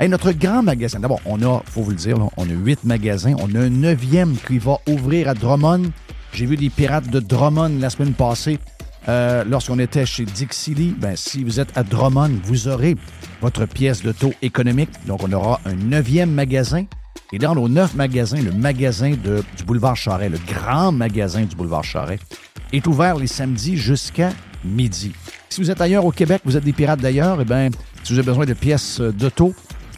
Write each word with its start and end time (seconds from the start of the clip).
Hey, 0.00 0.08
notre 0.08 0.32
grand 0.32 0.62
magasin, 0.62 1.00
d'abord, 1.00 1.20
on 1.26 1.42
a, 1.42 1.62
faut 1.66 1.82
vous 1.82 1.90
le 1.90 1.96
dire, 1.96 2.16
on 2.38 2.44
a 2.44 2.52
huit 2.52 2.82
magasins. 2.82 3.34
On 3.38 3.54
a 3.54 3.60
un 3.60 3.68
neuvième 3.68 4.36
qui 4.46 4.58
va 4.58 4.78
ouvrir 4.88 5.28
à 5.28 5.34
Drummond. 5.34 5.90
J'ai 6.32 6.46
vu 6.46 6.56
des 6.56 6.70
pirates 6.70 7.10
de 7.10 7.20
Drummond 7.20 7.78
la 7.78 7.90
semaine 7.90 8.14
passée. 8.14 8.58
Euh, 9.08 9.44
lorsqu'on 9.44 9.78
était 9.78 10.06
chez 10.06 10.24
Dixie 10.24 10.94
ben, 10.98 11.14
si 11.14 11.44
vous 11.44 11.60
êtes 11.60 11.76
à 11.76 11.82
Drummond, 11.82 12.30
vous 12.44 12.68
aurez 12.68 12.96
votre 13.42 13.66
pièce 13.66 14.02
de 14.02 14.12
taux 14.12 14.32
économique. 14.40 14.88
Donc, 15.06 15.22
on 15.24 15.32
aura 15.32 15.60
un 15.66 15.74
neuvième 15.74 16.32
magasin. 16.32 16.86
Et 17.34 17.38
dans 17.38 17.54
nos 17.54 17.68
neuf 17.68 17.94
magasins, 17.94 18.40
le 18.40 18.52
magasin 18.52 19.10
du 19.10 19.64
boulevard 19.64 19.96
Charret, 19.96 20.30
le 20.30 20.38
grand 20.46 20.90
magasin 20.90 21.42
du 21.42 21.54
boulevard 21.54 21.84
Charret, 21.84 22.18
est 22.72 22.86
ouvert 22.86 23.16
les 23.16 23.26
samedis 23.26 23.76
jusqu'à 23.76 24.30
midi. 24.64 25.12
Si 25.50 25.60
vous 25.60 25.70
êtes 25.70 25.82
ailleurs 25.82 26.06
au 26.06 26.12
Québec, 26.12 26.40
vous 26.46 26.56
êtes 26.56 26.64
des 26.64 26.72
pirates 26.72 27.00
d'ailleurs, 27.00 27.38
eh 27.42 27.44
bien, 27.44 27.68
si 28.02 28.14
vous 28.14 28.18
avez 28.18 28.26
besoin 28.26 28.46
de 28.46 28.54
pièces 28.54 29.00
d'auto, 29.00 29.54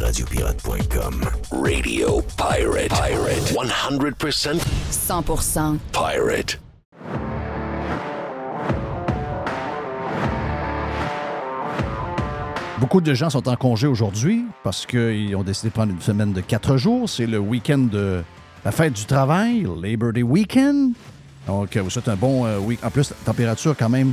Radiopirate.com. 0.00 1.20
Radio 1.50 2.20
Pirate. 2.36 2.88
Pirate. 2.90 3.54
100% 3.56 4.58
100% 4.90 5.78
pirate. 5.92 6.58
Beaucoup 12.78 13.00
de 13.00 13.14
gens 13.14 13.30
sont 13.30 13.48
en 13.48 13.56
congé 13.56 13.86
aujourd'hui 13.86 14.44
parce 14.62 14.84
qu'ils 14.84 15.34
ont 15.34 15.42
décidé 15.42 15.68
de 15.68 15.72
prendre 15.72 15.92
une 15.92 16.00
semaine 16.00 16.32
de 16.32 16.40
quatre 16.42 16.76
jours. 16.76 17.08
C'est 17.08 17.26
le 17.26 17.38
week-end 17.38 17.78
de 17.78 18.22
la 18.64 18.70
fête 18.70 18.92
du 18.92 19.06
travail, 19.06 19.66
Labor 19.82 20.12
Day 20.12 20.22
Weekend. 20.22 20.92
Donc, 21.46 21.76
vous 21.76 21.90
souhaitez 21.90 22.10
un 22.10 22.16
bon 22.16 22.44
euh, 22.44 22.58
week. 22.58 22.84
En 22.84 22.90
plus, 22.90 23.10
la 23.10 23.16
température 23.24 23.74
quand 23.78 23.88
même. 23.88 24.12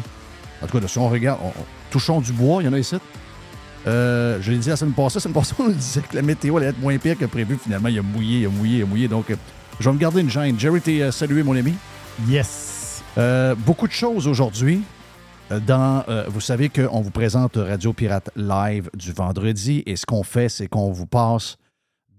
En 0.61 0.67
tout 0.67 0.79
cas, 0.79 0.87
si 0.87 0.97
on 0.97 1.09
regarde, 1.09 1.39
on- 1.43 1.47
on- 1.47 1.65
touchons 1.91 2.21
du 2.21 2.31
bois, 2.31 2.61
il 2.61 2.65
y 2.65 2.69
en 2.69 2.73
a 2.73 2.79
ici. 2.79 2.95
Euh, 3.85 4.37
je 4.41 4.51
l'ai 4.51 4.57
dit 4.57 4.69
la 4.69 4.75
semaine 4.75 4.93
passée, 4.93 5.15
la 5.15 5.21
semaine 5.21 5.33
passée, 5.33 5.55
on 5.59 5.69
disait 5.69 6.01
que 6.01 6.15
la 6.15 6.21
météo 6.21 6.57
allait 6.57 6.67
être 6.67 6.79
moins 6.79 6.97
pire 6.97 7.17
que 7.17 7.25
prévu. 7.25 7.57
Finalement, 7.61 7.89
il 7.89 7.99
a 7.99 8.01
mouillé, 8.01 8.39
il 8.39 8.45
a 8.45 8.49
mouillé, 8.49 8.77
il 8.77 8.83
a 8.83 8.85
mouillé. 8.85 9.07
Donc, 9.07 9.29
euh, 9.29 9.35
je 9.79 9.89
vais 9.89 9.93
me 9.93 9.99
garder 9.99 10.21
une 10.21 10.29
gêne. 10.29 10.59
Jerry, 10.59 10.81
t'es 10.81 11.01
euh, 11.01 11.11
salué, 11.11 11.43
mon 11.43 11.55
ami. 11.55 11.73
Yes. 12.27 13.03
Euh, 13.17 13.55
beaucoup 13.55 13.87
de 13.87 13.93
choses 13.93 14.27
aujourd'hui. 14.27 14.81
Dans, 15.67 16.03
euh, 16.07 16.25
vous 16.29 16.41
savez 16.41 16.69
qu'on 16.69 17.01
vous 17.01 17.11
présente 17.11 17.57
Radio 17.57 17.93
Pirate 17.93 18.31
Live 18.35 18.89
du 18.95 19.11
vendredi 19.11 19.83
et 19.85 19.95
ce 19.95 20.05
qu'on 20.05 20.23
fait, 20.23 20.49
c'est 20.49 20.67
qu'on 20.67 20.91
vous 20.91 21.05
passe 21.05 21.57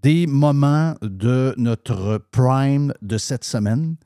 des 0.03 0.27
moments 0.27 0.95
de 1.01 1.55
notre 1.57 2.23
prime 2.31 2.93
de 3.01 3.17
cette 3.19 3.45
semaine. 3.45 3.97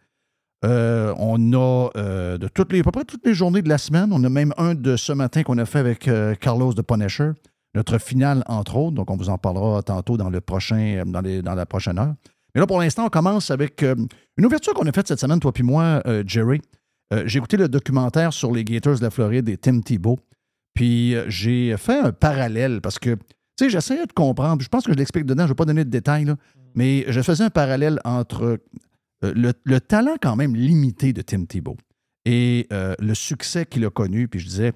Euh, 0.65 1.15
on 1.19 1.53
a 1.53 1.91
euh, 1.97 2.37
de 2.39 2.49
toutes 2.49 2.73
les, 2.73 2.81
à 2.81 2.83
peu 2.83 2.91
près 2.91 3.05
toutes 3.05 3.25
les 3.25 3.35
journées 3.35 3.63
de 3.63 3.69
la 3.69 3.79
semaine. 3.79 4.09
On 4.13 4.23
a 4.25 4.29
même 4.29 4.53
un 4.57 4.75
de 4.75 4.97
ce 4.97 5.13
matin 5.13 5.43
qu'on 5.45 5.59
a 5.59 5.65
fait 5.65 5.79
avec 5.79 6.09
euh, 6.09 6.35
Carlos 6.35 6.75
de 6.75 6.83
Punisher. 6.83 7.31
notre 7.75 7.99
finale, 7.99 8.43
entre 8.47 8.77
autres. 8.77 8.95
Donc, 8.97 9.11
on 9.11 9.17
vous 9.17 9.29
en 9.29 9.39
parlera 9.39 9.83
tantôt 9.83 10.17
dans, 10.17 10.31
le 10.31 10.41
prochain, 10.41 11.05
dans, 11.07 11.21
les- 11.21 11.43
dans 11.43 11.55
la 11.55 11.65
prochaine 11.67 11.99
heure. 11.99 12.15
Mais 12.55 12.61
là, 12.61 12.67
pour 12.67 12.81
l'instant, 12.81 13.07
on 13.07 13.09
commence 13.09 13.51
avec 13.53 13.83
une 13.83 14.45
ouverture 14.47 14.75
qu'on 14.75 14.87
a 14.87 14.93
faite 14.93 15.07
cette 15.07 15.21
semaine, 15.21 15.39
toi 15.39 15.53
puis 15.53 15.63
moi, 15.63 16.03
Jerry. 16.27 16.61
J'ai 17.27 17.39
écouté 17.39 17.57
le 17.57 17.69
documentaire 17.69 18.33
sur 18.33 18.51
les 18.53 18.65
Gators 18.65 18.97
de 18.99 19.03
la 19.05 19.11
Floride 19.11 19.49
et 19.51 19.57
Tim 19.59 19.81
Tebow. 19.81 20.19
Puis 20.75 21.15
j'ai 21.29 21.77
fait 21.77 22.01
un 22.01 22.11
parallèle 22.11 22.81
parce 22.81 22.99
que, 22.99 23.15
tu 23.15 23.21
sais, 23.61 23.71
j'essayais 23.71 24.07
de 24.07 24.13
comprendre. 24.13 24.63
Je 24.63 24.69
pense 24.69 24.85
que 24.85 24.93
je 24.93 24.97
l'explique 24.97 25.25
dedans, 25.27 25.43
je 25.43 25.49
ne 25.49 25.49
vais 25.51 25.55
pas 25.57 25.65
donner 25.67 25.85
de 25.85 25.91
détails, 25.91 26.25
là, 26.25 26.37
mais 26.75 27.05
je 27.09 27.21
faisais 27.21 27.45
un 27.45 27.51
parallèle 27.51 28.01
entre 28.05 28.59
le, 29.23 29.53
le 29.65 29.81
talent 29.81 30.17
quand 30.21 30.37
même 30.37 30.55
limité 30.55 31.13
de 31.13 31.23
Tim 31.23 31.45
Tebow 31.45 31.77
et 32.25 32.67
euh, 32.73 32.95
le 32.99 33.15
succès 33.15 33.67
qu'il 33.67 33.85
a 33.85 33.91
connu. 33.91 34.29
Puis 34.29 34.41
je 34.41 34.47
disais, 34.47 34.73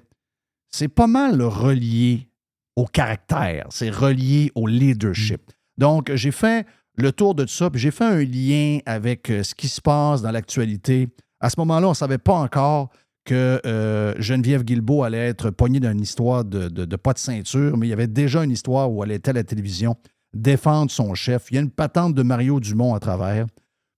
c'est 0.69 0.87
pas 0.87 1.07
mal 1.07 1.41
relié 1.41 2.27
au 2.75 2.85
caractère, 2.85 3.67
c'est 3.69 3.89
relié 3.91 4.51
au 4.55 4.65
leadership. 4.67 5.41
Donc, 5.77 6.11
j'ai 6.15 6.31
fait 6.31 6.65
le 6.97 7.11
tour 7.11 7.35
de 7.35 7.43
tout 7.43 7.49
ça, 7.53 7.69
puis 7.69 7.79
j'ai 7.79 7.91
fait 7.91 8.03
un 8.05 8.23
lien 8.23 8.79
avec 8.85 9.29
euh, 9.29 9.43
ce 9.43 9.53
qui 9.55 9.67
se 9.67 9.79
passe 9.81 10.21
dans 10.21 10.31
l'actualité. 10.31 11.07
À 11.39 11.49
ce 11.49 11.55
moment-là, 11.59 11.87
on 11.87 11.91
ne 11.91 11.95
savait 11.95 12.17
pas 12.17 12.33
encore 12.33 12.89
que 13.25 13.61
euh, 13.65 14.13
Geneviève 14.19 14.63
Guilbeault 14.63 15.03
allait 15.03 15.29
être 15.29 15.49
poignée 15.49 15.79
d'une 15.79 16.01
histoire 16.01 16.43
de, 16.43 16.67
de- 16.67 16.85
de 16.85 16.95
pas 16.95 17.13
de 17.13 17.19
ceinture, 17.19 17.77
mais 17.77 17.87
il 17.87 17.89
y 17.89 17.93
avait 17.93 18.07
déjà 18.07 18.43
une 18.43 18.51
histoire 18.51 18.91
où 18.91 19.03
elle 19.03 19.11
était 19.11 19.29
à 19.29 19.33
la 19.33 19.43
télévision 19.43 19.95
défendre 20.33 20.91
son 20.91 21.13
chef. 21.13 21.47
Il 21.51 21.55
y 21.55 21.57
a 21.57 21.61
une 21.61 21.69
patente 21.71 22.15
de 22.15 22.23
Mario 22.23 22.59
Dumont 22.59 22.95
à 22.95 22.99
travers. 22.99 23.45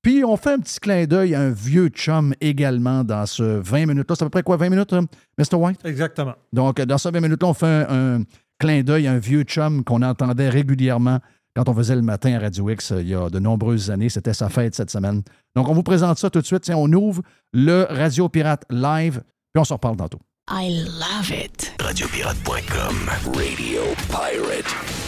Puis 0.06 0.24
on 0.24 0.38
fait 0.38 0.52
un 0.52 0.60
petit 0.60 0.80
clin 0.80 1.06
d'œil 1.06 1.34
à 1.34 1.42
un 1.42 1.50
vieux 1.50 1.88
chum 1.88 2.36
également 2.40 3.04
dans 3.04 3.26
ce 3.26 3.42
20 3.42 3.88
minutes-là. 3.88 4.16
C'est 4.16 4.22
à 4.22 4.28
peu 4.28 4.30
près 4.30 4.44
quoi, 4.44 4.56
20 4.56 4.70
minutes, 4.70 4.94
hein, 4.94 5.06
Mr. 5.40 5.56
White? 5.56 5.80
Exactement. 5.84 6.36
Donc, 6.54 6.80
dans 6.80 7.00
ces 7.00 7.10
20 7.10 7.22
minutes-là, 7.22 7.48
on 7.48 7.54
fait 7.56 7.66
un, 7.66 8.20
un 8.20 8.24
clin 8.60 8.84
d'œil 8.84 9.08
à 9.08 9.14
un 9.14 9.18
vieux 9.18 9.42
chum 9.42 9.84
qu'on 9.84 10.04
entendait 10.04 10.50
régulièrement 10.50 11.22
quand 11.56 11.68
on 11.70 11.74
faisait 11.74 11.96
le 11.96 12.04
matin 12.04 12.36
à 12.36 12.40
Radio 12.40 12.70
X 12.70 12.92
euh, 12.92 13.02
il 13.02 13.08
y 13.08 13.16
a 13.16 13.32
de 13.32 13.40
nombreuses 13.40 13.90
années. 13.90 14.10
C'était 14.10 14.36
sa 14.36 14.48
fête 14.48 14.76
cette 14.76 14.92
semaine. 14.92 15.24
Donc, 15.56 15.68
on 15.70 15.74
vous 15.74 15.82
présente 15.82 16.20
ça 16.20 16.30
tout 16.30 16.40
de 16.40 16.46
suite. 16.46 16.62
Tiens, 16.62 16.78
on 16.78 16.94
ouvre 16.94 17.24
le 17.52 17.88
Radio 17.90 18.30
Pirate 18.30 18.64
Live, 18.70 19.24
puis 19.56 19.60
on 19.60 19.64
se 19.64 19.74
reparle 19.74 19.98
tantôt. 19.98 20.20
I 20.52 20.86
love 21.00 21.32
it. 21.32 21.74
Radiopirate.com. 21.82 23.10
Radio 23.34 23.82
Pirate. 24.12 25.05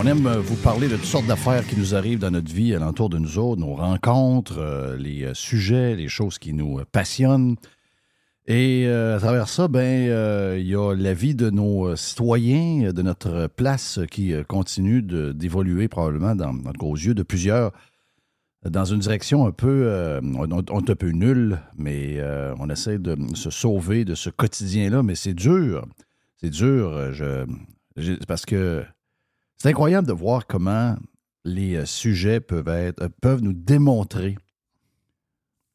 On 0.00 0.06
aime 0.06 0.28
euh, 0.28 0.38
vous 0.38 0.54
parler 0.54 0.86
de 0.86 0.94
toutes 0.94 1.06
sortes 1.06 1.26
d'affaires 1.26 1.66
qui 1.66 1.76
nous 1.76 1.96
arrivent 1.96 2.20
dans 2.20 2.30
notre 2.30 2.52
vie, 2.54 2.72
alentour 2.72 3.10
de 3.10 3.18
nous 3.18 3.36
autres, 3.36 3.60
nos 3.60 3.74
rencontres, 3.74 4.58
euh, 4.58 4.96
les 4.96 5.24
euh, 5.24 5.34
sujets, 5.34 5.96
les 5.96 6.06
choses 6.06 6.38
qui 6.38 6.52
nous 6.52 6.80
passionnent. 6.92 7.56
Et 8.46 8.86
à 8.86 9.18
travers 9.18 9.48
ça, 9.48 9.66
ben, 9.68 10.56
il 10.56 10.66
y 10.66 10.74
a 10.74 10.94
la 10.94 11.12
vie 11.12 11.34
de 11.34 11.50
nos 11.50 11.94
citoyens, 11.96 12.92
de 12.92 13.02
notre 13.02 13.46
place 13.48 13.98
qui 14.10 14.32
continue 14.46 15.02
d'évoluer 15.02 15.88
probablement 15.88 16.34
dans, 16.34 16.54
dans- 16.54 16.72
aux 16.80 16.96
yeux 16.96 17.12
de 17.12 17.22
plusieurs 17.22 17.72
dans 18.64 18.86
une 18.86 19.00
direction 19.00 19.46
un 19.46 19.50
peu, 19.52 20.18
on, 20.22 20.60
est 20.60 20.90
un 20.90 20.94
peu 20.96 21.10
nul, 21.10 21.58
mais 21.76 22.22
on 22.58 22.70
essaie 22.70 22.98
de 22.98 23.18
se 23.34 23.50
sauver 23.50 24.06
de 24.06 24.14
ce 24.14 24.30
quotidien-là, 24.30 25.02
mais 25.02 25.14
c'est 25.14 25.34
dur. 25.34 25.84
C'est 26.40 26.48
dur. 26.48 27.12
Je, 27.12 27.44
parce 28.26 28.46
que 28.46 28.82
c'est 29.58 29.68
incroyable 29.68 30.06
de 30.06 30.12
voir 30.12 30.46
comment 30.46 30.96
les 31.44 31.76
euh, 31.76 31.84
sujets 31.84 32.40
peuvent 32.40 32.68
être, 32.68 33.02
euh, 33.02 33.08
peuvent 33.20 33.42
nous 33.42 33.52
démontrer 33.52 34.36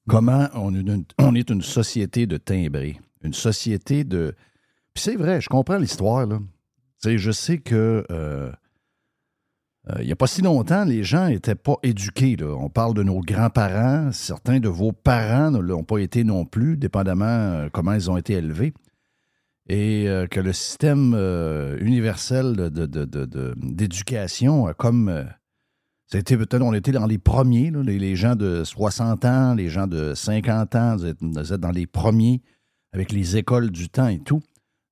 comment 0.07 0.47
on 0.53 0.73
est 1.35 1.49
une, 1.49 1.61
société 1.61 2.25
de 2.25 2.37
timbrés, 2.37 2.99
une 3.23 3.33
société 3.33 4.03
de. 4.03 4.35
Puis 4.93 5.03
c'est 5.03 5.15
vrai, 5.15 5.41
je 5.41 5.49
comprends 5.49 5.77
l'histoire 5.77 6.25
là. 6.25 6.39
Je 7.05 7.31
sais 7.31 7.57
que 7.57 8.05
euh, 8.09 8.51
il 9.99 10.05
n'y 10.05 10.11
a 10.13 10.15
pas 10.15 10.27
si 10.27 10.41
longtemps, 10.41 10.85
les 10.85 11.03
gens 11.03 11.27
n'étaient 11.27 11.55
pas 11.55 11.75
éduqués. 11.83 12.37
On 12.41 12.69
parle 12.69 12.93
de 12.93 13.03
nos 13.03 13.19
grands-parents. 13.19 14.13
Certains 14.13 14.61
de 14.61 14.69
vos 14.69 14.93
parents 14.93 15.51
ne 15.51 15.59
l'ont 15.59 15.83
pas 15.83 15.97
été 15.97 16.23
non 16.23 16.45
plus, 16.45 16.77
dépendamment 16.77 17.67
comment 17.73 17.91
ils 17.91 18.09
ont 18.09 18.15
été 18.15 18.33
élevés 18.33 18.73
et 19.69 20.07
euh, 20.07 20.27
que 20.27 20.39
le 20.39 20.53
système 20.53 21.13
euh, 21.15 21.77
universel 21.79 22.69
d'éducation 23.55 24.73
comme. 24.77 25.09
euh, 25.09 25.23
a 26.13 26.17
été 26.17 26.37
peut-être, 26.37 26.61
on 26.61 26.73
était 26.73 26.91
dans 26.91 27.07
les 27.07 27.17
premiers, 27.17 27.71
les, 27.71 28.15
gens 28.15 28.35
de 28.35 28.63
60 28.63 29.25
ans, 29.25 29.55
les 29.55 29.69
gens 29.69 29.87
de 29.87 30.13
50 30.13 30.75
ans, 30.75 30.95
vous 30.95 31.05
êtes, 31.07 31.59
dans 31.59 31.71
les 31.71 31.87
premiers 31.87 32.41
avec 32.91 33.11
les 33.11 33.37
écoles 33.37 33.71
du 33.71 33.89
temps 33.89 34.09
et 34.09 34.19
tout. 34.19 34.41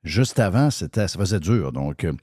Juste 0.03 0.39
avant, 0.39 0.71
c'était, 0.71 1.07
ça 1.07 1.19
faisait 1.19 1.39
dur. 1.39 1.71
Donc, 1.71 2.03
euh, 2.05 2.13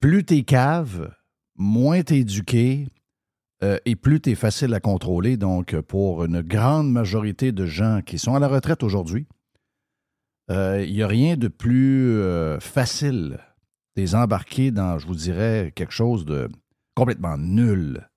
plus 0.00 0.24
t'es 0.24 0.44
cave, 0.44 1.14
moins 1.56 2.02
t'es 2.02 2.20
éduqué 2.20 2.86
euh, 3.62 3.78
et 3.84 3.96
plus 3.96 4.20
t'es 4.20 4.34
facile 4.34 4.72
à 4.72 4.80
contrôler. 4.80 5.36
Donc, 5.36 5.78
pour 5.82 6.24
une 6.24 6.40
grande 6.40 6.90
majorité 6.90 7.52
de 7.52 7.66
gens 7.66 8.00
qui 8.00 8.18
sont 8.18 8.34
à 8.34 8.40
la 8.40 8.48
retraite 8.48 8.82
aujourd'hui, 8.82 9.26
euh, 9.26 9.41
il 10.48 10.92
n'y 10.92 11.02
a 11.02 11.06
rien 11.06 11.36
de 11.36 11.48
plus 11.48 12.18
euh, 12.18 12.60
facile 12.60 13.38
de 13.96 14.02
les 14.02 14.14
embarquer 14.14 14.70
dans, 14.70 14.98
je 14.98 15.06
vous 15.06 15.14
dirais, 15.14 15.72
quelque 15.74 15.92
chose 15.92 16.24
de 16.24 16.48
complètement 16.94 17.38
nul. 17.38 18.08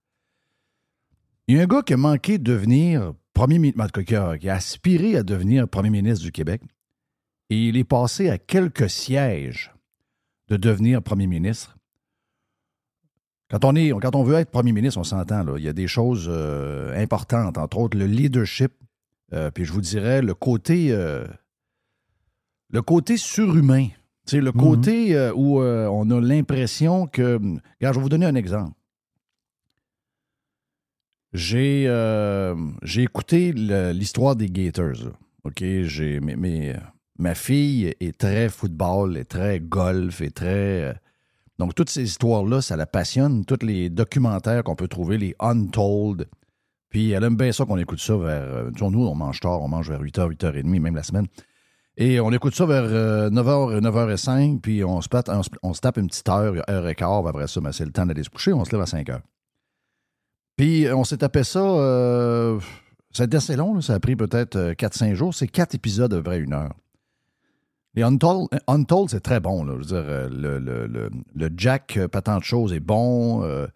Il 1.48 1.56
y 1.56 1.60
a 1.60 1.64
un 1.64 1.68
gars 1.68 1.82
qui 1.82 1.94
a 1.94 1.98
manqué 1.98 2.38
de 2.38 2.44
devenir 2.44 3.14
premier 3.34 3.60
ministre, 3.60 4.02
qui 4.02 4.16
a, 4.16 4.38
qui 4.38 4.50
a 4.50 4.56
aspiré 4.56 5.18
à 5.18 5.24
devenir 5.24 5.68
premier 5.68 5.90
ministre 5.90 6.24
du 6.24 6.32
Québec, 6.32 6.62
et 7.50 7.68
il 7.68 7.78
est 7.78 7.84
passé 7.84 8.30
à 8.30 8.38
quelques 8.38 8.90
sièges 8.90 9.74
de 10.48 10.58
devenir 10.58 11.02
premier 11.02 11.28
ministre. 11.28 11.76
Quand 13.50 13.64
on, 13.64 14.24
veut 14.24 14.36
être 14.36 14.50
premier 14.50 14.72
ministre, 14.72 15.00
on 15.00 15.04
s'entend, 15.04 15.56
il 15.56 15.64
y 15.64 15.70
a 15.70 15.74
des 15.74 15.88
choses 15.88 16.28
euh, 16.28 17.00
importantes, 17.00 17.60
entre 17.60 17.78
autres 17.78 17.98
le 17.98 18.08
leadership, 18.08 18.74
euh, 19.34 19.52
puis 19.52 19.66
je 19.66 19.72
vous 19.72 19.82
dirais 19.82 20.22
le 20.22 20.34
côté, 20.34 20.92
euh, 20.92 21.26
le 22.70 22.82
côté 22.82 23.18
surhumain. 23.18 23.88
Sais, 24.26 24.42
le 24.42 24.52
côté 24.52 25.16
euh, 25.16 25.32
où 25.36 25.62
euh, 25.62 25.86
on 25.88 26.10
a 26.10 26.20
l'impression 26.20 27.06
que. 27.06 27.38
Regarde, 27.80 27.94
je 27.94 28.00
vais 28.00 28.02
vous 28.02 28.10
donner 28.10 28.26
un 28.26 28.34
exemple. 28.34 28.74
J'ai 31.32 31.86
euh, 31.88 32.56
j'ai 32.82 33.04
écouté 33.04 33.52
l'histoire 33.54 34.36
des 34.36 34.50
Gators. 34.50 35.12
OK? 35.44 35.60
J'ai, 35.60 36.20
ma 37.20 37.36
fille 37.36 37.94
est 38.00 38.18
très 38.18 38.50
football, 38.50 39.16
est 39.18 39.26
très 39.26 39.60
golf, 39.60 40.22
est 40.22 40.36
très. 40.36 41.00
donc, 41.60 41.76
toutes 41.76 41.92
ces 41.92 42.04
histoires-là, 42.04 42.62
ça 42.62 42.76
la 42.76 42.88
passionne. 42.88 43.46
Tous 43.46 43.64
les 43.64 43.92
documentaires 43.92 44.64
qu'on 44.64 44.76
peut 44.76 44.88
trouver, 44.88 45.20
les 45.20 45.36
Untold. 45.40 46.28
Puis, 46.90 47.12
elle 47.12 47.26
aime 47.26 47.38
bien 47.38 47.52
ça 47.52 47.66
qu'on 47.66 47.78
écoute 47.78 48.00
ça 48.00 48.18
vers. 48.18 48.72
tu 48.74 48.80
sais, 48.80 48.90
nous, 48.90 49.06
on 49.06 49.14
mange 49.14 49.40
tard, 49.40 49.62
on 49.62 49.68
mange 49.68 49.90
vers 49.90 50.02
8h, 50.02 50.36
8h30, 50.36 50.80
même 50.80 50.96
la 50.96 51.04
semaine. 51.04 51.28
Et 51.98 52.20
on 52.20 52.32
écoute 52.32 52.56
ça 52.56 52.66
vers 52.66 52.84
euh, 52.84 53.30
9h, 53.30 53.80
9h05, 53.80 54.60
puis 54.60 54.84
on 54.84 55.02
se, 55.02 55.08
on, 55.64 55.74
se, 55.74 55.80
tape 55.80 55.98
une 55.98 56.08
petite 56.08 56.28
heure, 56.28 56.56
heure 56.70 56.88
et 56.90 56.96
quart, 56.96 57.26
après 57.26 57.48
ça, 57.48 57.62
ben, 57.62 57.72
c'est 57.72 57.86
le 57.86 57.92
temps 57.92 58.06
d'aller 58.06 58.24
se 58.24 58.30
coucher, 58.30 58.52
on 58.52 58.66
se 58.66 58.72
lève 58.72 58.82
à 58.82 58.86
5 58.86 59.10
heures. 59.10 59.22
Puis 60.58 60.88
on 60.94 61.04
s'est 61.06 61.18
tapé 61.18 61.44
ça, 61.44 61.60
euh, 61.62 62.60
été 63.18 63.38
assez 63.38 63.56
long, 63.56 63.80
ça 63.80 63.94
a 63.94 64.00
pris 64.00 64.16
peut-être 64.18 64.58
euh, 64.58 64.74
4-5 64.74 65.14
jours, 65.14 65.34
c'est 65.34 65.48
4 65.48 65.76
épisodes 65.76 66.12
de 66.12 66.18
vrai 66.18 66.40
une 66.40 66.54
heure. 66.54 66.74
Les 67.94 68.04
Untold, 68.04 69.10
c'est 69.10 69.22
très 69.22 69.40
bon. 69.40 69.66
Je 69.66 69.72
veux 69.72 69.86
dire, 69.86 69.96
euh, 69.96 70.28
le, 70.30 70.60
le- 70.60 70.86
le- 70.88 71.10
le 71.34 71.50
Jack, 71.56 71.96
euh, 71.96 72.10
pas 72.10 72.22
tant 72.22 72.38
de 72.40 72.44
choses, 72.44 72.74
est 72.74 72.82
bon. 72.82 73.42
Euh, 73.44 73.68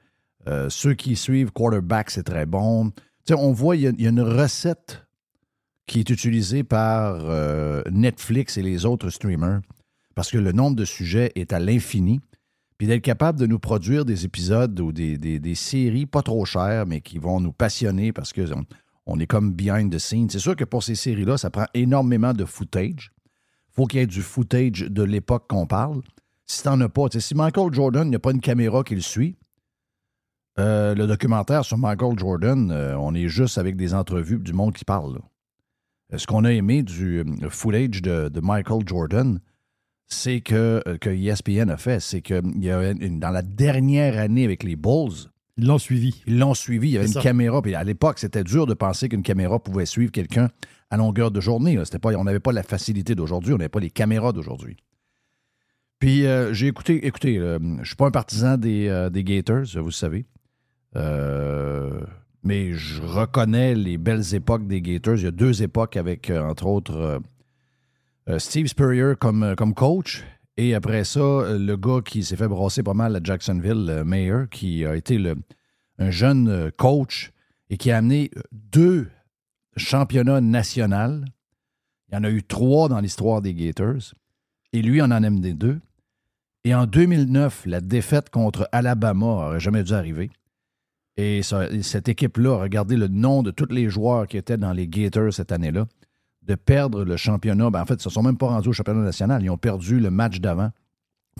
euh, 0.47 0.69
ceux 0.69 0.93
qui 0.93 1.15
suivent 1.15 1.51
Quarterback, 1.53 2.09
c'est 2.09 2.23
très 2.23 2.45
bon. 2.45 2.89
Tu 2.89 3.01
sais, 3.29 3.33
on 3.33 3.53
voit, 3.53 3.77
il 3.77 3.83
y 4.01 4.05
a 4.05 4.09
une 4.09 4.19
recette 4.19 5.07
qui 5.89 5.99
est 5.99 6.09
utilisée 6.09 6.63
par 6.63 7.15
euh, 7.23 7.81
Netflix 7.91 8.57
et 8.57 8.61
les 8.61 8.85
autres 8.85 9.09
streamers 9.09 9.59
parce 10.15 10.29
que 10.31 10.37
le 10.37 10.51
nombre 10.51 10.75
de 10.75 10.85
sujets 10.85 11.31
est 11.35 11.51
à 11.51 11.59
l'infini. 11.59 12.19
Puis 12.77 12.87
d'être 12.87 13.01
capable 13.03 13.37
de 13.39 13.45
nous 13.45 13.59
produire 13.59 14.05
des 14.05 14.23
épisodes 14.23 14.79
ou 14.79 14.91
des, 14.93 15.17
des- 15.17 15.55
séries 15.55 16.05
pas 16.05 16.21
trop 16.21 16.45
chères, 16.45 16.85
mais 16.85 17.01
qui 17.01 17.17
vont 17.17 17.41
nous 17.41 17.51
passionner 17.51 18.13
parce 18.13 18.31
qu'on 18.31 18.63
on 19.05 19.19
est 19.19 19.27
comme 19.27 19.51
behind 19.53 19.91
the 19.93 19.97
scenes. 19.99 20.29
C'est 20.29 20.39
sûr 20.39 20.55
que 20.55 20.63
pour 20.63 20.83
ces 20.83 20.95
séries-là, 20.95 21.37
ça 21.37 21.49
prend 21.49 21.65
énormément 21.73 22.31
de 22.33 22.45
footage. 22.45 23.11
faut 23.71 23.85
qu'il 23.85 23.99
y 23.99 24.03
ait 24.03 24.07
du 24.07 24.21
footage 24.21 24.81
de 24.81 25.03
l'époque 25.03 25.45
qu'on 25.49 25.65
parle. 25.67 26.01
Si 26.45 26.63
t'en 26.63 26.79
as 26.81 26.87
pas, 26.89 27.07
si 27.19 27.35
Michael 27.35 27.73
Jordan, 27.73 28.07
il 28.07 28.11
n'y 28.11 28.15
a 28.15 28.19
pas 28.19 28.31
une 28.31 28.39
caméra 28.41 28.83
qui 28.83 28.95
le 28.95 29.01
suit, 29.01 29.35
euh, 30.59 30.95
le 30.95 31.07
documentaire 31.07 31.63
sur 31.65 31.77
Michael 31.77 32.17
Jordan, 32.17 32.71
euh, 32.71 32.95
on 32.97 33.13
est 33.13 33.27
juste 33.27 33.57
avec 33.57 33.75
des 33.75 33.93
entrevues 33.93 34.39
du 34.39 34.53
monde 34.53 34.73
qui 34.73 34.85
parle. 34.85 35.15
là. 35.15 35.21
Euh, 36.13 36.17
Ce 36.17 36.27
qu'on 36.27 36.43
a 36.45 36.51
aimé 36.51 36.83
du 36.83 37.19
euh, 37.19 37.49
footage 37.49 38.01
de, 38.01 38.29
de 38.29 38.39
Michael 38.41 38.81
Jordan, 38.85 39.39
c'est 40.07 40.41
que, 40.41 40.81
euh, 40.87 40.97
que 40.97 41.09
ESPN 41.09 41.69
a 41.69 41.77
fait, 41.77 41.99
c'est 41.99 42.21
que 42.21 42.41
il 42.55 42.63
y 42.63 42.71
a 42.71 42.93
dans 42.93 43.29
la 43.29 43.41
dernière 43.41 44.17
année 44.17 44.43
avec 44.43 44.63
les 44.63 44.75
Bulls, 44.75 45.29
Ils 45.57 45.67
l'ont 45.67 45.77
suivi. 45.77 46.23
ils 46.25 46.39
l'ont 46.39 46.53
suivi. 46.55 46.89
Il 46.89 46.93
y 46.93 46.97
avait 46.97 47.07
une 47.07 47.13
ça. 47.13 47.21
caméra. 47.21 47.61
Puis 47.61 47.75
à 47.75 47.83
l'époque, 47.83 48.17
c'était 48.19 48.43
dur 48.43 48.65
de 48.65 48.73
penser 48.73 49.07
qu'une 49.09 49.23
caméra 49.23 49.59
pouvait 49.59 49.85
suivre 49.85 50.11
quelqu'un 50.11 50.49
à 50.89 50.97
longueur 50.97 51.29
de 51.29 51.39
journée. 51.39 51.75
là. 51.75 51.83
Pas, 52.01 52.15
on 52.17 52.23
n'avait 52.23 52.39
pas 52.39 52.51
la 52.51 52.63
facilité 52.63 53.13
d'aujourd'hui. 53.13 53.53
On 53.53 53.57
n'avait 53.57 53.69
pas 53.69 53.79
les 53.79 53.91
caméras 53.91 54.31
d'aujourd'hui. 54.33 54.77
Puis 55.99 56.25
euh, 56.25 56.53
j'ai 56.53 56.67
écouté, 56.67 57.05
écoutez, 57.05 57.37
euh, 57.37 57.59
je 57.81 57.87
suis 57.87 57.95
pas 57.97 58.07
un 58.07 58.11
partisan 58.11 58.57
des, 58.57 58.87
euh, 58.87 59.09
des 59.09 59.23
Gators, 59.23 59.65
vous 59.75 59.85
le 59.85 59.91
savez. 59.91 60.25
Mais 62.43 62.73
je 62.73 63.01
reconnais 63.01 63.75
les 63.75 63.97
belles 63.97 64.33
époques 64.33 64.67
des 64.67 64.81
Gators. 64.81 65.17
Il 65.17 65.23
y 65.23 65.27
a 65.27 65.31
deux 65.31 65.61
époques 65.61 65.97
avec, 65.97 66.29
euh, 66.29 66.41
entre 66.41 66.67
autres, 66.67 66.95
euh, 66.95 67.19
euh, 68.29 68.39
Steve 68.39 68.67
Spurrier 68.67 69.13
comme, 69.19 69.55
coach. 69.75 70.23
Et 70.55 70.73
après 70.73 71.03
ça, 71.03 71.19
le 71.19 71.75
gars 71.75 72.01
qui 72.03 72.23
s'est 72.23 72.35
fait 72.35 72.47
brasser 72.47 72.83
pas 72.83 72.93
mal 72.93 73.15
à 73.15 73.19
Jacksonville, 73.23 74.03
Mayer, 74.05 74.45
qui 74.51 74.85
a 74.85 74.95
été 74.95 75.17
un 75.97 76.11
jeune 76.11 76.69
coach 76.75 77.31
et 77.69 77.77
qui 77.77 77.91
a 77.91 77.97
amené 77.97 78.29
deux 78.51 79.07
championnats 79.77 80.41
nationaux. 80.41 81.23
Il 82.09 82.15
y 82.15 82.17
en 82.17 82.25
a 82.25 82.29
eu 82.29 82.43
trois 82.43 82.89
dans 82.89 82.99
l'histoire 82.99 83.41
des 83.41 83.53
Gators. 83.53 84.13
Et 84.73 84.81
lui 84.81 85.01
en 85.01 85.05
en 85.05 85.11
a 85.11 85.27
amené 85.27 85.53
deux. 85.53 85.79
Et 86.65 86.75
en 86.75 86.85
2009, 86.85 87.65
la 87.65 87.79
défaite 87.79 88.29
contre 88.29 88.67
Alabama 88.73 89.25
n'aurait 89.25 89.59
jamais 89.61 89.83
dû 89.83 89.93
arriver. 89.93 90.29
Et 91.21 91.41
cette 91.43 92.07
équipe-là, 92.07 92.59
regardez 92.59 92.95
le 92.95 93.09
nom 93.09 93.43
de 93.43 93.51
tous 93.51 93.67
les 93.69 93.89
joueurs 93.89 94.25
qui 94.25 94.37
étaient 94.37 94.55
dans 94.55 94.71
les 94.71 94.87
Gators 94.87 95.33
cette 95.33 95.51
année-là, 95.51 95.85
de 96.43 96.55
perdre 96.55 97.03
le 97.03 97.17
championnat. 97.17 97.69
Ben, 97.69 97.81
en 97.81 97.85
fait, 97.85 97.95
ils 97.95 97.97
ne 97.97 98.03
se 98.03 98.09
sont 98.09 98.23
même 98.23 98.37
pas 98.37 98.47
rendus 98.47 98.69
au 98.69 98.71
championnat 98.71 99.01
national. 99.01 99.43
Ils 99.43 99.49
ont 99.49 99.57
perdu 99.57 99.99
le 99.99 100.11
match 100.11 100.39
d'avant 100.39 100.69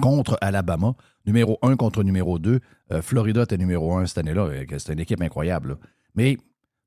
contre 0.01 0.38
Alabama, 0.41 0.95
numéro 1.25 1.59
1 1.62 1.77
contre 1.77 2.03
numéro 2.03 2.39
2. 2.39 2.59
Euh, 2.91 3.01
Florida 3.01 3.43
était 3.43 3.55
numéro 3.55 3.95
1 3.95 4.07
cette 4.07 4.17
année-là. 4.17 4.50
C'était 4.77 4.91
une 4.91 5.00
équipe 5.00 5.21
incroyable. 5.21 5.77
Mais 6.13 6.36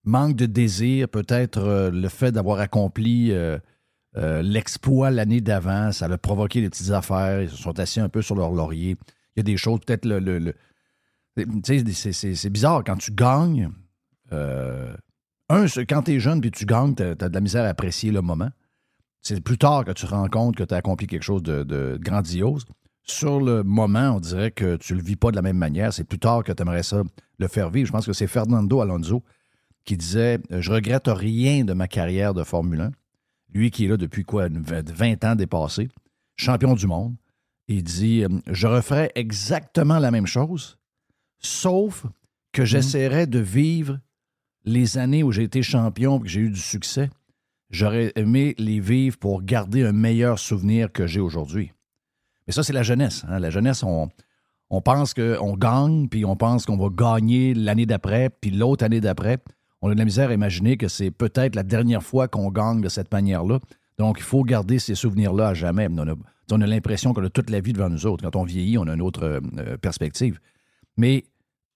manque 0.05 0.37
de 0.37 0.45
désir, 0.45 1.09
peut-être 1.09 1.63
euh, 1.63 1.91
le 1.91 2.09
fait 2.11 2.31
d'avoir 2.31 2.61
accompli 2.61 3.33
euh, 3.33 3.59
l'exploit 4.43 5.11
l'année 5.11 5.41
d'avant, 5.41 5.93
ça 5.93 6.05
a 6.05 6.19
provoqué 6.19 6.61
des 6.61 6.69
petites 6.69 6.91
affaires. 6.91 7.41
Ils 7.41 7.49
se 7.49 7.57
sont 7.57 7.81
assis 7.81 8.01
un 8.01 8.11
peu 8.11 8.21
sur 8.21 8.35
leur 8.35 8.51
laurier. 8.51 8.99
Il 9.35 9.39
y 9.39 9.41
a 9.41 9.45
des 9.45 9.57
choses, 9.57 9.81
peut-être 9.81 10.05
le. 10.05 10.53
C'est- 11.37 12.51
bizarre 12.51 12.83
quand 12.85 12.97
tu 12.97 13.13
gagnes. 13.13 13.71
euh, 14.33 14.95
un, 15.49 15.67
quand 15.89 16.03
tu 16.05 16.13
es 16.13 16.21
jeune 16.21 16.41
puis 16.41 16.51
tu 16.51 16.65
gagnes, 16.65 16.95
tu 16.95 17.03
as, 17.03 17.15
de 17.15 17.35
la 17.35 17.41
misère 17.41 17.65
à 17.65 17.69
apprécier 17.69 18.11
le 18.11 18.23
moment. 18.23 18.49
C'est 19.21 19.41
plus 19.41 19.59
tard 19.59 19.85
que 19.85 19.93
tu 19.93 20.07
te 20.07 20.11
rends 20.11 20.29
compte 20.29 20.57
que 20.57 20.63
tu 20.65 20.73
as 20.75 20.79
accompli 20.79 21.07
quelque 21.07 21.23
chose 21.23 21.43
de, 21.43 21.99
grandiose. 22.01 22.65
Sur 23.05 23.41
le 23.41 23.63
moment, 23.63 24.13
on 24.17 24.21
dirait 24.21 24.51
que 24.53 24.77
tu 24.77 24.95
le 24.95 25.03
vis 25.03 25.17
pas 25.17 25.31
de 25.31 25.37
la 25.37 25.43
même 25.43 25.57
manière. 25.59 25.93
C'est 25.93 26.05
plus 26.05 26.19
tard 26.19 26.45
que 26.45 26.53
tu 26.53 26.63
aimerais 26.63 26.83
ça 26.83 27.03
le 27.39 27.49
faire 27.49 27.69
vivre. 27.71 27.87
Je 27.87 27.93
pense 27.93 28.07
que 28.07 28.13
c'est 28.13 28.27
Fernando 28.27 28.81
Alonso 28.81 29.23
qui 29.85 29.97
disait 29.97 30.39
Je 30.51 30.71
regrette 30.73 31.09
rien 31.09 31.65
de 31.65 31.73
ma 31.73 31.89
carrière 31.89 32.33
de 32.35 32.45
Formule 32.45 32.81
1. 32.81 32.93
Lui 33.53 33.71
qui 33.71 33.85
est 33.85 33.89
là 33.89 33.97
depuis 33.97 34.23
quoi, 34.25 34.47
une 34.47 34.63
vingt- 34.63 34.89
20 34.91 35.25
ans 35.25 35.35
dépassé, 35.35 35.89
champion 36.37 36.75
du 36.75 36.87
monde. 36.87 37.15
Il 37.69 37.83
dit 37.85 38.25
euh, 38.25 38.29
Je 38.47 38.67
referais 38.67 39.11
exactement 39.15 39.99
la 39.99 40.11
même 40.11 40.27
chose, 40.27 40.79
sauf 41.43 42.07
que 42.53 42.65
j'essaierais 42.65 43.27
de 43.27 43.39
vivre 43.39 43.99
les 44.65 44.99
années 44.99 45.23
où 45.23 45.33
j'ai 45.33 45.43
été 45.43 45.63
champion 45.63 46.19
et 46.19 46.23
que 46.23 46.29
j'ai 46.29 46.41
eu 46.41 46.51
du 46.51 46.61
succès. 46.61 47.11
J'aurais 47.71 48.13
aimé 48.17 48.55
les 48.59 48.81
vivre 48.81 49.17
pour 49.17 49.43
garder 49.43 49.85
un 49.85 49.93
meilleur 49.93 50.39
souvenir 50.39 50.93
que 50.93 51.07
j'ai 51.07 51.21
aujourd'hui. 51.21 51.73
Mais 52.47 52.53
ça, 52.53 52.63
c'est 52.63 52.73
la 52.73 52.83
jeunesse. 52.83 53.25
hein. 53.29 53.39
La 53.39 53.51
jeunesse, 53.51 53.83
on, 53.83 54.11
on 54.69 54.81
pense 54.83 55.15
qu'on 55.15 55.57
gagne, 55.57 56.09
puis 56.09 56.25
on 56.25 56.37
pense 56.37 56.67
qu'on 56.67 56.77
va 56.77 56.89
gagner 56.91 57.55
l'année 57.55 57.87
d'après, 57.87 58.31
puis 58.31 58.51
l'autre 58.51 58.85
année 58.85 59.01
d'après. 59.01 59.39
On 59.81 59.91
a 59.91 59.95
de 59.95 59.99
la 59.99 60.05
misère 60.05 60.31
à 60.31 60.35
imaginer 60.35 60.77
que 60.77 60.87
c'est 60.89 61.11
peut-être 61.11 61.57
la 61.57 61.63
dernière 61.63 62.03
fois 62.03 62.29
qu'on 62.29 62.51
gagne 62.51 62.81
de 62.81 62.89
cette 62.89 63.11
manière-là. 63.11 63.59
Donc, 63.99 64.19
il 64.19 64.23
faut 64.23 64.45
garder 64.45 64.79
ces 64.79 64.95
souvenirs-là 64.95 65.49
à 65.49 65.55
jamais. 65.55 65.89
On 65.91 66.07
a, 66.07 66.15
on 66.51 66.61
a 66.61 66.67
l'impression 66.67 67.13
qu'on 67.15 67.25
a 67.25 67.31
toute 67.31 67.51
la 67.51 67.61
vie 67.61 67.73
devant 67.73 67.89
nous 67.89 68.07
autres. 68.07 68.23
Quand 68.23 68.37
on 68.39 68.45
vieillit, 68.45 68.79
on 68.79 68.87
a 68.87 68.95
une 68.95 69.03
autre 69.03 69.41
euh, 69.59 69.77
perspective. 69.79 70.39
Mais 70.97 71.25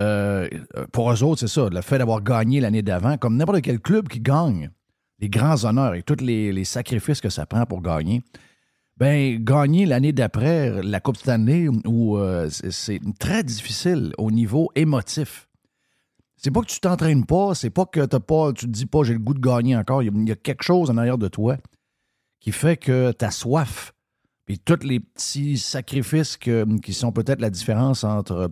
euh, 0.03 0.49
pour 0.93 1.11
eux 1.11 1.23
autres, 1.23 1.41
c'est 1.41 1.49
ça. 1.49 1.69
Le 1.71 1.81
fait 1.81 1.99
d'avoir 1.99 2.23
gagné 2.23 2.61
l'année 2.61 2.83
d'avant, 2.83 3.17
comme 3.17 3.37
n'importe 3.37 3.63
quel 3.63 3.81
club 3.81 4.09
qui 4.09 4.21
gagne, 4.21 4.71
les 5.19 5.29
grands 5.29 5.65
honneurs 5.65 5.95
et 5.95 6.03
tous 6.03 6.21
les, 6.23 6.65
sacrifices 6.65 7.21
que 7.21 7.31
ça 7.31 7.47
prend 7.47 7.65
pour 7.65 7.81
gagner, 7.81 8.23
ben 8.99 9.43
gagner 9.43 9.87
l'année 9.87 10.13
d'après 10.13 10.83
la 10.83 11.01
Coupe 11.01 11.17
Stanley, 11.17 11.69
où 11.87 12.19
euh, 12.19 12.49
c'est- 12.51 13.01
très 13.19 13.43
difficile 13.43 14.13
au 14.19 14.31
niveau 14.31 14.71
émotif. 14.75 15.49
C'est 16.37 16.51
pas 16.51 16.61
que 16.61 16.67
tu 16.67 16.81
t'entraînes 16.81 17.25
pas, 17.25 17.55
c'est 17.55 17.71
pas 17.71 17.87
que 17.87 18.05
t'as 18.05 18.21
pas, 18.21 18.53
tu 18.53 18.67
te 18.67 18.71
dis 18.71 18.87
pas 18.87 19.03
j'ai 19.05 19.15
le 19.15 19.19
goût 19.19 19.35
de 19.35 19.41
gagner 19.41 19.77
encore. 19.77 20.03
Il 20.03 20.29
y 20.29 20.33
a- 20.33 20.37
quelque 20.37 20.63
chose 20.63 20.91
en 20.91 20.99
arrière 20.99 21.19
de 21.19 21.29
toi 21.29 21.57
qui 22.41 22.53
fait 22.53 22.77
que 22.77 23.13
tu 23.19 23.25
as 23.25 23.31
soif. 23.31 23.93
Puis 24.45 24.59
tous 24.59 24.85
les 24.85 25.01
petits 25.01 25.59
sacrifices 25.59 26.37
qui 26.37 26.93
sont 26.93 27.11
peut-être 27.11 27.41
la 27.41 27.51
différence 27.51 28.05
entre 28.05 28.51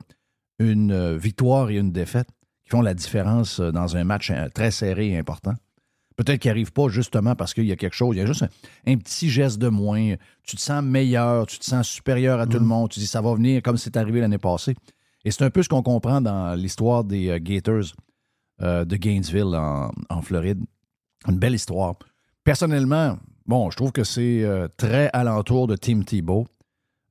une 0.59 0.93
euh, 0.93 1.17
victoire 1.17 1.71
et 1.71 1.77
une 1.77 1.93
défaite, 1.93 2.29
qui 2.65 2.71
font 2.71 2.83
la 2.83 2.95
différence 2.95 3.61
euh, 3.61 3.73
dans 3.73 3.97
un 3.97 4.05
match 4.05 4.31
euh, 4.31 4.49
très 4.49 4.71
serré 4.71 5.09
et 5.09 5.19
important. 5.19 5.55
Peut-être 6.17 6.41
qu'il 6.41 6.51
n'arrive 6.51 6.73
pas 6.73 6.89
justement 6.89 7.35
parce 7.35 7.55
qu'il 7.55 7.65
y 7.65 7.73
a 7.73 7.77
quelque 7.77 7.97
chose, 7.97 8.15
il 8.15 8.21
y 8.21 8.23
a 8.23 8.27
juste 8.27 8.45
un, 8.45 8.49
un 8.87 8.97
petit 8.97 9.29
geste 9.29 9.59
de 9.59 9.69
moins. 9.69 10.15
Tu 10.45 10.57
te 10.57 10.61
sens 10.61 10.83
meilleur, 10.83 11.47
tu 11.47 11.59
te 11.59 11.65
sens 11.65 11.89
supérieur 11.89 12.39
à 12.39 12.47
tout 12.47 12.59
le 12.59 12.65
monde. 12.65 12.91
Tu 12.91 13.01
dis 13.01 13.07
ça 13.07 13.21
va 13.21 13.35
venir 13.35 13.63
comme 13.63 13.77
c'est 13.77 13.97
arrivé 13.97 14.21
l'année 14.21 14.39
passée. 14.39 14.77
Et 15.25 15.31
c'est 15.31 15.43
un 15.43 15.51
peu 15.51 15.63
ce 15.63 15.69
qu'on 15.69 15.83
comprend 15.83 16.21
dans 16.21 16.55
l'histoire 16.55 17.03
des 17.03 17.31
euh, 17.31 17.39
Gators 17.41 17.95
euh, 18.63 18.85
de 18.85 18.97
Gainesville 18.97 19.55
en, 19.57 19.91
en 20.11 20.23
Floride. 20.23 20.63
Une 21.27 21.39
belle 21.39 21.55
histoire. 21.55 21.95
Personnellement, 22.45 23.19
bon, 23.47 23.71
je 23.71 23.77
trouve 23.77 23.91
que 23.91 24.05
c'est 24.05 24.45
euh, 24.45 24.69
très 24.77 25.09
alentour 25.13 25.67
de 25.67 25.77
Tim 25.77 26.03
Tebow. 26.03 26.47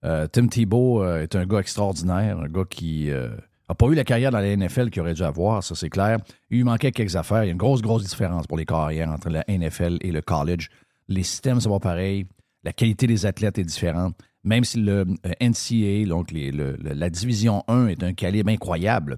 Euh, 0.06 0.28
Tim 0.28 0.48
Tebow 0.48 1.04
euh, 1.04 1.24
est 1.24 1.36
un 1.36 1.46
gars 1.46 1.60
extraordinaire, 1.60 2.40
un 2.40 2.48
gars 2.50 2.66
qui 2.70 3.10
n'a 3.10 3.76
pas 3.76 3.88
eu 3.88 3.96
la 3.96 4.04
carrière 4.04 4.32
dans 4.32 4.40
la 4.40 4.56
NFL 4.56 4.90
qu'il 4.90 5.02
aurait 5.02 5.14
dû 5.14 5.24
avoir, 5.24 5.64
ça 5.64 5.76
c'est 5.76 5.90
clair. 5.90 6.20
Il 6.50 6.58
lui 6.58 6.64
manquait 6.64 6.92
quelques 6.92 7.16
affaires. 7.16 7.44
Il 7.44 7.48
y 7.48 7.50
a 7.50 7.54
une 7.54 7.58
grosse, 7.58 7.82
grosse 7.82 8.04
différence 8.04 8.48
pour 8.48 8.58
les 8.58 8.66
carrières 8.66 9.10
entre 9.10 9.30
la 9.30 9.44
NFL 9.48 9.98
et 10.02 10.12
le 10.12 10.22
college. 10.22 10.70
Les 11.08 11.24
systèmes 11.24 11.60
sont 11.60 11.72
pas 11.80 11.90
pareils. 11.90 12.26
La 12.64 12.74
qualité 12.74 13.08
des 13.08 13.26
athlètes 13.26 13.58
est 13.58 13.64
différente. 13.64 14.16
Même 14.44 14.64
si 14.64 14.80
le 14.80 15.06
euh, 15.26 15.34
NCAA, 15.42 16.08
donc 16.08 16.34
la 16.34 17.10
division 17.10 17.64
1 17.68 17.88
est 17.88 18.04
un 18.04 18.14
calibre 18.14 18.52
incroyable, 18.52 19.18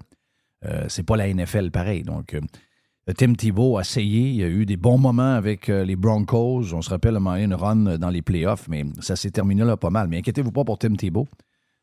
euh, 0.66 0.86
c'est 0.88 1.04
pas 1.04 1.18
la 1.18 1.32
NFL 1.32 1.72
pareil. 1.72 2.04
Donc, 2.04 2.34
euh, 2.34 2.42
Tim 3.14 3.34
Tebow 3.34 3.78
a 3.78 3.82
essayé. 3.82 4.30
Il 4.32 4.44
a 4.44 4.48
eu 4.48 4.66
des 4.66 4.78
bons 4.78 4.98
moments 4.98 5.36
avec 5.36 5.70
euh, 5.70 5.86
les 5.86 5.96
Broncos. 5.96 6.74
On 6.74 6.82
se 6.82 6.90
rappelle 6.90 7.18
un 7.18 7.36
une 7.36 7.54
run 7.54 7.98
dans 7.98 8.10
les 8.10 8.22
playoffs, 8.22 8.68
mais 8.68 8.84
ça 9.00 9.16
s'est 9.16 9.32
terminé 9.32 9.64
là 9.64 9.78
pas 9.78 9.92
mal. 9.92 10.08
Mais 10.08 10.18
inquiétez-vous 10.18 10.52
pas 10.52 10.64
pour 10.64 10.80
Tim 10.80 10.96
Tebow. 10.96 11.28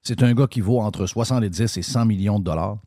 C'est 0.03 0.23
un 0.25 0.35
gars 0.35 0.49
qui 0.49 0.61
vaut 0.61 0.81
entre 0.81 1.07
70 1.07 1.77
et 1.77 1.83
100 1.83 2.07
millions 2.07 2.39
de 2.41 2.45
dollars. 2.45 2.79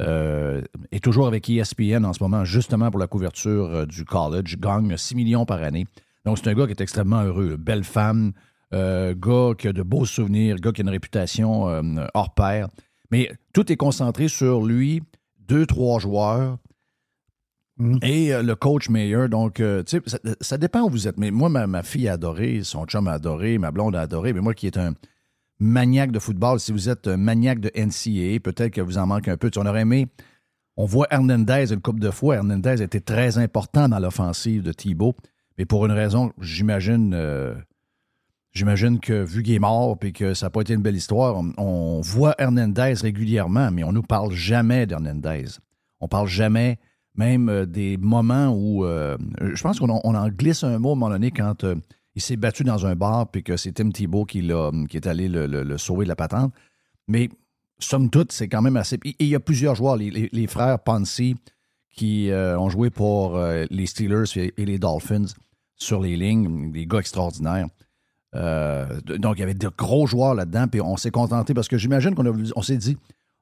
Euh, 0.00 0.62
est 0.92 1.02
toujours 1.02 1.26
avec 1.26 1.50
ESPN 1.50 2.04
en 2.04 2.12
ce 2.12 2.22
moment, 2.22 2.44
justement 2.44 2.88
pour 2.90 3.00
la 3.00 3.08
couverture 3.08 3.64
euh, 3.66 3.86
du 3.86 4.04
college. 4.04 4.56
Gagne 4.58 4.96
6 4.96 5.16
millions 5.16 5.44
par 5.44 5.62
année. 5.62 5.86
Donc, 6.24 6.38
c'est 6.38 6.48
un 6.48 6.54
gars 6.54 6.66
qui 6.66 6.72
est 6.72 6.80
extrêmement 6.80 7.22
heureux. 7.22 7.56
Belle 7.56 7.84
femme, 7.84 8.32
euh, 8.74 9.14
gars 9.16 9.54
qui 9.56 9.66
a 9.66 9.72
de 9.72 9.82
beaux 9.82 10.04
souvenirs, 10.04 10.56
gars 10.56 10.72
qui 10.72 10.82
a 10.82 10.84
une 10.84 10.90
réputation 10.90 11.68
euh, 11.68 12.06
hors 12.14 12.34
pair. 12.34 12.68
Mais 13.10 13.32
tout 13.52 13.72
est 13.72 13.76
concentré 13.76 14.28
sur 14.28 14.62
lui, 14.62 15.02
deux, 15.48 15.66
trois 15.66 15.98
joueurs 15.98 16.58
et 18.02 18.32
euh, 18.32 18.42
le 18.42 18.54
coach 18.54 18.88
Mayer. 18.88 19.28
Donc, 19.28 19.60
euh, 19.60 19.82
tu 19.82 20.00
sais, 20.06 20.18
ça, 20.40 20.58
dépend 20.58 20.82
où 20.82 20.90
vous 20.90 21.08
êtes. 21.08 21.18
Mais 21.18 21.30
moi, 21.30 21.48
ma, 21.48 21.66
ma 21.66 21.82
fille 21.82 22.08
a 22.08 22.14
adoré, 22.14 22.62
son 22.62 22.84
chum 22.86 23.08
a 23.08 23.12
adoré, 23.12 23.58
ma 23.58 23.70
blonde 23.70 23.96
a 23.96 24.00
adoré. 24.00 24.32
Mais 24.32 24.40
moi 24.40 24.54
qui 24.54 24.66
est 24.66 24.76
un 24.76 24.94
maniaque 25.58 26.12
de 26.12 26.18
football, 26.18 26.60
si 26.60 26.72
vous 26.72 26.88
êtes 26.88 27.08
un 27.08 27.16
maniaque 27.16 27.60
de 27.60 27.70
NCAA, 27.74 28.40
peut-être 28.40 28.72
que 28.72 28.80
vous 28.80 28.98
en 28.98 29.06
manque 29.06 29.28
un 29.28 29.36
peu. 29.36 29.50
Tu 29.50 29.58
on 29.58 29.66
aurait 29.66 29.82
aimé. 29.82 30.08
On 30.76 30.84
voit 30.84 31.06
Hernandez 31.10 31.72
une 31.72 31.80
couple 31.80 32.00
de 32.00 32.10
fois. 32.10 32.36
Hernandez 32.36 32.82
était 32.82 33.00
très 33.00 33.38
important 33.38 33.88
dans 33.88 33.98
l'offensive 33.98 34.62
de 34.62 34.72
Thibault. 34.72 35.16
Mais 35.56 35.64
pour 35.64 35.84
une 35.86 35.92
raison, 35.92 36.32
j'imagine. 36.40 37.12
euh, 37.14 37.54
J'imagine 38.52 38.98
que 38.98 39.24
vu 39.24 39.42
qu'il 39.42 39.54
est 39.54 39.58
mort 39.60 39.96
et 40.02 40.12
que 40.12 40.34
ça 40.34 40.46
n'a 40.46 40.50
pas 40.50 40.62
été 40.62 40.72
une 40.72 40.82
belle 40.82 40.96
histoire, 40.96 41.40
on, 41.58 42.00
voit 42.00 42.34
Hernandez 42.38 42.94
régulièrement, 43.00 43.70
mais 43.70 43.84
on 43.84 43.90
ne 43.90 43.96
nous 43.96 44.02
parle 44.02 44.32
jamais 44.32 44.86
d'Hernandez. 44.86 45.44
On 46.00 46.08
parle 46.08 46.28
jamais 46.28 46.78
même 47.18 47.48
euh, 47.48 47.66
des 47.66 47.96
moments 47.98 48.48
où. 48.48 48.84
euh, 48.84 49.18
je 49.40 49.60
pense 49.62 49.78
qu'on 49.80 49.90
on 50.02 50.14
en 50.14 50.28
glisse 50.28 50.64
un 50.64 50.78
mot 50.78 50.90
à 50.90 50.92
un 50.92 50.94
moment 50.94 51.10
donné 51.10 51.30
quand 51.30 51.64
euh, 51.64 51.74
il 52.14 52.22
s'est 52.22 52.36
battu 52.36 52.64
dans 52.64 52.86
un 52.86 52.94
bar 52.96 53.30
puis 53.30 53.42
que 53.42 53.56
c'est 53.56 53.72
Tim 53.72 53.90
Thibault 53.90 54.24
qui, 54.24 54.40
l'a- 54.40 54.70
qui 54.88 54.96
est 54.96 55.06
allé 55.06 55.28
le, 55.28 55.46
le- 55.46 55.78
sauver 55.78 56.04
de 56.04 56.08
la 56.08 56.16
patente. 56.16 56.52
Mais 57.08 57.28
somme 57.78 58.08
toute, 58.08 58.32
c'est 58.32 58.48
quand 58.48 58.62
même 58.62 58.76
assez. 58.76 58.98
Et 59.04 59.14
il 59.18 59.28
y 59.28 59.34
a 59.34 59.40
plusieurs 59.40 59.74
joueurs, 59.74 59.96
les, 59.96 60.46
frères 60.46 60.78
Ponzi, 60.80 61.36
qui 61.94 62.30
ont 62.32 62.68
joué 62.68 62.90
pour 62.90 63.38
les 63.70 63.86
Steelers 63.86 64.24
et, 64.36 64.64
les 64.64 64.78
Dolphins 64.78 65.26
sur 65.76 66.00
les 66.00 66.16
lignes, 66.16 66.70
des 66.72 66.86
gars 66.86 66.98
extraordinaires. 66.98 67.66
Donc, 68.34 69.36
il 69.36 69.40
y 69.40 69.42
avait 69.42 69.54
de 69.54 69.70
gros 69.76 70.06
joueurs 70.06 70.34
là-dedans, 70.34 70.66
puis 70.68 70.80
on 70.80 70.96
s'est 70.96 71.10
contenté 71.10 71.54
parce 71.54 71.68
que 71.68 71.78
j'imagine 71.78 72.14
qu'on 72.14 72.26
a 72.26 72.36
on 72.56 72.62
s'est 72.62 72.76
dit, 72.76 72.96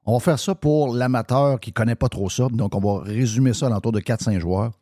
on 0.06 0.14
va 0.14 0.20
faire 0.20 0.38
ça 0.38 0.54
pour 0.54 0.94
l'amateur 0.94 1.60
qui 1.60 1.70
ne 1.70 1.74
connaît 1.74 1.96
pas 1.96 2.08
trop 2.08 2.30
ça. 2.30 2.48
Donc, 2.50 2.74
on 2.74 2.80
va 2.80 3.02
résumer 3.02 3.52
ça 3.52 3.66
à 3.66 3.70
l'entour 3.70 3.92
de 3.92 4.00
4-5 4.00 4.38
joueurs. 4.38 4.72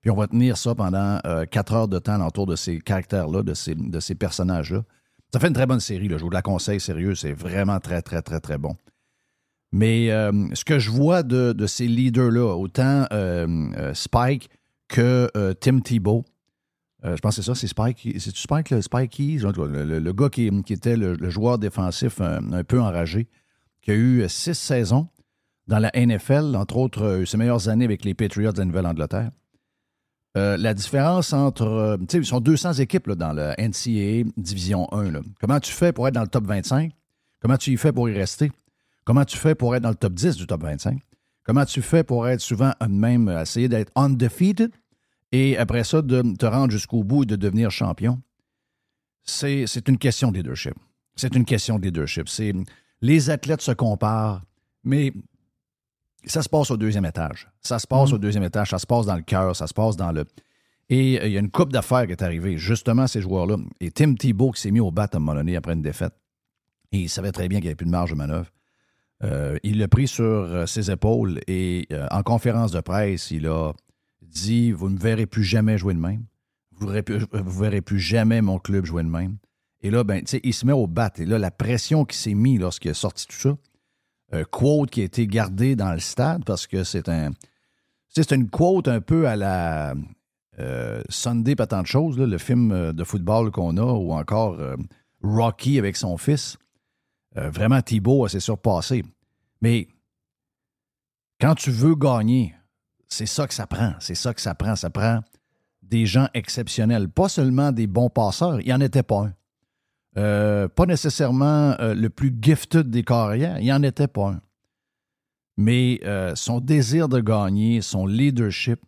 Puis 0.00 0.10
on 0.10 0.16
va 0.16 0.26
tenir 0.26 0.56
ça 0.56 0.74
pendant 0.74 1.18
4 1.50 1.74
heures 1.74 1.88
de 1.88 1.98
temps 1.98 2.14
à 2.14 2.18
l'entour 2.18 2.46
de 2.46 2.56
ces 2.56 2.78
caractères-là, 2.78 3.42
de 3.42 3.52
ces, 3.52 3.74
de 3.74 4.00
ces 4.00 4.14
personnages-là. 4.14 4.82
Ça 5.32 5.38
fait 5.38 5.48
une 5.48 5.54
très 5.54 5.66
bonne 5.66 5.80
série. 5.80 6.08
Là. 6.08 6.16
Je 6.16 6.24
vous 6.24 6.30
la 6.30 6.40
conseille, 6.40 6.80
sérieux. 6.80 7.14
C'est 7.14 7.34
vraiment 7.34 7.78
très, 7.78 8.00
très, 8.00 8.22
très, 8.22 8.40
très 8.40 8.56
bon. 8.56 8.74
Mais 9.72 10.10
euh, 10.10 10.32
ce 10.54 10.64
que 10.64 10.78
je 10.78 10.90
vois 10.90 11.22
de, 11.22 11.66
ces 11.66 11.86
leaders-là, 11.86 12.56
autant 12.56 13.06
euh, 13.12 13.46
euh, 13.76 13.94
Spike 13.94 14.48
que 14.88 15.30
euh, 15.36 15.54
Tim 15.54 15.80
euh, 17.02 17.16
je 17.16 17.20
pense 17.20 17.36
que 17.36 17.42
c'est 17.42 17.46
ça, 17.46 17.54
c'est 17.54 17.68
Spike. 17.68 18.16
C'est 18.18 18.36
Spike, 18.36 18.70
le 18.70 18.82
Spikey, 18.82 19.38
le, 19.38 19.98
le- 20.00 20.12
gars 20.12 20.28
qui, 20.28 20.50
était 20.70 20.96
le, 20.96 21.30
joueur 21.30 21.58
défensif 21.58 22.20
un 22.20 22.64
peu 22.64 22.80
enragé, 22.80 23.28
qui 23.82 23.90
a 23.90 23.94
eu 23.94 24.28
six 24.28 24.54
saisons 24.54 25.08
dans 25.66 25.78
la 25.78 25.90
NFL, 25.94 26.56
entre 26.56 26.76
autres 26.76 27.02
euh, 27.02 27.24
ses 27.24 27.36
meilleures 27.36 27.68
années 27.68 27.84
avec 27.84 28.04
les 28.04 28.14
Patriots 28.14 28.52
de 28.52 28.58
la 28.58 28.64
Nouvelle-Angleterre. 28.64 29.30
Euh, 30.36 30.56
la 30.56 30.74
différence 30.74 31.32
entre. 31.32 31.66
euh, 31.66 31.96
tu 31.96 32.06
sais, 32.10 32.18
ils 32.18 32.26
sont 32.26 32.40
200 32.40 32.74
équipes 32.74 33.10
dans 33.10 33.32
le 33.32 33.52
NCAA 33.58 34.30
Division 34.36 34.92
1. 34.92 35.10
là. 35.10 35.20
Comment 35.40 35.58
tu 35.60 35.72
fais 35.72 35.92
pour 35.92 36.06
être 36.08 36.14
dans 36.14 36.22
le 36.22 36.28
top 36.28 36.44
25? 36.44 36.92
Comment 37.40 37.56
tu 37.56 37.72
y 37.72 37.76
fais 37.76 37.92
pour 37.92 38.08
y 38.08 38.12
rester? 38.12 38.52
Comment 39.04 39.24
tu 39.24 39.36
fais 39.36 39.54
pour 39.54 39.74
être 39.74 39.82
dans 39.82 39.88
le 39.90 39.94
top 39.94 40.12
10 40.12 40.36
du 40.36 40.46
top 40.46 40.62
25? 40.62 41.00
Comment 41.42 41.64
tu 41.64 41.82
fais 41.82 42.04
pour 42.04 42.28
être 42.28 42.40
souvent 42.40 42.72
même, 42.88 43.28
essayer 43.28 43.68
d'être 43.68 43.90
undefeated 43.96 44.70
et 45.32 45.56
après 45.56 45.84
ça, 45.84 46.02
de 46.02 46.22
te 46.36 46.46
rendre 46.46 46.70
jusqu'au 46.70 47.02
bout 47.02 47.22
et 47.22 47.26
de 47.26 47.36
devenir 47.36 47.70
champion? 47.70 48.20
C'est 49.24 49.88
une 49.88 49.98
question 49.98 50.30
de 50.30 50.38
leadership. 50.38 50.74
C'est 51.16 51.34
une 51.34 51.44
question 51.44 51.78
de 51.78 51.84
leadership. 51.84 52.28
C'est 52.28 52.52
les 53.00 53.30
athlètes 53.30 53.62
se 53.62 53.72
comparent, 53.72 54.42
mais 54.84 55.12
ça 56.24 56.42
se 56.42 56.48
passe 56.48 56.70
au 56.70 56.76
deuxième 56.76 57.04
étage. 57.06 57.48
Ça 57.60 57.78
se 57.78 57.86
passe 57.86 58.12
au 58.12 58.18
deuxième 58.18 58.42
étage, 58.44 58.70
ça 58.70 58.78
se 58.78 58.86
passe 58.86 59.06
dans 59.06 59.16
le 59.16 59.22
cœur, 59.22 59.54
ça 59.56 59.66
se 59.66 59.74
passe 59.74 59.96
dans 59.96 60.12
le. 60.12 60.24
Et 60.88 61.20
euh, 61.20 61.26
il 61.26 61.32
y 61.32 61.36
a 61.36 61.40
une 61.40 61.50
coupe 61.50 61.72
d'affaires 61.72 62.06
qui 62.06 62.12
est 62.12 62.22
arrivée, 62.22 62.58
justement, 62.58 63.06
ces 63.06 63.20
joueurs-là. 63.20 63.56
Et 63.80 63.90
Tim 63.90 64.14
Thibault 64.14 64.50
qui 64.50 64.60
s'est 64.60 64.70
mis 64.70 64.80
au 64.80 64.90
bat 64.90 65.08
à 65.12 65.16
un 65.16 65.20
moment 65.20 65.34
donné 65.34 65.56
après 65.56 65.72
une 65.72 65.82
défaite. 65.82 66.14
Et 66.92 66.98
il 66.98 67.08
savait 67.08 67.32
très 67.32 67.48
bien 67.48 67.58
qu'il 67.58 67.66
n'y 67.66 67.68
avait 67.68 67.76
plus 67.76 67.86
de 67.86 67.90
marge 67.90 68.10
de 68.10 68.16
manœuvre. 68.16 68.50
Euh, 69.22 69.58
il 69.62 69.78
l'a 69.78 69.86
pris 69.86 70.08
sur 70.08 70.24
euh, 70.24 70.66
ses 70.66 70.90
épaules 70.90 71.40
et 71.46 71.86
euh, 71.92 72.06
en 72.10 72.22
conférence 72.22 72.72
de 72.72 72.80
presse, 72.80 73.30
il 73.30 73.46
a 73.46 73.72
dit 74.22 74.72
Vous 74.72 74.88
ne 74.88 74.94
me 74.94 74.98
verrez 74.98 75.26
plus 75.26 75.44
jamais 75.44 75.78
jouer 75.78 75.94
de 75.94 76.00
même. 76.00 76.24
Vous 76.72 76.86
ne 76.86 76.90
verrez, 76.90 77.02
plus- 77.02 77.26
vous 77.32 77.58
verrez 77.60 77.82
plus 77.82 78.00
jamais 78.00 78.40
mon 78.40 78.58
club 78.58 78.84
jouer 78.86 79.02
de 79.02 79.08
même. 79.08 79.36
Et 79.82 79.90
là, 79.90 80.04
ben, 80.04 80.22
il 80.42 80.54
se 80.54 80.66
met 80.66 80.72
au 80.72 80.86
bat. 80.86 81.12
Et 81.16 81.24
là, 81.24 81.38
la 81.38 81.50
pression 81.50 82.04
qui 82.04 82.16
s'est 82.16 82.34
mise 82.34 82.60
lorsqu'il 82.60 82.90
a 82.90 82.94
sorti 82.94 83.26
tout 83.26 83.36
ça, 83.36 84.44
quote 84.50 84.90
qui 84.90 85.00
a 85.00 85.04
été 85.04 85.26
gardé 85.26 85.74
dans 85.74 85.92
le 85.92 86.00
stade 86.00 86.44
parce 86.44 86.66
que 86.66 86.84
c'est 86.84 87.08
un. 87.08 87.30
C'est 88.08 88.32
une 88.32 88.50
quote 88.50 88.88
un 88.88 89.00
peu 89.00 89.28
à 89.28 89.36
la 89.36 89.94
euh, 90.60 91.02
Sunday, 91.08 91.56
pas 91.56 91.66
tant 91.66 91.82
de 91.82 91.86
choses, 91.86 92.18
le 92.18 92.38
film 92.38 92.72
euh, 92.72 92.92
de 92.92 93.04
football 93.04 93.50
qu'on 93.50 93.76
a, 93.76 93.82
ou 93.82 94.12
encore 94.12 94.54
euh, 94.58 94.76
Rocky 95.22 95.78
avec 95.78 95.96
son 95.96 96.16
fils. 96.16 96.56
Vraiment, 97.36 97.80
Thibaut 97.80 98.26
s'est 98.26 98.40
surpassé. 98.40 99.04
Mais 99.60 99.86
quand 101.40 101.54
tu 101.54 101.70
veux 101.70 101.94
gagner, 101.94 102.56
c'est 103.06 103.26
ça 103.26 103.46
que 103.46 103.54
ça 103.54 103.68
prend. 103.68 103.94
C'est 104.00 104.16
ça 104.16 104.34
que 104.34 104.40
ça 104.40 104.56
prend. 104.56 104.74
Ça 104.74 104.90
prend 104.90 105.20
des 105.80 106.06
gens 106.06 106.26
exceptionnels. 106.34 107.08
Pas 107.08 107.28
seulement 107.28 107.70
des 107.70 107.86
bons 107.86 108.10
passeurs. 108.10 108.60
Il 108.60 108.66
n'y 108.66 108.72
en 108.72 108.80
était 108.80 109.04
pas 109.04 109.26
un. 109.26 109.34
Euh, 110.16 110.66
pas 110.68 110.86
nécessairement 110.86 111.76
euh, 111.80 111.94
le 111.94 112.10
plus 112.10 112.34
gifted 112.40 112.90
des 112.90 113.04
carrières. 113.04 113.58
Il 113.58 113.64
n'y 113.64 113.72
en 113.72 113.82
était 113.82 114.08
pas 114.08 114.30
un. 114.30 114.40
Mais 115.56 116.00
euh, 116.04 116.34
son 116.34 116.60
désir 116.60 117.08
de 117.08 117.20
gagner, 117.20 117.80
son 117.82 118.06
leadership, 118.06 118.80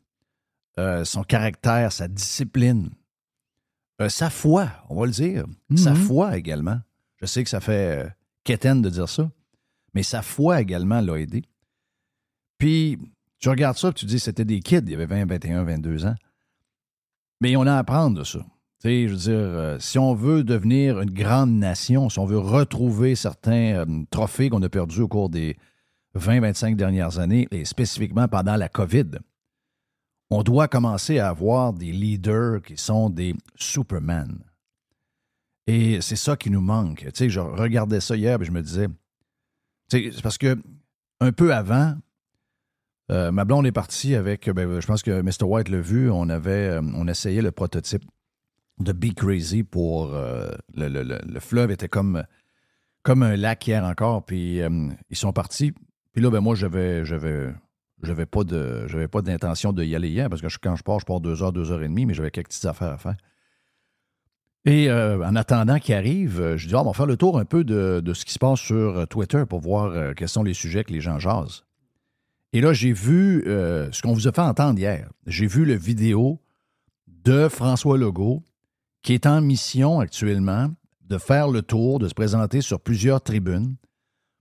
son 1.04 1.22
caractère, 1.22 1.92
sa 1.92 2.08
discipline, 2.08 2.90
sa 4.08 4.30
foi, 4.30 4.70
on 4.88 4.98
va 4.98 5.06
le 5.06 5.12
dire. 5.12 5.44
Sa 5.76 5.90
Mhm. 5.90 5.96
foi 5.96 6.36
également. 6.38 6.80
Je 7.18 7.26
sais 7.26 7.44
que 7.44 7.50
ça 7.50 7.60
fait 7.60 8.10
quétaine 8.42 8.80
de 8.80 8.88
dire 8.88 9.08
ça, 9.08 9.30
mais 9.94 10.02
sa 10.02 10.22
foi 10.22 10.60
également 10.62 11.00
l'a 11.02 11.16
aidé. 11.20 11.44
Puis, 12.58 12.98
tu 13.38 13.48
regardes 13.50 13.76
ça, 13.76 13.92
puis 13.92 14.00
tu 14.00 14.06
dis 14.06 14.18
c'était 14.18 14.44
des 14.46 14.60
kids, 14.60 14.78
il 14.84 14.90
y 14.90 14.94
avait 14.94 15.06
20, 15.06 15.26
21, 15.26 15.62
22 15.64 16.06
ans. 16.06 16.14
Mais 17.40 17.54
on 17.56 17.66
a 17.66 17.74
à 17.74 17.78
apprendre 17.78 18.18
de 18.18 18.24
ça. 18.24 18.38
Tu 18.82 18.88
sais, 18.88 19.06
je 19.06 19.12
veux 19.12 19.18
dire, 19.18 19.30
euh, 19.36 19.78
si 19.78 19.96
on 19.96 20.12
veut 20.12 20.42
devenir 20.42 21.00
une 21.00 21.12
grande 21.12 21.52
nation, 21.52 22.08
si 22.08 22.18
on 22.18 22.24
veut 22.24 22.38
retrouver 22.38 23.14
certains 23.14 23.76
euh, 23.76 23.86
trophées 24.10 24.50
qu'on 24.50 24.60
a 24.62 24.68
perdus 24.68 25.02
au 25.02 25.08
cours 25.08 25.30
des 25.30 25.56
20-25 26.18 26.74
dernières 26.74 27.20
années, 27.20 27.46
et 27.52 27.64
spécifiquement 27.64 28.26
pendant 28.26 28.56
la 28.56 28.68
COVID, 28.68 29.20
on 30.30 30.42
doit 30.42 30.66
commencer 30.66 31.20
à 31.20 31.28
avoir 31.28 31.72
des 31.72 31.92
leaders 31.92 32.60
qui 32.60 32.76
sont 32.76 33.08
des 33.08 33.36
Superman. 33.54 34.42
Et 35.68 36.00
c'est 36.00 36.16
ça 36.16 36.36
qui 36.36 36.50
nous 36.50 36.60
manque. 36.60 37.06
Je 37.16 37.38
regardais 37.38 38.00
ça 38.00 38.16
hier 38.16 38.42
et 38.42 38.44
je 38.44 38.50
me 38.50 38.62
disais, 38.62 38.88
c'est 39.92 40.22
parce 40.22 40.38
que 40.38 40.60
un 41.20 41.30
peu 41.30 41.54
avant, 41.54 41.94
euh, 43.12 43.30
ma 43.30 43.44
blonde 43.44 43.64
est 43.64 43.70
partie 43.70 44.16
avec, 44.16 44.50
ben, 44.50 44.80
je 44.80 44.86
pense 44.88 45.04
que 45.04 45.22
Mr. 45.22 45.44
White 45.44 45.68
l'a 45.68 45.80
vu, 45.80 46.10
on 46.10 46.28
avait, 46.28 46.68
euh, 46.68 46.82
on 46.96 47.06
essayait 47.06 47.42
le 47.42 47.52
prototype 47.52 48.02
de 48.82 48.92
Be 48.92 49.14
Crazy 49.14 49.62
pour 49.62 50.14
euh, 50.14 50.50
le, 50.74 50.88
le- 50.88 51.02
le- 51.02 51.20
le 51.26 51.40
fleuve 51.40 51.70
était 51.70 51.88
comme, 51.88 52.24
comme 53.02 53.22
un 53.22 53.36
lac 53.36 53.66
hier 53.66 53.84
encore, 53.84 54.24
puis 54.24 54.60
euh, 54.60 54.88
ils 55.10 55.16
sont 55.16 55.32
partis. 55.32 55.72
Puis 56.12 56.22
là, 56.22 56.30
ben 56.30 56.40
moi, 56.40 56.54
j'avais, 56.54 57.04
j'avais, 57.04 57.52
pas 58.26 58.44
de, 58.44 59.06
pas 59.06 59.22
d'intention 59.22 59.72
de 59.72 59.82
y 59.84 59.94
aller 59.96 60.08
hier 60.10 60.28
parce 60.28 60.42
que 60.42 60.48
quand 60.62 60.76
je 60.76 60.82
pars, 60.82 61.00
je 61.00 61.06
pars 61.06 61.20
deux 61.20 61.42
heures, 61.42 61.52
deux 61.52 61.72
heures 61.72 61.82
et 61.82 61.88
demie, 61.88 62.04
mais 62.06 62.14
j'avais 62.14 62.30
quelques 62.30 62.48
petites 62.48 62.66
affaires 62.66 62.92
à 62.92 62.98
faire. 62.98 63.16
Et 64.64 64.90
euh, 64.90 65.24
en 65.26 65.34
attendant 65.34 65.78
qu'il 65.78 65.94
arrive, 65.94 66.56
je 66.56 66.68
dis, 66.68 66.74
ah, 66.74 66.82
on 66.82 66.84
va 66.84 66.92
faire 66.92 67.06
le 67.06 67.16
tour 67.16 67.38
un 67.38 67.44
peu 67.44 67.64
de, 67.64 68.00
de 68.04 68.14
ce 68.14 68.24
qui 68.24 68.32
se 68.32 68.38
passe 68.38 68.60
sur 68.60 69.08
Twitter 69.08 69.44
pour 69.48 69.60
voir 69.60 70.14
quels 70.14 70.28
sont 70.28 70.44
les 70.44 70.54
sujets 70.54 70.84
que 70.84 70.92
les 70.92 71.00
gens 71.00 71.18
jasent. 71.18 71.64
Et 72.52 72.60
là, 72.60 72.72
j'ai 72.72 72.92
vu 72.92 73.42
ce 73.46 74.02
qu'on 74.02 74.12
vous 74.12 74.28
a 74.28 74.32
fait 74.32 74.42
entendre 74.42 74.78
hier. 74.78 75.08
J'ai 75.26 75.46
vu 75.46 75.64
le 75.64 75.74
vidéo 75.74 76.38
de 77.08 77.48
François 77.48 77.96
Legault 77.98 78.42
qui 79.02 79.14
est 79.14 79.26
en 79.26 79.40
mission 79.40 80.00
actuellement 80.00 80.68
de 81.02 81.18
faire 81.18 81.48
le 81.48 81.62
tour, 81.62 81.98
de 81.98 82.08
se 82.08 82.14
présenter 82.14 82.60
sur 82.60 82.80
plusieurs 82.80 83.20
tribunes 83.20 83.76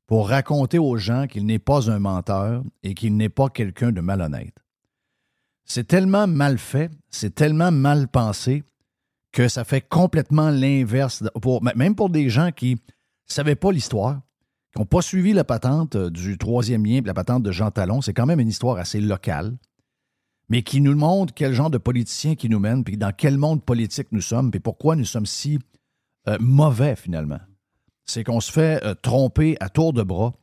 pour 0.08 0.30
raconter 0.30 0.78
aux 0.78 0.97
gens 0.97 1.28
qu'il 1.28 1.45
n'est 1.45 1.60
pas 1.60 1.89
un 1.89 2.00
menteur 2.00 2.63
et 2.84 2.93
qu'il 2.93 3.15
n'est 3.17 3.30
pas 3.30 3.50
quelqu'un 3.50 3.91
de 3.91 4.02
malhonnête. 4.02 4.56
C'est 5.65 5.88
tellement 5.88 6.28
mal 6.28 6.58
fait, 6.58 6.91
c'est 7.10 7.34
tellement 7.34 7.71
mal 7.71 8.08
pensé 8.08 8.63
que 9.32 9.47
ça 9.47 9.63
fait 9.63 9.82
complètement 9.82 10.50
l'inverse, 10.50 11.24
même 11.76 11.95
pour 11.95 12.10
des 12.10 12.30
gens 12.30 12.52
qui 12.52 12.74
ne 12.74 12.80
savaient 13.26 13.56
pas 13.56 13.71
l'histoire, 13.71 14.19
qui 14.74 14.80
n'ont 14.80 14.86
pas 14.86 15.02
suivi 15.02 15.34
la 15.34 15.43
patente 15.43 15.95
euh, 15.95 16.10
du 16.10 16.38
troisième 16.38 16.86
lien, 16.86 17.02
la 17.06 17.13
patente 17.13 17.43
de 17.43 17.52
Jean 17.52 17.71
Talon. 17.71 18.02
C'est 18.02 18.13
quand 18.13 18.26
même 18.26 18.39
une 18.39 18.50
histoire 18.50 18.78
assez 18.78 19.00
locale, 19.00 19.58
mais 20.52 20.64
qui 20.64 20.82
nous 20.82 20.98
montre 20.98 21.34
quel 21.34 21.54
genre 21.54 21.70
de 21.70 21.78
politicien 21.78 22.36
qui 22.36 22.50
nous 22.50 22.60
mène, 22.60 22.84
puis 22.84 22.98
dans 22.98 23.14
quel 23.16 23.38
monde 23.38 23.64
politique 23.64 24.10
nous 24.12 24.20
sommes, 24.20 24.52
puis 24.52 24.60
pourquoi 24.60 24.98
nous 24.98 25.06
sommes 25.06 25.26
si 25.26 25.60
euh, 26.28 26.38
mauvais 26.42 26.98
finalement. 26.98 27.40
C'est 28.04 28.26
qu'on 28.26 28.42
se 28.42 28.52
fait 28.52 28.84
euh, 28.84 28.94
tromper 28.94 29.56
à 29.62 29.70
tour 29.70 29.94
de 29.94 30.04
bras, 30.04 30.34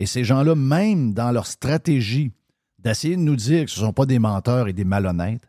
et 0.00 0.06
ces 0.06 0.24
gens-là, 0.24 0.56
même 0.56 1.14
dans 1.14 1.30
leur 1.30 1.46
stratégie 1.46 2.32
d'essayer 2.80 3.14
de 3.14 3.20
nous 3.20 3.36
dire 3.36 3.66
que 3.66 3.70
ce 3.70 3.78
ne 3.78 3.86
sont 3.86 3.92
pas 3.92 4.04
des 4.04 4.18
menteurs 4.18 4.66
et 4.66 4.72
des 4.72 4.84
malhonnêtes, 4.84 5.48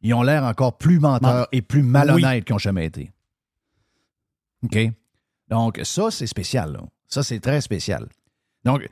ils 0.00 0.12
ont 0.14 0.24
l'air 0.24 0.42
encore 0.42 0.76
plus 0.76 0.98
menteurs 0.98 1.46
et 1.52 1.62
plus 1.62 1.84
malhonnêtes 1.84 2.44
qu'ils 2.44 2.54
n'ont 2.54 2.58
jamais 2.58 2.86
été. 2.86 3.12
OK? 4.64 4.78
Donc, 5.46 5.80
ça, 5.84 6.10
c'est 6.10 6.26
spécial. 6.26 6.72
là. 6.72 6.80
Ça, 7.06 7.22
c'est 7.22 7.38
très 7.38 7.60
spécial. 7.60 8.08
Donc, 8.64 8.88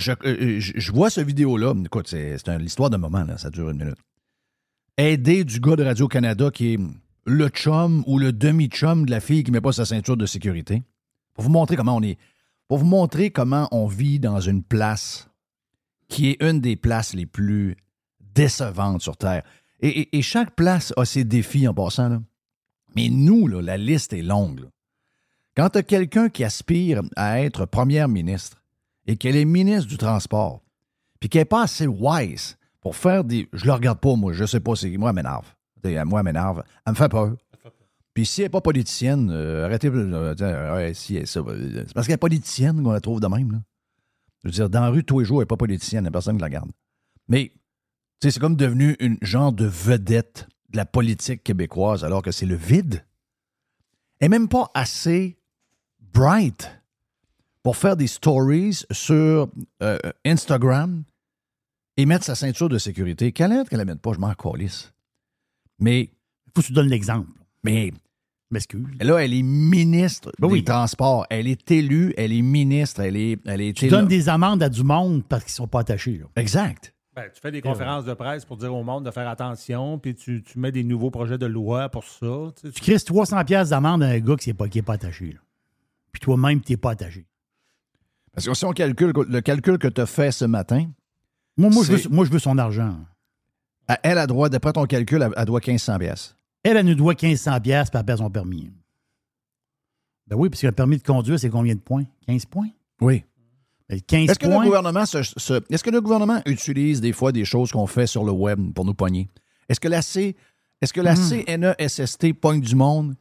je, 0.00 0.12
euh, 0.24 0.60
je- 0.60 0.92
vois 0.92 1.10
ce 1.10 1.20
vidéo-là. 1.20 1.74
Écoute, 1.84 2.08
c'est 2.08 2.36
l'histoire 2.58 2.90
d'un 2.90 2.98
moment, 2.98 3.26
ça 3.36 3.50
dure 3.50 3.70
une 3.70 3.78
minute. 3.78 3.98
Aider 4.96 5.44
du 5.44 5.60
gars 5.60 5.76
de 5.76 5.84
Radio-Canada 5.84 6.50
qui 6.50 6.74
est 6.74 6.78
le 7.26 7.48
chum 7.48 8.02
ou 8.06 8.18
le 8.18 8.32
demi-chum 8.32 9.06
de 9.06 9.10
la 9.10 9.20
fille 9.20 9.44
qui 9.44 9.50
ne 9.50 9.56
met 9.56 9.60
pas 9.60 9.72
sa 9.72 9.84
ceinture 9.84 10.16
de 10.16 10.26
sécurité. 10.26 10.82
Pour 11.34 11.44
vous 11.44 11.50
montrer 11.50 11.76
comment 11.76 11.96
on 11.96 12.02
est. 12.02 12.18
Pour 12.68 12.78
vous 12.78 12.86
montrer 12.86 13.30
comment 13.30 13.68
on 13.72 13.86
vit 13.86 14.18
dans 14.20 14.40
une 14.40 14.62
place 14.62 15.28
qui 16.08 16.28
est 16.30 16.42
une 16.42 16.60
des 16.60 16.76
places 16.76 17.14
les 17.14 17.26
plus 17.26 17.76
décevantes 18.34 19.02
sur 19.02 19.16
Terre. 19.16 19.42
Et, 19.80 20.20
chaque 20.22 20.54
place 20.54 20.92
a 20.96 21.04
ses 21.04 21.24
défis 21.24 21.66
en 21.66 21.72
passant. 21.72 22.22
Mais 22.94 23.08
nous, 23.08 23.46
la 23.46 23.76
liste 23.78 24.12
est 24.12 24.22
longue. 24.22 24.68
Quand 25.56 25.70
tu 25.70 25.78
as 25.78 25.82
quelqu'un 25.82 26.28
qui 26.28 26.44
aspire 26.44 27.02
à 27.16 27.40
être 27.40 27.64
première 27.64 28.08
ministre 28.08 28.59
et 29.10 29.16
qu'elle 29.16 29.34
est 29.34 29.44
ministre 29.44 29.88
du 29.88 29.96
Transport, 29.96 30.62
puis 31.18 31.28
qu'elle 31.28 31.40
n'est 31.40 31.46
pas 31.46 31.64
assez 31.64 31.88
wise 31.88 32.56
pour 32.80 32.94
faire 32.94 33.24
des. 33.24 33.48
Je 33.52 33.66
le 33.66 33.72
regarde 33.72 33.98
pas, 33.98 34.14
moi, 34.14 34.32
je 34.32 34.44
sais 34.44 34.60
pas, 34.60 34.76
c'est. 34.76 34.96
Moi, 34.96 35.10
elle 35.10 35.16
m'énerve. 35.16 35.52
Moi, 36.06 36.20
elle 36.20 36.24
m'énerve. 36.24 36.62
Elle 36.86 36.92
me 36.92 36.96
fait 36.96 37.08
peur. 37.08 37.34
Puis 38.14 38.24
si 38.24 38.42
elle 38.42 38.46
n'est 38.46 38.50
pas 38.50 38.60
politicienne, 38.60 39.30
euh, 39.32 39.64
arrêtez. 39.64 39.88
euh, 39.88 40.74
ouais, 40.76 40.94
si 40.94 41.16
elle 41.16 41.26
ça, 41.26 41.40
c'est 41.44 41.92
parce 41.92 42.06
qu'elle 42.06 42.14
est 42.14 42.18
politicienne 42.18 42.84
qu'on 42.84 42.92
la 42.92 43.00
trouve 43.00 43.18
de 43.18 43.26
même. 43.26 43.50
Là. 43.50 43.58
Je 44.44 44.48
veux 44.48 44.52
dire, 44.52 44.70
dans 44.70 44.80
la 44.80 44.90
rue, 44.90 45.02
tous 45.02 45.18
les 45.18 45.24
jours, 45.24 45.38
elle 45.38 45.42
n'est 45.42 45.46
pas 45.46 45.56
politicienne, 45.56 46.02
il 46.02 46.04
n'y 46.04 46.08
a 46.08 46.12
personne 46.12 46.36
qui 46.36 46.42
la 46.42 46.48
garde. 46.48 46.70
Mais, 47.26 47.50
tu 48.20 48.28
sais, 48.28 48.30
c'est 48.30 48.40
comme 48.40 48.54
devenu 48.54 48.96
une 49.00 49.18
genre 49.22 49.52
de 49.52 49.66
vedette 49.66 50.46
de 50.68 50.76
la 50.76 50.86
politique 50.86 51.42
québécoise, 51.42 52.04
alors 52.04 52.22
que 52.22 52.30
c'est 52.30 52.46
le 52.46 52.54
vide. 52.54 53.04
Elle 54.20 54.30
n'est 54.30 54.38
même 54.38 54.48
pas 54.48 54.70
assez 54.72 55.36
bright 55.98 56.79
pour 57.62 57.76
faire 57.76 57.96
des 57.96 58.06
stories 58.06 58.84
sur 58.90 59.48
euh, 59.82 59.98
Instagram 60.24 61.02
et 61.96 62.06
mettre 62.06 62.24
sa 62.24 62.34
ceinture 62.34 62.68
de 62.68 62.78
sécurité. 62.78 63.32
Qu'elle 63.32 63.52
aide, 63.52 63.68
qu'elle 63.68 63.78
la 63.78 63.84
mette 63.84 64.00
pas, 64.00 64.12
je 64.14 64.18
m'en 64.18 64.32
calisse. 64.34 64.92
Mais, 65.78 66.10
Faut 66.54 66.62
que 66.62 66.66
tu 66.66 66.72
donnes 66.72 66.88
l'exemple. 66.88 67.28
mais 67.64 67.86
Je 67.88 68.54
M'excuse. 68.54 68.86
là, 69.00 69.18
elle 69.18 69.34
est 69.34 69.42
ministre 69.42 70.32
Ben 70.38 70.48
des 70.48 70.52
oui. 70.54 70.64
Transports. 70.64 71.26
Elle 71.30 71.46
est 71.46 71.70
élue, 71.70 72.14
elle 72.16 72.32
est 72.32 72.42
ministre, 72.42 73.00
elle 73.00 73.16
est, 73.16 73.38
elle 73.46 73.60
est 73.60 73.74
Tu 73.76 73.84
élue. 73.86 73.90
donnes 73.92 74.08
des 74.08 74.28
amendes 74.28 74.62
à 74.62 74.68
du 74.68 74.82
monde 74.82 75.22
parce 75.28 75.44
qu'ils 75.44 75.52
sont 75.52 75.68
pas 75.68 75.80
attachés. 75.80 76.18
là. 76.18 76.26
Exact. 76.36 76.94
Ben, 77.14 77.24
tu 77.34 77.40
fais 77.40 77.50
des 77.50 77.60
conférences 77.60 78.04
de 78.04 78.14
presse 78.14 78.44
pour 78.44 78.56
dire 78.56 78.74
au 78.74 78.82
monde 78.84 79.04
de 79.04 79.10
faire 79.10 79.28
attention, 79.28 79.98
puis 79.98 80.14
tu, 80.14 80.42
tu 80.42 80.58
mets 80.58 80.72
des 80.72 80.84
nouveaux 80.84 81.10
projets 81.10 81.38
de 81.38 81.46
loi 81.46 81.88
pour 81.88 82.04
ça. 82.04 82.52
tu 82.56 82.68
sais. 82.68 82.72
Tu 82.72 82.80
crises 82.80 83.04
300 83.04 83.44
pièces 83.44 83.68
d'amende 83.70 84.02
à 84.02 84.06
un 84.08 84.18
gars 84.20 84.36
qui 84.36 84.48
n'est 84.48 84.54
pas, 84.54 84.68
qui 84.68 84.78
est 84.78 84.82
pas 84.82 84.94
attaché. 84.94 85.32
là. 85.32 85.40
Puis 86.12 86.20
toi-même, 86.20 86.60
tu 86.60 86.72
n'es 86.72 86.76
pas 86.76 86.92
attaché. 86.92 87.26
Parce 88.44 88.46
que 88.48 88.54
si 88.54 88.64
on 88.64 88.72
calcule 88.72 89.12
le 89.28 89.40
calcul 89.40 89.78
que 89.78 89.88
tu 89.88 90.00
as 90.00 90.06
fait 90.06 90.32
ce 90.32 90.44
matin, 90.44 90.86
Moi, 91.56 91.70
moi, 91.70 91.84
je 91.84 91.92
veux, 91.92 92.08
moi, 92.10 92.24
je 92.24 92.30
veux 92.30 92.38
son 92.38 92.56
argent. 92.58 92.96
à- 93.88 93.98
elle 94.02 94.18
a 94.18 94.26
droit, 94.26 94.48
d'après 94.48 94.72
ton 94.72 94.84
calcul, 94.86 95.22
elle, 95.22 95.32
elle 95.36 95.44
doit 95.44 95.60
1500 95.60 95.98
pièces. 95.98 96.34
Elle, 96.62 96.76
elle 96.76 96.86
nous 96.86 96.94
doit 96.94 97.14
1500 97.20 97.60
pièces 97.60 97.90
perd 97.90 98.16
son 98.18 98.30
permis. 98.30 98.70
Ben 100.26 100.36
oui, 100.36 100.48
parce 100.48 100.60
que 100.60 100.66
le 100.66 100.72
permis 100.72 100.98
de 100.98 101.02
conduire, 101.02 101.38
c'est 101.38 101.50
combien 101.50 101.74
de 101.74 101.80
points? 101.80 102.04
15 102.26 102.46
points? 102.46 102.68
Oui. 103.00 103.24
Ben, 103.88 104.00
15 104.00 104.30
Est-ce 104.30 104.38
que, 104.38 104.46
le 104.46 104.52
points. 104.52 104.64
gouvernement 104.64 105.04
se- 105.06 105.22
se- 105.22 105.60
est-ce 105.72 105.82
que 105.82 105.90
le 105.90 106.00
gouvernement 106.00 106.40
utilise 106.46 107.00
des 107.00 107.12
fois 107.12 107.32
des 107.32 107.44
choses 107.44 107.72
qu'on 107.72 107.86
fait 107.88 108.06
sur 108.06 108.24
le 108.24 108.30
web 108.32 108.72
pour 108.72 108.84
nous 108.84 108.94
pogner? 108.94 109.28
Est-ce 109.68 109.80
que 109.80 109.88
la 109.88 110.02
C, 110.02 110.36
est-ce 110.80 110.92
que 110.92 111.00
la 111.00 111.14
Hmm. 111.14 111.44
CNESST 111.76 112.32
pogne 112.34 112.60
du 112.60 112.76
monde? 112.76 113.16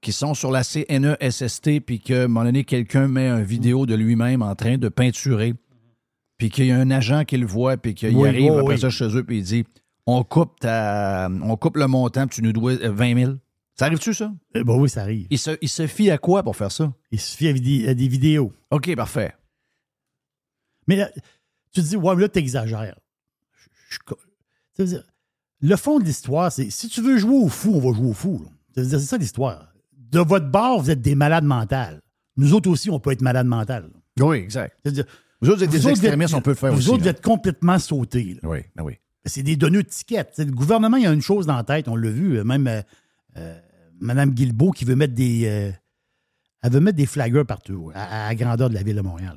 Qui 0.00 0.12
sont 0.12 0.34
sur 0.34 0.50
la 0.50 0.62
CNESST 0.64 1.80
puis 1.80 2.00
que, 2.00 2.14
à 2.14 2.24
un 2.24 2.28
moment 2.28 2.44
donné, 2.44 2.64
quelqu'un 2.64 3.06
met 3.08 3.28
une 3.28 3.42
vidéo 3.44 3.86
de 3.86 3.94
lui-même 3.94 4.42
en 4.42 4.54
train 4.54 4.78
de 4.78 4.88
peinturer 4.88 5.54
puis 6.38 6.48
qu'il 6.48 6.66
y 6.66 6.70
a 6.72 6.78
un 6.78 6.90
agent 6.90 7.24
qui 7.24 7.36
le 7.36 7.46
voit 7.46 7.76
puis 7.76 7.94
qu'il 7.94 8.16
Oui, 8.16 8.28
arrive 8.28 8.52
oui, 8.52 8.58
après 8.58 8.74
oui. 8.74 8.80
ça 8.80 8.88
chez 8.90 9.14
eux 9.16 9.24
puis 9.24 9.38
il 9.38 9.44
dit 9.44 9.64
on 10.06 10.24
coupe, 10.24 10.58
ta, 10.60 11.28
on 11.42 11.56
coupe 11.56 11.76
le 11.76 11.86
montant 11.86 12.26
puis 12.26 12.36
tu 12.36 12.42
nous 12.42 12.52
dois 12.52 12.72
euh, 12.72 12.90
20 12.90 13.18
000. 13.18 13.32
Ça 13.78 13.86
arrive-tu, 13.86 14.12
ça? 14.14 14.32
Euh, 14.56 14.64
ben 14.64 14.74
oui, 14.74 14.88
ça 14.88 15.02
arrive. 15.02 15.26
Il 15.30 15.38
se, 15.38 15.52
il 15.60 15.68
se 15.68 15.86
fie 15.86 16.10
à 16.10 16.18
quoi 16.18 16.42
pour 16.42 16.56
faire 16.56 16.72
ça? 16.72 16.92
Il 17.10 17.20
suffit 17.20 17.48
à 17.48 17.52
des, 17.52 17.88
à 17.88 17.94
des 17.94 18.08
vidéos. 18.08 18.52
OK, 18.70 18.94
parfait. 18.96 19.34
Mais 20.86 20.96
là, 20.96 21.10
tu 21.72 21.80
te 21.80 21.86
dis, 21.86 21.96
ouais, 21.96 22.14
mais 22.16 22.22
là, 22.22 22.28
tu 22.28 22.38
exagères. 22.40 22.96
le 25.60 25.76
fond 25.76 25.98
de 25.98 26.04
l'histoire, 26.04 26.50
c'est 26.50 26.70
si 26.70 26.88
tu 26.88 27.00
veux 27.02 27.18
jouer 27.18 27.36
au 27.36 27.48
fou, 27.48 27.72
on 27.74 27.80
va 27.80 27.96
jouer 27.96 28.08
au 28.08 28.14
fou. 28.14 28.44
c'est 28.74 28.98
ça 28.98 29.16
l'histoire. 29.18 29.69
De 30.10 30.20
votre 30.20 30.46
bord, 30.50 30.80
vous 30.82 30.90
êtes 30.90 31.00
des 31.00 31.14
malades 31.14 31.44
mentales. 31.44 32.00
Nous 32.36 32.54
autres 32.54 32.68
aussi, 32.70 32.90
on 32.90 32.98
peut 33.00 33.12
être 33.12 33.22
malades 33.22 33.46
mentales. 33.46 33.90
Oui, 34.18 34.38
exact. 34.38 34.76
C'est-à-dire, 34.82 35.04
Vous 35.40 35.48
autres, 35.48 35.58
vous 35.58 35.64
êtes 35.64 35.70
vous 35.70 35.76
des 35.76 35.86
autres, 35.86 35.90
extrémistes, 35.90 36.30
vous 36.30 36.36
êtes- 36.36 36.38
on 36.38 36.42
peut 36.42 36.50
le 36.50 36.56
faire 36.56 36.72
vous 36.72 36.78
aussi. 36.78 36.88
autres, 36.90 37.02
vous 37.02 37.08
êtes 37.08 37.22
complètement 37.22 37.78
sautés. 37.78 38.38
là. 38.42 38.48
Oui, 38.48 38.58
ben 38.76 38.84
oui. 38.84 38.94
C'est 39.24 39.42
des 39.42 39.56
donneux 39.56 39.82
de 39.82 39.88
tickets. 39.88 40.34
Le 40.38 40.44
gouvernement, 40.46 40.96
il 40.96 41.04
y 41.04 41.06
a 41.06 41.12
une 41.12 41.22
chose 41.22 41.46
dans 41.46 41.56
la 41.56 41.64
tête, 41.64 41.88
on 41.88 41.96
l'a 41.96 42.10
vu, 42.10 42.38
euh, 42.38 42.44
même 42.44 42.66
euh, 42.66 42.80
euh, 43.36 43.58
Mme 44.00 44.30
Guilbeault 44.32 44.72
qui 44.72 44.84
veut 44.84 44.96
mettre 44.96 45.14
des. 45.14 45.42
euh, 45.46 45.70
elle 46.62 46.72
veut 46.72 46.80
mettre 46.80 46.96
des 46.96 47.06
flaggers 47.06 47.44
partout, 47.46 47.90
à, 47.94 48.28
la 48.28 48.34
grandeur 48.34 48.68
de 48.70 48.74
la 48.74 48.82
ville 48.82 48.96
de 48.96 49.00
Montréal. 49.02 49.36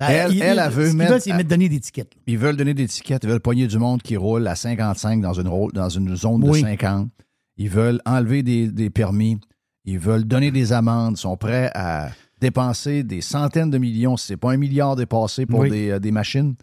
Elle- 0.00 0.32
Ils- 0.32 0.42
elle, 0.42 0.54
ils- 0.56 0.58
elle 0.60 0.70
veut 0.70 0.90
ce 0.90 0.96
mettre- 0.96 1.10
veulent, 1.12 1.20
c'est 1.20 1.32
mettre 1.32 1.48
donner 1.48 1.68
des 1.68 1.80
tickets. 1.80 2.14
là. 2.14 2.20
Ils 2.26 2.38
veulent 2.38 2.56
donner 2.56 2.74
des 2.74 2.86
tickets, 2.86 3.24
ils 3.24 3.28
veulent 3.30 3.40
pogner 3.40 3.66
du 3.66 3.78
monde 3.78 4.00
qui 4.02 4.16
roule 4.16 4.46
à 4.46 4.54
55 4.54 5.20
dans 5.20 5.32
une, 5.32 5.70
dans 5.72 5.88
une 5.88 6.16
zone 6.16 6.40
de 6.42 6.48
Oui. 6.50 6.60
50. 6.60 7.10
Ils 7.56 7.68
veulent 7.68 8.00
enlever 8.06 8.42
des, 8.42 8.68
des 8.68 8.90
permis. 8.90 9.38
Ils 9.84 9.98
veulent 9.98 10.24
donner 10.24 10.50
des 10.50 10.72
amendes. 10.72 11.14
Ils 11.16 11.20
sont 11.20 11.36
prêts 11.36 11.70
à 11.74 12.10
dépenser 12.40 13.02
des 13.02 13.20
centaines 13.20 13.70
de 13.70 13.78
millions, 13.78 14.16
si 14.16 14.26
ce 14.28 14.32
n'est 14.32 14.36
pas 14.36 14.52
un 14.52 14.56
milliard 14.56 14.96
dépassé 14.96 15.46
pour 15.46 15.60
Oui. 15.60 15.70
des, 15.70 15.90
euh, 15.90 15.98
des 15.98 16.10
machines. 16.12 16.54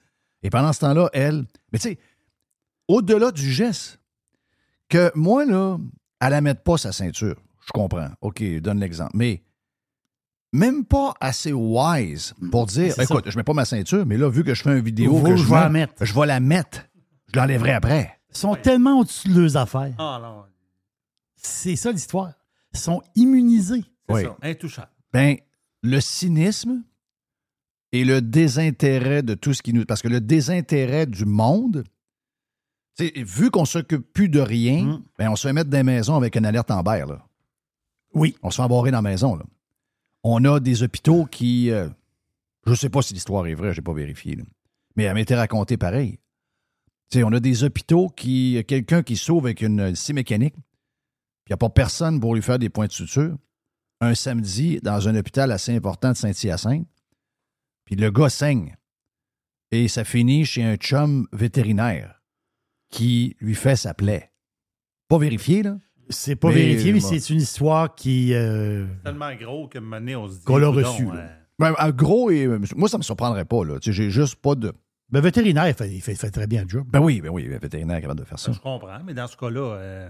Et 0.43 0.49
pendant 0.49 0.71
ce 0.73 0.79
temps-là, 0.81 1.09
elle. 1.13 1.45
Mais 1.73 1.79
tu 1.79 1.89
sais, 1.89 1.97
au-delà 2.87 3.31
du 3.31 3.51
geste, 3.51 3.99
que 4.89 5.11
moi, 5.15 5.43
là, 5.45 5.77
elle 6.21 6.29
la 6.29 6.41
mette 6.41 6.63
pas 6.63 6.77
sa 6.77 6.91
ceinture. 6.91 7.35
Je 7.65 7.71
comprends. 7.73 8.09
OK, 8.21 8.43
donne 8.61 8.79
l'exemple. 8.79 9.11
Mais 9.15 9.41
même 10.53 10.85
pas 10.85 11.13
assez 11.19 11.51
wise 11.51 12.33
pour 12.51 12.67
dire 12.67 12.93
C'est 12.93 13.03
ça. 13.05 13.13
écoute, 13.15 13.25
je 13.29 13.35
mets 13.37 13.43
pas 13.43 13.53
ma 13.53 13.65
ceinture, 13.65 14.05
mais 14.05 14.17
là, 14.17 14.29
vu 14.29 14.43
que 14.43 14.53
je 14.53 14.61
fais 14.61 14.77
une 14.77 14.83
vidéo, 14.85 15.19
que 15.21 15.35
je, 15.35 15.43
je 15.43 15.49
vais 15.49 15.55
la 15.55 15.69
mets, 15.69 15.79
mettre. 15.79 16.05
je 16.05 16.13
vais 16.13 16.25
la 16.27 16.39
mettre. 16.39 16.85
Je 17.33 17.39
l'enlèverai 17.39 17.71
après. 17.73 18.19
Ils 18.29 18.37
sont 18.37 18.55
tellement 18.55 18.99
au-dessus 18.99 19.29
de 19.29 19.41
leurs 19.41 19.57
affaires. 19.57 19.93
Ah 19.97 20.45
C'est 21.35 21.75
ça 21.75 21.91
l'histoire. 21.91 22.33
Sont 22.75 23.01
immunisés. 23.15 23.83
c'est 24.07 24.13
Oui. 24.15 24.23
ça, 24.23 24.37
intouchable. 24.41 24.91
Ben, 25.13 25.37
le 25.81 25.99
cynisme 26.01 26.83
et 27.91 28.03
le 28.05 28.21
désintérêt 28.21 29.23
de 29.23 29.33
tout 29.33 29.53
ce 29.53 29.61
qui 29.61 29.73
nous. 29.73 29.85
Parce 29.85 30.01
que 30.01 30.07
le 30.07 30.19
désintérêt 30.21 31.05
du 31.05 31.25
monde, 31.25 31.83
vu 32.99 33.51
qu'on 33.51 33.65
s'occupe 33.65 34.11
plus 34.13 34.29
de 34.29 34.39
rien, 34.39 34.83
Mm. 34.85 35.03
ben, 35.17 35.29
on 35.29 35.35
se 35.35 35.47
fait 35.47 35.53
mettre 35.53 35.69
dans 35.69 35.77
les 35.77 35.83
maisons 35.83 36.15
avec 36.15 36.35
une 36.35 36.45
alerte 36.45 36.71
en 36.71 36.81
berre, 36.83 37.07
là. 37.07 37.25
Oui. 38.13 38.35
On 38.43 38.49
se 38.51 38.57
fait 38.57 38.61
embarrer 38.61 38.91
dans 38.91 38.97
la 39.01 39.09
maison, 39.09 39.35
là. 39.35 39.43
On 40.23 40.43
a 40.45 40.59
des 40.59 40.81
hôpitaux 40.83 41.25
qui. 41.25 41.69
euh, 41.71 41.89
je 42.65 42.73
sais 42.73 42.89
pas 42.89 43.01
si 43.01 43.13
l'histoire 43.13 43.45
est 43.47 43.53
vraie, 43.53 43.73
je 43.73 43.79
n'ai 43.79 43.83
pas 43.83 43.93
vérifié, 43.93 44.35
là. 44.35 44.43
mais 44.95 45.03
elle 45.03 45.13
m'était 45.13 45.35
racontée 45.35 45.77
pareil. 45.77 46.17
Tu 47.11 47.19
sais, 47.19 47.23
on 47.23 47.31
a 47.33 47.39
des 47.39 47.63
hôpitaux 47.63 48.09
qui. 48.09 48.63
Quelqu'un 48.67 49.03
qui 49.03 49.17
sauve 49.17 49.45
avec 49.45 49.61
une 49.61 49.93
scie 49.95 50.13
mécanique, 50.13 50.55
puis 51.45 51.51
il 51.51 51.53
n'y 51.53 51.55
a 51.55 51.57
pas 51.57 51.69
personne 51.69 52.19
pour 52.19 52.35
lui 52.35 52.41
faire 52.41 52.59
des 52.59 52.69
points 52.69 52.87
de 52.87 52.91
suture. 52.91 53.37
Un 54.01 54.13
samedi, 54.15 54.79
dans 54.83 55.07
un 55.07 55.15
hôpital 55.15 55.51
assez 55.51 55.73
important 55.73 56.11
de 56.11 56.17
Saint-Hyacinthe, 56.17 56.87
puis 57.85 57.95
le 57.95 58.11
gars 58.11 58.29
saigne. 58.29 58.75
Et 59.71 59.87
ça 59.87 60.03
finit 60.03 60.45
chez 60.45 60.63
un 60.63 60.75
chum 60.75 61.27
vétérinaire 61.31 62.21
qui 62.91 63.35
lui 63.39 63.55
fait 63.55 63.75
sa 63.75 63.93
plaie. 63.93 64.31
Pas 65.07 65.17
vérifié, 65.17 65.63
là? 65.63 65.77
C'est 66.09 66.35
pas 66.35 66.49
Mais, 66.49 66.55
vérifié, 66.55 66.93
mais 66.93 66.99
c'est 66.99 67.29
une 67.31 67.39
histoire 67.41 67.95
qui. 67.95 68.33
euh, 68.33 68.85
Tellement 69.03 69.33
gros 69.35 69.67
que 69.67 69.79
maintenant, 69.79 70.23
on 70.23 70.27
se 70.29 70.37
dit. 70.39 70.43
Qu'on 70.45 70.57
l'a 70.57 70.67
reçu, 70.67 71.05
là. 71.05 71.15
euh, 71.15 71.35
Ben, 71.57 71.73
en 71.79 71.89
gros, 71.89 72.29
et, 72.29 72.47
moi, 72.75 72.87
ça 72.89 72.97
me 72.99 73.03
surprendrait 73.03 73.45
pas. 73.45 73.63
Là. 73.65 73.77
J'ai 73.81 74.09
juste 74.11 74.35
pas 74.35 74.53
de. 74.55 74.71
Ben, 75.09 75.19
vétérinaire, 75.21 75.67
il 75.67 75.73
fait, 75.73 75.89
il 75.91 76.01
fait- 76.01 76.13
il 76.13 76.17
fait 76.17 76.29
très 76.31 76.45
bien 76.47 76.63
le 76.63 76.69
job. 76.69 76.85
Ben 76.91 76.99
oui, 76.99 77.21
ben 77.21 77.29
oui, 77.29 77.43
le 77.43 77.57
vétérinaire 77.57 77.97
est 77.97 78.01
capable 78.01 78.19
de 78.19 78.25
faire 78.25 78.37
ça. 78.39 78.47
ça, 78.47 78.51
je 78.53 78.59
comprends, 78.59 79.03
mais 79.03 79.13
dans 79.15 79.27
ce 79.27 79.35
cas-là, 79.37 79.61
euh, 79.77 80.09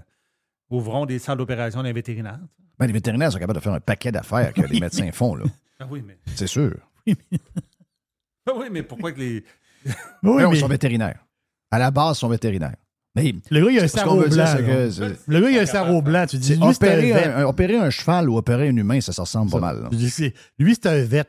ouvrons 0.70 1.06
des 1.06 1.18
salles 1.18 1.38
d'opération 1.38 1.82
d'un 1.82 1.92
vétérinaire. 1.92 2.40
Ben, 2.78 2.86
les 2.86 2.92
vétérinaires 2.92 3.32
sont 3.32 3.38
capables 3.38 3.58
de 3.58 3.62
faire 3.62 3.72
un 3.72 3.80
paquet 3.80 4.12
d'affaires 4.12 4.52
que 4.52 4.62
les 4.62 4.80
médecins 4.80 5.10
font, 5.12 5.34
là. 5.34 5.44
Ah 5.78 5.86
oui, 5.90 6.02
mais, 6.06 6.16
C'est 6.34 6.46
sûr. 6.46 6.72
ah 7.06 8.52
oui, 8.56 8.66
mais 8.70 8.82
pourquoi 8.82 9.12
que 9.12 9.18
les. 9.18 9.44
Oui, 10.22 10.42
mais 10.42 10.56
ils 10.56 10.60
sont 10.60 10.68
vétérinaires. 10.68 11.22
À 11.70 11.78
la 11.78 11.90
base, 11.90 12.16
ils 12.16 12.20
sont 12.20 12.28
vétérinaires. 12.28 12.76
Mais 13.14 13.34
le 13.50 13.64
gars, 13.64 13.70
il 13.70 13.78
a 13.80 13.82
un 13.84 13.88
sarreau 13.88 14.22
dire, 14.26 14.32
blanc. 14.44 14.56
que 14.56 15.16
Le 15.26 15.40
gars, 15.40 15.50
il 15.50 15.58
a 15.58 15.62
un 15.62 15.66
sarreau 15.66 16.02
blanc. 16.02 16.26
Tu 16.26 16.36
dis, 16.38 16.54
lui, 16.56 16.62
opérer, 16.64 17.12
un, 17.24 17.38
un- 17.38 17.44
opérer 17.46 17.76
un 17.76 17.90
cheval 17.90 18.28
ou 18.28 18.36
opérer 18.36 18.68
un 18.68 18.76
humain, 18.76 19.00
ça 19.00 19.12
se 19.12 19.20
ressemble 19.20 19.50
pas 19.50 19.60
mal. 19.60 19.88
dis, 19.90 20.32
Lui, 20.58 20.74
c'est 20.74 20.86
un 20.86 21.02
vet. 21.04 21.26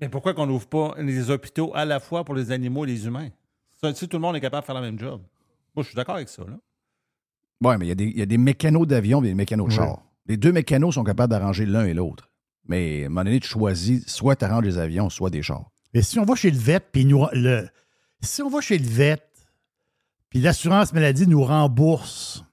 Mais 0.00 0.08
pourquoi 0.08 0.32
qu'on 0.34 0.46
n'ouvre 0.46 0.66
pas 0.68 0.94
les 0.98 1.30
hôpitaux 1.30 1.72
à 1.74 1.84
la 1.84 1.98
fois 2.00 2.24
pour 2.24 2.34
les 2.34 2.50
animaux 2.52 2.84
et 2.84 2.88
les 2.88 3.06
humains? 3.06 3.28
Ça, 3.80 3.94
si 3.94 4.08
tout 4.08 4.16
le 4.16 4.20
monde 4.22 4.36
est 4.36 4.40
capable 4.40 4.62
de 4.62 4.66
faire 4.66 4.74
le 4.74 4.80
même 4.82 4.98
job. 4.98 5.20
Moi, 5.74 5.82
je 5.82 5.88
suis 5.88 5.96
d'accord 5.96 6.16
avec 6.16 6.28
ça. 6.28 6.42
Là. 6.42 6.56
Oui, 7.62 7.74
mais 7.78 7.86
il 7.86 7.88
y, 7.88 7.92
a 7.92 7.94
des- 7.94 8.04
il 8.06 8.18
y 8.18 8.22
a 8.22 8.26
des 8.26 8.38
mécanos 8.38 8.86
d'avion 8.86 9.22
et 9.22 9.28
des 9.28 9.34
mécanos 9.34 9.66
de 9.66 9.70
Oui. 9.72 9.76
char. 9.76 10.02
Les 10.26 10.36
deux 10.36 10.52
mécanos 10.52 10.94
sont 10.94 11.04
capables 11.04 11.30
d'arranger 11.30 11.66
l'un 11.66 11.84
et 11.84 11.94
l'autre. 11.94 12.30
Mais 12.66 13.02
à 13.02 13.06
un 13.06 13.08
moment 13.08 13.24
donné, 13.24 13.40
tu 13.40 13.48
choisis 13.48 14.06
soit 14.06 14.36
tu 14.36 14.44
arranges 14.44 14.64
des 14.64 14.78
avions, 14.78 15.08
soit 15.10 15.30
des 15.30 15.42
chars. 15.42 15.70
Mais 15.94 16.02
si 16.02 16.18
on 16.18 16.24
va 16.24 16.34
chez 16.34 16.50
le 16.50 16.58
vet, 16.58 16.80
puis 16.80 17.04
nous, 17.06 17.24
le, 17.32 17.66
si 18.20 18.42
on 18.42 18.50
va 18.50 18.60
chez 18.60 18.76
le 18.78 18.86
vet, 18.86 19.22
puis 20.28 20.40
l'assurance 20.40 20.92
maladie 20.92 21.26
nous 21.26 21.42
rembourse, 21.42 22.44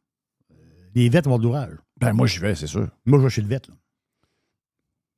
euh, 0.52 0.56
les 0.96 1.10
vets 1.10 1.22
vont 1.26 1.38
de 1.38 1.44
l'ouvrage. 1.44 1.76
Ben, 2.00 2.14
moi, 2.14 2.28
j'y 2.28 2.40
vais, 2.40 2.56
c'est 2.56 2.68
sûr. 2.68 2.88
Moi, 3.06 3.20
je 3.20 3.24
vais 3.26 3.30
chez 3.30 3.42
le 3.42 3.48
vet. 3.48 3.62
là. 3.68 3.74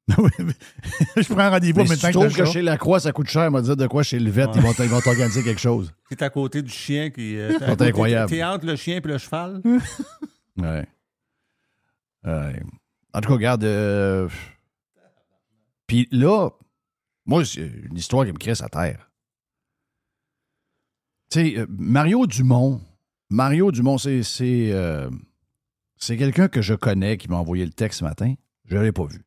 Je 1.17 1.23
prends 1.33 1.39
un 1.39 1.49
rendez-vous 1.49 1.79
même 1.79 1.87
si 1.87 1.97
tu 1.99 2.07
que 2.07 2.11
trouves 2.13 2.33
que 2.33 2.45
chez 2.45 2.61
Lacroix, 2.61 2.99
ça 3.01 3.11
coûte 3.11 3.27
cher, 3.29 3.51
m'a 3.51 3.61
dire 3.61 3.75
de 3.75 3.87
quoi 3.87 4.03
chez 4.03 4.19
le 4.19 4.29
vet, 4.31 4.45
Ouais. 4.45 4.51
ils 4.55 4.61
vont 4.61 4.73
t- 4.73 4.83
ils 4.83 4.89
vont 4.89 5.01
t'organiser 5.01 5.43
quelque 5.43 5.59
chose. 5.59 5.91
C'est 6.09 6.21
à 6.21 6.29
côté 6.29 6.61
du 6.61 6.69
chien 6.71 7.09
qui. 7.09 7.37
euh, 7.37 7.53
C'est 7.59 7.81
incroyable. 7.81 8.29
T'es 8.29 8.43
entre 8.43 8.65
le 8.65 8.75
chien 8.77 8.97
et 8.97 9.01
le 9.07 9.17
cheval? 9.17 9.61
Ouais. 10.57 10.87
Ouais. 12.25 12.63
En 13.13 13.21
tout 13.21 13.27
cas, 13.29 13.33
regarde. 13.35 13.63
euh, 13.63 14.27
Puis 15.85 16.07
là, 16.11 16.49
moi, 17.25 17.45
c'est 17.45 17.61
une 17.61 17.95
histoire 17.97 18.25
qui 18.25 18.31
me 18.31 18.37
crée 18.39 18.55
sa 18.55 18.67
terre. 18.69 19.11
Tu 21.29 21.39
sais, 21.51 21.59
euh, 21.59 21.65
Mario 21.69 22.25
Dumont. 22.25 22.81
Mario 23.29 23.71
Dumont, 23.71 23.97
c'est. 23.97 24.23
C'est 24.23 24.71
euh, 24.71 25.09
c'est 25.97 26.15
quelqu'un 26.17 26.47
que 26.47 26.61
je 26.61 26.73
connais 26.73 27.17
qui 27.17 27.27
m'a 27.27 27.35
envoyé 27.37 27.65
le 27.65 27.71
texte 27.73 27.99
ce 27.99 28.03
matin. 28.03 28.33
Je 28.65 28.77
ne 28.77 28.83
l'ai 28.83 28.91
pas 28.91 29.05
vu. 29.05 29.23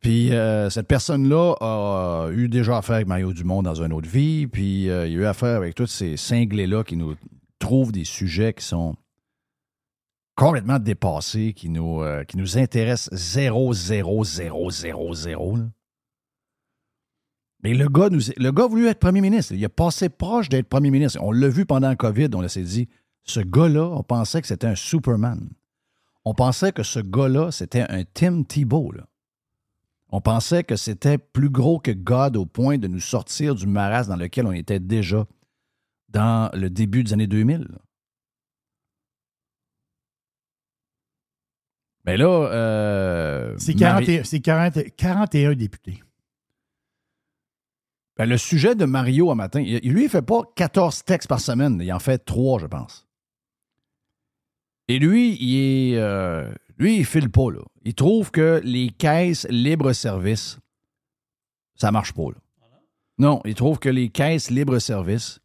Puis 0.00 0.32
euh, 0.32 0.70
cette 0.70 0.88
personne-là 0.88 1.54
a 1.60 2.30
eu 2.32 2.48
déjà 2.48 2.78
affaire 2.78 2.96
avec 2.96 3.06
Mario 3.06 3.32
Dumont 3.34 3.62
dans 3.62 3.82
une 3.82 3.92
autre 3.92 4.08
vie, 4.08 4.46
puis 4.46 4.88
euh, 4.88 5.06
il 5.06 5.18
a 5.18 5.20
eu 5.20 5.26
affaire 5.26 5.56
avec 5.56 5.74
tous 5.74 5.86
ces 5.86 6.16
cinglés-là 6.16 6.84
qui 6.84 6.96
nous 6.96 7.16
trouvent 7.58 7.92
des 7.92 8.04
sujets 8.04 8.54
qui 8.54 8.64
sont 8.64 8.96
complètement 10.36 10.78
dépassé, 10.78 11.52
qui 11.52 11.68
nous, 11.68 12.02
euh, 12.02 12.24
qui 12.24 12.38
nous 12.38 12.56
intéresse 12.56 13.10
0, 13.12 13.74
0, 13.74 14.24
0, 14.24 14.70
0, 14.70 15.12
0. 15.12 15.56
là. 15.56 15.64
Mais 17.62 17.74
le 17.74 17.88
gars, 17.90 18.08
nous, 18.08 18.20
le 18.38 18.50
gars 18.52 18.64
a 18.64 18.68
voulu 18.68 18.86
être 18.86 19.00
premier 19.00 19.20
ministre. 19.20 19.52
Il 19.52 19.62
a 19.66 19.68
passé 19.68 20.08
proche 20.08 20.48
d'être 20.48 20.66
premier 20.66 20.90
ministre. 20.90 21.18
On 21.22 21.30
l'a 21.30 21.48
vu 21.48 21.66
pendant 21.66 21.90
le 21.90 21.96
COVID. 21.96 22.28
On 22.32 22.48
s'est 22.48 22.62
dit, 22.62 22.88
ce 23.24 23.40
gars-là, 23.40 23.84
on 23.84 24.02
pensait 24.02 24.40
que 24.40 24.46
c'était 24.46 24.66
un 24.66 24.74
Superman. 24.74 25.50
On 26.24 26.32
pensait 26.32 26.72
que 26.72 26.82
ce 26.82 27.00
gars-là, 27.00 27.50
c'était 27.50 27.82
un 27.82 28.04
Tim 28.04 28.44
là. 28.94 29.09
On 30.12 30.20
pensait 30.20 30.64
que 30.64 30.76
c'était 30.76 31.18
plus 31.18 31.50
gros 31.50 31.78
que 31.78 31.90
God 31.92 32.36
au 32.36 32.44
point 32.46 32.78
de 32.78 32.88
nous 32.88 32.98
sortir 33.00 33.54
du 33.54 33.66
marasme 33.66 34.10
dans 34.10 34.16
lequel 34.16 34.46
on 34.46 34.52
était 34.52 34.80
déjà 34.80 35.26
dans 36.08 36.50
le 36.54 36.68
début 36.68 37.04
des 37.04 37.12
années 37.12 37.26
2000. 37.28 37.60
là. 37.70 37.78
Mais 42.06 42.16
là, 42.16 42.26
euh, 42.50 43.54
C'est 43.58 43.78
Marie- 43.78 44.06
41 44.06 44.24
c'est 44.24 44.40
40 44.40 44.96
41 44.96 45.54
députés. 45.54 46.02
Ben, 48.16 48.26
le 48.26 48.36
sujet 48.38 48.74
de 48.74 48.84
Mario 48.84 49.30
à 49.30 49.34
matin, 49.34 49.60
il, 49.60 49.78
lui, 49.92 50.04
il 50.04 50.08
fait 50.10 50.22
pas 50.22 50.42
14 50.56 51.04
textes 51.04 51.28
par 51.28 51.40
semaine. 51.40 51.78
Il 51.82 51.92
en 51.92 51.98
fait 51.98 52.18
3, 52.24 52.58
je 52.58 52.66
pense. 52.66 53.06
Et 54.88 54.98
lui, 54.98 55.36
il 55.40 55.56
est. 55.94 55.98
euh, 55.98 56.52
lui, 56.80 56.98
il 56.98 57.04
file 57.04 57.30
pas, 57.30 57.50
là. 57.50 57.60
Il 57.84 57.94
trouve 57.94 58.30
que 58.30 58.60
les 58.64 58.88
caisses 58.90 59.46
libre-service, 59.50 60.58
ça 61.76 61.92
marche 61.92 62.12
pas, 62.12 62.30
là. 62.30 62.40
Non, 63.18 63.42
il 63.44 63.54
trouve 63.54 63.78
que 63.78 63.90
les 63.90 64.08
caisses 64.08 64.50
libre-service. 64.50 65.40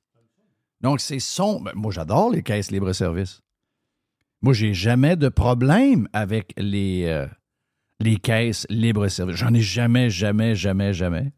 Donc, 0.80 1.02
c'est 1.02 1.20
son. 1.20 1.62
ben, 1.62 1.74
moi, 1.76 1.92
j'adore 1.92 2.32
les 2.32 2.42
caisses 2.42 2.72
libre-service. 2.72 3.42
Moi, 4.42 4.54
j'ai 4.54 4.74
jamais 4.74 5.18
de 5.18 5.28
problème 5.28 6.08
avec 6.14 6.54
les, 6.58 7.06
euh, 7.06 7.28
les 8.00 8.16
caisses 8.16 8.66
libre-service. 8.70 9.36
J'en 9.36 9.54
ai 9.54 9.62
jamais, 9.62 10.10
jamais, 10.10 10.56
jamais, 10.56 10.94
jamais. 10.94 11.34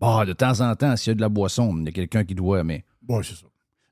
Bon, 0.00 0.24
de 0.24 0.34
temps 0.34 0.60
en 0.60 0.74
temps, 0.76 0.96
s'il 0.96 1.10
y 1.10 1.12
a 1.12 1.14
de 1.14 1.20
la 1.22 1.28
boisson, 1.30 1.74
il 1.78 1.86
y 1.86 1.88
a 1.88 1.92
quelqu'un 1.92 2.24
qui 2.24 2.34
doit, 2.34 2.62
mais, 2.62 2.84
Bon, 3.00 3.22
c'est 3.22 3.34
ça. 3.34 3.46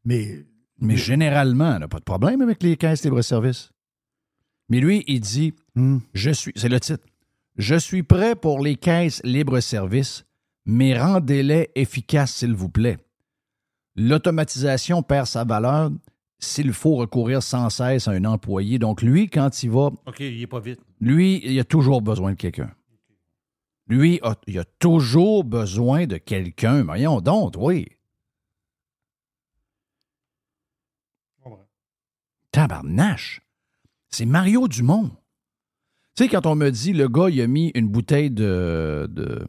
Mais 0.04 0.44
mais 0.80 0.96
généralement, 0.96 1.74
on 1.76 1.78
n'a 1.80 1.88
pas 1.88 1.98
de 1.98 2.04
problème 2.04 2.40
avec 2.40 2.62
les 2.62 2.76
caisses 2.76 3.04
libre-service. 3.04 3.72
Mais 4.68 4.80
lui, 4.80 5.04
il 5.06 5.20
dit 5.20 5.54
hmm, 5.74 5.98
Je 6.14 6.30
suis, 6.30 6.52
c'est 6.56 6.68
le 6.68 6.80
titre, 6.80 7.04
Je 7.56 7.74
suis 7.76 8.02
prêt 8.02 8.36
pour 8.36 8.60
les 8.60 8.76
caisses 8.76 9.20
libre-service, 9.24 10.24
mais 10.66 10.98
rendez-les 10.98 11.70
efficaces, 11.74 12.34
s'il 12.34 12.54
vous 12.54 12.68
plaît. 12.68 12.98
L'automatisation 13.96 15.02
perd 15.02 15.26
sa 15.26 15.44
valeur 15.44 15.90
s'il 16.38 16.72
faut 16.72 16.94
recourir 16.96 17.42
sans 17.42 17.68
cesse 17.70 18.06
à 18.06 18.12
un 18.12 18.24
employé. 18.24 18.78
Donc, 18.78 19.02
lui, 19.02 19.28
quand 19.28 19.62
il 19.62 19.70
va 19.70 19.86
OK, 20.06 20.20
il 20.20 20.40
est 20.42 20.46
pas 20.46 20.60
vite. 20.60 20.78
lui, 21.00 21.40
il 21.44 21.58
a 21.58 21.64
toujours 21.64 22.00
besoin 22.00 22.32
de 22.32 22.36
quelqu'un. 22.36 22.70
Lui, 23.88 24.20
a- 24.22 24.36
il 24.46 24.58
a 24.58 24.64
toujours 24.64 25.42
besoin 25.44 26.06
de 26.06 26.18
quelqu'un. 26.18 26.84
Voyons 26.84 27.20
donc, 27.22 27.54
oui. 27.56 27.86
Tabarnache. 32.52 33.40
C'est 34.18 34.26
Mario 34.26 34.66
Dumont. 34.66 35.10
Tu 36.16 36.24
sais, 36.24 36.28
quand 36.28 36.44
on 36.46 36.56
me 36.56 36.70
dit, 36.70 36.92
le 36.92 37.06
gars, 37.08 37.28
il 37.30 37.40
a 37.40 37.46
mis 37.46 37.70
une 37.76 37.88
bouteille 37.88 38.32
de. 38.32 39.06
de- 39.08 39.46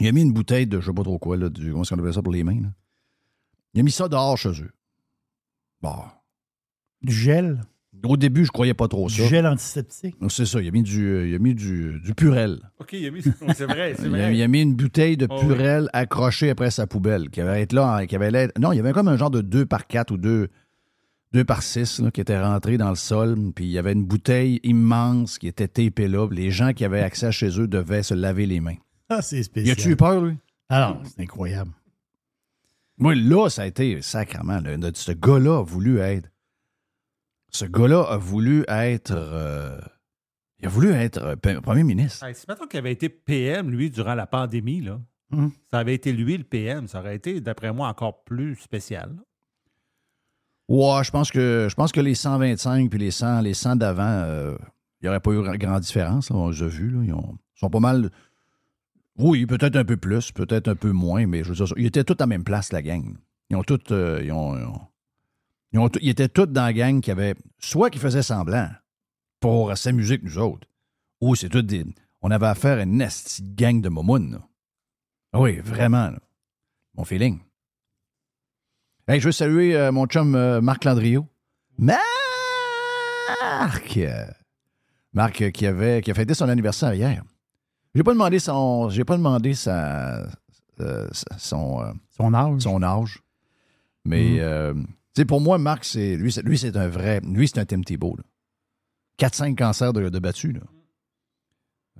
il 0.00 0.08
a 0.08 0.12
mis 0.12 0.22
une 0.22 0.32
bouteille 0.32 0.66
de, 0.66 0.80
je 0.80 0.86
sais 0.86 0.92
pas 0.92 1.04
trop 1.04 1.20
quoi, 1.20 1.36
là, 1.36 1.48
du, 1.48 1.70
comment 1.70 1.82
est-ce 1.82 1.94
qu'on 1.94 2.00
appelle 2.00 2.12
ça 2.12 2.20
pour 2.20 2.32
les 2.32 2.42
mains? 2.42 2.60
là? 2.62 2.68
Il 3.74 3.80
a 3.80 3.82
mis 3.84 3.92
ça 3.92 4.08
dehors 4.08 4.36
chez 4.36 4.60
eux. 4.60 4.72
Bon. 5.80 5.94
du 7.00 7.12
gel, 7.14 7.60
Au 8.02 8.16
début, 8.16 8.44
je 8.44 8.50
croyais 8.50 8.74
pas 8.74 8.88
trop 8.88 9.06
du 9.06 9.14
ça. 9.14 9.24
gel 9.28 9.46
antiseptique? 9.46 10.16
C'est 10.30 10.46
ça, 10.46 10.60
il 10.60 10.66
a 10.66 10.70
mis 10.72 10.82
du, 10.82 11.28
il 11.28 11.34
a 11.36 11.38
mis 11.38 11.54
du, 11.54 12.00
du 12.00 12.12
purel. 12.12 12.58
OK, 12.80 12.92
il 12.94 13.06
a 13.06 13.10
mis. 13.12 13.22
C'est 13.22 13.66
vrai, 13.66 13.94
c'est 13.96 14.02
Il 14.08 14.14
a, 14.16 14.18
vrai. 14.18 14.36
il 14.36 14.42
a 14.42 14.48
mis 14.48 14.62
une 14.62 14.74
bouteille 14.74 15.16
de 15.16 15.28
Oh 15.30 15.36
oui. 15.40 15.46
purel 15.46 15.88
accrochée 15.92 16.50
après 16.50 16.72
sa 16.72 16.88
poubelle, 16.88 17.30
qui 17.30 17.40
avait 17.40 17.62
être 17.62 17.72
là, 17.72 18.04
qui 18.08 18.16
avait 18.16 18.32
l'air- 18.32 18.50
non, 18.58 18.72
il 18.72 18.76
y 18.78 18.80
avait 18.80 18.92
comme 18.92 19.06
un 19.06 19.16
genre 19.16 19.30
de 19.30 19.42
2 19.42 19.64
par 19.64 19.86
4 19.86 20.10
ou 20.10 20.16
2, 20.16 20.48
2 21.32 21.44
par 21.44 21.62
6 21.62 22.00
là, 22.00 22.10
qui 22.10 22.20
était 22.20 22.40
rentré 22.40 22.78
dans 22.78 22.88
le 22.90 22.94
sol, 22.96 23.36
puis 23.54 23.64
il 23.66 23.70
y 23.70 23.78
avait 23.78 23.92
une 23.92 24.04
bouteille 24.04 24.60
immense 24.62 25.38
qui 25.38 25.48
était 25.48 25.68
tapée 25.68 26.08
là. 26.08 26.28
Les 26.30 26.50
gens 26.50 26.72
qui 26.72 26.84
avaient 26.84 27.02
accès 27.02 27.26
à 27.26 27.30
chez 27.30 27.60
eux 27.60 27.66
devaient 27.68 28.02
se 28.02 28.14
laver 28.14 28.46
les 28.46 28.60
mains. 28.60 28.76
Ah, 29.08 29.22
c'est 29.22 29.38
Y 29.40 29.44
spécial. 29.44 29.72
a-tu 29.78 29.90
eu 29.90 29.96
peur, 29.96 30.20
lui? 30.24 30.36
Alors, 30.68 31.00
c'est 31.04 31.20
incroyable. 31.22 31.70
Moi, 32.98 33.14
là, 33.14 33.48
ça 33.50 33.62
a 33.62 33.66
été 33.66 34.00
sacrement. 34.02 34.60
là, 34.60 34.90
ce 34.94 35.12
gars-là 35.12 35.58
a 35.58 35.62
voulu 35.62 35.98
être. 35.98 36.30
Ce 37.50 37.64
gars-là 37.64 38.02
a 38.02 38.16
voulu 38.16 38.64
être. 38.68 39.12
euh, 39.14 39.78
il 40.60 40.66
a 40.66 40.68
voulu 40.70 40.90
être 40.92 41.18
euh, 41.18 41.60
premier 41.60 41.84
ministre. 41.84 42.24
Hey, 42.24 42.34
si 42.34 42.46
mettons 42.48 42.66
qu'il 42.66 42.78
avait 42.78 42.92
été 42.92 43.08
PM, 43.10 43.70
lui, 43.70 43.90
durant 43.90 44.14
la 44.14 44.26
pandémie, 44.26 44.80
là, 44.80 45.00
Hum. 45.32 45.50
ça 45.72 45.80
avait 45.80 45.94
été 45.94 46.12
lui 46.12 46.36
le 46.38 46.44
PM, 46.44 46.86
ça 46.86 47.00
aurait 47.00 47.16
été, 47.16 47.40
d'après 47.40 47.72
moi, 47.72 47.88
encore 47.88 48.22
plus 48.24 48.54
spécial. 48.56 49.10
là. 49.16 49.22
Ouais, 50.68 51.04
je 51.04 51.10
pense 51.10 51.30
que 51.30 51.68
je 51.70 51.74
pense 51.74 51.92
que 51.92 52.00
les 52.00 52.14
125 52.14 52.90
puis 52.90 52.98
les 52.98 53.10
100, 53.12 53.40
les 53.42 53.54
100 53.54 53.76
d'avant, 53.76 54.02
euh, 54.02 54.56
il 55.00 55.04
n'y 55.04 55.08
aurait 55.08 55.20
pas 55.20 55.30
eu 55.30 55.38
gra- 55.40 55.56
grande 55.58 55.80
différence. 55.82 56.30
on 56.30 56.48
les 56.50 56.62
a 56.62 56.66
vus. 56.66 56.92
ils, 57.04 57.12
ont- 57.12 57.38
ils 57.56 57.58
sont 57.60 57.70
pas 57.70 57.80
mal. 57.80 58.10
Oui, 59.18 59.46
peut-être 59.46 59.76
un 59.76 59.84
peu 59.84 59.96
plus, 59.96 60.32
peut-être 60.32 60.68
un 60.68 60.74
peu 60.74 60.90
moins, 60.92 61.26
mais 61.26 61.42
je 61.44 61.50
veux 61.50 61.54
dire, 61.54 61.74
ils 61.76 61.86
étaient 61.86 62.04
tous 62.04 62.14
à 62.14 62.16
la 62.20 62.26
même 62.26 62.44
place, 62.44 62.72
la 62.72 62.82
gang. 62.82 63.16
Ils 63.48 63.56
ont 63.56 63.62
tous. 63.62 63.80
euh, 63.92 64.20
ils, 64.24 64.32
ont, 64.32 64.56
ils 65.72 65.78
ont- 65.78 65.88
étaient 66.00 66.28
tous 66.28 66.46
dans 66.46 66.64
la 66.64 66.72
gang 66.72 67.00
qui 67.00 67.10
avait. 67.10 67.34
Soit 67.58 67.90
qui 67.90 67.98
faisaient 67.98 68.22
semblant 68.22 68.68
pour 69.40 69.76
s'amuser 69.78 70.14
avec 70.14 70.24
nous 70.24 70.38
autres, 70.38 70.66
ou 71.20 71.34
c'est 71.36 71.48
tout 71.48 71.62
des. 71.62 71.86
On 72.22 72.30
avait 72.32 72.46
affaire 72.46 72.78
à 72.78 72.82
une 72.82 72.96
nasty 72.96 73.42
gang 73.42 73.80
de 73.80 73.88
momounes. 73.88 74.40
Ah 75.32 75.40
Oui, 75.40 75.58
vraiment. 75.60 76.10
Mon 76.96 77.04
feeling. 77.04 77.38
Hey, 79.08 79.20
je 79.20 79.26
veux 79.26 79.32
saluer 79.32 79.76
euh, 79.76 79.92
mon 79.92 80.06
chum 80.06 80.34
euh, 80.34 80.60
Marc 80.60 80.84
Landriot. 80.84 81.26
Marc! 81.78 82.00
Marc 85.12 85.42
euh, 85.42 85.50
qui, 85.50 85.66
avait, 85.66 86.02
qui 86.02 86.10
a 86.10 86.14
fêté 86.14 86.34
son 86.34 86.48
anniversaire 86.48 86.92
hier. 86.92 87.22
J'ai 87.94 88.02
pas 88.02 88.12
demandé 88.12 88.38
son. 88.40 88.88
J'ai 88.88 89.04
pas 89.04 89.16
demandé 89.16 89.54
sa, 89.54 90.26
son, 91.38 91.94
Son 92.16 92.34
âge. 92.34 92.62
son 92.62 92.82
âge. 92.82 93.22
Mais 94.04 94.40
sais, 95.16 95.24
pour 95.24 95.40
moi, 95.40 95.58
Marc, 95.58 95.84
c'est. 95.84 96.16
Lui, 96.16 96.32
c'est, 96.32 96.42
lui, 96.42 96.58
c'est 96.58 96.76
un 96.76 96.88
vrai. 96.88 97.20
Lui, 97.20 97.48
c'est 97.48 97.58
un 97.60 97.64
Tim 97.64 97.82
Tebow. 97.82 98.16
4-5 99.18 99.54
cancers 99.54 99.92
de, 99.92 100.08
de 100.08 100.18
battu. 100.18 100.52
Là. 100.52 100.60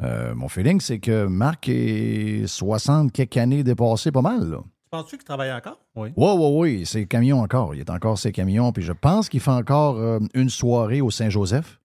Euh, 0.01 0.35
mon 0.35 0.49
feeling, 0.49 0.81
c'est 0.81 0.99
que 0.99 1.27
Marc 1.27 1.69
est 1.69 2.47
60 2.47 3.13
quelques 3.13 3.37
années 3.39 3.65
dépassé 3.65 4.13
pas 4.13 4.23
mal. 4.23 4.51
Là. 4.51 4.59
Tu 4.87 4.91
penses-tu 4.91 5.17
qu'il 5.17 5.25
travaille 5.25 5.53
encore? 5.53 5.81
Oui. 5.97 6.11
Oui, 6.17 6.31
oui, 6.37 6.51
oui, 6.79 6.87
c'est 6.87 7.07
camions 7.07 7.41
encore. 7.41 7.75
Il 7.75 7.81
est 7.81 7.91
encore 7.91 8.19
ses 8.19 8.31
camions. 8.31 8.71
Puis 8.73 8.85
je 8.85 8.93
pense 8.93 9.29
qu'il 9.29 9.41
fait 9.41 9.51
encore 9.51 9.97
euh, 9.97 10.21
une 10.33 10.49
soirée 10.49 11.01
au 11.01 11.11
Saint-Joseph 11.11 11.81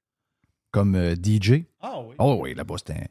comme 0.72 0.94
euh, 0.96 1.16
DJ. 1.16 1.64
Ah 1.82 2.00
oui. 2.00 2.16
Oh 2.20 2.38
oui, 2.42 2.54
là-bas, 2.54 2.76
c'est 2.86 2.94
un. 2.94 3.06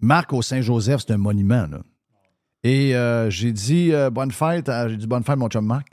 Marc 0.00 0.32
au 0.32 0.42
Saint-Joseph, 0.42 1.02
c'est 1.06 1.12
un 1.12 1.18
monument. 1.18 1.66
Là. 1.70 1.78
Et 2.64 2.96
euh, 2.96 3.30
j'ai 3.30 3.52
dit 3.52 3.92
euh, 3.92 4.10
bonne 4.10 4.32
fête, 4.32 4.68
à- 4.68 4.88
j'ai 4.88 4.96
dit 4.96 5.06
bonne 5.06 5.22
fête, 5.22 5.36
mon 5.38 5.48
chum 5.48 5.64
Marc. 5.64 5.86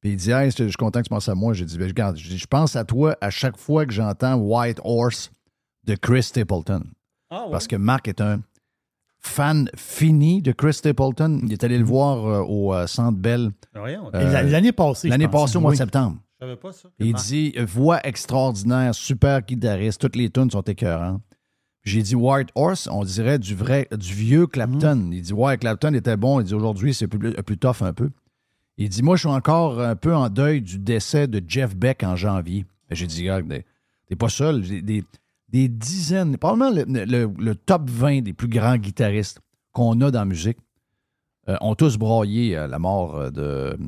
Puis 0.00 0.10
il 0.10 0.16
dit, 0.16 0.30
hey, 0.30 0.50
je 0.50 0.64
suis 0.64 0.72
content 0.74 1.00
que 1.00 1.04
tu 1.06 1.10
penses 1.10 1.28
à 1.28 1.34
moi. 1.34 1.54
J'ai 1.54 1.64
dit, 1.64 1.76
Ben, 1.78 1.88
regarde, 1.88 2.16
je 2.18 2.46
pense 2.46 2.76
à 2.76 2.84
toi 2.84 3.16
à 3.22 3.30
chaque 3.30 3.56
fois 3.56 3.84
que 3.86 3.92
j'entends 3.92 4.34
White 4.36 4.80
Horse 4.84 5.32
de 5.84 5.94
Chris 5.96 6.22
Stapleton. 6.24 6.84
Ah 7.30 7.44
oui. 7.46 7.52
Parce 7.52 7.66
que 7.66 7.74
Marc 7.76 8.06
est 8.08 8.20
un 8.20 8.40
fan 9.20 9.68
fini 9.76 10.42
de 10.42 10.52
Chris 10.52 10.74
Stapleton. 10.74 11.40
Il 11.44 11.52
est 11.52 11.64
allé 11.64 11.78
le 11.78 11.84
voir 11.84 12.26
euh, 12.26 12.40
au 12.46 12.74
euh, 12.74 12.86
Centre 12.86 13.18
Bell 13.18 13.50
Voyons, 13.74 14.10
Euh, 14.14 14.42
L'année 14.50 14.72
passée. 14.72 15.08
l'année 15.08 15.28
passée 15.28 15.56
au 15.56 15.60
mois 15.60 15.72
de 15.72 15.76
septembre. 15.76 16.16
je 16.40 16.46
savais 16.46 16.56
pas 16.56 16.72
ça. 16.72 16.88
Il 16.98 17.14
dit 17.14 17.54
voix 17.66 18.00
extraordinaire, 18.06 18.94
super 18.94 19.42
guitariste, 19.42 20.00
toutes 20.00 20.16
les 20.16 20.30
tunes 20.30 20.50
sont 20.50 20.62
écœurantes. 20.62 21.22
J'ai 21.84 22.02
dit 22.02 22.14
White 22.14 22.50
Horse, 22.54 22.88
on 22.92 23.02
dirait 23.04 23.38
du 23.38 23.54
vrai, 23.54 23.88
du 23.96 24.12
vieux 24.12 24.46
Clapton. 24.46 24.96
Mm. 24.96 25.12
Il 25.12 25.22
dit 25.22 25.32
ouais, 25.32 25.56
Clapton 25.56 25.94
était 25.94 26.16
bon. 26.16 26.40
Il 26.40 26.44
dit 26.44 26.54
aujourd'hui 26.54 26.92
c'est 26.94 27.06
plus, 27.08 27.32
plus 27.32 27.56
tough 27.58 27.80
un 27.82 27.92
peu. 27.92 28.10
Il 28.76 28.88
dit 28.88 29.02
moi 29.02 29.16
je 29.16 29.20
suis 29.20 29.28
encore 29.28 29.80
un 29.80 29.96
peu 29.96 30.14
en 30.14 30.28
deuil 30.28 30.60
du 30.60 30.78
décès 30.78 31.26
de 31.26 31.42
Jeff 31.46 31.74
Beck 31.74 32.02
en 32.04 32.14
janvier. 32.14 32.66
Ben, 32.88 32.94
J'ai 32.94 33.06
dit 33.06 33.22
regarde, 33.30 33.62
t'es 34.06 34.16
pas 34.16 34.28
seul. 34.28 34.62
J'ai 34.64 34.82
Des, 34.82 35.02
des 35.48 35.68
dizaines, 35.68 36.36
probablement 36.36 36.70
le, 36.86 37.54
top 37.54 37.88
20 37.88 38.22
des 38.22 38.32
plus 38.32 38.48
grands 38.48 38.76
guitaristes 38.76 39.40
qu'on 39.72 40.00
a 40.00 40.10
dans 40.10 40.20
la 40.20 40.24
musique 40.24 40.58
euh, 41.48 41.56
ont 41.62 41.74
tous 41.74 41.96
broyé 41.96 42.56
euh, 42.56 42.66
la 42.66 42.78
mort 42.78 43.16
euh, 43.16 43.30
de 43.30 43.78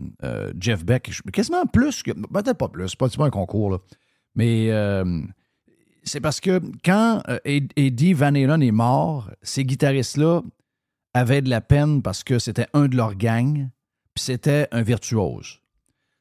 Jeff 0.59 0.85
Beck. 0.85 1.11
Quasiment 1.33 1.67
plus 1.67 2.03
que. 2.03 2.13
Peut-être 2.13 2.57
pas 2.57 2.69
plus, 2.69 2.89
c'est 2.89 2.99
pas, 2.99 3.09
pas 3.09 3.27
un 3.27 3.31
concours, 3.31 3.71
là. 3.71 3.79
Mais 4.35 4.71
c'est 6.05 6.21
parce 6.21 6.41
que 6.41 6.63
quand 6.85 7.23
Ed- 7.45 7.73
Eddie 7.77 8.15
Van 8.15 8.35
Halen 8.35 8.63
est 8.63 8.71
mort, 8.71 9.31
ces 9.43 9.65
guitaristes-là 9.65 10.43
avaient 11.13 11.43
de 11.43 11.51
la 11.51 11.61
peine 11.61 12.01
parce 12.01 12.23
que 12.25 12.39
c'était 12.39 12.69
un 12.73 12.87
de 12.87 12.97
leur 12.97 13.17
gang, 13.17 13.69
puis 14.15 14.25
c'était 14.25 14.69
un 14.71 14.83
virtuose. 14.83 15.61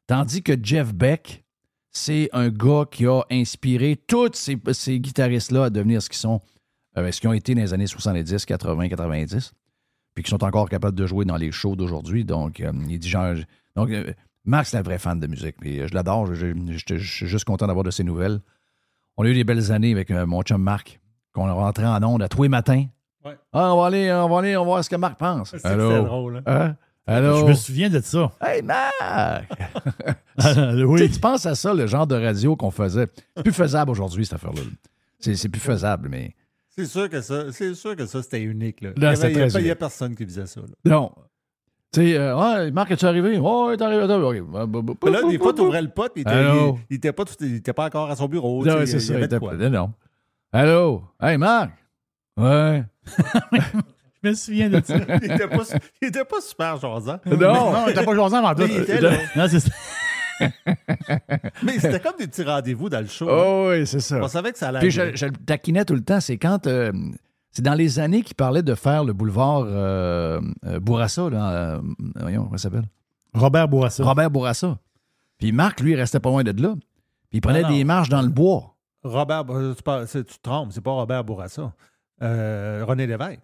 Tandis 0.08 0.41
que 0.41 0.54
Jeff 0.62 0.93
Beck, 0.93 1.45
c'est 1.91 2.30
un 2.34 2.49
gars 2.49 2.86
qui 2.89 3.06
a 3.08 3.21
inspiré 3.32 3.95
tous 3.95 4.32
ces, 4.34 4.58
ces 4.73 4.99
guitaristes-là 4.99 5.65
à 5.65 5.69
devenir 5.69 6.02
ce 6.02 6.10
qu'ils 6.10 6.19
sont, 6.19 6.41
euh, 6.97 7.12
ce 7.12 7.19
qu'ils 7.19 7.30
ont 7.30 7.34
été 7.34 7.56
dans 7.56 7.62
les 7.62 7.73
années 7.73 7.88
70, 7.88 8.45
80, 8.45 8.89
90, 8.89 9.54
puis 10.13 10.23
qui 10.23 10.30
sont 10.30 10.43
encore 10.43 10.69
capables 10.69 10.97
de 10.97 11.06
jouer 11.06 11.25
dans 11.25 11.38
les 11.38 11.52
shows 11.52 11.75
d'aujourd'hui. 11.75 12.25
Donc, 12.25 12.60
euh, 12.60 12.71
il 12.88 12.99
dit 12.99 13.10
genre. 13.10 13.36
Donc, 13.75 13.89
euh, 13.91 14.13
Marc, 14.45 14.67
c'est 14.67 14.78
un 14.78 14.82
vrai 14.82 14.97
fan 14.97 15.19
de 15.19 15.28
musique, 15.28 15.56
je 15.63 15.93
l'adore. 15.93 16.25
Je, 16.28 16.34
je- 16.36 16.54
je- 16.88 16.97
je 16.97 17.12
suis 17.12 17.28
juste 17.28 17.45
content 17.45 17.67
d'avoir 17.67 17.84
de 17.84 17.91
ses 17.91 18.04
nouvelles. 18.04 18.39
On 19.17 19.23
a 19.23 19.28
eu 19.28 19.34
des 19.34 19.43
belles 19.43 19.71
années 19.71 19.91
avec 19.91 20.10
mon 20.12 20.41
chum 20.43 20.62
Marc, 20.62 20.99
qu'on 21.34 21.52
rentrait 21.54 21.86
en 21.86 22.02
onde 22.04 22.21
à 22.23 22.30
tous 22.30 22.43
les 22.43 22.49
matins. 22.49 22.86
Ouais. 23.25 23.38
Ah, 23.52 23.73
on 23.75 23.82
va 23.82 23.88
aller, 23.88 24.12
on 24.13 24.30
va 24.30 24.39
aller, 24.39 24.56
on 24.56 24.62
va 24.62 24.65
voir 24.65 24.84
ce 24.84 24.89
que 24.89 24.95
Marc 24.95 25.19
pense. 25.19 25.54
C'est 25.58 25.60
drôle. 26.06 26.38
hein? 26.38 26.41
Hein? 26.45 26.75
Allô? 27.10 27.39
Je 27.39 27.45
me 27.45 27.54
souviens 27.54 27.89
de 27.89 28.00
ça. 28.02 28.32
Hey, 28.41 28.62
Marc! 28.62 28.93
Ah, 29.02 29.41
Tu 30.39 30.43
sais, 30.54 30.84
oui. 30.84 31.12
tu 31.12 31.19
penses 31.19 31.45
à 31.45 31.56
ça, 31.56 31.74
le 31.74 31.86
genre 31.88 32.08
de 32.08 32.15
radio 32.15 32.56
qu'on 32.56 32.72
faisait. 32.72 33.08
C'est 33.36 33.43
plus 33.43 33.52
faisable 33.54 33.91
aujourd'hui, 33.91 34.26
cette 34.26 34.36
affaire-là. 34.36 34.62
C'est 35.19 35.36
c'est 35.36 35.50
plus 35.50 35.60
faisable, 35.60 36.08
mais. 36.10 36.36
C'est 36.69 36.86
sûr 36.86 37.10
que 37.10 37.19
ça, 37.22 37.52
c'est 37.52 37.74
sûr 37.74 37.95
que 37.95 38.06
ça, 38.06 38.22
c'était 38.24 38.41
unique. 38.41 38.82
Là. 38.82 38.91
Là, 38.95 39.13
il 39.30 39.63
n'y 39.63 39.69
a, 39.72 39.76
personne 39.76 40.15
qui 40.15 40.24
faisait 40.26 40.45
ça. 40.45 40.62
Là. 40.62 40.67
Non. 40.86 41.12
Tu 41.91 42.02
sais, 42.02 42.17
euh, 42.17 42.38
ouais, 42.38 42.72
Marc, 42.72 42.91
es-tu 42.91 43.06
arrivé? 43.06 43.38
Ouais, 43.39 43.76
t'es 43.76 43.84
arrivé. 43.84 44.04
attends, 44.04 44.22
ok. 44.22 44.41
Bah, 44.41 44.65
bah, 44.67 44.80
bah, 44.84 44.93
Mais 45.04 45.12
là, 45.12 45.22
des 45.28 45.38
fois, 45.39 45.54
tu 45.54 45.62
ouvrais 45.62 45.82
le 45.82 45.89
pot, 45.89 46.10
puis 46.13 46.22
il 46.24 46.28
était, 46.30 46.32
Allô? 46.32 46.78
il, 46.89 46.93
il 46.93 46.98
était 46.98 47.12
pas, 47.12 47.26
tout- 47.26 47.34
il 47.41 47.56
était 47.56 47.74
pas 47.74 47.86
encore 47.88 48.10
à 48.12 48.15
son 48.15 48.28
bureau. 48.28 48.63
Non, 48.63 48.86
c'est 48.86 49.00
ça. 49.00 49.17
il 49.17 49.24
était 49.24 49.39
pas- 49.39 49.56
Non. 49.56 49.91
Allô? 50.54 51.04
Hey, 51.19 51.38
Marc? 51.38 51.72
Ouais. 52.38 52.84
Je 54.23 54.29
me 54.29 54.34
souviens 54.34 54.69
de 54.69 54.82
ça. 54.84 54.95
il, 55.23 55.32
était 55.32 55.47
pas, 55.47 55.63
il 56.01 56.08
était 56.08 56.25
pas 56.25 56.41
super 56.41 56.77
jasant. 56.77 57.19
Non. 57.25 57.38
Non, 57.71 57.86
t'as 57.93 58.03
pas 58.03 58.13
joué 58.13 58.23
ensemble 58.23 58.45
en 58.47 58.55
tout. 58.55 58.63
Il 58.69 58.77
était 58.79 59.01
là. 59.01 59.12
Non, 59.36 59.47
c'est 59.47 59.60
ça. 59.60 59.71
Mais 61.63 61.79
c'était 61.79 61.99
comme 61.99 62.15
des 62.17 62.27
petits 62.27 62.43
rendez-vous 62.43 62.89
dans 62.89 63.01
le 63.01 63.08
show. 63.08 63.27
Oh, 63.29 63.67
oui, 63.71 63.86
c'est 63.86 63.99
ça. 63.99 64.19
On 64.21 64.27
savait 64.27 64.51
que 64.51 64.58
ça 64.58 64.69
allait 64.69 64.79
Puis 64.79 64.91
je, 64.91 65.01
le 65.25 65.32
taquinais 65.45 65.86
tout 65.86 65.95
le 65.95 66.03
temps. 66.03 66.19
C'est 66.19 66.38
quand. 66.38 66.67
euh, 66.67 66.91
c'est 67.51 67.63
dans 67.63 67.73
les 67.73 67.99
années 67.99 68.21
qu'il 68.21 68.36
parlait 68.36 68.62
de 68.62 68.75
faire 68.75 69.03
le 69.03 69.13
boulevard 69.13 69.63
euh, 69.65 70.39
euh, 70.65 70.79
Bourassa, 70.79 71.29
là. 71.29 71.51
euh, 71.51 71.82
voyons, 72.15 72.43
comment 72.45 72.58
ça 72.58 72.63
s'appelle? 72.63 72.86
Robert 73.34 73.67
Bourassa. 73.67 74.03
Robert 74.03 74.29
Bourassa. 74.29 74.77
Puis 75.39 75.51
Marc, 75.51 75.79
lui, 75.79 75.91
il 75.93 75.95
restait 75.95 76.19
pas 76.19 76.29
loin 76.29 76.43
de 76.43 76.62
là. 76.62 76.75
Puis 77.29 77.39
il 77.39 77.41
prenait 77.41 77.63
non. 77.63 77.69
des 77.69 77.84
marches 77.84 78.10
dans 78.10 78.21
le 78.21 78.27
bois. 78.29 78.75
Robert, 79.03 79.45
tu, 79.75 79.84
parles- 79.84 80.08
tu 80.08 80.23
te 80.23 80.41
trompes, 80.41 80.71
c'est 80.71 80.82
pas 80.84 80.91
Robert 80.91 81.23
Bourassa. 81.23 81.73
Euh, 82.21 82.84
René 82.88 83.08
Lévesque. 83.08 83.39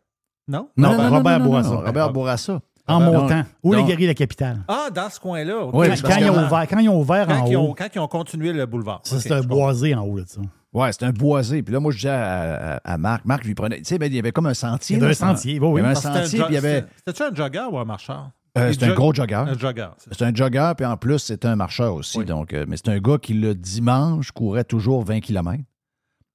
Non? 0.47 0.69
Non, 0.77 0.89
Robert- 0.89 0.97
non, 1.03 1.09
non, 1.09 1.17
Robert 1.17 1.39
non, 1.39 1.45
non, 1.45 1.49
Bourassa. 1.51 1.69
non, 1.71 1.81
Robert 1.81 2.13
Bourassa. 2.13 2.61
En 2.87 2.99
montant. 2.99 3.41
Où 3.63 3.73
les 3.73 3.83
guerriers 3.83 4.05
de 4.05 4.11
la 4.11 4.15
capitale? 4.15 4.59
Ah, 4.67 4.89
dans 4.93 5.09
ce 5.09 5.19
coin-là. 5.19 5.65
Oui, 5.73 5.87
Quand, 6.03 6.17
ils 6.17 6.29
ont 6.29 6.45
ouvert, 6.45 6.67
quand 6.69 6.77
ils 6.79 6.89
ont 6.89 6.99
ouvert 6.99 7.25
quand, 7.27 7.41
en 7.41 7.45
ils 7.47 7.57
haut, 7.57 7.61
ont, 7.61 7.73
quand 7.73 7.87
ils 7.95 7.99
ont 7.99 8.07
continué 8.07 8.53
le 8.53 8.65
boulevard. 8.67 8.99
ça, 9.03 9.19
c'est 9.19 9.31
un 9.31 9.41
boisé 9.41 9.95
en 9.95 10.01
haut 10.03 10.19
de 10.19 10.25
ça. 10.27 10.39
Ouais, 10.71 10.91
c'était 10.91 11.05
un 11.05 11.11
boisé. 11.11 11.63
Puis 11.63 11.73
là, 11.73 11.79
moi, 11.79 11.91
je 11.91 11.97
disais 11.97 12.09
à, 12.09 12.75
à- 12.75 12.93
à 12.93 12.97
Marc, 12.99 13.25
Marc 13.25 13.43
lui 13.45 13.55
prenait. 13.55 13.77
Tu 13.77 13.85
sais, 13.85 13.97
ben, 13.97 14.05
il 14.11 14.15
y 14.15 14.19
avait 14.19 14.31
comme 14.31 14.45
un 14.45 14.53
sentier. 14.53 14.97
Il 14.97 14.99
y 15.01 15.03
avait 15.05 15.15
là, 15.15 15.27
un 15.29 15.35
sentier, 15.35 15.53
oui, 15.53 15.67
Il 15.67 15.69
y 15.69 15.73
oui. 15.73 15.79
avait 15.79 15.89
un 15.89 15.93
comprends. 15.93 16.11
C'était 16.13 16.23
sentier, 16.25 16.37
jo- 16.39 16.45
puis 16.45 16.53
il 16.53 16.55
y 16.55 16.57
avait. 16.59 16.75
c'était- 16.75 16.87
C'était-tu 17.07 17.23
un 17.23 17.35
jogger 17.35 17.63
ou 17.71 17.77
un 17.79 17.85
marcheur? 17.85 18.29
euh, 18.57 18.71
c'était 18.71 18.85
un 18.85 18.93
gros 18.93 19.13
jogger. 19.13 19.33
Un 19.35 19.57
jogger. 19.57 19.87
c'est. 19.97 20.13
C'est 20.13 20.25
un 20.25 20.35
jogger, 20.35 20.71
puis 20.77 20.85
en 20.85 20.97
plus, 20.97 21.17
c'est 21.19 21.43
un 21.45 21.55
marcheur 21.55 21.95
aussi. 21.95 22.19
Oui. 22.19 22.25
Donc, 22.25 22.53
euh, 22.53 22.65
mais 22.67 22.75
c'est 22.77 22.89
un 22.89 22.99
gars 22.99 23.17
qui, 23.19 23.33
le 23.33 23.55
dimanche, 23.55 24.31
courait 24.31 24.63
toujours 24.65 25.03
20 25.03 25.21
km. 25.21 25.63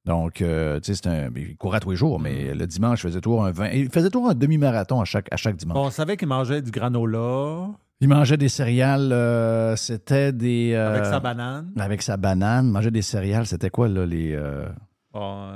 Donc, 0.06 0.40
euh, 0.40 0.80
tu 0.80 0.94
sais, 0.94 1.00
c'est 1.02 1.08
un. 1.10 1.28
Il 1.36 1.56
courait 1.56 1.80
tous 1.80 1.90
les 1.90 1.96
jours, 1.96 2.18
Mm. 2.18 2.22
mais 2.22 2.54
le 2.54 2.66
dimanche, 2.66 3.00
il 3.00 3.08
faisait 3.08 3.20
toujours 3.20 3.44
un 3.44 3.50
20. 3.52 3.68
Il 3.70 3.90
faisait 3.90 4.08
toujours 4.10 4.30
un 4.30 4.34
demi-marathon 4.34 5.00
à 5.00 5.04
chaque, 5.04 5.28
à 5.30 5.36
chaque 5.36 5.56
dimanche. 5.56 5.76
On 5.76 5.90
savait 5.90 6.16
qu'il 6.16 6.28
mangeait 6.28 6.62
du 6.62 6.70
granola 6.70 7.68
Il 8.00 8.08
mangeait 8.08 8.38
des 8.38 8.48
céréales, 8.48 9.12
euh, 9.12 9.76
c'était 9.76 10.32
des. 10.32 10.72
euh, 10.74 10.90
avec 10.94 11.04
sa 11.04 11.20
banane. 11.20 11.70
Avec 11.78 12.00
sa 12.02 12.16
banane. 12.16 12.66
Il 12.66 12.72
mangeait 12.72 12.90
des 12.90 13.02
céréales, 13.02 13.46
c'était 13.46 13.68
quoi, 13.70 13.88
là, 13.88 14.06
les. 14.06 14.38
Bon, 15.12 15.46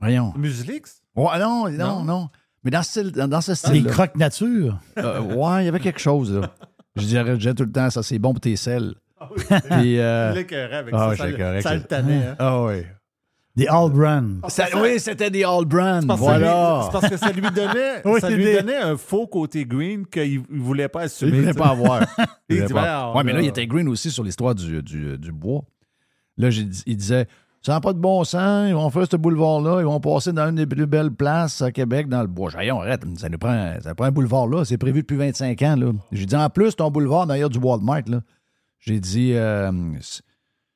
Voyons. 0.00 0.32
Muslix? 0.36 1.02
Ouais, 1.16 1.38
non, 1.38 1.68
non, 1.68 1.76
Non? 1.98 2.04
non. 2.04 2.28
Mais 2.64 2.70
dans 2.70 2.82
ce, 2.84 2.90
style- 3.02 3.10
dans, 3.12 3.26
dans 3.28 3.40
ce 3.40 3.50
Les 3.50 3.56
style. 3.56 3.86
croques 3.86 4.16
nature? 4.16 4.78
ouais, 4.96 5.62
il 5.62 5.64
y 5.64 5.68
avait 5.68 5.80
quelque 5.80 5.98
chose, 6.00 6.32
là. 6.32 6.48
Je 6.94 7.04
dirais, 7.06 7.34
je 7.38 7.50
tout 7.50 7.64
le 7.64 7.72
temps, 7.72 7.90
ça, 7.90 8.02
c'est 8.04 8.18
bon 8.20 8.32
pour 8.32 8.40
tes 8.40 8.54
selles. 8.56 8.94
Ah 9.18 9.28
Puis, 9.70 9.98
euh, 9.98 10.32
Il 10.32 10.38
avec 10.38 10.94
ah 10.94 11.14
ça. 11.16 11.60
ça, 11.62 11.74
le 11.74 11.82
tannait. 11.82 12.26
hein. 12.26 12.36
Ah 12.38 12.62
oui. 12.62 12.82
Des 13.54 13.66
All 13.66 13.90
Brand. 13.90 14.40
Ça- 14.48 14.64
oui, 14.80 14.98
c'était 14.98 15.30
des 15.30 15.44
All 15.44 15.64
Brand. 15.66 16.06
Parce 16.06 16.18
que 16.20 16.24
Voilà. 16.24 16.80
C'est 16.84 16.92
parce 16.92 17.08
que 17.10 17.16
ça 17.18 17.30
lui 17.32 17.42
donnait, 17.42 18.00
Oui, 18.06 18.18
ça 18.20 18.30
lui 18.30 18.44
des- 18.44 18.56
donnait 18.60 18.76
un 18.78 18.96
faux 18.96 19.26
côté 19.26 19.66
green 19.66 20.06
qu'il 20.06 20.42
ne 20.48 20.60
voulait 20.60 20.88
pas 20.88 21.02
Il 21.02 21.04
assumer. 21.04 21.32
ne 21.32 21.40
voulait 21.40 21.52
pas 21.54 21.68
avoir. 21.68 22.00
Il 22.48 22.56
Il 22.56 22.62
voulait 22.62 22.74
pas. 22.74 22.82
ben, 22.82 23.06
on 23.12 23.16
Ouais, 23.18 23.24
mais 23.24 23.32
là, 23.32 23.38
a- 23.40 23.42
il 23.42 23.48
était 23.48 23.66
green 23.66 23.88
aussi 23.88 24.10
sur 24.10 24.24
l'histoire 24.24 24.54
du, 24.54 24.82
du, 24.82 25.18
du 25.18 25.32
bois. 25.32 25.62
Là, 26.38 26.48
il 26.86 26.96
disait 26.96 27.26
Ça 27.60 27.72
n'a 27.74 27.80
pas 27.82 27.92
de 27.92 27.98
bon 27.98 28.24
sens, 28.24 28.68
ils 28.68 28.74
vont 28.74 28.88
faire 28.88 29.06
ce 29.08 29.16
boulevard-là, 29.16 29.80
ils 29.80 29.84
vont 29.84 30.00
passer 30.00 30.32
dans 30.32 30.48
une 30.48 30.56
des 30.56 30.66
plus 30.66 30.86
belles 30.86 31.12
places 31.12 31.60
à 31.60 31.70
Québec, 31.70 32.08
dans 32.08 32.22
le 32.22 32.26
bois. 32.28 32.48
J'ai 32.50 32.56
dit, 32.58 32.64
Voyons, 32.70 32.80
arrête, 32.80 33.02
ça 33.18 33.28
nous 33.28 33.38
prend, 33.38 33.74
ça 33.82 33.94
prend 33.94 34.06
un 34.06 34.10
boulevard 34.10 34.46
là, 34.48 34.64
c'est 34.64 34.78
prévu 34.78 35.02
depuis 35.02 35.16
25 35.18 35.60
ans. 35.62 35.76
Là. 35.76 35.92
J'ai 36.10 36.24
dit 36.26 36.34
En 36.34 36.48
plus, 36.48 36.74
ton 36.74 36.90
boulevard, 36.90 37.26
d'ailleurs, 37.26 37.50
du 37.50 37.58
Walmart, 37.58 38.00
là, 38.08 38.22
j'ai 38.80 38.98
dit 38.98 39.32
euh, 39.34 39.70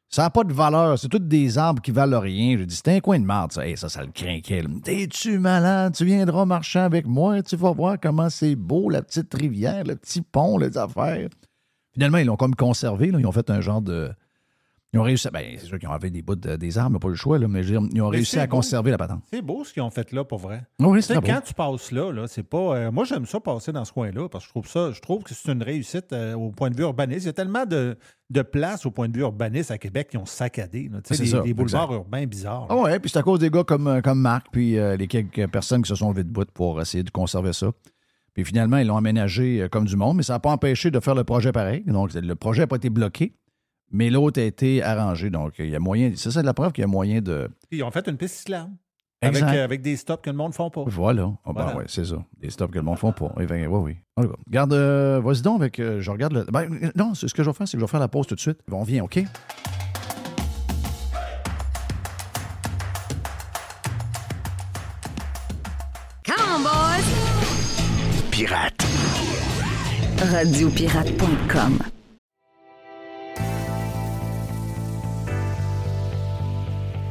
Ça 0.08 0.22
n'a 0.22 0.30
pas 0.30 0.44
de 0.44 0.52
valeur, 0.52 0.98
c'est 0.98 1.08
tous 1.08 1.18
des 1.18 1.58
arbres 1.58 1.82
qui 1.82 1.90
valent 1.90 2.20
rien. 2.20 2.56
J'ai 2.56 2.66
dit 2.66 2.74
C'est 2.76 2.94
un 2.96 3.00
coin 3.00 3.18
de 3.18 3.24
marde, 3.24 3.52
ça. 3.52 3.62
Ça, 3.76 3.88
ça 3.88 4.02
le 4.02 4.12
craquait. 4.12 4.62
là. 4.62 4.68
T'es-tu 4.84 5.38
malade? 5.38 5.94
Tu 5.96 6.04
viendras 6.04 6.44
marcher 6.44 6.78
avec 6.78 7.06
moi, 7.06 7.42
tu 7.42 7.56
vas 7.56 7.72
voir 7.72 7.96
comment 8.00 8.30
c'est 8.30 8.54
beau, 8.54 8.88
la 8.88 9.02
petite 9.02 9.34
rivière, 9.34 9.84
le 9.84 9.96
petit 9.96 10.22
pont, 10.22 10.58
les 10.58 10.78
affaires. 10.78 11.28
Finalement, 11.92 12.18
ils 12.18 12.26
l'ont 12.26 12.36
comme 12.36 12.54
conservé. 12.54 13.10
là. 13.10 13.18
Ils 13.18 13.26
ont 13.26 13.32
fait 13.32 13.50
un 13.50 13.60
genre 13.60 13.82
de. 13.82 14.10
Ils 14.96 15.00
ont 15.00 15.02
réussi. 15.02 15.28
à- 15.28 15.30
Ben, 15.30 15.44
c'est 15.58 15.66
sûr 15.66 15.78
qu'ils 15.78 15.88
ont 15.88 15.92
enlevé 15.92 16.10
des 16.10 16.22
bouts 16.22 16.34
de- 16.36 16.56
des 16.56 16.78
arbres, 16.78 16.92
mais 16.94 16.98
pas 16.98 17.08
le 17.08 17.14
choix, 17.14 17.38
là, 17.38 17.46
mais 17.48 17.62
je 17.62 17.74
veux 17.74 17.80
dire, 17.80 17.88
ils 17.92 18.00
ont 18.02 18.10
Mais 18.10 18.16
réussi 18.16 18.38
à 18.38 18.46
beau. 18.46 18.56
conserver 18.56 18.90
la 18.90 18.98
patente. 18.98 19.22
C'est 19.30 19.42
beau 19.42 19.62
ce 19.64 19.72
qu'ils 19.72 19.82
ont 19.82 19.90
fait 19.90 20.10
là, 20.12 20.24
pour 20.24 20.38
vrai. 20.38 20.62
Oui, 20.80 21.02
c'est 21.02 21.20
quand 21.20 21.40
tu 21.44 21.52
passes 21.54 21.92
là, 21.92 22.10
là 22.12 22.26
c'est 22.26 22.42
pas. 22.42 22.76
euh, 22.76 22.90
moi, 22.90 23.04
j'aime 23.04 23.26
ça 23.26 23.38
passer 23.40 23.72
dans 23.72 23.84
ce 23.84 23.92
coin-là 23.92 24.28
parce 24.28 24.44
que 24.44 24.48
je 24.48 24.52
trouve 24.52 24.66
ça. 24.68 24.90
Je 24.92 25.00
trouve 25.00 25.22
que 25.22 25.34
c'est 25.34 25.52
une 25.52 25.62
réussite 25.62 26.12
euh, 26.12 26.34
au 26.34 26.50
point 26.50 26.70
de 26.70 26.76
vue 26.76 26.82
urbaniste. 26.82 27.24
Il 27.24 27.26
y 27.26 27.30
a 27.30 27.32
tellement 27.34 27.66
de, 27.66 27.96
de 28.30 28.42
places 28.42 28.86
au 28.86 28.90
point 28.90 29.08
de 29.08 29.14
vue 29.14 29.20
urbaniste 29.22 29.70
à 29.70 29.78
Québec 29.78 30.08
qui 30.10 30.16
ont 30.16 30.26
saccadé. 30.26 30.88
là. 30.92 31.00
Des, 31.08 31.26
ça, 31.26 31.40
des 31.40 31.54
boulevards 31.54 31.92
urbains 31.92 32.26
bizarres. 32.26 32.66
Ah 32.70 32.76
ouais, 32.76 32.98
puis 32.98 33.10
c'est 33.10 33.18
à 33.18 33.22
cause 33.22 33.38
des 33.40 33.50
gars 33.50 33.64
comme, 33.64 33.86
euh, 33.86 34.00
comme 34.00 34.20
Marc, 34.20 34.46
puis 34.50 34.78
euh, 34.78 34.96
les 34.96 35.06
quelques 35.08 35.46
personnes 35.48 35.82
qui 35.82 35.88
se 35.88 35.94
sont 35.94 36.10
levées 36.10 36.24
de 36.24 36.30
bout 36.30 36.50
pour 36.52 36.80
essayer 36.80 37.02
de 37.04 37.10
conserver 37.10 37.52
ça. 37.52 37.70
Puis 38.34 38.44
finalement, 38.44 38.76
ils 38.78 38.86
l'ont 38.86 38.96
aménagé 38.98 39.66
comme 39.70 39.86
du 39.86 39.96
monde, 39.96 40.18
mais 40.18 40.22
ça 40.22 40.34
n'a 40.34 40.38
pas 40.40 40.50
empêché 40.50 40.90
de 40.90 41.00
faire 41.00 41.14
le 41.14 41.24
projet 41.24 41.52
pareil. 41.52 41.82
Donc, 41.86 42.12
le 42.12 42.34
projet 42.34 42.62
n'a 42.62 42.66
pas 42.66 42.76
été 42.76 42.90
bloqué, 42.90 43.34
mais 43.90 44.10
l'autre 44.10 44.40
a 44.40 44.44
été 44.44 44.82
arrangé. 44.82 45.30
Donc, 45.30 45.54
il 45.58 45.68
y 45.70 45.76
a 45.76 45.78
moyen. 45.80 46.12
C'est 46.16 46.30
ça 46.30 46.42
la 46.42 46.54
preuve 46.54 46.72
qu'il 46.72 46.82
y 46.82 46.84
a 46.84 46.88
moyen 46.88 47.20
de. 47.20 47.48
Ils 47.70 47.82
ont 47.82 47.90
fait 47.90 48.06
une 48.08 48.16
piste 48.16 48.36
cyclable. 48.36 48.70
Avec, 49.22 49.36
Exact. 49.36 49.56
euh, 49.56 49.64
avec 49.64 49.80
des 49.80 49.96
stops 49.96 50.22
que 50.22 50.28
le 50.30 50.36
monde 50.36 50.50
ne 50.50 50.54
font 50.54 50.68
pas. 50.68 50.84
Voilà. 50.86 51.32
Ah, 51.46 51.52
ben 51.54 51.74
ouais, 51.74 51.84
c'est 51.88 52.04
ça. 52.04 52.16
Des 52.38 52.50
stops 52.50 52.70
que 52.70 52.78
le 52.78 52.84
monde 52.84 52.96
ne 52.96 52.98
font 53.00 53.12
pas. 53.12 53.32
Eh 53.40 53.46
ben, 53.46 53.66
oui, 53.66 53.80
oui. 53.82 53.96
En 54.16 54.22
tout 54.24 54.28
cas, 54.28 54.34
Garde, 54.48 54.72
euh, 54.74 55.20
vas-y 55.24 55.40
donc 55.40 55.58
avec. 55.60 55.80
euh, 55.80 56.00
je 56.02 56.10
regarde 56.10 56.34
le. 56.34 56.44
Ben, 56.44 56.68
euh, 56.70 56.90
non, 56.96 57.14
c'est 57.14 57.26
ce 57.26 57.32
que 57.34 57.42
je 57.42 57.48
vais 57.48 57.54
faire, 57.54 57.66
c'est 57.66 57.76
que 57.78 57.80
je 57.80 57.84
vais 57.86 57.90
faire 57.90 58.00
la 58.00 58.08
pause 58.08 58.26
tout 58.26 58.34
de 58.34 58.40
suite. 58.40 58.58
On 58.70 58.82
vient, 58.82 59.04
OK? 59.04 59.24
Come 66.24 66.36
on, 66.46 66.62
boys! 66.62 67.08
Pirate. 68.30 68.74
Radiopirate.com 70.18 71.78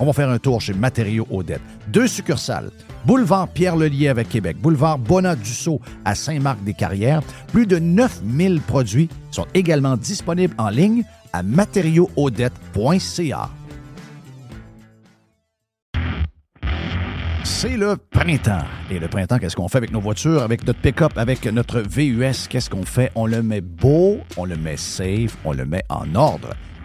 On 0.00 0.06
va 0.06 0.12
faire 0.12 0.28
un 0.28 0.38
tour 0.38 0.60
chez 0.60 0.74
Matériaux 0.74 1.26
Odette. 1.30 1.60
Deux 1.88 2.08
succursales. 2.08 2.70
Boulevard 3.04 3.48
Pierre-Lelier 3.48 4.08
avec 4.08 4.28
Québec. 4.28 4.56
Boulevard 4.60 4.98
Bonat-Dussault 4.98 5.80
à 6.04 6.14
Saint-Marc-des-Carrières. 6.14 7.22
Plus 7.52 7.66
de 7.66 7.78
9000 7.78 8.60
produits 8.60 9.08
sont 9.30 9.46
également 9.54 9.96
disponibles 9.96 10.54
en 10.58 10.68
ligne 10.68 11.04
à 11.32 11.42
matériauxaudette.ca. 11.42 13.50
C'est 17.44 17.76
le 17.76 17.96
printemps. 17.96 18.64
Et 18.90 18.98
le 18.98 19.06
printemps, 19.06 19.38
qu'est-ce 19.38 19.54
qu'on 19.54 19.68
fait 19.68 19.78
avec 19.78 19.92
nos 19.92 20.00
voitures, 20.00 20.42
avec 20.42 20.66
notre 20.66 20.80
pick-up, 20.80 21.12
avec 21.16 21.44
notre 21.46 21.80
VUS? 21.80 22.48
Qu'est-ce 22.48 22.70
qu'on 22.70 22.84
fait? 22.84 23.12
On 23.14 23.26
le 23.26 23.42
met 23.42 23.60
beau, 23.60 24.18
on 24.36 24.44
le 24.44 24.56
met 24.56 24.76
safe, 24.76 25.36
on 25.44 25.52
le 25.52 25.66
met 25.66 25.84
en 25.88 26.14
ordre. 26.14 26.50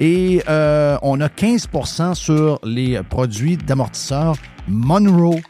Et 0.00 0.42
euh, 0.48 0.96
on 1.02 1.20
a 1.20 1.28
15% 1.28 2.14
sur 2.14 2.60
les 2.62 3.02
produits 3.02 3.56
d'amortisseurs 3.56 4.36
Monroe, 4.68 5.40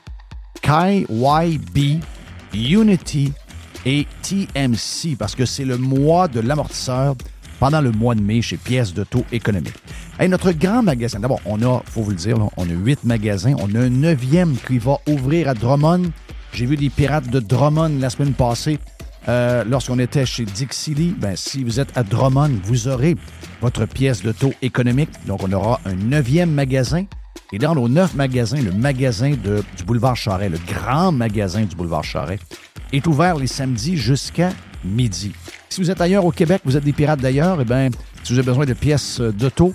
KYB, 0.62 2.00
Unity 2.54 3.32
et 3.84 4.06
TMC 4.22 5.16
parce 5.18 5.34
que 5.34 5.44
c'est 5.44 5.64
le 5.64 5.76
mois 5.76 6.28
de 6.28 6.40
l'amortisseur 6.40 7.14
pendant 7.60 7.80
le 7.80 7.90
mois 7.90 8.14
de 8.14 8.22
mai 8.22 8.40
chez 8.40 8.56
Pièces 8.56 8.94
de 8.94 9.04
taux 9.04 9.24
économique. 9.32 9.74
Et 10.20 10.28
notre 10.28 10.52
grand 10.52 10.82
magasin, 10.82 11.20
d'abord, 11.20 11.40
on 11.44 11.62
a, 11.62 11.82
faut 11.86 12.02
vous 12.02 12.10
le 12.10 12.16
dire, 12.16 12.36
on 12.56 12.64
a 12.64 12.72
huit 12.72 13.04
magasins. 13.04 13.54
On 13.58 13.74
a 13.74 13.80
un 13.80 13.90
neuvième 13.90 14.56
qui 14.56 14.78
va 14.78 14.98
ouvrir 15.08 15.48
à 15.48 15.54
Drummond. 15.54 16.10
J'ai 16.52 16.66
vu 16.66 16.76
des 16.76 16.90
pirates 16.90 17.28
de 17.28 17.40
Drummond 17.40 17.98
la 18.00 18.10
semaine 18.10 18.32
passée. 18.32 18.78
Euh, 19.28 19.62
lorsqu'on 19.64 19.98
était 19.98 20.24
chez 20.24 20.44
Dixie 20.44 21.14
ben, 21.18 21.36
si 21.36 21.62
vous 21.62 21.80
êtes 21.80 21.96
à 21.96 22.02
Drummond, 22.02 22.50
vous 22.64 22.88
aurez 22.88 23.16
votre 23.60 23.84
pièce 23.84 24.22
de 24.22 24.32
taux 24.32 24.54
économique. 24.62 25.10
Donc, 25.26 25.42
on 25.42 25.52
aura 25.52 25.80
un 25.84 25.94
neuvième 25.94 26.50
magasin. 26.50 27.04
Et 27.52 27.58
dans 27.58 27.74
nos 27.74 27.88
neuf 27.88 28.14
magasins, 28.14 28.60
le 28.60 28.72
magasin 28.72 29.30
du 29.30 29.84
boulevard 29.84 30.16
Charret, 30.16 30.48
le 30.48 30.58
grand 30.66 31.12
magasin 31.12 31.62
du 31.62 31.76
boulevard 31.76 32.04
Charret, 32.04 32.38
est 32.92 33.06
ouvert 33.06 33.36
les 33.36 33.46
samedis 33.46 33.96
jusqu'à 33.96 34.50
midi. 34.84 35.32
Si 35.68 35.80
vous 35.80 35.90
êtes 35.90 36.00
ailleurs 36.00 36.24
au 36.24 36.32
Québec, 36.32 36.62
vous 36.64 36.76
êtes 36.76 36.84
des 36.84 36.92
pirates 36.92 37.20
d'ailleurs, 37.20 37.60
eh 37.60 37.64
bien, 37.64 37.88
si 38.22 38.32
vous 38.32 38.38
avez 38.38 38.46
besoin 38.46 38.66
de 38.66 38.74
pièces 38.74 39.20
d'auto, 39.20 39.74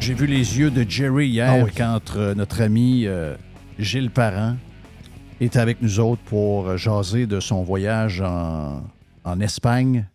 J'ai 0.00 0.14
vu 0.14 0.24
les 0.24 0.58
yeux 0.58 0.70
de 0.70 0.82
Jerry 0.88 1.28
hier 1.28 1.66
ah 1.66 1.70
quand 1.76 2.16
euh, 2.16 2.34
notre 2.34 2.62
ami 2.62 3.04
euh, 3.06 3.36
Gilles 3.78 4.10
Parent 4.10 4.56
était 5.42 5.58
avec 5.58 5.82
nous 5.82 6.00
autres 6.00 6.22
pour 6.22 6.68
euh, 6.68 6.76
jaser 6.78 7.26
de 7.26 7.38
son 7.38 7.62
voyage 7.62 8.22
en, 8.22 8.82
Espagne. 9.40 10.08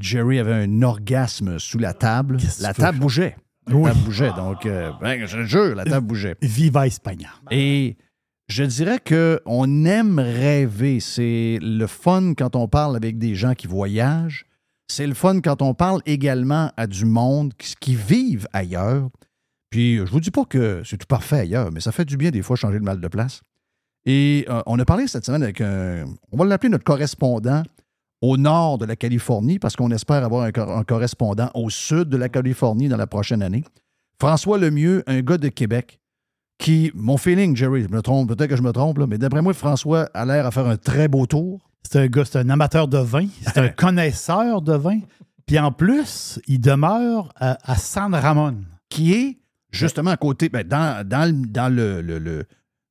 Jerry 0.00 0.38
avait 0.38 0.54
un 0.54 0.82
orgasme 0.82 1.58
sous 1.58 1.78
la 1.78 1.92
table. 1.92 2.38
La 2.60 2.72
table 2.72 3.00
bougeait. 3.00 3.36
La 3.66 3.74
table 3.74 4.00
bougeait. 4.00 4.32
Donc, 4.34 4.66
ben, 5.00 5.26
je 5.26 5.42
jure, 5.44 5.74
la 5.74 5.84
table 5.84 6.06
bougeait. 6.06 6.34
Viva 6.42 6.86
Espagne. 6.86 7.28
Et 7.50 7.96
Je 8.48 8.64
dirais 8.64 8.98
qu'on 8.98 9.84
aime 9.84 10.18
rêver. 10.18 11.00
C'est 11.00 11.58
le 11.60 11.86
fun 11.86 12.32
quand 12.36 12.56
on 12.56 12.66
parle 12.66 12.96
avec 12.96 13.18
des 13.18 13.34
gens 13.34 13.54
qui 13.54 13.66
voyagent. 13.66 14.47
C'est 14.90 15.06
le 15.06 15.14
fun 15.14 15.40
quand 15.40 15.62
on 15.62 15.74
parle 15.74 16.00
également 16.06 16.72
à 16.76 16.86
du 16.86 17.04
monde 17.04 17.52
qui, 17.54 17.94
vivent 17.94 18.48
ailleurs. 18.52 19.08
Puis, 19.70 19.98
je 19.98 20.10
vous 20.10 20.20
dis 20.20 20.30
pas 20.30 20.44
que 20.44 20.82
c'est 20.84 20.96
tout 20.96 21.06
parfait 21.06 21.40
ailleurs, 21.40 21.70
mais 21.70 21.80
ça 21.80 21.92
fait 21.92 22.06
du 22.06 22.16
bien 22.16 22.30
des 22.30 22.42
fois 22.42 22.56
changer 22.56 22.78
de 22.78 22.84
mal 22.84 23.00
de 23.00 23.08
place. 23.08 23.42
Et 24.06 24.46
euh, 24.48 24.62
on 24.64 24.78
a 24.78 24.84
parlé 24.86 25.06
cette 25.06 25.26
semaine 25.26 25.42
avec 25.42 25.60
un, 25.60 26.06
on 26.32 26.38
va 26.38 26.46
l'appeler 26.46 26.70
notre 26.70 26.84
correspondant 26.84 27.62
au 28.22 28.36
nord 28.38 28.78
de 28.78 28.86
la 28.86 28.96
Californie, 28.96 29.58
parce 29.58 29.76
qu'on 29.76 29.90
espère 29.90 30.24
avoir 30.24 30.44
un, 30.44 30.50
cor- 30.50 30.76
un 30.76 30.84
correspondant 30.84 31.50
au 31.54 31.68
sud 31.68 32.08
de 32.08 32.16
la 32.16 32.28
Californie 32.28 32.88
dans 32.88 32.96
la 32.96 33.06
prochaine 33.06 33.42
année. 33.42 33.62
François 34.20 34.58
Lemieux, 34.58 35.04
un 35.06 35.20
gars 35.20 35.38
de 35.38 35.48
Québec, 35.48 36.00
qui, 36.58 36.90
mon 36.94 37.16
feeling, 37.16 37.54
Jerry, 37.54 37.82
je 37.82 37.88
me 37.88 38.02
trompe, 38.02 38.34
peut-être 38.34 38.50
que 38.50 38.56
je 38.56 38.62
me 38.62 38.72
trompe, 38.72 38.98
mais 39.06 39.18
d'après 39.18 39.42
moi, 39.42 39.52
François 39.54 40.08
a 40.14 40.24
l'air 40.24 40.46
à 40.46 40.50
faire 40.50 40.66
un 40.66 40.76
très 40.76 41.06
beau 41.06 41.26
tour. 41.26 41.67
C'est 41.90 41.98
un 42.00 42.06
gars, 42.06 42.24
c'est 42.24 42.38
un 42.38 42.50
amateur 42.50 42.86
de 42.86 42.98
vin, 42.98 43.26
c'est 43.42 43.56
un 43.58 43.68
connaisseur 43.84 44.60
de 44.60 44.74
vin. 44.74 45.00
Puis 45.46 45.58
en 45.58 45.72
plus, 45.72 46.38
il 46.46 46.60
demeure 46.60 47.32
à, 47.36 47.56
à 47.62 47.76
San 47.76 48.14
Ramon. 48.14 48.56
qui 48.90 49.14
est 49.14 49.38
justement 49.70 50.10
à 50.10 50.16
côté, 50.18 50.48
ben, 50.50 50.66
dans, 50.66 51.06
dans, 51.06 51.24
le- 51.30 51.46
dans, 51.46 51.74
le, 51.74 52.02
le- 52.02 52.18
le- 52.18 52.44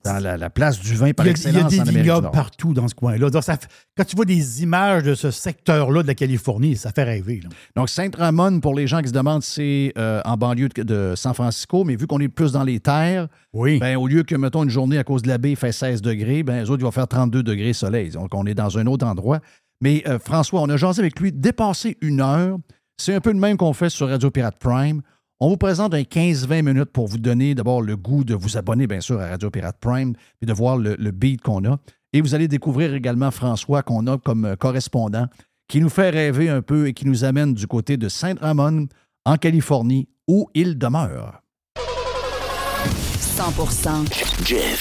dans 0.07 0.19
la, 0.23 0.37
la 0.37 0.49
place 0.49 0.79
du 0.79 0.95
vin 0.95 1.11
par 1.13 1.25
Il 1.25 1.29
y 1.29 1.33
a, 1.33 1.37
il 1.37 1.43
y 1.43 1.57
a 1.57 1.61
excellence 1.65 1.73
des 1.85 1.91
vignobles 1.99 2.31
partout 2.31 2.73
dans 2.73 2.87
ce 2.87 2.95
coin-là. 2.95 3.29
Donc, 3.29 3.43
ça 3.43 3.57
fait- 3.57 3.67
quand 3.95 4.03
tu 4.05 4.15
vois 4.15 4.25
des 4.25 4.63
images 4.63 5.03
de 5.03 5.13
ce 5.15 5.31
secteur-là 5.31 6.01
de 6.03 6.07
la 6.07 6.15
Californie, 6.15 6.75
ça 6.75 6.91
fait 6.91 7.03
rêver. 7.03 7.41
là. 7.43 7.49
Donc, 7.75 7.89
Saint-Ramon, 7.89 8.59
pour 8.59 8.73
les 8.75 8.87
gens 8.87 9.01
qui 9.01 9.09
se 9.09 9.13
demandent, 9.13 9.43
c'est 9.43 9.93
euh, 9.97 10.21
en 10.25 10.37
banlieue 10.37 10.69
de, 10.69 10.83
de 10.83 11.13
San 11.15 11.33
Francisco, 11.33 11.83
mais 11.83 11.95
vu 11.95 12.07
qu'on 12.07 12.19
est 12.19 12.27
plus 12.27 12.51
dans 12.53 12.63
les 12.63 12.79
terres, 12.79 13.27
Oui. 13.53 13.79
ben, 13.79 13.97
au 13.97 14.07
lieu 14.07 14.23
que, 14.23 14.35
mettons, 14.35 14.63
une 14.63 14.69
journée 14.69 14.97
à 14.97 15.03
cause 15.03 15.21
de 15.21 15.27
la 15.27 15.37
baie 15.37 15.55
fait 15.55 15.71
16 15.71 16.01
degrés, 16.01 16.43
ben, 16.43 16.61
les 16.63 16.69
autres, 16.69 16.81
ils 16.81 16.85
vont 16.85 16.91
faire 16.91 17.07
32 17.07 17.43
degrés 17.43 17.73
soleil. 17.73 18.09
Donc, 18.11 18.33
on 18.33 18.45
est 18.45 18.53
dans 18.55 18.77
un 18.77 18.85
autre 18.87 19.05
endroit. 19.05 19.39
Mais 19.81 20.03
euh, 20.07 20.17
François, 20.19 20.61
on 20.61 20.69
a 20.69 20.77
jasé 20.77 21.01
avec 21.01 21.19
lui, 21.19 21.31
dépassé 21.31 21.97
une 22.01 22.21
heure. 22.21 22.57
C'est 22.99 23.13
un 23.13 23.21
peu 23.21 23.31
le 23.31 23.37
même 23.39 23.57
qu'on 23.57 23.73
fait 23.73 23.89
sur 23.89 24.09
Radio 24.09 24.31
Pirate 24.31 24.55
Prime. 24.59 25.01
On 25.39 25.49
vous 25.49 25.57
présente 25.57 25.93
un 25.93 26.01
15-20 26.01 26.63
minutes 26.63 26.91
pour 26.91 27.05
vous 27.05 27.19
donner 27.19 27.53
d'abord 27.53 27.83
le 27.83 27.95
goût 27.95 28.23
de 28.23 28.33
vous 28.33 28.57
abonner, 28.57 28.87
bien 28.87 29.01
sûr, 29.01 29.21
à 29.21 29.27
Radio 29.27 29.51
Pirate 29.51 29.77
Prime 29.79 30.13
et 30.41 30.47
de 30.47 30.53
voir 30.53 30.77
le, 30.77 30.95
le 30.97 31.11
beat 31.11 31.41
qu'on 31.41 31.63
a. 31.65 31.77
Et 32.11 32.21
vous 32.21 32.33
allez 32.33 32.47
découvrir 32.47 32.95
également 32.95 33.29
François 33.29 33.83
qu'on 33.83 34.07
a 34.07 34.17
comme 34.17 34.45
euh, 34.45 34.55
correspondant 34.55 35.27
qui 35.67 35.79
nous 35.79 35.89
fait 35.89 36.09
rêver 36.09 36.49
un 36.49 36.63
peu 36.63 36.87
et 36.87 36.93
qui 36.93 37.05
nous 37.05 37.23
amène 37.23 37.53
du 37.53 37.67
côté 37.67 37.97
de 37.97 38.09
Saint-Ramon, 38.09 38.87
en 39.25 39.37
Californie, 39.37 40.09
où 40.27 40.49
il 40.55 40.75
demeure. 40.75 41.43
100% 41.77 44.43
Jeff 44.43 44.79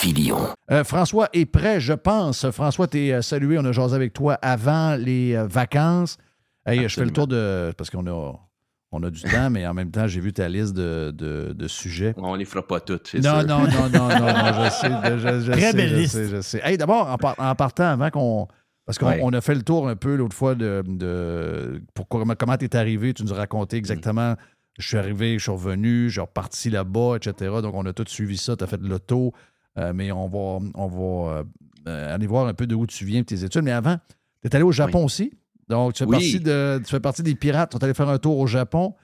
Filion. 0.00 0.40
Euh, 0.72 0.82
François 0.82 1.28
est 1.32 1.46
prêt, 1.46 1.78
je 1.78 1.92
pense. 1.92 2.50
François, 2.50 2.88
tu 2.88 2.98
es 2.98 3.22
salué. 3.22 3.60
On 3.60 3.64
a 3.64 3.70
jasé 3.70 3.94
avec 3.94 4.12
toi 4.12 4.34
avant 4.42 4.96
les 4.96 5.36
euh, 5.36 5.46
vacances. 5.46 6.18
Hey, 6.66 6.88
je 6.88 6.94
fais 6.94 7.04
le 7.04 7.12
tour 7.12 7.28
de. 7.28 7.72
Parce 7.76 7.90
qu'on 7.90 8.08
a, 8.08 8.47
on 8.92 9.02
a 9.02 9.10
du 9.10 9.20
temps, 9.22 9.50
mais 9.50 9.66
en 9.66 9.74
même 9.74 9.90
temps, 9.90 10.06
j'ai 10.06 10.20
vu 10.20 10.32
ta 10.32 10.48
liste 10.48 10.72
de, 10.74 11.10
de- 11.14 11.52
de 11.52 11.68
sujets. 11.68 12.14
On 12.16 12.34
les 12.34 12.44
fera 12.44 12.66
pas 12.66 12.80
toutes, 12.80 13.12
Non, 13.14 13.40
sûr. 13.40 13.46
non, 13.48 13.58
non, 13.60 13.88
non, 13.92 14.08
non, 14.08 14.18
non, 14.18 14.64
je 14.64 14.70
sais. 14.70 14.90
Je, 15.18 15.40
je 15.40 15.52
Très 15.52 15.60
sais, 15.60 15.76
belle 15.76 15.88
je 15.90 15.96
liste. 15.96 16.14
sais, 16.14 16.28
je 16.28 16.40
sais. 16.40 16.60
Hey, 16.64 16.78
d'abord, 16.78 17.06
en, 17.10 17.18
par- 17.18 17.34
en 17.38 17.54
partant, 17.54 17.84
avant 17.88 18.10
qu'on. 18.10 18.48
Parce 18.86 18.96
qu'on 18.98 19.06
Ouais. 19.08 19.36
a 19.36 19.40
fait 19.42 19.54
le 19.54 19.60
tour 19.62 19.86
un 19.88 19.96
peu 19.96 20.16
l'autre 20.16 20.34
fois 20.34 20.54
de, 20.54 20.82
de- 20.86 21.82
pour 21.92 22.08
comment 22.08 22.34
tu 22.56 22.64
es 22.64 22.76
arrivé. 22.76 23.12
Tu 23.12 23.22
nous 23.22 23.32
as 23.34 23.36
raconté 23.36 23.76
exactement. 23.76 24.34
Je 24.78 24.86
suis 24.88 24.96
arrivé, 24.96 25.34
je 25.38 25.42
suis 25.42 25.50
revenu, 25.52 26.08
j'ai 26.08 26.20
reparti 26.22 26.70
là-bas, 26.70 27.16
etc. 27.16 27.50
Donc, 27.62 27.74
on 27.74 27.84
a 27.84 27.92
tout 27.92 28.04
suivi 28.06 28.38
ça. 28.38 28.56
Tu 28.56 28.64
as 28.64 28.66
fait 28.66 28.80
de 28.80 28.88
l'auto. 28.88 29.34
Euh, 29.76 29.92
mais 29.94 30.10
on 30.12 30.26
va, 30.28 30.64
on 30.74 30.86
va 30.88 31.32
euh, 31.40 31.44
euh, 31.88 32.14
aller 32.14 32.26
voir 32.26 32.46
un 32.46 32.54
peu 32.54 32.66
de 32.66 32.74
où 32.74 32.86
tu 32.86 33.04
viens, 33.04 33.22
tes 33.22 33.44
études. 33.44 33.62
Mais 33.64 33.72
avant, 33.72 33.98
tu 34.42 34.48
es 34.48 34.54
allé 34.54 34.64
au 34.64 34.72
Japon 34.72 35.04
aussi? 35.04 35.32
Donc, 35.68 35.92
tu 35.94 35.98
fais, 35.98 36.04
Oui. 36.06 36.12
partie 36.12 36.40
de, 36.40 36.78
tu 36.84 36.90
fais 36.90 37.00
partie 37.00 37.22
des 37.22 37.34
pirates 37.34 37.70
qui 37.70 37.76
sont 37.76 37.84
allés 37.84 37.94
faire 37.94 38.08
un 38.08 38.18
tour 38.18 38.38
au 38.38 38.46
Japon. 38.46 38.94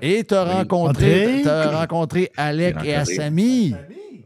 Et 0.00 0.24
tu 0.24 0.34
as 0.34 0.44
Oui. 0.44 0.52
rencontré, 0.52 1.24
André? 1.26 1.40
t'as 1.44 1.78
rencontré 1.80 2.30
Alec 2.36 2.76
et. 2.84 2.94
Assami. 2.94 3.74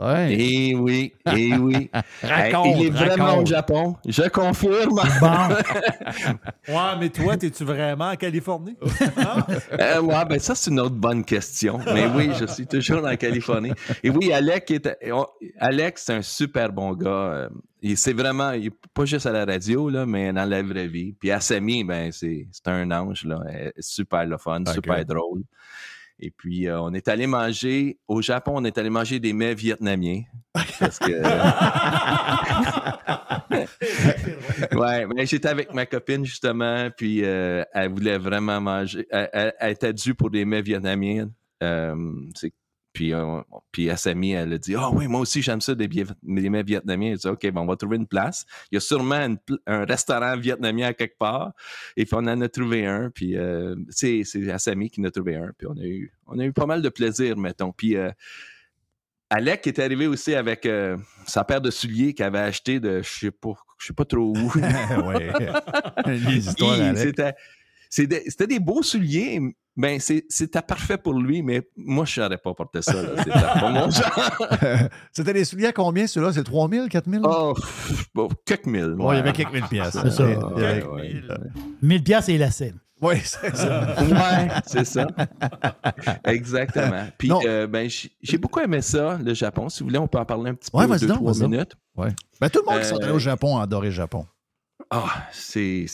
Ouais. 0.00 0.34
Eh 0.38 0.74
oui, 0.74 1.12
eh 1.34 1.54
oui. 1.56 1.90
Raconte, 2.22 2.66
Hey, 2.66 2.74
il 2.80 2.86
est 2.86 2.90
vraiment 2.90 3.24
raconte. 3.26 3.42
au 3.42 3.46
Japon. 3.46 3.96
Je 4.06 4.22
confirme. 4.28 5.00
Bon, 5.20 5.54
Ouais, 6.68 6.96
mais 7.00 7.08
toi, 7.08 7.34
es-tu 7.34 7.64
vraiment 7.64 8.10
en 8.10 8.16
Californie? 8.16 8.76
Euh, 9.80 10.00
ouais, 10.00 10.24
ben 10.28 10.38
ça, 10.38 10.54
c'est 10.54 10.70
une 10.70 10.80
autre 10.80 10.94
bonne 10.94 11.24
question. 11.24 11.78
Mais 11.94 12.06
oui, 12.06 12.30
je 12.38 12.46
suis 12.46 12.66
toujours 12.66 13.04
en 13.06 13.16
Californie. 13.16 13.72
Et 14.02 14.10
oui, 14.10 14.32
Alec, 14.32 14.70
est, 14.70 15.12
on- 15.12 15.26
Alex, 15.58 16.04
c'est 16.06 16.14
un 16.14 16.22
super 16.22 16.72
bon 16.72 16.92
gars. 16.94 17.08
Euh, 17.10 17.48
il- 17.82 17.96
C'est 17.96 18.12
vraiment, 18.12 18.52
il 18.52 18.70
pas 18.94 19.04
juste 19.04 19.26
à 19.26 19.32
la 19.32 19.44
radio, 19.44 19.88
là, 19.90 20.06
mais 20.06 20.32
dans 20.32 20.44
la 20.48 20.62
vraie 20.62 20.88
vie. 20.88 21.12
Puis 21.18 21.30
Assami, 21.30 21.84
ben, 21.84 22.10
c'est 22.12 22.46
c'est 22.50 22.68
un 22.68 22.90
ange, 22.90 23.24
là. 23.24 23.40
Super 23.78 24.24
le 24.26 24.38
fun, 24.38 24.62
super 24.72 25.04
drôle. 25.04 25.42
Et 26.18 26.30
puis, 26.30 26.66
euh, 26.66 26.80
on 26.80 26.94
est 26.94 27.08
allé 27.08 27.26
manger, 27.26 27.98
au 28.08 28.22
Japon, 28.22 28.52
on 28.56 28.64
est 28.64 28.78
allé 28.78 28.88
manger 28.90 29.20
des 29.20 29.32
mets 29.34 29.54
vietnamiens. 29.54 30.22
Parce 30.78 30.98
que. 30.98 31.12
ouais, 34.76 35.06
mais 35.06 35.26
j'étais 35.26 35.48
avec 35.48 35.72
ma 35.74 35.86
copine, 35.86 36.24
justement, 36.24 36.88
puis 36.96 37.24
euh, 37.24 37.64
elle 37.72 37.90
voulait 37.90 38.18
vraiment 38.18 38.60
manger. 38.60 39.06
Elle, 39.10 39.28
elle- 39.32 39.54
elle 39.58 39.72
était 39.72 39.92
due 39.92 40.14
pour 40.14 40.30
des 40.30 40.44
mets 40.44 40.62
vietnamiens. 40.62 41.28
Euh, 41.62 41.94
c'est- 42.34 42.52
puis, 42.96 43.12
euh, 43.12 43.42
puis 43.72 43.88
elle 43.88 44.52
a 44.54 44.58
dit 44.58 44.74
Ah 44.74 44.88
oui, 44.90 45.06
moi 45.06 45.20
aussi, 45.20 45.42
j'aime 45.42 45.60
ça, 45.60 45.74
des, 45.74 45.86
des 45.86 46.06
mets 46.22 46.62
vietnamiens. 46.62 47.10
Elle 47.10 47.18
dit 47.18 47.28
OK, 47.28 47.42
ben, 47.42 47.60
on 47.60 47.66
va 47.66 47.76
trouver 47.76 47.98
une 47.98 48.06
place. 48.06 48.46
Il 48.72 48.76
y 48.76 48.78
a 48.78 48.80
sûrement 48.80 49.16
une 49.16 49.36
un 49.66 49.84
restaurant 49.84 50.34
vietnamien 50.38 50.86
à 50.86 50.94
quelque 50.94 51.18
part. 51.18 51.52
Et 51.98 52.06
puis, 52.06 52.14
on 52.14 52.26
en 52.26 52.40
a 52.40 52.48
trouvé 52.48 52.86
un. 52.86 53.10
Puis, 53.10 53.36
euh, 53.36 53.74
c'est 53.90 54.22
c'est 54.24 54.50
Assami 54.50 54.88
qui 54.88 55.02
en 55.02 55.04
a 55.04 55.10
trouvé 55.10 55.36
un. 55.36 55.50
Puis, 55.58 55.66
on 55.70 55.76
a 55.76 55.84
eu, 55.84 56.10
on 56.26 56.38
a 56.38 56.44
eu 56.46 56.54
pas 56.54 56.64
mal 56.64 56.80
de 56.80 56.88
plaisir, 56.88 57.36
mettons. 57.36 57.70
Puis, 57.70 57.98
euh, 57.98 58.10
Alec 59.28 59.66
est 59.66 59.78
arrivé 59.78 60.06
aussi 60.06 60.34
avec 60.34 60.64
euh, 60.64 60.96
sa 61.26 61.44
paire 61.44 61.60
de 61.60 61.70
souliers 61.70 62.14
qu'il 62.14 62.24
avait 62.24 62.38
acheté 62.38 62.80
de 62.80 63.02
je 63.02 63.10
sais 63.10 63.30
pas, 63.30 63.52
je 63.78 63.88
sais 63.88 63.92
pas 63.92 64.06
trop 64.06 64.32
où. 64.34 64.52
ouais. 65.06 65.32
Les 66.06 66.48
histoires. 66.48 66.94
C'était 67.90 68.46
des- 68.46 68.60
beaux 68.60 68.82
souliers. 68.82 69.40
Ben, 69.78 70.00
c'est- 70.00 70.24
c'était 70.30 70.62
parfait 70.62 70.96
pour 70.96 71.12
lui, 71.14 71.42
mais 71.42 71.60
moi, 71.76 72.06
je 72.06 72.20
n'aurais 72.20 72.38
pas 72.38 72.54
porté 72.54 72.80
ça. 72.80 72.94
C'était 73.18 73.30
pas 73.30 73.70
mon 73.70 73.90
genre. 73.90 74.48
C'était 75.12 75.34
des 75.34 75.44
souliers 75.44 75.66
à 75.66 75.72
combien, 75.72 76.06
ceux-là? 76.06 76.32
C'est 76.32 76.44
3 76.44 76.68
000, 76.70 76.88
4 76.88 77.10
000? 77.10 77.22
Oh, 77.28 77.54
bon, 78.14 78.28
quelques 78.46 78.64
mille. 78.66 78.94
Ouais, 78.98 79.16
il 79.16 79.18
y 79.18 79.20
avait 79.20 79.32
quelques 79.34 79.52
mille 79.52 79.64
pièces. 79.68 79.98
C'est 80.02 80.10
ça. 80.10 80.24
Ouais, 80.26 80.36
Ouais, 80.36 80.82
ouais. 80.84 81.02
ouais. 81.28 81.36
1000 81.82 82.02
piastres 82.02 82.30
et 82.30 82.38
la 82.38 82.50
scène. 82.50 82.78
Oui, 83.02 83.16
c'est 83.22 83.54
ça. 83.54 83.94
Ouais, 84.00 84.48
c'est 84.66 84.86
ça. 84.86 85.06
Exactement. 86.24 87.04
Puis, 87.18 87.30
euh, 87.44 87.66
ben, 87.66 87.88
j'ai 88.22 88.38
beaucoup 88.38 88.60
aimé 88.60 88.80
ça, 88.80 89.18
le 89.22 89.34
Japon. 89.34 89.68
Si 89.68 89.80
vous 89.80 89.88
voulez, 89.88 89.98
on 89.98 90.08
peut 90.08 90.18
en 90.18 90.24
parler 90.24 90.50
un 90.50 90.54
petit 90.54 90.70
Ouais, 90.72 90.86
peu, 90.86 90.98
deux, 90.98 91.06
donc, 91.06 91.16
trois 91.18 91.34
minutes. 91.34 91.72
Ben, 92.40 92.48
tout 92.50 92.60
le 92.66 92.70
monde 92.72 92.80
qui 92.80 92.86
sont 92.88 92.96
Euh, 92.96 93.04
allés 93.04 93.12
au 93.12 93.18
Japon 93.18 93.58
a 93.58 93.62
adoré 93.64 93.88
le 93.88 93.92
Japon. 93.92 94.24
Ah, 94.90 95.26
c'est 95.32 95.86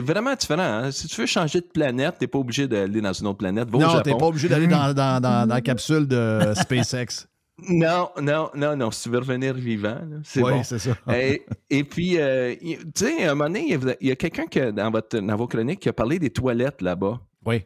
vraiment 0.00 0.34
différent. 0.34 0.62
hein. 0.62 0.90
Si 0.92 1.08
tu 1.08 1.20
veux 1.20 1.26
changer 1.26 1.60
de 1.60 1.66
planète, 1.66 2.16
t'es 2.18 2.26
pas 2.28 2.38
obligé 2.38 2.68
d'aller 2.68 3.00
dans 3.00 3.12
une 3.12 3.26
autre 3.26 3.38
planète. 3.38 3.68
Va 3.68 3.78
non, 3.78 4.00
t'es 4.02 4.12
pas 4.12 4.26
obligé 4.26 4.48
d'aller 4.48 4.66
dans, 4.68 4.92
dans, 4.94 5.20
dans, 5.20 5.46
dans 5.46 5.54
la 5.54 5.60
capsule 5.60 6.06
de 6.06 6.52
SpaceX. 6.54 7.26
Non, 7.68 8.10
non, 8.22 8.50
non, 8.54 8.76
non. 8.76 8.90
Si 8.92 9.02
tu 9.02 9.08
veux 9.10 9.18
revenir 9.18 9.52
vivant, 9.54 9.98
c'est 10.22 10.40
Oui, 10.42 10.52
bon. 10.52 10.62
c'est 10.62 10.78
ça. 10.78 10.92
et, 11.12 11.44
et 11.68 11.82
puis, 11.82 12.16
euh, 12.18 12.54
tu 12.60 12.78
sais, 12.94 13.24
à 13.26 13.32
un 13.32 13.34
moment 13.34 13.50
donné, 13.50 13.76
il 14.00 14.06
y 14.08 14.12
a- 14.12 14.16
quelqu'un 14.16 14.46
que, 14.46 14.70
dans, 14.70 14.90
votre, 14.92 15.18
dans 15.18 15.36
vos 15.36 15.48
chroniques 15.48 15.80
qui 15.80 15.88
a 15.88 15.92
parlé 15.92 16.20
des 16.20 16.30
toilettes 16.30 16.80
là-bas. 16.82 17.20
Oui. 17.44 17.64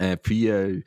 Euh, 0.00 0.16
puis, 0.16 0.50
euh, 0.50 0.80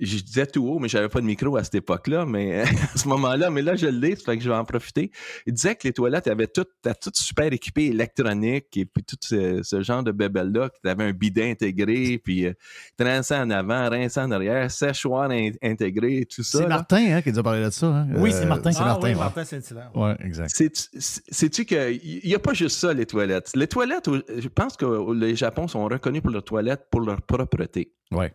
je 0.00 0.18
disais 0.22 0.46
tout 0.46 0.66
haut, 0.66 0.78
mais 0.78 0.88
j'avais 0.88 1.08
pas 1.08 1.20
de 1.20 1.26
micro 1.26 1.56
à 1.56 1.64
cette 1.64 1.74
époque-là, 1.76 2.26
mais 2.26 2.60
à 2.94 2.96
ce 2.96 3.06
moment-là, 3.08 3.50
mais 3.50 3.62
là, 3.62 3.76
je 3.76 3.86
l'ai, 3.86 4.16
ça 4.16 4.24
fait 4.24 4.38
que 4.38 4.42
je 4.42 4.48
vais 4.48 4.56
en 4.56 4.64
profiter. 4.64 5.10
Il 5.46 5.52
disait 5.52 5.74
que 5.76 5.86
les 5.86 5.92
toilettes 5.92 6.26
avaient 6.26 6.46
tout, 6.46 6.64
étaient 6.84 6.94
toutes 6.94 7.16
super 7.16 7.52
équipées 7.52 7.86
électroniques 7.86 8.76
et 8.76 8.84
puis 8.86 9.04
tout 9.04 9.16
ce, 9.22 9.62
ce 9.62 9.82
genre 9.82 10.02
de 10.02 10.12
bébelle-là, 10.12 10.70
qui 10.70 10.88
avait 10.88 11.04
un 11.04 11.12
bidet 11.12 11.50
intégré, 11.50 12.18
puis 12.18 12.46
euh, 12.46 12.52
rinçant 12.98 13.42
en 13.42 13.50
avant, 13.50 13.88
rinçant 13.90 14.24
en 14.24 14.30
arrière, 14.30 14.70
séchoir 14.70 15.30
in- 15.30 15.50
intégré, 15.62 16.26
tout 16.26 16.42
ça. 16.42 16.58
C'est. 16.58 16.66
Martin 16.66 17.16
hein, 17.16 17.22
qui 17.22 17.32
nous 17.32 17.38
a 17.38 17.42
parlé 17.42 17.64
de 17.64 17.70
ça. 17.70 17.86
hein? 17.86 18.08
Oui, 18.16 18.32
c'est 18.32 18.46
Martin. 18.46 18.72
C'est 18.72 18.80
Ah 18.82 18.86
Martin, 18.86 19.08
oui, 19.08 19.12
ouais. 19.14 19.18
Martin 19.18 19.44
Saint-Hilaire. 19.44 19.90
Ouais, 19.94 20.16
exact. 20.24 20.50
Sais-tu 20.50 21.64
qu'il 21.64 22.20
n'y 22.24 22.34
a 22.34 22.38
pas 22.38 22.52
juste 22.54 22.78
ça, 22.78 22.92
les 22.92 23.06
toilettes? 23.06 23.50
Les 23.54 23.66
toilettes, 23.66 24.08
je 24.38 24.48
pense 24.48 24.76
que 24.76 25.12
les 25.14 25.36
Japon 25.36 25.68
sont 25.68 25.84
reconnus 25.84 26.22
pour 26.22 26.30
leurs 26.30 26.44
toilettes, 26.44 26.86
pour 26.90 27.00
leur 27.00 27.20
propreté. 27.22 27.92
Ouais. 28.10 28.32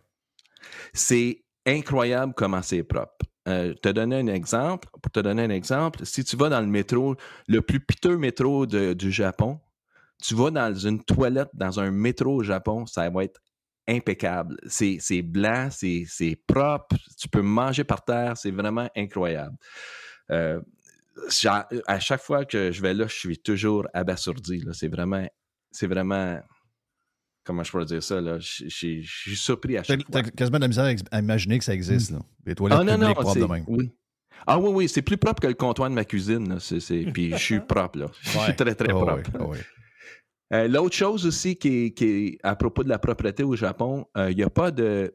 C'est 0.92 1.42
incroyable 1.66 2.32
comment 2.36 2.62
c'est 2.62 2.82
propre. 2.82 3.26
Euh, 3.48 3.74
te 3.74 3.88
donner 3.88 4.16
un 4.16 4.26
exemple, 4.26 4.88
pour 5.00 5.12
te 5.12 5.20
donner 5.20 5.44
un 5.44 5.50
exemple, 5.50 6.04
si 6.04 6.24
tu 6.24 6.36
vas 6.36 6.48
dans 6.48 6.60
le 6.60 6.66
métro, 6.66 7.14
le 7.46 7.62
plus 7.62 7.78
piteux 7.80 8.16
métro 8.16 8.66
de- 8.66 8.92
du 8.92 9.12
Japon, 9.12 9.60
tu 10.22 10.34
vas 10.34 10.50
dans 10.50 10.74
une 10.74 11.02
toilette 11.04 11.50
dans 11.54 11.78
un 11.78 11.90
métro 11.90 12.36
au 12.36 12.42
Japon, 12.42 12.86
ça 12.86 13.08
va 13.10 13.24
être 13.24 13.40
impeccable. 13.88 14.56
C'est 14.66 15.22
blanc, 15.22 15.68
c'est 15.70 16.36
propre, 16.46 16.96
tu 17.18 17.28
peux 17.28 17.42
manger 17.42 17.84
par 17.84 18.04
terre, 18.04 18.36
c'est 18.36 18.50
vraiment 18.50 18.88
incroyable. 18.96 19.56
Euh, 20.30 20.60
à 21.86 22.00
chaque 22.00 22.22
fois 22.22 22.44
que 22.44 22.72
je 22.72 22.82
vais 22.82 22.94
là, 22.94 23.06
je 23.06 23.14
suis 23.14 23.38
toujours 23.38 23.86
abasourdi. 23.94 24.64
C'est 24.72 24.88
vraiment, 24.88 25.26
c'est 25.70 25.86
vraiment, 25.86 26.40
comment 27.46 27.62
je 27.64 27.70
pourrais 27.70 27.84
dire 27.86 28.02
ça, 28.02 28.20
là? 28.20 28.38
Je, 28.38 28.68
suis 28.68 29.36
surpris 29.36 29.78
à 29.78 29.82
chaque 29.82 30.02
fois. 30.02 30.10
t'as 30.10 30.22
quasiment 30.30 30.58
de 30.58 30.62
la 30.64 30.68
misère 30.68 30.94
à 31.10 31.18
imaginer 31.20 31.58
que 31.58 31.64
ça 31.64 31.72
existe, 31.74 32.10
là. 32.10 32.18
Les 32.44 32.54
toilettes 32.54 32.78
Ah 32.80 32.84
non, 32.84 32.92
non, 32.98 32.98
publiques 33.14 33.18
propres 33.20 33.40
de 33.40 33.44
même. 33.52 33.64
oui. 33.68 33.90
Ah 34.46 34.58
oui, 34.60 34.70
oui, 34.72 34.88
c'est 34.88 35.02
plus 35.02 35.16
propre 35.16 35.40
que 35.40 35.46
le 35.46 35.54
comptoir 35.54 35.88
de 35.88 35.94
ma 35.94 36.04
cuisine. 36.04 36.48
là. 36.48 36.60
C'est- 36.60 36.78
c'est- 36.80 37.04
Puis 37.12 37.30
je 37.32 37.36
suis 37.36 37.60
propre, 37.60 37.98
là. 38.00 38.06
Je 38.20 38.38
Ouais. 38.38 38.44
suis 38.44 38.54
très, 38.56 38.74
très 38.74 38.90
Ah 38.90 38.94
propre. 38.94 39.30
ah. 39.40 40.54
Euh, 40.54 40.68
L'autre 40.68 40.94
chose 40.94 41.26
aussi 41.26 41.56
qui 41.56 41.86
est, 41.86 41.90
qui 41.92 42.04
est 42.04 42.38
à 42.44 42.54
propos 42.54 42.84
de 42.84 42.88
la 42.88 42.98
propreté 42.98 43.42
au 43.42 43.56
Japon, 43.56 44.06
euh, 44.16 44.30
il 44.30 44.36
n'y 44.36 44.44
a 44.44 44.50
pas 44.50 44.70
de. 44.70 45.12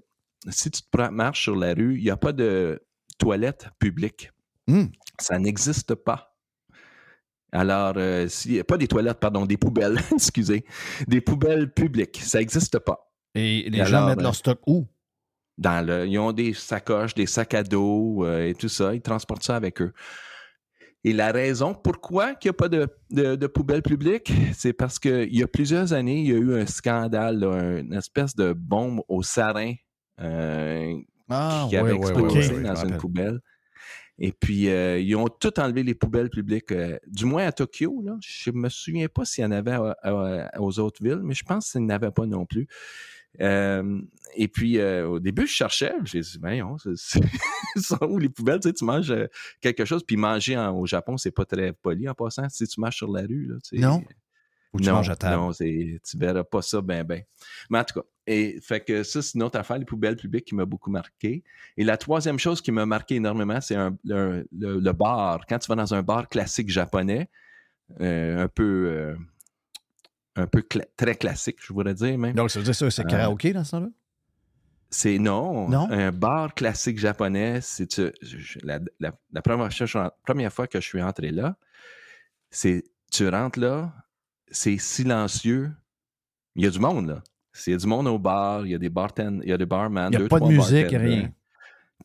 Si 0.49 0.69
tu 0.71 0.81
te 0.81 1.09
marches 1.09 1.43
sur 1.43 1.55
la 1.55 1.73
rue, 1.73 1.97
il 1.97 2.03
n'y 2.03 2.09
a 2.09 2.17
pas 2.17 2.33
de 2.33 2.81
toilette 3.17 3.69
publique. 3.79 4.31
Hmm. 4.67 4.87
Ça 5.19 5.37
n'existe 5.39 5.95
pas. 5.95 6.30
Alors, 7.51 7.93
euh, 7.97 8.27
si, 8.27 8.63
pas 8.63 8.77
des 8.77 8.87
toilettes, 8.87 9.19
pardon, 9.19 9.45
des 9.45 9.57
poubelles, 9.57 9.99
excusez. 10.13 10.63
Des 11.07 11.21
poubelles 11.21 11.71
publiques. 11.71 12.19
Ça 12.23 12.39
n'existe 12.39 12.79
pas. 12.79 13.11
Et 13.35 13.69
les 13.69 13.85
gens 13.85 14.07
mettent 14.07 14.21
leur 14.21 14.35
stock 14.35 14.59
où? 14.67 14.87
Dans 15.57 15.85
le, 15.85 16.07
ils 16.07 16.17
ont 16.17 16.31
des 16.31 16.53
sacoches, 16.53 17.13
des 17.13 17.27
sacs 17.27 17.53
à 17.53 17.63
dos 17.63 18.25
euh, 18.25 18.47
et 18.47 18.55
tout 18.55 18.69
ça. 18.69 18.95
Ils 18.95 19.01
transportent 19.01 19.43
ça 19.43 19.55
avec 19.55 19.81
eux. 19.81 19.93
Et 21.03 21.13
la 21.13 21.31
raison 21.31 21.73
pourquoi 21.73 22.31
il 22.31 22.45
n'y 22.45 22.49
a 22.49 22.53
pas 22.53 22.69
de, 22.69 22.87
de, 23.09 23.35
de 23.35 23.47
poubelle 23.47 23.81
publique, 23.81 24.31
c'est 24.53 24.73
parce 24.73 24.99
qu'il 24.99 25.35
y 25.35 25.41
a 25.41 25.47
plusieurs 25.47 25.93
années, 25.93 26.19
il 26.19 26.27
y 26.27 26.33
a 26.33 26.37
eu 26.37 26.53
un 26.53 26.67
scandale, 26.67 27.39
là, 27.39 27.79
une 27.79 27.93
espèce 27.93 28.35
de 28.35 28.53
bombe 28.53 29.01
au 29.07 29.23
sarin 29.23 29.73
euh, 30.19 30.93
Ah, 31.27 31.65
qui 31.69 31.75
ouais, 31.75 31.81
avait 31.81 31.95
explosé 31.95 32.61
dans 32.61 32.75
une 32.75 32.97
poubelle. 32.97 33.39
Et 34.19 34.31
puis, 34.31 34.69
euh, 34.69 34.99
ils 34.99 35.15
ont 35.15 35.27
tout 35.27 35.59
enlevé 35.59 35.81
les 35.83 35.95
poubelles 35.95 36.29
publiques, 36.29 36.71
euh, 36.71 36.97
du 37.07 37.25
moins 37.25 37.45
à 37.47 37.51
Tokyo. 37.51 38.01
Là. 38.05 38.17
Je 38.21 38.51
me 38.51 38.69
souviens 38.69 39.07
pas 39.07 39.25
s'il 39.25 39.43
y 39.43 39.47
en 39.47 39.51
avait 39.51 39.71
à- 39.73 40.51
aux 40.59 40.77
autres 40.79 41.03
villes, 41.03 41.21
mais 41.23 41.33
je 41.33 41.43
pense 41.43 41.71
qu'il 41.71 41.81
n'y 41.81 41.87
en 41.87 41.95
avait 41.95 42.11
pas 42.11 42.25
non 42.27 42.45
plus. 42.45 42.67
Euh, 43.39 43.99
et 44.35 44.47
puis, 44.49 44.77
euh, 44.77 45.07
au 45.07 45.19
début, 45.19 45.47
je 45.47 45.53
cherchais. 45.53 45.93
J'ai 46.03 46.19
dit, 46.19 46.37
voyons, 46.39 46.77
sont 47.77 47.97
où 48.07 48.17
les 48.19 48.29
poubelles? 48.29 48.59
Tu, 48.59 48.67
sais, 48.69 48.73
tu 48.73 48.85
manges 48.85 49.09
euh, 49.11 49.27
quelque 49.61 49.85
chose, 49.85 50.03
puis 50.03 50.17
manger 50.17 50.57
au 50.57 50.85
Japon, 50.85 51.17
c'est 51.17 51.31
pas 51.31 51.45
très 51.45 51.71
poli 51.73 52.07
en 52.09 52.13
passant. 52.13 52.47
Si 52.49 52.67
tu 52.67 52.79
marches 52.79 52.97
sur 52.97 53.11
la 53.11 53.21
rue, 53.21 53.49
tu 53.63 53.77
sais, 53.77 53.81
Non? 53.81 54.03
Ou 54.73 54.79
tu 54.79 54.87
non, 54.87 54.93
manges 54.95 55.09
à 55.09 55.15
table? 55.17 55.35
non, 55.35 55.51
tu 55.51 55.99
verras 56.15 56.43
pas 56.45 56.61
ça 56.61 56.79
ben 56.81 57.03
ben. 57.03 57.23
Mais 57.69 57.79
en 57.79 57.83
tout 57.83 57.99
cas, 57.99 58.05
et 58.25 58.59
fait 58.61 58.79
que 58.79 59.03
ça, 59.03 59.21
c'est 59.21 59.33
une 59.35 59.43
autre 59.43 59.59
affaire, 59.59 59.77
les 59.77 59.83
poubelles 59.85 60.15
publiques 60.15 60.45
qui 60.45 60.55
m'a 60.55 60.63
beaucoup 60.65 60.89
marqué. 60.89 61.43
Et 61.75 61.83
la 61.83 61.97
troisième 61.97 62.39
chose 62.39 62.61
qui 62.61 62.71
m'a 62.71 62.85
marqué 62.85 63.15
énormément, 63.15 63.59
c'est 63.59 63.75
un- 63.75 63.97
le, 64.05 64.47
le- 64.57 64.93
bar. 64.93 65.45
Quand 65.47 65.59
tu 65.59 65.67
vas 65.67 65.75
dans 65.75 65.93
un 65.93 66.01
bar 66.03 66.29
classique 66.29 66.69
japonais, 66.69 67.29
euh, 67.99 68.43
un 68.43 68.47
peu, 68.47 68.87
euh, 68.89 69.15
un 70.37 70.47
peu 70.47 70.61
cla- 70.61 70.87
très 70.95 71.15
classique, 71.15 71.57
je 71.59 71.73
voudrais 71.73 71.93
dire 71.93 72.17
même. 72.17 72.33
Donc, 72.35 72.51
ça 72.51 72.59
veut 72.59 72.65
dire 72.65 72.75
ça, 72.75 72.89
c'est 72.89 73.03
Euh, 73.05 73.09
karaoké 73.09 73.51
dans 73.51 73.63
ce 73.65 73.71
temps-là? 73.71 73.89
C'est 74.93 75.19
non, 75.19 75.69
Non? 75.69 75.87
Un 75.89 76.11
bar 76.11 76.53
classique 76.53 76.99
japonais, 76.99 77.59
c'est 77.61 77.87
la, 78.63 78.79
la- 78.99 79.13
la 79.31 79.41
première, 79.41 79.71
fois- 79.73 80.15
première 80.25 80.53
fois 80.53 80.67
que 80.67 80.79
je 80.79 80.85
suis 80.85 81.01
entré 81.01 81.31
là, 81.31 81.57
c'est 82.49 82.83
tu 83.09 83.27
rentres 83.27 83.59
là, 83.59 83.93
c'est 84.51 84.77
silencieux. 84.77 85.71
Il 86.55 86.63
y 86.63 86.67
a 86.67 86.69
du 86.69 86.79
monde 86.79 87.07
là. 87.07 87.23
Il 87.67 87.71
y 87.71 87.73
a 87.73 87.77
du 87.77 87.87
monde 87.87 88.07
au 88.07 88.17
bar, 88.17 88.65
il 88.65 88.71
y 88.71 88.75
a 88.75 88.77
des 88.77 88.89
bartenders, 88.89 89.43
il 89.43 89.49
y 89.49 89.53
a 89.53 89.57
des 89.57 89.65
barman. 89.65 90.07
Il 90.07 90.11
n'y 90.11 90.15
a 90.15 90.19
deux, 90.19 90.27
pas 90.27 90.39
de 90.39 90.45
musique, 90.45 90.89
rien. 90.89 91.31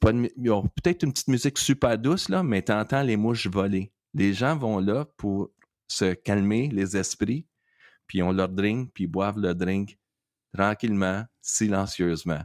Pas 0.01 0.13
de 0.13 0.29
ils 0.37 0.51
ont 0.51 0.63
peut-être 0.63 1.05
une 1.05 1.13
petite 1.13 1.29
musique 1.29 1.59
super 1.59 1.99
douce, 1.99 2.29
là, 2.29 2.43
mais 2.43 2.63
tu 2.63 2.73
entends 2.73 3.03
les 3.03 3.17
mouches 3.17 3.47
voler. 3.47 3.93
Les 4.15 4.33
gens 4.33 4.57
vont 4.57 4.79
là 4.79 5.05
pour 5.17 5.51
se 5.89 6.15
calmer 6.15 6.69
les 6.69 6.97
esprits, 6.97 7.47
puis 8.07 8.19
ils 8.19 8.23
ont 8.23 8.33
leur 8.33 8.49
drink, 8.49 8.91
puis 8.93 9.05
ils 9.05 9.09
boivent 9.09 9.39
leur 9.39 9.55
drink 9.55 9.99
tranquillement, 10.53 11.25
silencieusement. 11.41 12.41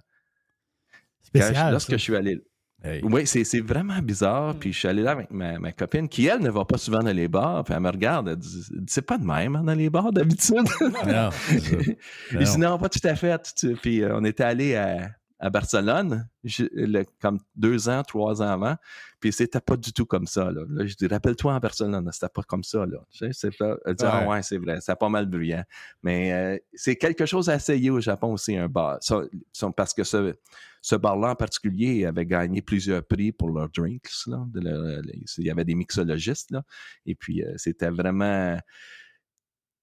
Quand 1.34 1.42
Spécial. 1.42 1.72
lorsque 1.72 1.92
ça. 1.92 1.98
je 1.98 2.02
suis 2.02 2.16
allé. 2.16 2.42
Hey. 2.84 3.02
Oui, 3.04 3.28
c'est 3.28 3.44
c'est 3.44 3.60
vraiment 3.60 4.00
bizarre. 4.00 4.56
Puis 4.56 4.74
je 4.74 4.80
suis 4.80 4.88
allé 4.88 5.04
là 5.04 5.12
avec 5.12 5.30
ma, 5.30 5.60
ma 5.60 5.72
copine, 5.72 6.10
qui, 6.10 6.26
elle, 6.26 6.40
ne 6.40 6.50
va 6.50 6.66
pas 6.66 6.78
souvent 6.78 7.00
dans 7.00 7.16
les 7.16 7.28
bars. 7.28 7.64
Puis 7.64 7.74
elle 7.76 7.82
me 7.82 7.90
regarde, 7.90 8.30
elle 8.30 8.38
dit 8.38 8.66
C'est 8.88 9.04
pas 9.04 9.20
de 9.20 9.24
même 9.24 9.56
hein, 9.56 9.64
dans 9.64 9.76
les 9.76 9.90
bars 9.90 10.12
d'habitude. 10.12 10.68
Non, 10.82 11.32
ça. 11.32 11.56
Il 12.32 12.44
dit 12.44 12.58
non, 12.58 12.78
pas 12.78 12.90
tout 12.90 13.06
à 13.08 13.16
fait. 13.16 13.54
Puis 13.82 14.02
euh, 14.02 14.18
on 14.18 14.24
était 14.24 14.44
allé 14.44 14.76
à, 14.76 15.10
à 15.44 15.50
Barcelone, 15.50 16.30
je- 16.44 16.66
le- 16.72 17.04
comme 17.20 17.40
deux 17.56 17.90
ans, 17.90 18.04
trois 18.04 18.42
ans 18.44 18.48
avant. 18.50 18.76
Puis 19.20 19.34
c'était 19.34 19.60
pas 19.60 19.76
du 19.76 19.92
tout 19.92 20.06
comme 20.06 20.28
ça. 20.28 20.52
Là, 20.52 20.62
Là, 20.70 20.86
je 20.86 20.94
dis 20.96 21.08
Rappelle-toi 21.08 21.54
en 21.54 21.60
Barcelone, 21.60 22.08
c'était 22.14 22.30
pas 22.34 22.44
comme 22.44 22.64
ça. 22.64 22.86
Là. 22.86 23.00
Tu 23.12 23.34
sais, 23.34 23.50
elle 23.86 23.96
dit, 23.96 24.04
Ah 24.06 24.22
Ouais. 24.22 24.28
ouais, 24.28 24.44
c'est 24.44 24.58
vrai, 24.60 24.78
c'est 24.82 24.96
pas 24.98 25.10
mal 25.10 25.26
bruyant. 25.26 25.64
Mais 26.04 26.32
euh, 26.32 26.58
c'est 26.76 26.96
quelque 26.96 27.26
chose 27.26 27.50
à 27.50 27.56
essayer 27.56 27.90
au 27.90 28.00
Japon 28.00 28.34
aussi, 28.34 28.56
un 28.56 28.70
bar. 28.70 29.00
Ça, 29.02 29.22
parce 29.76 29.94
que 29.96 30.04
ce, 30.04 30.36
ce 30.82 30.96
bar-là 30.96 31.32
en 31.32 31.36
particulier 31.36 32.06
avait 32.06 32.26
gagné 32.28 32.62
plusieurs 32.62 33.04
prix 33.04 33.32
pour 33.32 33.50
leurs 33.50 33.70
drinks. 33.70 34.10
Là, 34.28 34.46
de 34.48 35.02
il 35.40 35.44
y 35.46 35.50
avait 35.50 35.66
des 35.66 35.76
mixologistes. 35.76 36.52
Là, 36.52 36.64
et 37.08 37.16
puis, 37.16 37.44
euh, 37.44 37.54
c'était 37.58 37.90
vraiment. 37.90 38.58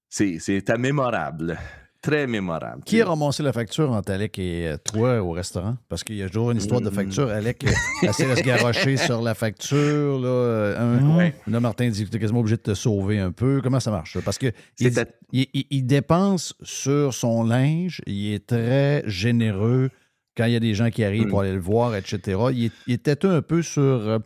c'est- 0.08 0.38
C'était 0.38 0.78
mémorable. 0.78 1.58
Très 2.00 2.28
mémorable. 2.28 2.82
Qui 2.84 3.00
a 3.00 3.06
ramassé 3.06 3.42
la 3.42 3.52
facture 3.52 3.90
entre 3.90 4.12
Alec 4.12 4.38
et 4.38 4.68
euh, 4.68 4.76
toi 4.76 5.20
au 5.20 5.32
restaurant? 5.32 5.76
Parce 5.88 6.04
qu'il 6.04 6.14
y 6.16 6.22
a 6.22 6.28
toujours 6.28 6.52
une 6.52 6.58
histoire 6.58 6.80
de 6.80 6.90
Mm. 6.90 6.94
facture. 6.94 7.28
Alec 7.28 7.64
euh, 7.64 8.06
essaie 8.08 8.28
de 8.30 8.36
se 8.36 8.42
garrocher 8.42 8.96
sur 8.96 9.20
la 9.20 9.34
facture. 9.34 10.20
Là, 10.20 10.28
euh, 10.28 10.78
un- 10.78 11.00
Mm. 11.00 11.16
Ouais. 11.16 11.34
là, 11.48 11.58
Martin 11.58 11.88
dit 11.88 12.04
que 12.04 12.10
tu 12.10 12.16
es 12.16 12.20
quasiment 12.20 12.38
obligé 12.40 12.56
de 12.56 12.62
te 12.62 12.74
sauver 12.74 13.18
un 13.18 13.32
peu. 13.32 13.60
Comment 13.62 13.80
ça 13.80 13.90
marche? 13.90 14.16
Parce 14.24 14.38
que 14.38 14.46
il, 14.78 14.92
C'était- 14.92 15.10
il- 15.32 15.48
il- 15.52 15.66
il 15.70 15.86
dépense 15.86 16.54
sur 16.62 17.12
son 17.12 17.42
linge. 17.42 18.00
Il 18.06 18.32
est 18.32 18.46
très 18.46 19.02
généreux 19.06 19.90
quand 20.36 20.44
il 20.44 20.52
y 20.52 20.56
a 20.56 20.60
des 20.60 20.74
gens 20.74 20.90
qui 20.90 21.02
arrivent 21.02 21.26
Mm. 21.26 21.30
pour 21.30 21.40
aller 21.40 21.52
le 21.52 21.58
voir, 21.60 21.96
etc. 21.96 22.38
Il, 22.52 22.66
est- 22.66 22.92
était 22.92 23.26
un 23.26 23.42
peu 23.42 23.60
sur 23.60 23.82
euh, 23.82 24.18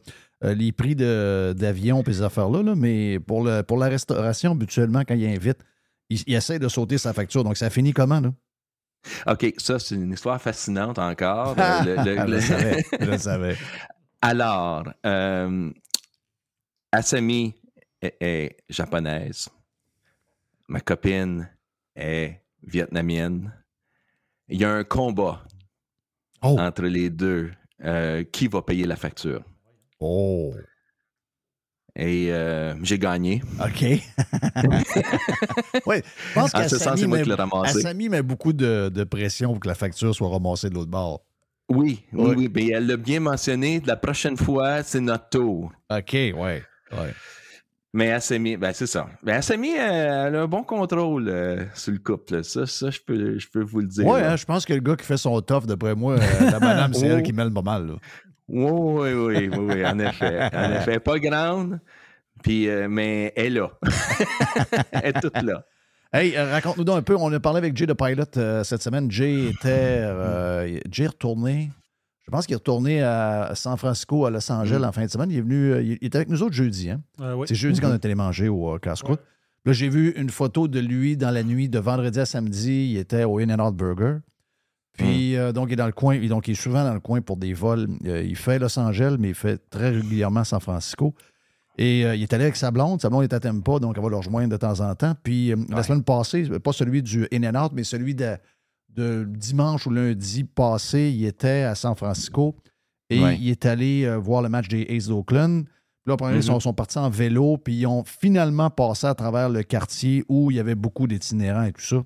euh, 0.45 0.55
les 0.55 0.73
prix 0.73 0.95
d'avion 0.95 2.03
et 2.03 2.13
ces 2.13 2.21
affaires-là, 2.21 2.63
là, 2.63 2.75
mais 2.77 3.19
pour, 3.19 3.43
le, 3.45 3.63
pour 3.63 3.79
la 3.79 3.89
restauration, 3.89 4.53
habituellement, 4.53 5.05
quand 5.09 5.15
il 5.15 5.25
invite, 5.27 5.57
il, 6.15 6.23
il 6.27 6.35
essaie 6.35 6.59
de 6.59 6.69
sauter 6.69 6.99
sa 6.99 7.13
facture. 7.13 7.45
Donc, 7.45 7.57
ça 7.57 7.71
finit 7.71 7.93
comment, 7.93 8.21
là? 8.21 8.33
OK, 9.27 9.53
ça, 9.59 9.79
c'est 9.79 9.97
une 9.97 10.13
histoire 10.13 10.41
fascinante 10.41 10.99
encore. 10.99 11.57
Euh, 11.59 11.83
le- 11.85 11.97
le- 11.97 12.03
je 12.05 12.21
le- 12.27 12.31
le 12.35 12.41
savais. 12.41 12.85
Je 13.01 13.17
savais. 13.19 13.57
Alors, 14.21 14.85
euh, 15.05 15.71
Asami 16.93 17.55
est, 18.01 18.17
est 18.21 18.57
japonaise. 18.69 19.49
Ma 20.69 20.81
copine 20.81 21.49
est 21.97 22.41
vietnamienne. 22.63 23.53
Il 24.49 24.61
y 24.61 24.65
a 24.65 24.71
un 24.73 24.85
combat 24.85 25.45
Oh. 26.45 26.57
entre 26.59 26.83
les 26.85 27.09
deux. 27.11 27.53
Euh, 27.85 28.23
qui 28.23 28.47
va 28.47 28.63
payer 28.63 28.85
la 28.85 28.95
facture? 28.95 29.43
Oh. 29.99 30.55
Et 31.95 32.29
euh, 32.33 32.75
j'ai 32.83 32.99
gagné. 32.99 33.43
OK. 33.61 33.83
oui, 35.87 35.97
je 35.97 36.35
pense 36.35 36.55
En 36.55 36.69
ce 36.69 36.79
sens, 36.79 36.99
c'est 36.99 37.07
moi 37.07 37.19
met, 37.19 37.23
qui 37.25 37.29
l'ai 37.29 37.35
ramassé. 37.35 37.79
Assami 37.79 38.09
met 38.09 38.23
beaucoup 38.23 38.53
de, 38.55 38.89
de 38.89 39.05
pression 39.05 39.51
pour 39.53 39.61
que 39.61 39.69
la 39.69 39.75
facture 39.75 40.15
soit 40.15 40.29
ramassée 40.29 40.71
de 40.71 40.75
l'autre 40.75 40.91
bord. 40.91 41.23
Oui, 41.69 42.03
oui, 42.13 42.35
oui. 42.37 42.51
Mais 42.55 42.69
elle 42.69 42.87
l'a 42.87 42.97
bien 42.97 43.21
mentionné. 43.21 43.83
La 43.87 43.97
prochaine 43.97 44.37
fois, 44.37 44.83
c'est 44.83 45.01
notre 45.01 45.29
tour. 45.29 45.71
OK, 45.91 46.13
ouais. 46.13 46.33
ouais. 46.35 46.63
Mais 47.95 48.11
Assemi, 48.11 48.57
ben 48.57 48.73
c'est 48.73 48.87
ça. 48.87 49.07
Ben 49.23 49.37
Assemi, 49.37 49.73
euh, 49.79 50.27
elle 50.29 50.37
a 50.37 50.43
un 50.43 50.47
bon 50.47 50.63
contrôle 50.63 51.29
euh, 51.29 51.65
sur 51.75 51.93
le 51.93 51.99
couple. 51.99 52.43
Ça, 52.43 52.67
ça 52.67 52.91
je, 52.91 53.01
peux, 53.07 53.39
je 53.39 53.47
peux 53.53 53.63
vous 53.63 53.81
le 53.81 53.87
dire. 53.87 54.07
Là. 54.11 54.33
hein, 54.33 54.37
je 54.37 54.47
pense 54.47 54.65
que 54.65 54.73
le 54.73 54.81
gars 54.81 54.97
qui 54.97 55.05
fait 55.05 55.19
son 55.19 55.39
tough, 55.43 55.67
d'après 55.67 55.95
moi, 55.95 56.15
euh, 56.15 56.51
la 56.51 56.59
madame, 56.59 56.95
c'est 56.95 57.07
Oh. 57.13 57.17
elle 57.17 57.23
qui 57.23 57.35
mêle 57.35 57.53
pas 57.53 57.61
mal. 57.61 57.87
Là. 57.87 57.95
Oui, 58.49 58.71
oui, 58.71 59.13
oui, 59.13 59.49
oui, 59.49 59.59
oui, 59.75 59.87
en 59.87 59.99
effet. 59.99 60.49
En 60.53 60.73
effet, 60.77 61.01
pas 61.01 61.19
grande, 61.19 61.79
puis, 62.43 62.69
euh, 62.69 62.89
mais 62.91 63.33
elle 63.37 63.47
est 63.47 63.51
là. 63.61 63.71
elle 64.93 65.07
est 65.17 65.21
toute 65.21 65.41
là. 65.43 65.65
Hey, 66.13 66.37
euh, 66.37 66.51
raconte-nous 66.51 66.85
donc 66.85 66.99
un 66.99 67.03
peu. 67.03 67.17
On 67.17 67.33
a 67.33 67.41
parlé 67.41 67.59
avec 67.59 67.75
Jay 67.77 67.87
de 67.87 67.95
Pilot 67.95 68.25
euh, 68.37 68.65
cette 68.65 68.83
semaine. 68.83 69.11
Jay 69.11 69.47
était. 69.49 69.69
euh, 70.03 70.79
Jay 70.91 71.05
est 71.05 71.09
retourné. 71.09 71.71
Je 72.27 72.31
pense 72.31 72.47
qu'il 72.47 72.53
est 72.53 72.57
retourné 72.57 73.03
à 73.03 73.53
San 73.55 73.77
Francisco, 73.79 74.27
à 74.27 74.31
Los 74.31 74.51
Angeles 74.53 74.79
Mm. 74.81 74.85
en 74.85 74.93
fin 74.93 75.05
de 75.07 75.11
semaine. 75.11 75.31
Il 75.31 75.39
est 75.39 75.43
venu. 75.43 75.81
il 75.83 75.99
il 76.01 76.07
était 76.07 76.17
avec 76.17 76.29
nous 76.29 76.43
autres 76.43 76.55
jeudi, 76.55 76.91
hein? 76.91 77.01
Euh, 77.21 77.35
oui. 77.35 77.47
C'est 77.49 77.55
jeudi 77.55 77.81
qu'on 77.81 77.91
a 77.93 77.99
télémangé 77.99 78.49
au 78.49 78.75
euh, 78.75 78.79
casse-croûte. 78.79 79.21
Là, 79.65 79.73
j'ai 79.73 79.89
vu 79.89 80.11
une 80.17 80.29
photo 80.31 80.69
de 80.69 80.81
lui 80.81 81.17
dans 81.17 81.31
la 81.31 81.43
nuit 81.45 81.69
de 81.69 81.79
vendredi 81.79 82.19
à 82.21 82.27
samedi. 82.27 82.91
Il 82.93 82.99
était 82.99 83.25
au 83.25 83.39
In-N-Out 83.39 83.75
Burger. 83.75 84.17
Puis, 84.99 85.37
euh, 85.37 85.53
donc, 85.53 85.69
il 85.71 85.73
est 85.73 85.77
dans 85.77 85.87
le 85.87 85.93
coin. 85.93 86.19
Donc, 86.29 86.49
il 86.49 86.53
est 86.53 86.55
souvent 86.55 86.85
dans 86.85 86.93
le 86.95 87.01
coin 87.01 87.21
pour 87.23 87.37
des 87.37 87.55
vols. 87.55 87.89
Euh, 88.05 88.23
il 88.23 88.37
fait 88.37 88.59
Los 88.59 88.79
Angeles, 88.79 89.17
mais 89.19 89.29
il 89.31 89.35
fait 89.35 89.59
très 89.71 89.91
régulièrement 89.91 90.45
San 90.45 90.61
Francisco. 90.61 91.15
Et 91.79 92.05
euh, 92.05 92.15
il 92.15 92.23
est 92.23 92.33
allé 92.35 92.45
avec 92.45 92.57
sa 92.57 92.71
blonde. 92.71 93.01
Sa 93.01 93.09
blonde 93.09 93.25
est 93.25 93.33
à 93.33 93.41
Tampa, 93.41 93.79
donc 93.79 93.95
elle 93.97 94.03
va 94.03 94.11
le 94.11 94.17
rejoindre 94.17 94.51
de 94.51 94.57
temps 94.59 94.81
en 94.81 94.95
temps. 94.95 95.15
Puis, 95.23 95.55
la 95.71 95.83
semaine 95.83 96.03
passée, 96.05 96.45
pas 96.63 96.73
celui 96.73 97.03
du 97.03 97.27
In-N-Out, 97.33 97.73
mais 97.75 97.85
celui 97.85 98.15
de, 98.15 98.37
de 98.91 99.25
dimanche 99.27 99.87
ou 99.87 99.91
lundi 99.91 100.45
passé, 100.45 101.11
il 101.11 101.25
était 101.25 101.63
à 101.63 101.75
San 101.75 101.95
Francisco. 101.97 102.55
Et 103.09 103.21
Ouais. 103.23 103.37
il 103.39 103.49
est 103.51 103.65
allé 103.67 104.15
voir 104.19 104.43
le 104.43 104.49
match 104.51 104.69
des 104.69 104.87
Aces 104.91 105.09
d'Oakland. 105.09 105.65
Puis 106.05 106.17
là, 106.17 106.35
ils 106.35 106.43
sont, 106.43 106.59
sont 106.61 106.73
partis 106.75 106.99
en 106.99 107.09
vélo, 107.11 107.57
puis 107.59 107.75
ils 107.77 107.87
ont 107.87 108.05
finalement 108.05 108.71
passé 108.71 109.07
à 109.07 109.15
travers 109.15 109.49
le 109.49 109.63
quartier 109.63 110.25
où 110.29 110.51
il 110.51 110.57
y 110.57 110.61
avait 110.61 110.75
beaucoup 110.75 111.07
d'itinérants 111.07 111.63
et 111.65 111.73
tout 111.73 111.81
ça. 111.83 111.97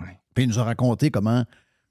Ouais. 0.00 0.18
Puis 0.34 0.44
il 0.44 0.48
nous 0.48 0.58
a 0.58 0.64
raconté 0.64 1.10
comment 1.10 1.44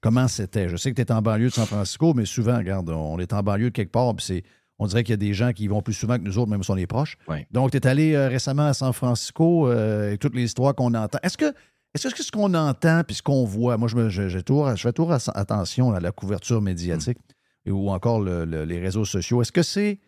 comment 0.05 0.27
c'était? 0.27 0.69
Je 0.69 0.77
sais 0.77 0.91
que 0.91 0.95
tu 0.95 1.01
es 1.01 1.11
en 1.11 1.21
banlieue 1.21 1.49
de 1.49 1.53
San 1.53 1.65
Francisco, 1.65 2.13
mais 2.13 2.25
souvent, 2.25 2.57
regarde, 2.57 2.89
on 2.89 3.17
est 3.19 3.33
en 3.33 3.41
banlieue 3.43 3.69
de 3.71 3.75
quelque 3.75 3.91
part, 3.91 4.15
puis 4.15 4.25
c'est, 4.25 4.43
on 4.79 4.87
dirait 4.87 5.03
qu'il 5.03 5.13
y 5.13 5.15
a 5.15 5.17
des 5.17 5.33
gens 5.33 5.51
qui 5.51 5.63
y 5.63 5.67
vont 5.67 5.81
plus 5.81 5.93
souvent 5.93 6.17
que 6.17 6.23
nous 6.23 6.37
autres, 6.37 6.49
même 6.51 6.63
si 6.63 6.71
on 6.71 6.77
est 6.77 6.87
proches. 6.87 7.17
Donc, 7.51 7.71
tu 7.71 7.77
es 7.77 7.87
allé 7.87 8.13
euh, 8.13 8.27
récemment 8.27 8.67
à 8.67 8.73
San 8.73 8.93
Francisco, 8.93 9.67
euh, 9.69 10.07
avec 10.09 10.19
toutes 10.19 10.35
les 10.35 10.43
histoires 10.43 10.75
qu'on 10.75 10.93
entend. 10.93 11.17
Est-ce 11.23 11.37
que, 11.37 11.53
est-ce 11.93 12.09
que 12.13 12.23
ce 12.23 12.31
qu'on 12.31 12.53
entend 12.53 13.03
puis 13.05 13.15
ce 13.15 13.21
qu'on 13.23 13.45
voit, 13.45 13.77
moi, 13.77 13.87
je, 13.87 13.95
me, 13.95 14.09
je, 14.09 14.27
je 14.29 14.39
tourne- 14.39 14.75
je 14.77 14.81
fais 14.81 14.93
toujours 14.93 15.13
att- 15.13 15.29
attention 15.33 15.91
à 15.93 15.99
la 15.99 16.11
couverture 16.11 16.61
médiatique 16.61 17.17
et- 17.65 17.71
ou 17.71 17.89
encore 17.89 18.19
le- 18.21 18.45
le- 18.45 18.65
les 18.65 18.79
réseaux 18.79 19.05
sociaux. 19.05 19.41
Est-ce 19.41 19.51
que 19.51 19.63
c'est 19.63 19.99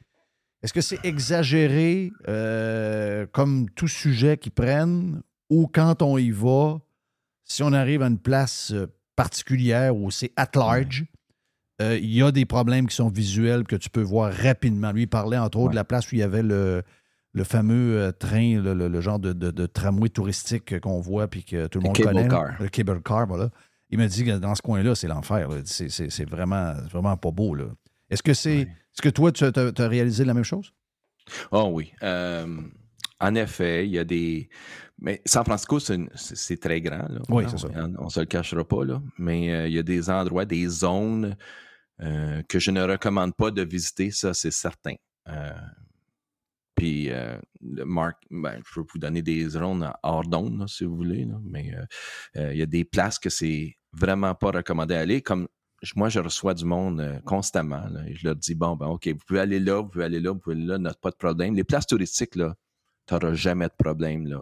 est-ce 0.64 0.74
que 0.74 0.82
c'est 0.82 1.00
exagéré 1.06 2.12
euh, 2.28 3.26
comme 3.32 3.70
tout 3.70 3.88
sujet 3.88 4.38
qu'ils 4.38 4.52
prennent 4.52 5.22
ou 5.52 5.68
quand 5.72 6.02
on 6.02 6.18
y 6.18 6.32
va, 6.32 6.80
si 7.46 7.62
on 7.64 7.72
arrive 7.74 8.02
à 8.02 8.08
une 8.08 8.18
place 8.20 8.74
particulière 9.18 9.94
où 9.98 10.10
c'est 10.12 10.32
at 10.38 10.50
large, 10.56 11.04
euh, 11.82 11.98
il 12.02 12.14
y 12.14 12.22
a 12.24 12.32
des 12.32 12.46
problèmes 12.46 12.88
qui 12.88 12.96
sont 12.96 13.10
visuels 13.10 13.66
que 13.66 13.76
tu 13.76 13.90
peux 13.90 14.02
voir 14.02 14.32
rapidement. 14.32 14.92
Lui, 14.94 15.04
il 15.04 15.08
parlait 15.08 15.38
entre 15.38 15.58
autres 15.60 15.72
de 15.72 15.76
la 15.76 15.84
place 15.84 16.10
où 16.12 16.16
il 16.16 16.20
y 16.20 16.24
avait 16.24 16.42
le, 16.44 16.82
le 17.34 17.44
fameux 17.44 17.98
euh, 18.00 18.12
train, 18.14 18.62
le, 18.62 18.74
le- 18.74 18.88
le 18.88 19.02
genre 19.02 19.20
de, 19.20 19.34
de- 19.34 19.52
de 19.52 19.66
tramway 19.66 20.10
touristique 20.10 20.80
qu'on 20.80 21.02
voit 21.02 21.28
puis 21.28 21.44
que 21.44 21.68
tout 21.68 21.80
le 21.80 21.84
Le 21.84 21.88
monde 21.90 21.98
cable 21.98 22.14
connaît. 22.14 22.28
car. 22.30 22.62
Le 22.62 22.70
cable 22.70 23.02
car, 23.04 23.28
voilà. 23.28 23.50
Il 23.90 23.98
m'a 24.00 24.08
dit 24.08 24.24
que 24.26 24.38
dans 24.38 24.56
ce 24.56 24.62
coin-là, 24.62 24.96
c'est 24.96 25.08
l'enfer. 25.08 25.50
C'est, 25.66 26.26
vraiment, 26.30 26.74
vraiment 26.92 27.16
pas 27.18 27.32
beau. 27.32 27.54
Là. 27.56 27.66
Est-ce 28.10 28.24
que 28.24 28.34
c'est. 28.34 28.62
Est-ce 28.62 29.02
que 29.02 29.10
toi, 29.10 29.32
tu 29.32 29.44
as, 29.46 29.88
réalisé 29.88 30.26
la 30.26 30.34
même 30.34 30.44
chose? 30.44 30.74
Oh 31.52 31.70
oui. 31.74 31.92
Euh, 32.04 32.48
en 33.20 33.36
effet, 33.36 33.86
il 33.86 33.92
y 33.92 34.00
a 34.00 34.04
des. 34.04 34.50
Mais 35.00 35.22
San 35.26 35.44
Francisco, 35.46 35.80
c'est 35.80 36.60
très 36.60 36.82
grand. 36.82 37.08
Là. 37.10 37.20
Oui, 37.30 37.44
Non, 37.44 37.50
c'est 37.50 37.58
ça. 37.60 37.68
On 38.00 38.06
ne 38.06 38.10
se 38.10 38.20
le 38.20 38.26
cachera 38.26 38.64
pas. 38.68 38.84
Là. 38.84 39.02
Mais 39.18 39.54
euh, 39.54 39.68
il 39.68 39.74
y 39.74 39.80
a 39.80 39.84
des 39.84 40.10
endroits, 40.10 40.46
des 40.46 40.68
zones 40.68 41.36
euh, 42.02 42.42
que 42.50 42.60
je 42.60 42.72
ne 42.72 42.82
recommande 42.84 43.36
pas 43.36 43.52
de 43.52 43.64
visiter, 43.64 44.12
ça, 44.12 44.34
c'est 44.34 44.52
certain. 44.52 44.96
Euh, 45.28 45.52
puis, 46.76 47.10
Marc, 47.62 48.18
ben, 48.30 48.62
je 48.64 48.74
peux 48.76 48.86
vous 48.94 49.00
donner 49.00 49.24
des 49.24 49.50
zones 49.50 49.92
hors 50.04 50.24
d'onde, 50.28 50.68
si 50.70 50.84
vous 50.86 50.96
voulez. 50.96 51.26
là. 51.26 51.40
mais 51.44 51.72
il 52.36 52.56
y 52.58 52.62
a 52.62 52.66
des 52.68 52.86
places 52.86 53.18
que 53.18 53.30
c'est 53.32 53.76
vraiment 53.94 54.36
pas 54.36 54.52
recommandé 54.52 54.94
d'aller. 54.94 55.22
Comme 55.24 55.48
je- 55.82 55.94
moi, 55.96 56.10
je 56.10 56.20
reçois 56.20 56.54
du 56.54 56.66
monde 56.66 57.00
euh, 57.02 57.20
constamment. 57.22 57.88
là, 57.90 58.02
et 58.08 58.14
je 58.16 58.28
leur 58.28 58.36
dis 58.36 58.54
bon, 58.54 58.76
ben, 58.76 58.88
OK, 58.88 59.08
vous 59.08 59.18
pouvez 59.28 59.40
aller 59.40 59.60
là, 59.60 59.82
vous 59.82 59.90
pouvez 59.90 60.06
aller 60.06 60.20
là, 60.20 60.32
vous 60.34 60.40
pouvez 60.40 60.56
aller 60.56 60.66
là, 60.68 60.94
pas 61.02 61.10
de 61.10 61.16
problème. 61.16 61.56
Les 61.56 61.64
places 61.64 61.88
touristiques, 61.88 62.36
là, 62.36 62.54
n'auras 63.14 63.34
jamais 63.34 63.68
de 63.68 63.74
problème. 63.78 64.28
Là. 64.28 64.42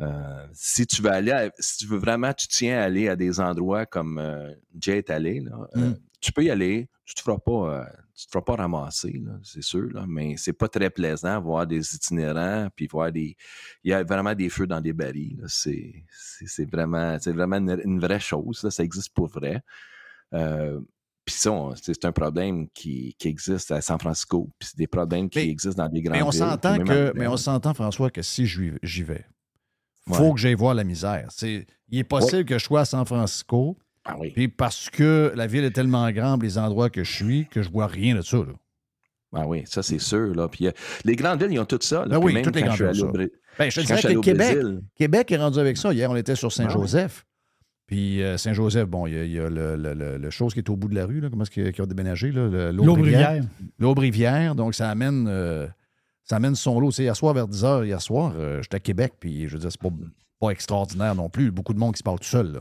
Euh, 0.00 0.46
si 0.52 0.86
tu 0.86 1.00
veux 1.02 1.10
aller, 1.10 1.32
à- 1.32 1.50
si 1.58 1.78
tu 1.78 1.86
veux 1.86 1.98
vraiment, 1.98 2.32
tu 2.34 2.48
tiens 2.48 2.78
à 2.80 2.82
aller 2.82 3.08
à 3.08 3.16
des 3.16 3.40
endroits 3.40 3.86
comme 3.86 4.18
euh, 4.18 4.52
Jay 4.78 4.98
est 4.98 5.10
allé, 5.10 5.40
là, 5.40 5.68
euh, 5.76 5.90
Mm. 5.90 5.96
tu 6.20 6.32
peux 6.32 6.44
y 6.44 6.50
aller, 6.50 6.88
tu 7.06 7.14
te 7.14 7.20
feras 7.22 7.38
pas, 7.38 7.80
euh, 7.80 7.84
tu 8.14 8.26
te 8.26 8.30
feras 8.32 8.42
pas 8.44 8.56
ramasser, 8.56 9.22
c'est 9.42 9.62
sûr, 9.62 9.88
là, 9.92 10.04
mais 10.06 10.36
c'est 10.36 10.52
pas 10.52 10.68
très 10.68 10.90
plaisant 10.90 11.40
voir 11.40 11.66
des 11.66 11.94
itinérants, 11.94 12.68
puis 12.76 12.86
voir 12.88 13.10
des, 13.10 13.36
il 13.84 13.90
y 13.90 13.94
a 13.94 14.02
vraiment 14.04 14.34
des 14.34 14.50
feux 14.50 14.66
dans 14.66 14.80
des 14.82 14.92
barils, 14.92 15.42
c'est, 15.46 16.04
c'est, 16.10 16.46
c'est 16.46 16.70
vraiment, 16.70 17.16
c'est 17.18 17.32
vraiment 17.32 17.56
une, 17.56 17.80
une 17.84 17.98
vraie 18.00 18.20
chose, 18.20 18.62
là, 18.64 18.70
ça 18.70 18.82
existe 18.84 19.14
pour 19.14 19.28
vrai. 19.28 19.62
Puis 21.26 21.34
ça, 21.34 21.52
c'est 21.82 22.04
un 22.04 22.12
problème 22.12 22.68
qui, 22.72 23.14
qui 23.18 23.28
existe 23.28 23.70
à 23.72 23.80
San 23.80 23.98
Francisco, 23.98 24.48
puis 24.58 24.68
c'est 24.70 24.78
des 24.78 24.86
problèmes 24.86 25.28
qui 25.28 25.40
Mais- 25.40 25.48
existent 25.48 25.82
dans 25.84 25.88
des 25.92 26.00
grandes 26.00 26.16
Mais 26.16 26.22
on 26.22 26.30
villes, 26.30 26.38
s'entend 26.38 26.78
que, 26.78 27.12
mais 27.16 27.26
on 27.26 27.36
s'entend, 27.36 27.74
François, 27.74 28.10
que 28.10 28.22
si 28.22 28.46
j'y 28.46 29.02
vais, 29.02 29.26
faut 30.08 30.22
Ouais. 30.22 30.32
que 30.34 30.38
j'aille 30.38 30.54
voir 30.54 30.74
la 30.74 30.84
misère. 30.84 31.28
Il 31.42 31.98
est 31.98 32.04
possible 32.04 32.44
que 32.44 32.58
je 32.58 32.64
sois 32.64 32.80
à 32.82 32.84
San 32.84 33.04
Francisco, 33.04 33.76
Ah 34.04 34.14
oui. 34.20 34.30
puis 34.30 34.46
parce 34.46 34.88
que 34.88 35.32
la 35.34 35.48
ville 35.48 35.64
est 35.64 35.72
tellement 35.72 36.08
grande, 36.12 36.42
les 36.44 36.58
endroits 36.58 36.90
que 36.90 37.02
je 37.02 37.12
suis, 37.12 37.46
que 37.48 37.60
je 37.60 37.70
vois 37.70 37.88
rien 37.88 38.14
de 38.14 38.22
ça. 38.22 38.36
là. 38.38 38.52
Ah 39.34 39.46
oui, 39.48 39.64
ça 39.66 39.82
c'est 39.82 39.98
sûr. 39.98 40.32
Là. 40.34 40.48
Puis, 40.48 40.68
euh, 40.68 40.72
les 41.04 41.16
grandes 41.16 41.42
villes, 41.42 41.52
ils 41.52 41.58
ont 41.58 41.64
tout 41.66 41.78
ça. 41.82 42.06
Là. 42.06 42.18
Ben 42.20 42.24
oui, 42.24 42.32
même 42.34 42.44
toutes 42.44 42.54
les 42.54 42.62
grandes 42.62 42.80
villes. 42.80 43.30
Ben, 43.58 43.68
je 43.68 43.80
te 43.80 43.84
dirais 43.86 44.00
que 44.00 44.20
Québec, 44.20 44.54
Brésil. 44.58 44.80
Québec 44.94 45.32
est 45.32 45.36
rendu 45.38 45.58
avec 45.58 45.76
ça. 45.76 45.92
Hier, 45.92 46.08
on 46.08 46.16
était 46.16 46.36
sur 46.36 46.52
Saint-Joseph. 46.52 47.25
Puis 47.86 48.22
euh, 48.22 48.36
Saint-Joseph, 48.36 48.88
bon, 48.88 49.06
il 49.06 49.14
y 49.32 49.38
a, 49.38 49.46
a 49.46 49.48
le, 49.48 49.76
le- 49.76 49.94
le- 49.94 50.18
le 50.18 50.30
chose 50.30 50.52
qui 50.54 50.58
est 50.60 50.68
au 50.70 50.76
bout 50.76 50.88
de 50.88 50.94
la 50.94 51.06
rue, 51.06 51.20
là, 51.20 51.28
comment 51.30 51.44
est-ce 51.44 51.50
qu'ils 51.70 51.82
ont 51.82 51.86
déménagé? 51.86 52.32
L'Aubrivière. 52.32 53.42
L'Aubrivière. 53.78 54.54
Donc, 54.54 54.74
ça 54.74 54.90
amène, 54.90 55.26
euh, 55.28 55.66
ça 56.24 56.36
amène 56.36 56.54
son 56.56 56.80
lot. 56.80 56.90
Sais, 56.90 57.04
hier 57.04 57.14
soir, 57.16 57.32
vers 57.34 57.46
10 57.46 57.62
h, 57.64 57.84
hier 57.86 58.00
soir, 58.02 58.32
euh, 58.36 58.60
j'étais 58.62 58.76
à 58.76 58.80
Québec, 58.80 59.14
puis 59.20 59.46
je 59.48 59.54
veux 59.54 59.60
dire, 59.60 59.70
c'est 59.70 59.80
pas, 59.80 59.90
pas 60.40 60.50
extraordinaire 60.50 61.14
non 61.14 61.28
plus. 61.28 61.50
Beaucoup 61.52 61.74
de 61.74 61.78
monde 61.78 61.92
qui 61.94 61.98
se 61.98 62.02
parle 62.04 62.18
tout 62.18 62.26
seul. 62.26 62.52
Là. 62.52 62.60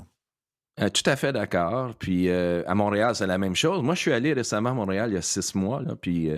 Euh, 0.81 0.89
tout 0.89 1.09
à 1.09 1.15
fait 1.15 1.33
d'accord. 1.33 1.95
Puis 1.97 2.29
euh, 2.29 2.61
à 2.67 2.75
Montréal, 2.75 3.15
c'est 3.15 3.25
la 3.27 3.37
même 3.39 3.55
chose. 3.55 3.81
Moi, 3.81 3.95
je 3.95 4.01
suis 4.01 4.11
allé 4.13 4.33
récemment 4.33 4.69
à 4.71 4.73
Montréal 4.73 5.09
il 5.09 5.15
y 5.15 5.17
a 5.17 5.21
six 5.21 5.55
mois. 5.55 5.81
Là, 5.81 5.95
puis 5.99 6.29
euh, 6.29 6.37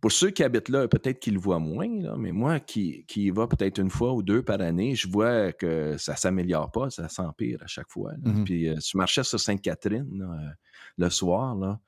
pour 0.00 0.12
ceux 0.12 0.30
qui 0.30 0.42
habitent 0.44 0.68
là, 0.68 0.86
peut-être 0.88 1.18
qu'ils 1.20 1.34
le 1.34 1.40
voient 1.40 1.58
moins, 1.58 1.88
là, 2.02 2.16
mais 2.18 2.30
moi 2.32 2.60
qui, 2.60 3.04
qui 3.06 3.24
y 3.24 3.30
va 3.30 3.46
peut-être 3.46 3.78
une 3.80 3.90
fois 3.90 4.12
ou 4.12 4.22
deux 4.22 4.42
par 4.42 4.60
année, 4.60 4.94
je 4.94 5.08
vois 5.08 5.52
que 5.52 5.96
ça 5.96 6.16
s'améliore 6.16 6.70
pas, 6.70 6.90
ça 6.90 7.08
s'empire 7.08 7.62
à 7.62 7.66
chaque 7.66 7.90
fois. 7.90 8.12
Mhm. 8.22 8.44
Puis 8.44 8.68
euh, 8.68 8.76
tu 8.76 8.96
marchais 8.96 9.24
sur 9.24 9.40
Sainte-Catherine 9.40 10.22
euh, 10.22 10.50
le 10.98 11.10
soir, 11.10 11.54
là, 11.56 11.80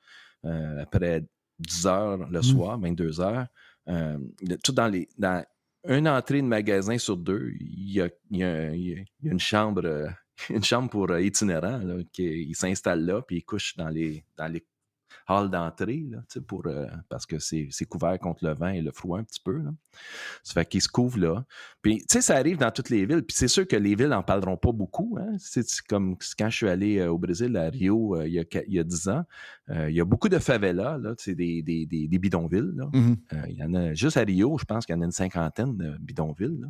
euh, 0.45 0.81
après 0.81 1.23
10 1.59 1.85
heures 1.87 2.17
le 2.29 2.41
soir, 2.41 2.79
22 2.79 3.21
heures, 3.21 3.47
euh, 3.87 4.17
le- 4.41 4.57
tout 4.57 4.71
dans 4.71 4.87
les. 4.87 5.07
Dans 5.17 5.43
une 5.87 6.07
entrée 6.09 6.41
de 6.41 6.47
magasin 6.47 6.97
sur 6.97 7.15
deux, 7.15 7.51
il 7.59 7.91
y 7.93 8.01
a, 8.01 8.09
il 8.31 8.37
y 8.39 8.43
a- 8.43 8.73
il 8.75 8.81
y 8.81 8.93
a- 8.93 8.97
il 9.21 9.25
y 9.25 9.29
a 9.29 9.31
une 9.31 9.39
chambre. 9.39 10.09
une 10.49 10.63
chambre 10.63 10.89
pour 10.89 11.17
itinérants, 11.17 11.79
là, 11.79 11.95
qui 12.13 12.23
il 12.43 12.55
s'installe 12.55 13.05
là, 13.05 13.21
puis 13.21 13.37
il 13.37 13.43
couche 13.43 13.75
dans 13.75 13.89
les, 13.89 14.23
dans 14.37 14.47
les 14.47 14.63
halls 15.29 15.49
d'entrée, 15.49 16.05
là, 16.09 16.19
pour, 16.47 16.63
euh, 16.65 16.87
parce 17.07 17.25
que 17.25 17.39
c'est 17.39 17.69
couvert 17.87 18.17
contre 18.19 18.45
le 18.45 18.53
vent 18.53 18.69
et 18.69 18.81
le 18.81 18.91
froid 18.91 19.19
un 19.19 19.23
petit 19.23 19.39
peu. 19.39 19.57
Là. 19.57 19.71
Ça 20.43 20.53
fait 20.53 20.65
qu'il 20.65 20.81
se 20.81 20.89
couvre 20.89 21.19
là. 21.19 21.45
Puis, 21.81 21.99
tu 21.99 22.05
sais, 22.09 22.21
ça 22.21 22.35
arrive 22.35 22.57
dans 22.57 22.71
toutes 22.71 22.89
les 22.89 23.05
villes. 23.05 23.23
Puis 23.23 23.35
c'est 23.37 23.47
sûr 23.47 23.67
que 23.67 23.75
les 23.75 23.95
villes 23.95 24.09
n'en 24.09 24.23
parleront 24.23 24.57
pas 24.57 24.71
beaucoup. 24.71 25.17
Hein. 25.19 25.35
C'est 25.37 25.65
comme 25.87 26.17
quand 26.37 26.49
je 26.49 26.55
suis 26.55 26.69
allé 26.69 26.97
euh, 26.97 27.11
au 27.11 27.17
Brésil, 27.17 27.55
à 27.55 27.69
Rio, 27.69 28.15
euh, 28.15 28.27
il, 28.27 28.33
y 28.33 28.39
a, 28.39 28.43
il 28.67 28.73
y 28.73 28.79
a 28.79 28.83
10 28.83 29.09
ans. 29.09 29.23
il 29.69 29.95
y 29.95 30.01
a 30.01 30.05
beaucoup 30.05 30.29
de 30.29 30.39
favelas, 30.39 30.97
là, 30.97 31.13
des, 31.25 31.61
des, 31.61 31.85
des, 31.85 32.07
des 32.07 32.19
bidonvilles. 32.19 32.71
Là. 32.75 32.89
Euh, 32.93 33.45
il 33.47 33.55
y 33.55 33.63
en 33.63 33.73
a 33.73 33.93
juste 33.93 34.17
à 34.17 34.21
Rio, 34.21 34.57
je 34.57 34.65
pense 34.65 34.85
qu'il 34.85 34.95
y 34.95 34.97
en 34.97 35.01
a 35.01 35.05
une 35.05 35.11
cinquantaine 35.11 35.77
de 35.77 35.97
bidonvilles. 35.99 36.59
là. 36.59 36.67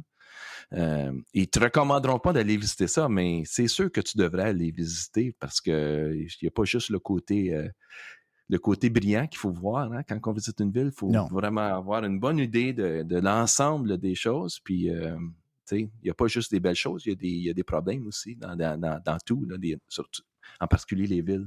Euh, 0.73 1.11
ils 1.33 1.49
te 1.49 1.59
recommanderont 1.59 2.19
pas 2.19 2.33
d'aller 2.33 2.57
visiter 2.57 2.87
ça, 2.87 3.09
mais 3.09 3.43
c'est 3.45 3.67
sûr 3.67 3.91
que 3.91 4.01
tu 4.01 4.17
devrais 4.17 4.43
aller 4.43 4.71
visiter 4.71 5.35
parce 5.39 5.61
que 5.61 6.13
il 6.15 6.27
n'y 6.41 6.47
a 6.47 6.51
pas 6.51 6.63
juste 6.63 6.89
le 6.89 6.99
côté 6.99 7.55
euh, 7.55 7.67
le 8.49 8.57
côté 8.57 8.89
brillant 8.89 9.27
qu'il 9.27 9.37
faut 9.37 9.51
voir 9.51 9.91
hein, 9.93 10.01
quand 10.07 10.19
on 10.27 10.33
visite 10.33 10.59
une 10.59 10.71
ville. 10.71 10.87
Il 10.87 10.91
faut 10.97 11.09
Non. 11.09 11.27
vraiment 11.27 11.61
avoir 11.61 12.03
une 12.03 12.19
bonne 12.19 12.39
idée 12.39 12.73
de, 12.73 13.03
de 13.03 13.19
l'ensemble 13.19 13.97
des 13.99 14.15
choses. 14.15 14.59
Puis, 14.59 14.89
euh, 14.89 15.15
tu 15.67 15.75
sais, 15.77 15.79
il 15.81 16.03
n'y 16.05 16.09
a 16.09 16.15
pas 16.15 16.27
juste 16.27 16.51
des 16.51 16.59
belles 16.59 16.75
choses, 16.75 17.03
il 17.05 17.09
y 17.09 17.11
a 17.11 17.15
des, 17.15 17.27
il 17.27 17.43
y 17.43 17.49
a 17.49 17.53
des 17.53 17.63
problèmes 17.63 18.07
aussi 18.07 18.35
dans, 18.35 18.55
dans, 18.55 18.79
dans- 18.79 18.99
dans 19.05 19.17
tout, 19.23 19.45
là, 19.45 19.57
des- 19.57 19.77
surtout- 19.87 20.23
en 20.59 20.65
particulier 20.67 21.05
les 21.05 21.21
villes. 21.21 21.45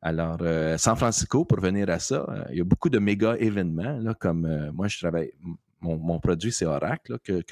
Alors, 0.00 0.38
euh, 0.40 0.78
San 0.78 0.96
Francisco, 0.96 1.44
pour 1.44 1.60
venir 1.60 1.88
à 1.90 1.98
ça, 1.98 2.26
euh, 2.28 2.44
il 2.50 2.58
y 2.58 2.60
a 2.60 2.64
beaucoup 2.64 2.88
de 2.90 2.98
méga 2.98 3.36
événements, 3.38 3.98
là, 3.98 4.14
comme 4.14 4.44
euh, 4.46 4.72
moi, 4.72 4.88
je 4.88 4.98
travaille, 4.98 5.32
mon, 5.80 5.96
mon 5.98 6.18
produit, 6.20 6.52
c'est 6.52 6.66
Oracle, 6.66 7.12
là, 7.12 7.18
que 7.18 7.42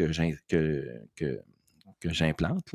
j'implante. 2.12 2.74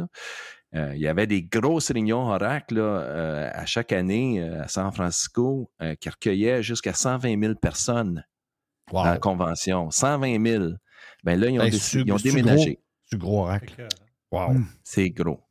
Euh, 0.76 0.92
il 0.96 1.02
y 1.02 1.08
avait 1.08 1.28
des 1.28 1.44
grosses 1.44 1.92
réunions 1.92 2.28
Oracle 2.28 2.76
là, 2.76 2.82
euh, 2.82 3.50
à 3.54 3.66
chaque 3.66 3.92
année 3.94 4.42
euh, 4.42 4.64
à 4.64 4.68
San 4.68 4.92
Francisco 4.92 5.72
euh, 5.82 5.96
qui 5.96 6.10
recueillaient 6.10 6.62
jusqu'à 6.62 6.94
120 6.94 7.40
000 7.42 7.56
personnes 7.56 8.24
Wow. 8.92 9.04
dans 9.04 9.10
la 9.12 9.18
convention. 9.18 9.92
120 9.92 10.46
000. 10.46 10.66
Ben 11.24 11.38
là, 11.40 11.50
ils 11.50 11.60
ont, 11.60 11.72
c'est- 11.72 12.02
ils 12.02 12.12
ont 12.14 12.16
déménagé. 12.18 12.74
gros. 12.76 12.84
C'est 13.06 13.18
gros 13.18 13.40
oracle. 13.44 13.88
Wow. 14.32 14.54
Mm. 14.54 14.66
C'est 14.84 15.10
gros. 15.10 15.42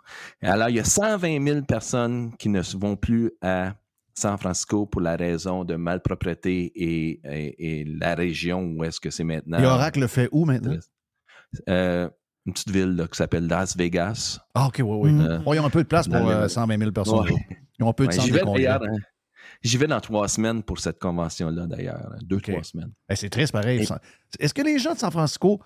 Alors, 0.42 0.68
il 0.70 0.76
y 0.76 0.80
a 0.80 0.84
120 0.84 1.42
000 1.46 1.62
personnes 1.62 2.34
qui 2.38 2.48
ne 2.48 2.60
vont 2.78 2.96
plus 2.96 3.32
à 3.42 3.74
San 4.14 4.38
Francisco 4.38 4.86
pour 4.86 5.02
la 5.02 5.16
raison 5.16 5.64
de 5.64 5.76
malpropreté 5.76 6.72
et, 6.74 7.20
et- 7.24 7.80
et 7.80 7.84
la 7.84 8.14
région 8.14 8.62
où 8.62 8.84
est-ce 8.84 9.00
que 9.00 9.10
c'est 9.10 9.24
maintenant. 9.24 9.58
Et 9.58 9.66
Oracle 9.66 10.00
le 10.00 10.06
fait 10.06 10.28
où 10.32 10.44
maintenant? 10.46 10.78
Euh, 11.68 12.08
une 12.46 12.52
petite 12.52 12.70
ville 12.70 12.94
là, 12.96 13.06
qui 13.08 13.16
s'appelle 13.16 13.46
Las 13.46 13.76
Vegas. 13.76 14.38
Ah, 14.54 14.66
OK, 14.68 14.76
oui, 14.84 15.10
oui. 15.10 15.20
Euh, 15.20 15.40
Oh, 15.44 15.52
ils 15.54 15.60
ont 15.60 15.66
un 15.66 15.70
peu 15.70 15.82
de 15.82 15.88
place 15.88 16.06
pour 16.08 16.18
dans 16.20 16.28
le- 16.28 16.34
euh, 16.34 16.48
120 16.48 16.78
000 16.78 16.92
personnes. 16.92 17.18
Ouais. 17.20 17.30
eux 17.30 17.34
autres. 17.34 17.42
Ils 17.78 17.84
ont 17.84 17.88
un 17.88 17.92
peu 17.92 18.06
de 18.06 18.12
centre 18.12 18.28
hein. 18.32 18.96
J'y 19.62 19.76
vais 19.78 19.86
dans 19.86 20.00
trois 20.00 20.28
semaines 20.28 20.62
pour 20.62 20.78
cette 20.78 20.98
convention-là, 20.98 21.66
d'ailleurs. 21.66 22.10
hein. 22.12 22.18
Deux, 22.22 22.40
trois 22.40 22.62
semaines. 22.62 22.92
Eh, 23.08 23.16
c'est 23.16 23.30
triste, 23.30 23.52
pareil. 23.52 23.82
Et- 23.82 24.44
Est-ce 24.44 24.54
que 24.54 24.62
les 24.62 24.78
gens 24.78 24.94
de 24.94 24.98
San 24.98 25.10
Francisco, 25.10 25.60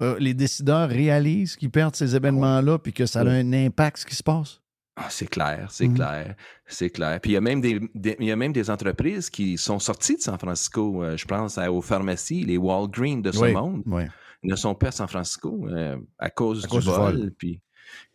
euh, 0.00 0.16
les 0.18 0.32
décideurs 0.34 0.88
réalisent 0.88 1.56
qu'ils 1.56 1.70
perdent 1.70 1.96
ces 1.96 2.14
événements-là 2.16 2.78
puis 2.78 2.92
que 2.92 3.04
ça 3.06 3.20
a 3.20 3.24
Oui. 3.24 3.30
un 3.30 3.52
impact 3.52 3.98
ce 3.98 4.06
qui 4.06 4.14
se 4.14 4.22
passe? 4.22 4.60
Ah, 4.96 5.06
c'est 5.08 5.26
clair, 5.26 5.68
c'est 5.70 5.88
Mhm. 5.88 5.94
clair, 5.94 6.34
c'est 6.66 6.90
clair. 6.90 7.18
Puis 7.20 7.30
il 7.30 7.34
y, 7.34 7.36
a 7.38 7.40
même 7.40 7.62
des, 7.62 7.80
des- 7.94 8.16
il 8.20 8.26
y 8.26 8.30
a 8.30 8.36
même 8.36 8.52
des 8.52 8.68
entreprises 8.68 9.30
qui 9.30 9.56
sont 9.56 9.78
sorties 9.78 10.16
de 10.16 10.20
San 10.20 10.38
Francisco. 10.38 11.02
Euh, 11.02 11.16
je 11.16 11.24
pense 11.24 11.56
à- 11.56 11.72
aux 11.72 11.80
pharmacies, 11.80 12.44
les 12.44 12.58
Walgreens 12.58 13.22
de 13.22 13.32
ce 13.32 13.38
Oui, 13.40 13.52
monde 13.52 13.82
oui. 13.86 14.02
Ne 14.42 14.56
sont 14.56 14.74
pas 14.74 14.88
à 14.88 14.92
San 14.92 15.08
Francisco 15.08 15.66
euh, 15.68 15.96
à 16.18 16.30
cause 16.30 16.64
À 16.64 16.68
du 16.68 16.68
cause 16.68 16.84
du 16.84 16.90
vol. 16.90 17.32
Puis, 17.36 17.60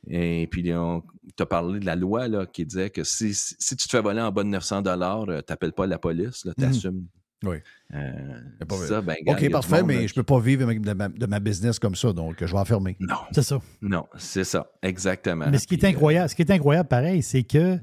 et 0.09 0.47
puis, 0.47 0.63
tu 0.63 0.73
as 0.73 1.45
parlé 1.45 1.79
de 1.79 1.85
la 1.85 1.95
loi 1.95 2.27
là, 2.27 2.45
qui 2.45 2.65
disait 2.65 2.89
que 2.89 3.03
si, 3.03 3.33
si, 3.33 3.75
tu 3.75 3.87
te 3.87 3.89
fais 3.91 4.01
voler 4.01 4.21
en 4.21 4.31
bas 4.31 4.43
de 4.43 4.49
900 4.49 4.83
tu 4.83 4.89
n'appelles 4.89 5.73
pas 5.73 5.85
la 5.85 5.99
police, 5.99 6.47
tu 6.57 6.65
assumes. 6.65 7.07
Oui. 7.43 7.57
Euh, 7.93 8.11
pas 8.67 8.75
ça, 8.77 9.01
ben, 9.01 9.15
regarde, 9.19 9.43
OK, 9.43 9.51
parfait, 9.51 9.77
monde, 9.77 9.87
mais 9.87 10.01
là, 10.01 10.07
je 10.07 10.13
peux 10.13 10.23
pas 10.23 10.39
vivre 10.39 10.73
de 10.73 10.93
ma, 10.93 11.07
de 11.07 11.25
ma 11.27 11.39
business 11.39 11.77
comme 11.77 11.95
ça, 11.95 12.11
donc 12.11 12.37
je 12.39 12.51
vais 12.51 12.57
en 12.57 12.65
fermer. 12.65 12.97
Non, 12.99 13.15
C'est 13.31 13.43
ça. 13.43 13.61
non, 13.81 14.07
c'est 14.17 14.43
ça, 14.43 14.71
exactement. 14.81 15.45
Mais 15.49 15.59
ce 15.59 15.67
qui 15.67 15.75
est 15.75 15.77
Puis, 15.77 15.87
euh, 15.87 15.91
incroyable, 15.91 16.29
ce 16.29 16.35
qui 16.35 16.41
est 16.41 16.51
incroyable, 16.51 16.89
pareil, 16.89 17.21
c'est 17.21 17.43
que, 17.43 17.79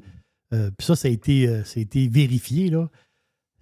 euh, 0.52 0.70
puis 0.76 0.84
ça, 0.84 0.96
ça 0.96 1.08
a 1.08 1.10
été, 1.10 1.46
euh, 1.48 1.62
ça 1.62 1.78
a 1.78 1.82
été 1.82 2.08
vérifié, 2.08 2.68
là, 2.68 2.88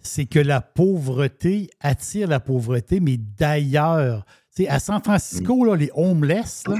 c'est 0.00 0.24
que 0.24 0.38
la 0.38 0.62
pauvreté 0.62 1.70
attire 1.80 2.26
la 2.26 2.40
pauvreté, 2.40 3.00
mais 3.00 3.18
d'ailleurs. 3.18 4.24
Tu 4.54 4.64
sais, 4.64 4.68
À 4.68 4.78
San 4.78 5.02
Francisco, 5.02 5.64
là, 5.64 5.76
les 5.76 5.90
homeless, 5.94 6.64
là, 6.68 6.76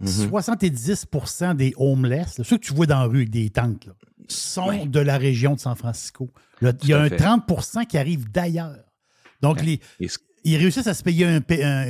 Mhm. 0.00 0.28
70% 0.28 1.54
des 1.54 1.72
homeless, 1.76 2.38
là, 2.38 2.44
ceux 2.44 2.58
que 2.58 2.66
tu 2.66 2.74
vois 2.74 2.86
dans 2.86 2.98
la 3.00 3.04
rue 3.06 3.18
avec 3.18 3.30
des 3.30 3.48
tentes, 3.50 3.88
sont 4.28 4.68
Ouais. 4.68 4.86
de 4.86 5.00
la 5.00 5.16
région 5.16 5.54
de 5.54 5.60
San 5.60 5.74
Francisco. 5.76 6.30
Il 6.60 6.74
y 6.88 6.92
a 6.92 7.00
un 7.00 7.08
fait. 7.08 7.16
30% 7.16 7.84
qui 7.84 7.96
arrive 7.96 8.30
d'ailleurs. 8.30 8.76
Donc, 9.40 9.62
les, 9.62 9.80
ils 10.44 10.56
réussissent 10.56 10.86
à 10.86 10.94
se 10.94 11.02
payer 11.02 11.24
un, 11.26 11.40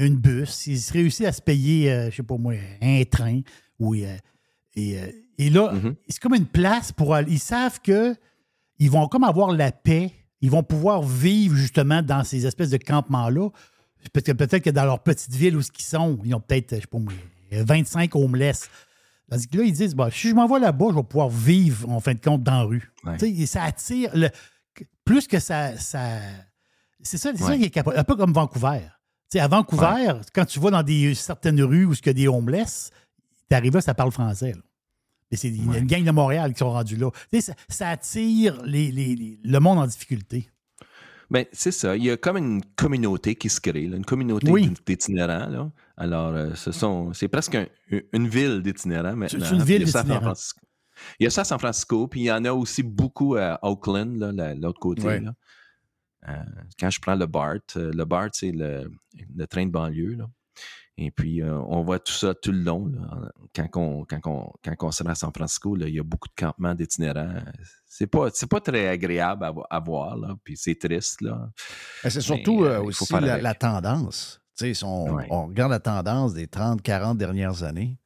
une 0.05 0.17
bus, 0.17 0.67
ils 0.67 0.81
réussissent 0.93 1.27
à 1.27 1.33
se 1.33 1.43
payer, 1.43 1.91
euh, 1.91 2.11
je 2.11 2.17
sais 2.17 2.23
pas 2.23 2.37
moi, 2.37 2.55
un 2.83 3.03
train. 3.11 3.41
Ou, 3.79 3.95
euh, 3.95 4.17
et, 4.75 4.99
euh, 5.01 5.07
et 5.39 5.51
là, 5.51 5.73
Mhm. 5.73 5.95
c'est 6.09 6.21
comme 6.21 6.35
une 6.35 6.47
place 6.47 6.93
pour 6.93 7.14
aller. 7.14 7.33
Ils 7.33 7.39
savent 7.41 7.81
que 7.81 8.14
ils 8.79 8.91
vont 8.91 9.09
comme 9.09 9.25
avoir 9.25 9.53
la 9.53 9.73
paix. 9.73 10.12
Ils 10.43 10.51
vont 10.51 10.62
pouvoir 10.62 11.03
vivre 11.03 11.57
justement 11.57 12.03
dans 12.03 12.23
ces 12.23 12.47
espèces 12.47 12.71
de 12.71 12.77
campements-là. 12.77 13.49
Peut-être 14.13 14.37
peut-être 14.37 14.63
que 14.65 14.71
dans 14.71 14.85
leur 14.85 15.03
petite 15.03 15.33
ville 15.35 15.57
où 15.57 15.61
ils 15.61 15.83
sont, 15.83 16.19
ils 16.25 16.35
ont 16.35 16.41
peut-être, 16.41 16.75
je 16.77 16.81
sais 16.81 16.87
pas 16.87 16.99
moi, 16.99 17.13
25 17.53 18.15
homeless. 18.17 18.69
Tandis 19.31 19.49
que 19.49 19.59
là, 19.59 19.65
ils 19.65 19.73
disent, 19.73 19.95
bah, 19.95 20.09
si 20.13 20.29
je 20.29 20.35
m'en 20.35 20.47
vais 20.47 20.61
là-bas, 20.61 20.87
je 20.91 20.95
vais 20.97 21.03
pouvoir 21.03 21.29
vivre, 21.29 21.89
en 21.91 21.99
fin 22.01 22.15
de 22.15 22.21
compte, 22.21 22.43
dans 22.45 22.53
la 22.59 22.63
rue. 22.63 22.93
Ouais. 23.05 23.17
Et 23.29 23.47
ça 23.47 23.65
attire. 23.65 24.11
le- 24.15 24.31
plus 25.05 25.27
que 25.27 25.39
ça. 25.39 25.77
ça 25.79 26.19
c'est 27.03 27.17
ça, 27.19 27.31
c'est 27.35 27.43
ça 27.43 27.51
Ouais. 27.51 27.59
qui 27.59 27.65
est 27.65 27.71
capable. 27.71 27.97
Un 27.99 28.05
peu 28.05 28.17
comme 28.17 28.33
Vancouver. 28.33 28.81
À 29.35 29.49
Vancouver, 29.49 30.13
quand 30.35 30.45
tu 30.47 30.59
vas 30.61 30.71
dans 30.71 30.83
des, 30.83 31.15
certaines 31.15 31.61
rues 31.63 31.85
où 31.85 31.93
il 31.93 32.07
y 32.07 32.09
a 32.09 32.13
des 32.13 32.29
homeless, 32.29 32.91
t'arrives 33.49 33.75
là, 33.75 33.81
ça 33.81 33.95
parle 33.95 34.11
français. 34.13 34.53
là. 34.53 34.61
Mais 35.31 35.37
c'est 35.37 35.49
il 35.49 35.65
y 35.65 35.69
a 35.69 35.73
Ouais. 35.73 35.79
une 35.81 35.87
gang 35.87 36.05
de 36.05 36.11
Montréal 36.11 36.53
qui 36.53 36.59
sont 36.61 36.71
rendus 36.71 36.97
là. 36.97 37.11
Ça, 37.41 37.53
ça 37.69 37.89
attire 37.91 38.63
les, 38.65 38.91
les- 38.93 39.17
les- 39.17 39.39
le 39.43 39.59
monde 39.61 39.79
en 39.79 39.87
difficulté. 39.87 40.49
Ben, 41.31 41.45
c'est 41.53 41.72
ça. 41.72 41.97
Il 41.97 42.05
y 42.05 42.11
a 42.11 42.16
comme 42.16 42.37
une 42.37 42.62
communauté 42.77 43.35
qui 43.35 43.49
se 43.49 43.61
crée, 43.61 43.87
là, 43.87 43.97
une 43.97 44.05
communauté 44.05 44.51
Oui. 44.51 44.72
d'itinérants. 44.87 45.49
là. 45.49 45.70
Alors, 45.97 46.29
euh, 46.35 46.55
ce 46.55 46.70
sont, 46.72 47.12
c'est 47.14 47.29
presque 47.29 47.55
un- 47.57 47.66
une 48.12 48.29
ville 48.29 48.62
d'itinérants 48.62 49.16
maintenant. 49.16 49.45
c'est 49.45 49.55
une 49.55 49.62
ville 49.62 49.85
d'itinérants. 49.85 50.20
Francisco. 50.20 50.61
Il 51.18 51.24
y 51.24 51.27
a 51.27 51.31
ça 51.31 51.41
à 51.43 51.45
San 51.45 51.59
Francisco, 51.59 52.07
puis 52.09 52.20
il 52.20 52.24
y 52.24 52.33
en 52.33 52.45
a 52.45 52.53
aussi 52.53 52.83
beaucoup 52.83 53.35
à 53.37 53.59
Oakland, 53.62 54.16
là, 54.16 54.33
la- 54.33 54.55
l'autre 54.55 54.79
côté. 54.81 55.03
Ouais. 55.03 55.20
là. 55.20 55.35
Euh, 56.29 56.33
quand 56.81 56.91
je 56.91 57.01
prends 57.01 57.14
le 57.14 57.27
BART, 57.27 57.59
euh, 57.77 57.93
le 57.93 58.05
BART, 58.05 58.31
c'est 58.33 58.51
le, 58.53 58.91
le 59.35 59.47
train 59.47 59.66
de 59.66 59.70
banlieue. 59.70 60.14
là. 60.16 60.27
Et 60.99 61.11
puis, 61.11 61.42
euh, 61.42 61.59
on 61.68 61.82
voit 61.82 61.99
tout 61.99 62.12
ça 62.14 62.34
tout 62.34 62.53
le 62.53 62.61
long. 62.62 62.86
là. 62.86 63.30
Quand, 63.55 63.68
on, 63.76 64.05
quand, 64.07 64.20
on, 64.24 64.53
quand 64.64 64.74
on 64.86 64.90
se 64.90 65.03
rend 65.03 65.11
à 65.11 65.14
San 65.14 65.30
Francisco, 65.34 65.76
là, 65.76 65.88
il 65.88 65.94
y 65.94 66.01
a 66.01 66.03
beaucoup 66.03 66.28
de 66.28 66.34
campements 66.34 66.74
d'itinérants. 66.74 67.34
C'est 67.86 68.07
pas, 68.07 68.28
c'est 68.32 68.49
pas 68.49 68.61
très 68.61 68.88
agréable 68.88 69.44
à, 69.44 69.51
vo- 69.51 69.64
à 69.68 69.78
voir, 69.80 70.16
là, 70.16 70.34
puis 70.42 70.57
c'est 70.57 70.74
triste. 70.78 71.20
Là. 71.20 71.51
C'est 72.03 72.20
surtout 72.22 72.64
euh, 72.64 72.78
euh, 72.80 72.90
faut 72.92 73.05
aussi 73.05 73.12
la, 73.20 73.55
tendance. 73.55 74.40
Tu 74.59 74.64
sais, 74.68 74.74
si 74.74 74.84
on, 74.84 75.12
Ouais. 75.14 75.26
on 75.30 75.47
regarde 75.49 75.70
la 75.72 75.80
tendance 75.80 76.32
des 76.32 76.47
30, 76.47 76.80
40 76.80 77.18
dernières 77.18 77.62
années. 77.62 77.99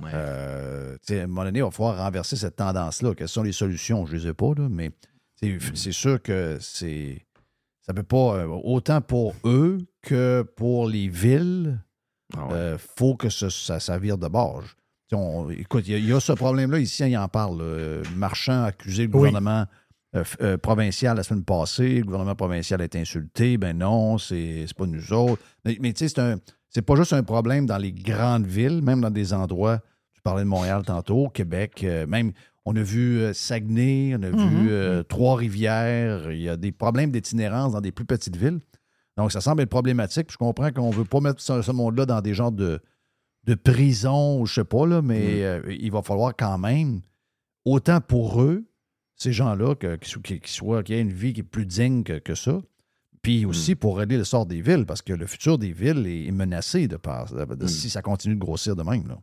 Ouais. 0.00 0.10
Euh, 0.14 0.96
à 1.10 1.12
un 1.12 1.26
moment 1.26 1.44
donné, 1.44 1.58
il 1.58 1.62
va 1.64 1.70
falloir 1.70 1.98
renverser 1.98 2.36
cette 2.36 2.56
tendance-là. 2.56 3.14
Quelles 3.14 3.28
sont 3.28 3.42
les 3.42 3.52
solutions? 3.52 4.06
Je 4.06 4.14
ne 4.14 4.18
les 4.20 4.26
ai 4.28 4.32
pas, 4.32 4.54
là, 4.56 4.68
mais 4.70 4.90
c'est 5.36 5.50
Mm. 5.50 5.74
c'est 5.74 5.92
sûr 5.92 6.22
que 6.22 6.56
c'est. 6.60 7.26
Ça 7.82 7.92
peut 7.92 8.02
pas. 8.04 8.46
autant 8.46 9.02
pour 9.02 9.34
eux 9.44 9.76
que 10.00 10.46
pour 10.56 10.88
les 10.88 11.08
villes, 11.08 11.78
Ah 12.36 12.46
ouais. 12.46 12.52
euh, 12.54 12.78
faut 12.78 13.14
que 13.16 13.28
ce- 13.28 13.48
ça, 13.50 13.80
ça 13.80 13.98
vire 13.98 14.18
de 14.18 14.28
bord. 14.28 14.62
On- 15.14 15.50
écoute, 15.50 15.84
il 15.86 15.92
y, 15.92 15.94
a- 15.94 15.98
il 15.98 16.06
y 16.08 16.12
a 16.12 16.20
ce 16.20 16.32
problème-là 16.32 16.78
ici, 16.78 17.04
il 17.06 17.16
en 17.18 17.28
parle. 17.28 17.58
là. 17.62 18.02
Marchand 18.16 18.62
a 18.62 18.66
accusé 18.66 19.02
le 19.02 19.08
Oui. 19.08 19.12
gouvernement 19.12 19.66
euh, 20.14 20.24
euh, 20.42 20.56
provincial 20.58 21.16
la 21.16 21.22
semaine 21.22 21.44
passée. 21.44 21.96
Le 22.00 22.04
gouvernement 22.04 22.34
provincial 22.34 22.80
a 22.82 22.84
été 22.84 22.98
insulté. 23.00 23.56
Ben 23.58 23.76
non, 23.76 24.18
c'est 24.18 24.66
pas 24.76 24.84
nous 24.86 25.12
autres. 25.12 25.42
Mais, 25.64 25.76
mais 25.80 25.92
tu 25.94 26.00
sais, 26.00 26.08
c'est 26.14 26.20
un- 26.20 26.38
c'est 26.68 26.82
pas 26.82 26.96
juste 26.96 27.12
un 27.14 27.22
problème 27.22 27.64
dans 27.66 27.78
les 27.78 27.92
grandes 27.92 28.46
villes, 28.46 28.82
même 28.82 29.00
dans 29.00 29.10
des 29.10 29.32
endroits. 29.34 29.80
Tu 30.14 30.20
parlais 30.22 30.42
de 30.44 30.48
Montréal 30.48 30.82
tantôt, 30.86 31.28
Québec, 31.30 31.82
euh, 31.84 32.06
même. 32.06 32.32
On 32.64 32.76
a 32.76 32.82
vu 32.82 33.18
euh, 33.20 33.32
Saguenay, 33.32 34.14
on 34.18 34.22
a 34.22 34.30
Mhm. 34.30 34.48
vu 34.62 34.70
euh, 34.70 35.02
Trois-Rivières. 35.02 36.30
Il 36.30 36.40
y 36.42 36.48
a 36.48 36.56
des 36.56 36.72
problèmes 36.72 37.10
d'itinérance 37.10 37.72
dans 37.72 37.80
des 37.80 37.92
plus 37.92 38.04
petites 38.04 38.36
villes. 38.36 38.60
Donc, 39.16 39.30
ça 39.32 39.40
semble 39.40 39.62
être 39.62 39.68
problématique. 39.70 40.30
Je 40.32 40.36
comprends 40.38 40.70
qu'on 40.72 40.90
ne 40.90 40.94
veut 40.94 41.04
pas 41.04 41.20
mettre 41.20 41.40
ce, 41.40 41.60
ce 41.62 41.70
monde-là 41.72 42.06
dans 42.06 42.20
des 42.20 42.34
genres 42.34 42.52
de, 42.52 42.80
de 43.44 43.54
prison, 43.54 44.40
ou 44.40 44.46
je 44.46 44.54
sais 44.54 44.64
pas, 44.64 44.86
là, 44.86 45.02
mais 45.02 45.42
euh, 45.44 45.60
il 45.68 45.90
va 45.92 46.02
falloir 46.02 46.34
quand 46.36 46.58
même, 46.58 47.02
autant 47.64 48.00
pour 48.00 48.40
eux, 48.42 48.64
ces 49.16 49.32
gens-là, 49.32 49.74
qu'ils 49.76 50.40
soient- 50.46 50.82
qu'il 50.82 50.94
y 50.94 50.98
ait 50.98 51.02
une 51.02 51.12
vie 51.12 51.32
qui 51.32 51.40
est 51.40 51.44
plus 51.44 51.66
digne 51.66 52.02
que, 52.04 52.18
que 52.18 52.34
ça, 52.34 52.60
puis 53.20 53.44
aussi 53.44 53.74
pour 53.76 53.98
régler 53.98 54.16
le 54.16 54.24
sort 54.24 54.46
des 54.46 54.60
villes, 54.62 54.84
parce 54.86 55.02
que 55.02 55.12
le 55.12 55.26
futur 55.26 55.58
des 55.58 55.72
villes 55.72 56.06
est, 56.06 56.26
est 56.26 56.32
menacé 56.32 56.88
de 56.88 56.96
par, 56.96 57.32
de- 57.32 57.54
de- 57.54 57.66
si 57.66 57.90
ça 57.90 58.02
continue 58.02 58.34
de 58.34 58.40
grossir 58.40 58.74
de 58.74 58.82
même. 58.82 59.06
Là. 59.06 59.18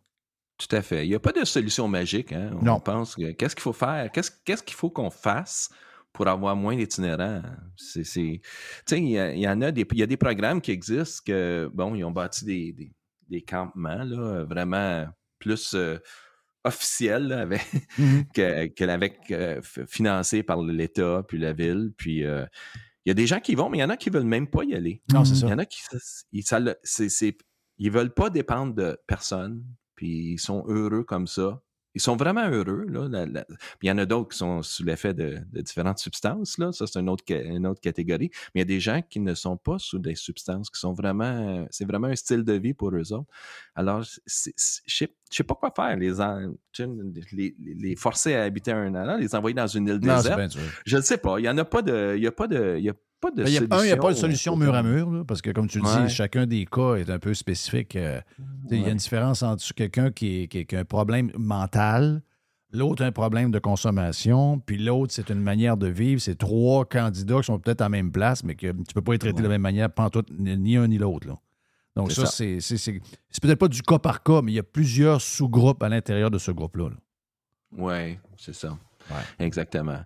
Tout 0.58 0.74
à 0.76 0.82
fait. 0.82 1.06
Il 1.06 1.10
n'y 1.10 1.16
a 1.16 1.20
pas 1.20 1.32
de 1.32 1.44
solution 1.46 1.88
magique. 1.88 2.32
Hein? 2.34 2.52
On 2.62 2.64
Non. 2.64 2.80
pense 2.80 3.16
que 3.16 3.32
qu'est-ce 3.32 3.56
qu'il 3.56 3.64
faut 3.64 3.74
faire? 3.74 4.12
Qu'est-ce 4.12 4.32
qu'est-ce 4.46 4.62
qu'il 4.64 4.76
faut 4.76 4.90
qu'on 4.90 5.10
fasse 5.10 5.70
pour 6.14 6.28
avoir 6.28 6.56
moins 6.56 6.76
d'itinérants? 6.76 7.42
C'est, 7.78 8.04
c'est- 8.04 8.42
Tu 8.44 8.96
sais, 8.96 9.00
il 9.00 9.10
y, 9.10 9.40
il 9.42 9.48
en 9.48 9.62
a 9.62 9.72
des, 9.72 9.86
il 9.92 9.98
y 9.98 10.04
a 10.04 10.08
des 10.08 10.18
programmes 10.18 10.62
qui 10.62 10.72
existent 10.72 11.22
que, 11.26 11.70
bon, 11.74 11.96
ils 11.96 12.04
ont 12.04 12.12
bâti 12.12 12.46
des, 12.46 12.74
des, 12.74 12.92
des 13.30 13.42
campements, 13.42 14.04
là, 14.04 14.44
vraiment 14.46 15.08
plus 15.40 15.74
euh, 15.76 15.98
officiels, 16.64 17.28
là, 17.28 17.42
avec, 17.42 17.62
que, 18.34 18.68
que 18.68 18.84
avec, 18.86 19.32
euh, 19.32 19.62
par 20.46 20.62
l'État 20.64 21.24
puis 21.28 21.38
la 21.38 21.54
ville. 21.54 21.92
Puis 21.98 22.26
euh, 22.26 22.46
il 23.06 23.10
y 23.10 23.12
a 23.12 23.14
des 23.14 23.28
gens 23.28 23.40
qui 23.40 23.54
y 23.54 23.56
vont, 23.56 23.70
mais 23.70 23.78
il 23.78 23.82
y 23.82 23.84
en 23.84 23.90
a 23.90 23.98
qui 23.98 24.10
ne 24.10 24.16
veulent 24.18 24.28
même 24.28 24.48
pas 24.50 24.64
y 24.64 24.76
aller. 24.76 25.02
Non, 25.14 25.24
c'est 25.24 25.36
Il 25.36 25.40
ça. 25.40 25.48
y 25.48 25.54
en 25.54 25.58
a 25.60 25.66
qui 25.66 25.82
ils, 26.32 26.44
ça 26.44 26.60
le- 26.60 26.76
c'est- 26.84 27.10
c'est- 27.10 27.38
ils 27.78 27.92
veulent 27.92 28.14
pas 28.14 28.30
dépendre 28.30 28.74
de 28.76 28.98
personne, 29.08 29.64
puis 29.96 30.34
ils 30.34 30.40
sont 30.40 30.66
heureux 30.68 31.04
comme 31.06 31.28
ça. 31.28 31.62
Ils 31.96 32.02
sont 32.02 32.16
vraiment 32.16 32.48
heureux. 32.48 32.86
Là, 32.88 33.08
la- 33.10 33.26
la- 33.26 33.46
Puis 33.46 33.58
il 33.84 33.88
y 33.88 33.92
en 33.92 33.98
a 33.98 34.06
d'autres 34.06 34.30
qui 34.30 34.38
sont 34.38 34.62
sous 34.62 34.84
l'effet 34.84 35.14
de, 35.14 35.38
de 35.52 35.62
différentes 35.62 35.98
substances. 36.00 36.58
Là. 36.58 36.72
Ça, 36.72 36.86
c'est 36.88 37.00
une 37.00 37.10
autre, 37.10 37.24
une 37.30 37.66
autre 37.66 37.82
catégorie. 37.82 38.30
Mais 38.54 38.62
il 38.62 38.64
y 38.64 38.68
a 38.74 38.76
des 38.76 38.80
gens 38.80 39.02
qui 39.10 39.20
ne 39.20 39.34
sont 39.34 39.58
pas 39.58 39.80
sous 39.80 39.98
des 40.00 40.16
substances, 40.16 40.70
qui 40.70 40.80
sont 40.80 40.94
vraiment. 40.94 41.66
C'est 41.72 41.86
vraiment 41.86 42.08
un 42.08 42.16
style 42.16 42.44
de 42.44 42.54
vie 42.54 42.74
pour 42.74 42.92
eux 42.96 43.14
autres. 43.14 43.30
Alors, 43.76 44.04
je 44.04 44.20
sais 44.26 44.54
je 45.30 45.36
sais 45.36 45.44
pas 45.44 45.56
quoi 45.56 45.72
faire. 45.76 45.96
Les, 45.98 46.12
les, 47.60 47.96
forcer 47.96 48.36
à 48.36 48.44
habiter 48.44 48.72
un 48.72 48.94
an, 48.96 49.18
les 49.18 49.36
envoyer 49.36 49.54
dans 49.56 49.68
une 49.68 49.88
île 49.88 50.00
Non, 50.02 50.18
déserte. 50.18 50.58
Je 50.86 50.98
ne 50.98 51.02
sais 51.02 51.18
pas. 51.18 51.40
Il 51.40 51.44
n'y 51.44 51.50
en 51.50 51.58
a 51.58 51.66
pas 51.66 51.82
de. 51.82 52.14
Il 52.18 52.24
y 52.24 52.28
a 52.28 52.32
pas 52.32 52.48
de. 52.48 52.76
Il 52.78 52.84
y 52.84 52.90
a 52.90 52.94
pas 53.22 53.32
de 53.32 53.38
Ben, 53.44 53.46
un, 53.46 53.80
il 53.84 53.86
n'y 53.86 53.92
a 53.92 53.98
pas 53.98 54.12
de 54.12 54.18
solution 54.18 54.56
mur 54.56 54.74
à 54.74 54.84
mur, 54.84 55.10
là, 55.12 55.24
parce 55.26 55.42
que 55.42 55.50
comme 55.52 55.68
tu 55.68 55.80
le 55.80 55.86
Ouais. 55.86 56.08
dis, 56.08 56.14
chacun 56.14 56.46
des 56.46 56.66
cas 56.66 56.96
est 56.96 57.10
un 57.10 57.20
peu 57.20 57.34
spécifique. 57.34 57.96
euh, 57.96 58.22
Il 58.72 58.78
y 58.78 58.82
a 58.82 58.86
Ouais. 58.86 58.92
une 58.92 58.98
différence 58.98 59.44
entre 59.44 59.74
quelqu'un 59.74 60.12
qui, 60.12 60.48
a 60.74 60.78
un 60.78 60.86
problème 60.86 61.32
mental, 61.38 62.22
l'autre 62.72 63.04
un 63.04 63.12
problème 63.12 63.52
de 63.52 63.60
consommation, 63.60 64.60
puis 64.60 64.78
l'autre, 64.78 65.12
c'est 65.14 65.30
une 65.30 65.42
manière 65.42 65.76
de 65.76 65.88
vivre. 65.88 66.22
C'est 66.22 66.38
trois 66.38 66.86
candidats 66.86 67.38
qui 67.40 67.46
sont 67.46 67.60
peut-être 67.60 67.82
à 67.82 67.86
la 67.86 67.90
même 67.90 68.12
place, 68.12 68.44
mais 68.44 68.56
que 68.56 68.68
tu 68.72 68.78
ne 68.78 68.94
peux 68.94 69.02
pas 69.02 69.14
les 69.14 69.20
traiter 69.20 69.38
de 69.40 69.44
la 69.44 69.50
même 69.50 69.62
manière, 69.62 69.92
pantoute, 69.92 70.30
ni 70.38 70.78
un 70.78 70.88
ni 70.88 70.98
l'autre. 70.98 71.28
Donc 71.96 72.12
ça, 72.12 72.26
ça. 72.28 72.32
c'est 72.38 73.42
peut-être 73.42 73.60
pas 73.60 73.68
du 73.68 73.82
cas 73.82 74.00
par 74.00 74.24
cas, 74.24 74.42
mais 74.42 74.52
il 74.52 74.56
y 74.56 74.60
a 74.60 74.64
plusieurs 74.64 75.20
sous-groupes 75.20 75.82
à 75.84 75.90
l'intérieur 75.90 76.30
de 76.32 76.38
ce 76.38 76.52
groupe-là. 76.52 76.90
là. 76.90 76.96
Oui, 77.78 78.18
c'est 78.38 78.56
ça. 78.56 78.78
Ouais. 79.10 79.46
Exactement. 79.46 80.00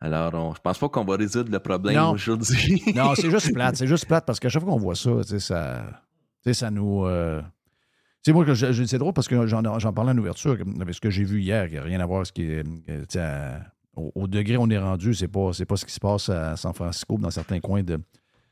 Alors, 0.00 0.32
on, 0.34 0.54
je 0.54 0.60
pense 0.60 0.78
pas 0.78 0.88
qu'on 0.88 1.04
va 1.04 1.16
résoudre 1.16 1.50
le 1.50 1.58
problème 1.58 1.96
aujourd'hui. 2.12 2.82
Non, 2.94 3.14
c'est 3.16 3.30
juste 3.30 3.52
plate. 3.52 3.76
C'est 3.76 3.86
juste 3.86 4.06
plate 4.06 4.24
parce 4.24 4.38
qu'à 4.38 4.48
chaque 4.48 4.62
fois 4.62 4.72
qu'on 4.72 4.78
voit 4.78 4.94
ça, 4.94 5.10
tu 5.22 5.28
sais, 5.28 5.40
ça, 5.40 5.84
tu 6.42 6.50
sais, 6.50 6.54
ça 6.54 6.70
nous. 6.70 7.04
euh, 7.04 7.40
Tu 8.22 8.30
sais, 8.30 8.32
moi, 8.32 8.44
que 8.44 8.54
c'est 8.54 8.98
drôle 8.98 9.12
parce 9.12 9.26
que 9.28 9.46
j'en, 9.46 9.78
j'en 9.78 9.92
parlais 9.92 10.12
en 10.12 10.18
ouverture 10.18 10.56
avec 10.80 10.94
ce 10.94 11.00
que 11.00 11.10
j'ai 11.10 11.24
vu 11.24 11.40
hier, 11.40 11.68
qui 11.68 11.74
n'a 11.74 11.82
rien 11.82 11.98
à 12.00 12.06
voir 12.06 12.18
avec 12.18 12.26
ce 12.28 12.32
qui 12.32 12.42
est. 12.44 12.64
euh, 12.88 13.00
tu 13.00 13.04
sais, 13.10 13.20
à- 13.20 13.60
au, 13.96 14.12
au 14.14 14.26
degré 14.28 14.56
où 14.56 14.62
on 14.62 14.70
est 14.70 14.78
rendu, 14.78 15.12
c'est 15.14 15.26
pas, 15.26 15.52
c'est 15.52 15.66
pas 15.66 15.74
ce 15.76 15.84
qui 15.84 15.92
se 15.92 15.98
passe 15.98 16.28
à 16.28 16.56
San 16.56 16.72
Francisco, 16.72 17.18
dans 17.18 17.30
certains 17.32 17.58
coins 17.60 17.82
de, 17.82 17.98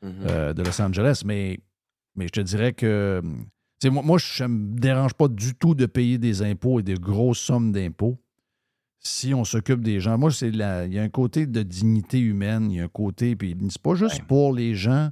Mhm. 0.03 0.11
euh, 0.25 0.53
de 0.53 0.61
Los 0.61 0.79
Angeles, 0.81 1.21
mais, 1.25 1.57
mais 2.15 2.25
je 2.27 2.31
te 2.33 2.41
dirais 2.41 2.73
que. 2.73 3.21
moi, 3.85 4.03
moi, 4.03 4.17
je 4.19 4.43
ne 4.43 4.47
me 4.49 4.77
dérange 4.77 5.13
pas 5.13 5.27
du 5.29 5.55
tout 5.55 5.73
de 5.73 5.85
payer 5.85 6.17
des 6.17 6.41
impôts 6.43 6.81
et 6.81 6.83
des 6.83 6.95
grosses 6.95 7.39
sommes 7.39 7.71
d'impôts. 7.71 8.19
Si 8.99 9.33
on 9.33 9.43
s'occupe 9.43 9.81
des 9.81 9.99
gens. 9.99 10.17
Moi, 10.17 10.31
c'est 10.31 10.51
la- 10.51 10.85
il 10.85 10.93
y 10.93 10.99
a 10.99 11.03
un 11.03 11.09
côté 11.09 11.45
de 11.45 11.63
dignité 11.63 12.19
humaine, 12.19 12.71
il 12.71 12.77
y 12.77 12.79
a 12.81 12.83
un 12.83 12.89
côté, 12.89 13.35
puis 13.35 13.55
c'est 13.69 13.81
pas 13.81 13.95
juste 13.95 14.23
pour 14.23 14.53
les 14.53 14.75
gens 14.75 15.11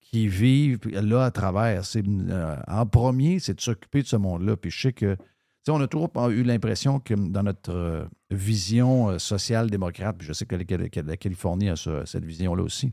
qui 0.00 0.26
vivent 0.28 0.88
là 0.88 1.24
à 1.24 1.30
travers. 1.30 1.84
C'est, 1.84 2.04
euh, 2.06 2.56
en 2.66 2.86
premier, 2.86 3.38
c'est 3.40 3.54
de 3.54 3.60
s'occuper 3.60 4.02
de 4.02 4.06
ce 4.06 4.16
monde-là. 4.16 4.56
Puis 4.56 4.70
je 4.70 4.80
sais 4.80 4.92
que, 4.92 5.14
tu 5.16 5.22
sais, 5.64 5.70
on 5.70 5.80
a 5.80 5.86
toujours 5.86 6.10
eu 6.30 6.42
l'impression 6.42 6.98
que 6.98 7.12
dans 7.14 7.42
notre 7.42 7.72
euh, 7.72 8.04
vision 8.30 9.10
euh, 9.10 9.18
social-démocrate, 9.18 10.16
puis 10.18 10.26
je 10.26 10.32
sais 10.32 10.46
que 10.46 10.56
la, 10.56 11.16
Californie 11.16 11.68
a 11.68 11.76
cette 11.76 12.24
vision-là 12.24 12.62
aussi. 12.62 12.92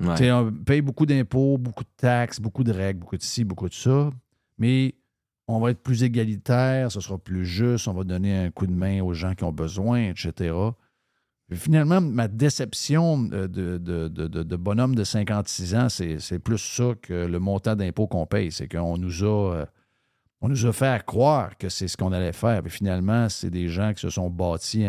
Ouais. 0.00 0.30
On 0.32 0.50
paye 0.50 0.80
beaucoup 0.80 1.04
d'impôts, 1.04 1.58
beaucoup 1.58 1.84
de 1.84 1.90
taxes, 1.98 2.40
beaucoup 2.40 2.64
de 2.64 2.72
règles, 2.72 3.00
beaucoup 3.00 3.18
de 3.18 3.22
ci, 3.22 3.44
beaucoup 3.44 3.68
de 3.68 3.74
ça. 3.74 4.10
Mais 4.56 4.94
on 5.50 5.60
va 5.60 5.70
être 5.70 5.82
plus 5.82 6.02
égalitaire, 6.02 6.90
ce 6.92 7.00
sera 7.00 7.18
plus 7.18 7.44
juste, 7.46 7.88
on 7.88 7.92
va 7.94 8.04
donner 8.04 8.36
un 8.36 8.50
coup 8.50 8.66
de 8.66 8.72
main 8.72 9.02
aux 9.02 9.12
gens 9.14 9.34
qui 9.34 9.44
ont 9.44 9.52
besoin, 9.52 10.10
etc. 10.10 10.54
Finalement, 11.52 12.00
ma 12.00 12.28
déception 12.28 13.18
de, 13.22 13.46
de, 13.48 13.78
de- 14.08 14.56
bonhomme 14.56 14.94
de 14.94 15.02
56 15.02 15.74
ans, 15.74 15.88
c'est 15.88 16.38
plus 16.38 16.58
ça 16.58 16.92
que 17.02 17.26
le 17.26 17.38
montant 17.40 17.74
d'impôts 17.74 18.06
qu'on 18.06 18.24
paye. 18.26 18.52
C'est 18.52 18.68
qu'on 18.68 18.96
nous 18.96 19.24
a. 19.24 19.54
euh, 19.56 19.66
on 20.40 20.48
nous 20.48 20.64
a 20.64 20.72
fait 20.72 21.04
croire 21.04 21.58
que 21.58 21.68
c'est 21.68 21.88
ce 21.88 21.96
qu'on 21.96 22.12
allait 22.12 22.32
faire. 22.32 22.62
Puis 22.62 22.70
finalement, 22.70 23.28
c'est 23.28 23.50
des 23.50 23.68
gens 23.68 23.92
qui 23.92 24.00
se 24.00 24.10
sont 24.10 24.30
bâtis 24.30 24.84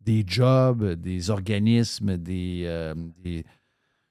des 0.00 0.22
jobs, 0.26 0.84
des 0.94 1.28
organismes, 1.30 2.16
des. 2.16 2.62
euh, 2.66 2.94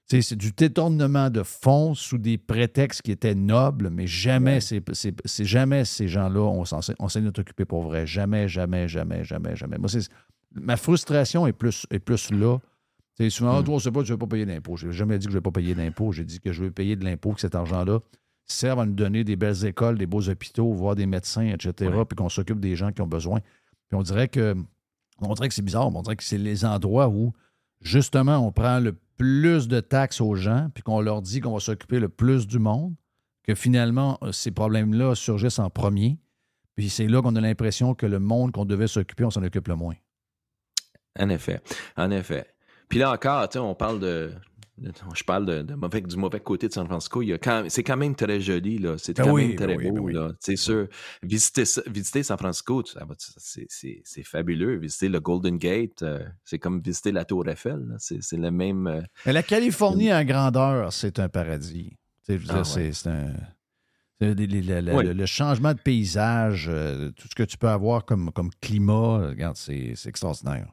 c'est 0.10 0.36
du 0.36 0.52
détournement 0.52 1.30
de 1.30 1.44
fonds 1.44 1.94
sous 1.94 2.18
des 2.18 2.38
prétextes 2.40 3.02
qui 3.04 3.12
étaient 3.12 3.36
nobles, 3.36 3.90
mais 3.92 4.08
jamais, 4.08 4.60
c'est, 4.62 4.84
c'est- 4.94 5.16
c'est 5.26 5.46
jamais 5.46 5.86
ces 5.86 6.08
gens-là, 6.08 6.42
on 6.42 6.66
s'en 6.66 6.80
est 7.26 7.40
occupé 7.40 7.66
pour 7.66 7.84
vrai. 7.84 8.08
Jamais, 8.08 8.48
jamais, 8.48 8.88
jamais, 8.88 9.24
jamais, 9.24 9.56
jamais. 9.56 9.78
Moi, 9.78 9.88
c'est, 9.90 10.08
ma 10.56 10.78
frustration 10.78 11.46
est 11.46 11.54
plus, 11.54 11.86
est 11.92 12.00
plus 12.00 12.32
là. 12.32 12.58
Tu 13.18 13.26
sais, 13.26 13.30
souvent, 13.30 13.62
toi, 13.62 13.76
on 13.76 13.80
sait 13.80 13.92
pas, 13.92 14.02
tu 14.02 14.08
ne 14.12 14.14
veux 14.16 14.18
pas 14.20 14.28
payer 14.28 14.46
d'impôts. 14.48 14.78
Je 14.78 14.88
n'ai 14.88 14.94
jamais 14.94 15.20
dit 15.20 15.28
que 15.28 15.32
je 15.32 15.38
ne 15.38 15.40
vais 15.40 15.44
pas 15.44 15.52
payer 15.52 15.76
d'impôts. 15.76 16.12
J'ai 16.12 16.24
dit 16.24 16.40
que 16.40 16.52
je 16.54 16.64
veux 16.64 16.72
payer 16.72 16.96
de 16.96 17.04
l'impôt, 17.06 17.34
que 17.34 17.42
cet 17.42 17.54
argent-là 17.54 18.00
serve 18.48 18.80
à 18.80 18.86
nous 18.88 18.94
donner 18.96 19.24
des 19.24 19.36
belles 19.36 19.64
écoles, 19.66 19.98
des 20.00 20.08
beaux 20.08 20.28
hôpitaux, 20.28 20.72
voir 20.74 20.96
des 20.96 21.06
médecins, 21.06 21.46
etc., 21.46 21.74
puis 22.08 22.16
qu'on 22.16 22.30
s'occupe 22.30 22.60
des 22.60 22.76
gens 22.76 22.92
qui 22.92 23.02
ont 23.04 23.08
besoin. 23.08 23.42
Puis 23.42 23.98
on 23.98 24.02
dirait 24.02 24.28
que, 24.28 24.56
on 25.22 25.34
dirait 25.36 25.50
que 25.50 25.54
c'est 25.54 25.62
bizarre, 25.62 25.92
mais 25.92 25.98
on 25.98 26.02
dirait 26.02 26.16
que 26.16 26.24
c'est 26.24 26.38
les 26.40 26.66
endroits 26.66 27.10
où, 27.10 27.32
justement, 27.82 28.38
on 28.38 28.52
prend 28.52 28.80
le 28.80 28.96
plus 29.20 29.68
de 29.68 29.82
taxes 29.82 30.22
aux 30.22 30.34
gens, 30.34 30.70
puis 30.74 30.82
qu'on 30.82 31.02
leur 31.02 31.22
dit 31.22 31.42
qu'on 31.42 31.54
va 31.54 31.60
s'occuper 31.60 32.00
le 32.00 32.08
plus 32.10 32.48
du 32.48 32.58
monde, 32.58 32.96
que 33.44 33.54
finalement, 33.54 34.18
euh, 34.24 34.32
ces 34.32 34.50
problèmes-là 34.50 35.14
surgissent 35.14 35.60
en 35.60 35.70
premier. 35.70 36.18
Puis 36.76 36.90
c'est 36.90 37.08
là 37.08 37.22
qu'on 37.22 37.36
a 37.36 37.42
l'impression 37.42 37.94
que 37.94 38.06
le 38.06 38.20
monde 38.20 38.54
qu'on 38.54 38.66
devait 38.66 38.88
s'occuper, 38.88 39.26
on 39.26 39.30
s'en 39.30 39.44
occupe 39.44 39.68
le 39.68 39.76
moins. 39.76 39.96
En 41.20 41.28
effet. 41.30 41.62
En 41.98 42.10
effet. 42.12 42.48
Puis 42.88 42.98
là 42.98 43.12
encore, 43.12 43.48
on 43.58 43.76
parle 43.76 44.00
de. 44.00 44.32
Je 45.14 45.24
parle 45.24 45.46
de, 45.46 45.62
de 45.62 45.76
mauvais, 45.76 46.02
du 46.02 46.16
mauvais 46.18 46.40
côté 46.40 46.68
de 46.68 46.74
San 46.74 46.86
Francisco. 46.86 47.22
C'est 47.68 47.84
quand 47.84 47.98
même 47.98 48.16
très 48.16 48.40
joli, 48.40 48.78
là. 48.78 48.96
C'est 48.98 49.16
Ben 49.16 49.26
quand 49.26 49.32
oui, 49.32 49.48
même 49.50 49.56
très 49.56 49.68
ben 49.68 49.78
oui, 49.78 49.90
beau, 49.90 49.96
ben 49.96 50.02
oui. 50.02 50.14
là. 50.14 50.32
C'est 50.40 50.56
sûr. 50.56 50.88
Visiter, 51.24 51.66
San 51.66 52.38
Francisco, 52.38 52.84
c'est- 53.38 54.24
fabuleux. 54.24 54.78
Visiter 54.78 55.10
le 55.10 55.20
Golden 55.20 55.58
Gate, 55.58 56.02
euh, 56.04 56.20
c'est 56.44 56.60
comme 56.60 56.82
visiter 56.82 57.12
la 57.12 57.26
Tour 57.26 57.48
Eiffel. 57.48 57.96
C'est 58.00 58.38
le 58.38 58.52
même. 58.52 58.88
euh, 58.88 59.02
Mais 59.26 59.34
la 59.34 59.44
Californie 59.44 60.14
en 60.14 60.24
grandeur, 60.24 60.92
c'est 60.94 61.20
un 61.20 61.30
paradis. 61.30 61.98
Ah 62.50 62.62
ouais. 62.76 62.92
c'est 62.94 63.08
un. 63.10 63.34
Oui. 64.22 64.36
le, 64.38 65.26
changement 65.26 65.74
de 65.74 65.80
paysage, 65.80 66.68
euh, 66.70 67.10
tout 67.12 67.28
ce 67.30 67.36
que 67.36 67.44
tu 67.44 67.58
peux 67.58 67.70
avoir 67.70 68.04
comme, 68.04 68.32
comme 68.32 68.50
climat, 68.62 69.30
regarde, 69.30 69.56
c'est 69.56 69.94
extraordinaire. 70.06 70.68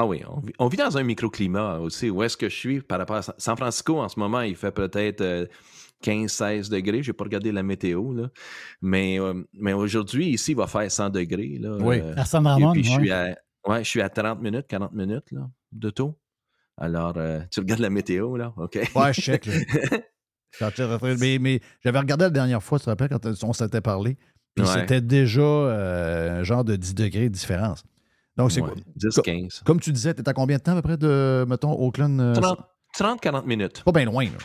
Ah 0.00 0.06
oui, 0.06 0.22
on 0.28 0.38
vit, 0.38 0.52
on 0.60 0.68
vit 0.68 0.76
dans 0.76 0.96
un 0.96 1.02
microclimat 1.02 1.80
aussi. 1.80 2.08
Où 2.08 2.22
est-ce 2.22 2.36
que 2.36 2.48
je 2.48 2.54
suis 2.54 2.80
par 2.80 2.98
rapport 3.00 3.16
à 3.16 3.22
San- 3.22 3.56
Francisco 3.56 3.98
en 3.98 4.08
ce 4.08 4.20
moment? 4.20 4.42
Il 4.42 4.54
fait 4.54 4.70
peut-être 4.70 5.22
euh, 5.22 5.44
15-16 6.04 6.70
degrés. 6.70 7.02
Je 7.02 7.10
n'ai 7.10 7.12
pas 7.14 7.24
regardé 7.24 7.50
la 7.50 7.64
météo. 7.64 8.12
Là. 8.14 8.28
Mais, 8.80 9.18
euh, 9.18 9.42
mais 9.54 9.72
aujourd'hui, 9.72 10.28
ici, 10.28 10.52
il 10.52 10.56
va 10.56 10.68
faire 10.68 10.88
100 10.88 11.10
degrés. 11.10 11.58
Là, 11.60 11.78
Oui. 11.80 11.98
Euh, 12.00 12.14
À 12.16 12.24
San 12.26 12.46
Ramon, 12.46 12.74
puis, 12.74 12.84
je, 12.84 12.92
suis 12.92 13.10
à, 13.10 13.36
ouais, 13.66 13.82
je 13.82 13.88
suis 13.88 14.00
à 14.00 14.08
30 14.08 14.40
minutes, 14.40 14.68
40 14.68 14.92
minutes 14.92 15.32
là, 15.32 15.50
de 15.72 15.90
taux. 15.90 16.16
Alors, 16.76 17.14
euh, 17.16 17.40
tu 17.50 17.58
regardes 17.58 17.80
la 17.80 17.90
météo, 17.90 18.36
là? 18.36 18.52
OK? 18.56 18.78
Ouais, 18.94 19.12
je 19.12 19.20
check. 19.20 19.48
mais 21.20 21.38
mais 21.40 21.60
j'avais 21.82 21.98
regardé 21.98 22.24
la 22.24 22.30
dernière 22.30 22.62
fois, 22.62 22.78
tu 22.78 22.84
te 22.84 22.90
rappelles, 22.90 23.08
quand 23.08 23.26
on 23.42 23.52
s'était 23.52 23.80
parlé. 23.80 24.16
Puis 24.54 24.64
c'était 24.66 25.00
déjà 25.00 25.40
euh, 25.42 26.40
un 26.40 26.42
genre 26.44 26.64
de 26.64 26.76
10 26.76 26.94
degrés 26.94 27.28
de 27.28 27.34
différence. 27.34 27.82
Donc, 28.38 28.52
c'est 28.52 28.62
Ouais, 28.62 28.70
quoi? 28.70 28.80
10-15. 28.96 29.62
Comme 29.64 29.80
tu 29.80 29.92
disais, 29.92 30.14
tu 30.14 30.22
à 30.24 30.32
combien 30.32 30.56
de 30.56 30.62
temps 30.62 30.72
à 30.72 30.76
peu 30.76 30.82
près 30.82 30.96
de, 30.96 31.44
mettons, 31.48 31.72
Oakland? 31.72 32.18
euh, 32.20 32.34
30-40 32.96 33.44
minutes. 33.44 33.82
Pas 33.84 33.92
bien 33.92 34.04
loin, 34.06 34.24
là. 34.24 34.38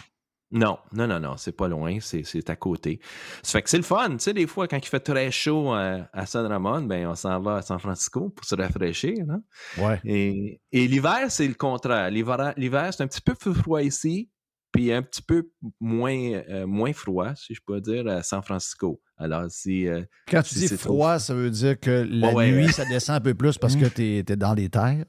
Non, 0.56 0.78
non, 0.92 1.08
non, 1.08 1.20
non, 1.20 1.36
c'est 1.38 1.52
pas 1.56 1.68
loin, 1.68 1.98
c'est 2.00 2.48
à 2.48 2.56
côté. 2.56 3.00
Ça 3.42 3.54
fait 3.54 3.64
que 3.64 3.70
c'est 3.72 3.78
le 3.78 3.84
fun, 3.84 4.10
tu 4.12 4.20
sais, 4.20 4.34
des 4.36 4.46
fois, 4.46 4.68
quand 4.68 4.78
il 4.78 4.86
fait 4.88 5.00
très 5.00 5.32
chaud 5.32 5.74
à, 5.74 6.08
à 6.14 6.26
San 6.28 6.46
Ramon, 6.46 6.82
ben, 6.84 7.08
on 7.08 7.16
s'en 7.16 7.40
va 7.40 7.56
à 7.56 7.62
San 7.64 7.80
Francisco 7.80 8.30
pour 8.30 8.46
se 8.46 8.54
rafraîchir. 8.54 9.26
hein. 9.32 9.42
Ouais. 9.80 10.00
Et, 10.06 10.62
et 10.72 10.88
l'hiver, 10.88 11.26
c'est 11.30 11.48
le 11.48 11.56
contraire. 11.56 12.12
L'hiver, 12.12 12.54
l'hiver, 12.56 12.94
c'est 12.94 13.02
un 13.02 13.08
petit 13.08 13.22
peu 13.22 13.34
plus 13.34 13.56
froid 13.56 13.82
ici, 13.82 14.30
puis 14.72 14.94
un 14.94 15.02
petit 15.02 15.24
peu 15.24 15.50
moins, 15.80 16.14
euh, 16.14 16.68
moins 16.68 16.94
froid, 16.94 17.34
si 17.36 17.56
je 17.56 17.62
peux 17.66 17.82
dire, 17.82 18.08
à 18.08 18.22
San 18.22 18.44
Francisco. 18.44 19.02
Alors, 19.24 19.46
si. 19.50 19.88
euh, 19.88 20.02
Quand 20.30 20.42
tu 20.44 20.56
dis 20.56 20.68
froid, 20.78 21.18
ça 21.20 21.34
veut 21.34 21.50
dire 21.50 21.80
que 21.80 22.06
la 22.10 22.28
Ouais, 22.30 22.34
ouais, 22.34 22.52
nuit, 22.52 22.66
ouais. 22.66 22.72
ça 22.72 22.86
descend 22.86 23.16
un 23.16 23.22
peu 23.22 23.34
plus 23.34 23.58
parce 23.58 23.76
que 23.76 23.86
tu 23.86 24.04
es, 24.18 24.24
dans 24.24 24.54
les 24.54 24.70
terres? 24.70 25.06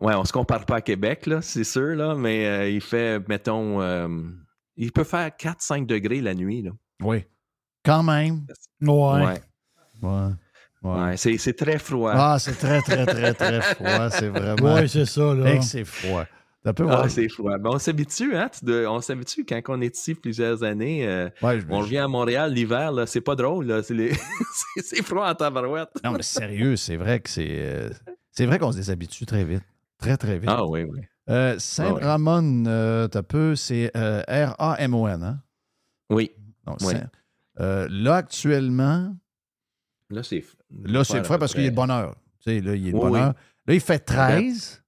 Ouais, 0.00 0.14
on 0.14 0.24
se 0.24 0.32
compare 0.32 0.66
pas 0.66 0.76
à 0.76 0.80
Québec, 0.80 1.26
là, 1.26 1.40
c'est 1.42 1.62
sûr, 1.64 1.94
là, 1.94 2.14
mais 2.16 2.46
euh, 2.46 2.68
il 2.68 2.80
fait, 2.80 3.26
mettons, 3.28 3.80
euh, 3.80 4.08
il 4.76 4.90
peut 4.90 5.04
faire 5.04 5.28
4-5 5.28 5.86
degrés 5.86 6.20
la 6.20 6.34
nuit, 6.34 6.62
là. 6.62 6.72
Oui. 7.02 7.24
Quand 7.84 8.02
même. 8.02 8.46
Ouais. 8.80 8.88
Ouais. 8.90 9.40
Ouais. 10.02 10.10
Ouais. 10.82 11.00
Ouais, 11.00 11.16
c'est 11.16 11.38
c'est 11.38 11.52
très 11.52 11.78
froid. 11.78 12.12
Ah, 12.12 12.36
c'est 12.40 12.58
très, 12.58 12.80
très, 12.80 13.06
très, 13.06 13.34
très 13.34 13.60
froid. 13.74 14.10
C'est 14.10 14.28
vraiment. 14.28 14.74
Ouais, 14.74 14.88
c'est 14.88 15.06
ça, 15.06 15.32
là. 15.34 15.62
C'est 15.62 15.84
froid. 15.84 16.24
Ah, 16.64 17.08
c'est 17.08 17.28
froid. 17.28 17.58
Mais 17.58 17.68
on 17.70 17.78
s'habitue, 17.78 18.36
hein? 18.36 18.48
de- 18.62 18.86
on 18.86 19.00
s'habitue 19.00 19.44
quand 19.44 19.60
on 19.68 19.80
est 19.80 19.96
ici 19.96 20.14
plusieurs 20.14 20.62
années. 20.62 21.06
euh, 21.08 21.28
Ouais, 21.42 21.60
on 21.68 21.80
revient 21.80 21.98
à 21.98 22.08
Montréal 22.08 22.52
l'hiver, 22.52 22.92
là, 22.92 23.06
c'est 23.06 23.20
pas 23.20 23.34
drôle. 23.34 23.82
C'est, 23.82 23.94
les- 23.94 24.12
c'est- 24.76 24.82
c'est 24.82 25.02
froid 25.02 25.28
en 25.28 25.34
tabarouette. 25.34 25.90
Non, 26.04 26.12
mais 26.12 26.22
sérieux, 26.22 26.76
c'est 26.76 26.96
vrai 26.96 27.18
que 27.20 27.28
c'est. 27.30 27.48
euh, 27.50 27.90
C'est 28.30 28.46
vrai 28.46 28.58
qu'on 28.58 28.70
se 28.72 28.76
déshabitue 28.76 29.26
très 29.26 29.44
vite. 29.44 29.62
Très, 29.98 30.16
très 30.16 30.38
vite. 30.38 30.48
Ah 30.52 30.64
oui, 30.64 30.84
oui. 30.84 31.00
Euh, 31.30 31.56
Saint-Ramon, 31.58 32.64
euh, 32.66 33.06
t'as 33.08 33.22
peu, 33.22 33.54
c'est 33.56 33.90
R-A-M-O-N, 33.94 35.22
hein? 35.22 35.40
Oui. 36.10 36.30
Oui. 36.80 36.94
Là, 37.58 38.14
actuellement, 38.16 39.14
Là, 40.10 40.22
c'est. 40.22 40.44
là, 40.84 41.04
c'est 41.04 41.24
frais 41.24 41.38
parce 41.38 41.54
qu'il 41.54 41.68
de 41.70 41.74
bonheur. 41.74 42.14
Tu 42.40 42.50
sais, 42.50 42.60
là, 42.60 42.74
il 42.74 42.92
de 42.92 42.96
Oui, 42.96 43.00
bonheur. 43.10 43.34
Là, 43.66 43.74
il 43.74 43.80
fait 43.80 43.98
13. 43.98 44.81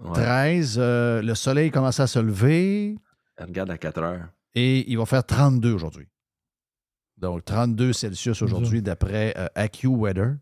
Ouais. 0.00 0.12
13. 0.12 0.76
euh, 0.78 1.22
le 1.22 1.34
soleil 1.34 1.70
commence 1.70 2.00
à 2.00 2.06
se 2.06 2.18
lever 2.18 2.96
Regarde 3.38 3.70
à 3.70 3.78
4 3.78 3.98
heures. 4.02 4.28
et 4.54 4.90
il 4.90 4.98
va 4.98 5.06
faire 5.06 5.24
32 5.24 5.72
aujourd'hui. 5.72 6.06
Donc, 7.18 7.44
32 7.46 7.92
Celsius 7.94 8.42
aujourd'hui 8.42 8.82
d'après 8.82 9.32
euh, 9.38 9.46
AccuWeather. 9.54 10.36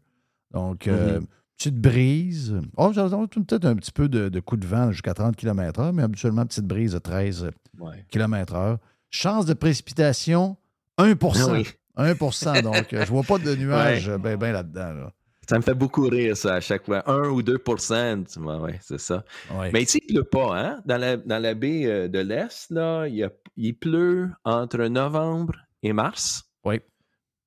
Donc, 0.52 0.88
euh, 0.88 1.20
Mhm. 1.20 1.26
petite 1.56 1.80
brise. 1.80 2.60
Oh, 2.76 2.90
peut-être 2.92 3.64
un 3.64 3.76
petit 3.76 3.92
peu 3.92 4.08
de, 4.08 4.28
de 4.28 4.40
coup 4.40 4.56
de 4.56 4.66
vent 4.66 4.90
jusqu'à 4.90 5.14
30 5.14 5.36
km/h, 5.36 5.92
mais 5.92 6.02
habituellement, 6.02 6.44
petite 6.46 6.66
brise 6.66 6.92
de 6.92 6.98
13 6.98 7.50
Ouais. 7.78 8.04
km/h. 8.10 8.78
Chance 9.10 9.46
de 9.46 9.54
précipitation, 9.54 10.56
1 10.98 11.14
Ah 11.22 11.46
oui. 11.52 11.66
1% 11.96 12.62
Donc, 12.62 12.92
euh, 12.92 13.04
je 13.04 13.10
vois 13.10 13.22
pas 13.22 13.38
de 13.38 13.54
nuages 13.56 14.08
euh, 14.08 14.18
ben, 14.18 14.36
ben 14.36 14.52
là-dedans. 14.52 14.92
Là. 14.94 15.12
Ça 15.48 15.56
me 15.58 15.62
fait 15.62 15.74
beaucoup 15.74 16.08
rire, 16.08 16.36
ça, 16.36 16.54
à 16.54 16.60
chaque 16.60 16.84
fois. 16.86 17.02
1 17.10 17.28
ou 17.28 17.42
2 17.42 17.58
ouais, 17.66 18.56
ouais, 18.56 18.78
c'est 18.82 18.98
ça. 19.00 19.24
Ouais. 19.54 19.70
Mais 19.72 19.82
ici, 19.82 20.00
il 20.08 20.14
pleut 20.14 20.24
pas, 20.24 20.58
hein? 20.58 20.82
Dans 20.86 20.96
la, 20.96 21.16
dans 21.16 21.38
la 21.42 21.54
baie 21.54 21.84
euh, 21.86 22.08
de 22.08 22.18
l'Est, 22.20 22.70
là, 22.70 23.06
il, 23.06 23.16
y 23.16 23.22
a- 23.24 23.30
il 23.56 23.74
pleut 23.78 24.30
entre 24.44 24.84
novembre 24.86 25.54
et 25.82 25.92
mars. 25.92 26.44
Oui. 26.64 26.80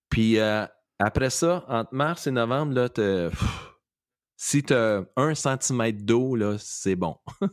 Puis 0.09 0.39
euh, 0.39 0.65
après 0.99 1.29
ça, 1.29 1.65
entre 1.67 1.93
mars 1.93 2.27
et 2.27 2.31
novembre, 2.31 2.73
là, 2.73 2.89
pff, 2.89 3.73
si 4.35 4.61
tu 4.63 4.73
as 4.73 5.03
un 5.15 5.33
centimètre 5.33 6.03
d'eau, 6.03 6.35
là, 6.35 6.55
c'est 6.59 6.95
bon. 6.95 7.15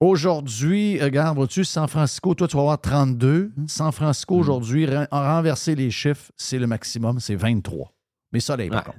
Aujourd'hui, 0.00 0.98
regarde, 1.00 1.36
vois-tu, 1.36 1.62
San 1.64 1.86
Francisco, 1.86 2.34
toi, 2.34 2.48
tu 2.48 2.56
vas 2.56 2.62
avoir 2.62 2.80
32. 2.80 3.52
San 3.66 3.92
Francisco, 3.92 4.36
Mm. 4.36 4.40
aujourd'hui, 4.40 4.86
ren- 4.86 5.06
renverser 5.10 5.74
les 5.74 5.90
chiffres, 5.90 6.32
c'est 6.36 6.58
le 6.58 6.66
maximum, 6.66 7.20
c'est 7.20 7.34
23. 7.34 7.92
Mais 8.32 8.40
soleil, 8.40 8.68
par 8.70 8.86
Ouais. 8.88 8.94
contre. 8.94 8.98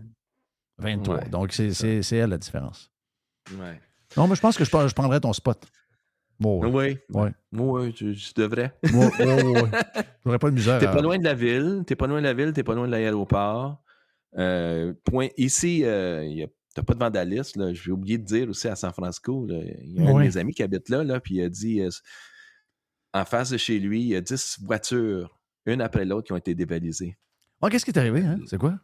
23. 0.80 1.16
Ouais, 1.18 1.30
Donc, 1.30 1.52
c'est 1.54 2.12
elle 2.16 2.30
la 2.32 2.38
différence. 2.38 2.92
Ouais. 3.58 3.80
Non, 4.18 4.28
mais 4.28 4.36
je 4.36 4.42
pense 4.42 4.58
que 4.58 4.66
je, 4.66 4.70
prendrais 4.94 5.20
ton 5.20 5.32
spot. 5.34 5.64
Bon, 6.40 6.60
oui. 6.66 6.98
Oui. 7.10 7.30
Oui, 7.54 7.94
tu, 7.94 8.16
tu 8.16 8.34
devrais. 8.36 8.74
Moi, 8.92 9.06
ouais, 9.20 9.44
ouais, 9.44 9.62
ouais. 9.62 9.70
J'aurais 10.26 10.40
pas 10.40 10.50
de 10.50 10.56
misère. 10.56 10.80
T'es 10.80 10.88
à- 10.88 10.92
pas 10.92 11.02
loin 11.02 11.18
de 11.20 11.24
la 11.24 11.36
ville, 11.36 11.84
t'es 11.86 11.96
pas 11.96 12.08
loin 12.08 12.18
de 12.20 12.24
la 12.26 12.34
ville, 12.34 12.52
t'es 12.52 12.64
pas 12.64 12.74
loin 12.74 12.88
de 12.88 12.92
l'aéroport. 12.92 13.84
Euh, 14.38 14.94
point, 15.06 15.28
ici, 15.38 15.82
euh, 15.84 16.48
T'as 16.74 16.84
pas 16.84 16.94
de 16.94 17.00
vandalisme. 17.00 17.74
J'ai 17.74 17.92
oublié 17.92 18.18
de 18.18 18.24
dire 18.24 18.48
aussi 18.50 18.70
à 18.70 18.76
San 18.78 18.94
Francisco, 18.94 19.46
il 19.50 19.92
y 19.94 20.00
a 20.00 20.04
un 20.04 20.14
de 20.14 20.14
Oui. 20.14 20.24
mes 20.24 20.38
amis 20.38 20.54
qui 20.54 20.64
habite 20.64 20.88
là, 20.88 21.04
là 21.04 21.20
puis 21.20 21.36
il 21.36 21.44
a 21.44 21.50
dit, 21.50 21.82
euh, 21.82 21.90
en 23.14 23.26
face 23.26 23.50
de 23.50 23.58
chez 23.58 23.78
lui, 23.78 24.00
il 24.02 24.08
y 24.08 24.16
a 24.16 24.22
10 24.22 24.60
voitures, 24.64 25.38
une 25.66 25.82
après 25.82 26.06
l'autre, 26.06 26.28
qui 26.28 26.32
ont 26.32 26.38
été 26.38 26.56
dévalisées. 26.56 27.18
Ouais, 27.62 27.70
Qu'est-ce 27.70 27.84
qui 27.84 27.92
est 27.92 27.98
arrivé? 28.00 28.22
Hein? 28.22 28.40
C'est 28.48 28.58
quoi? 28.58 28.80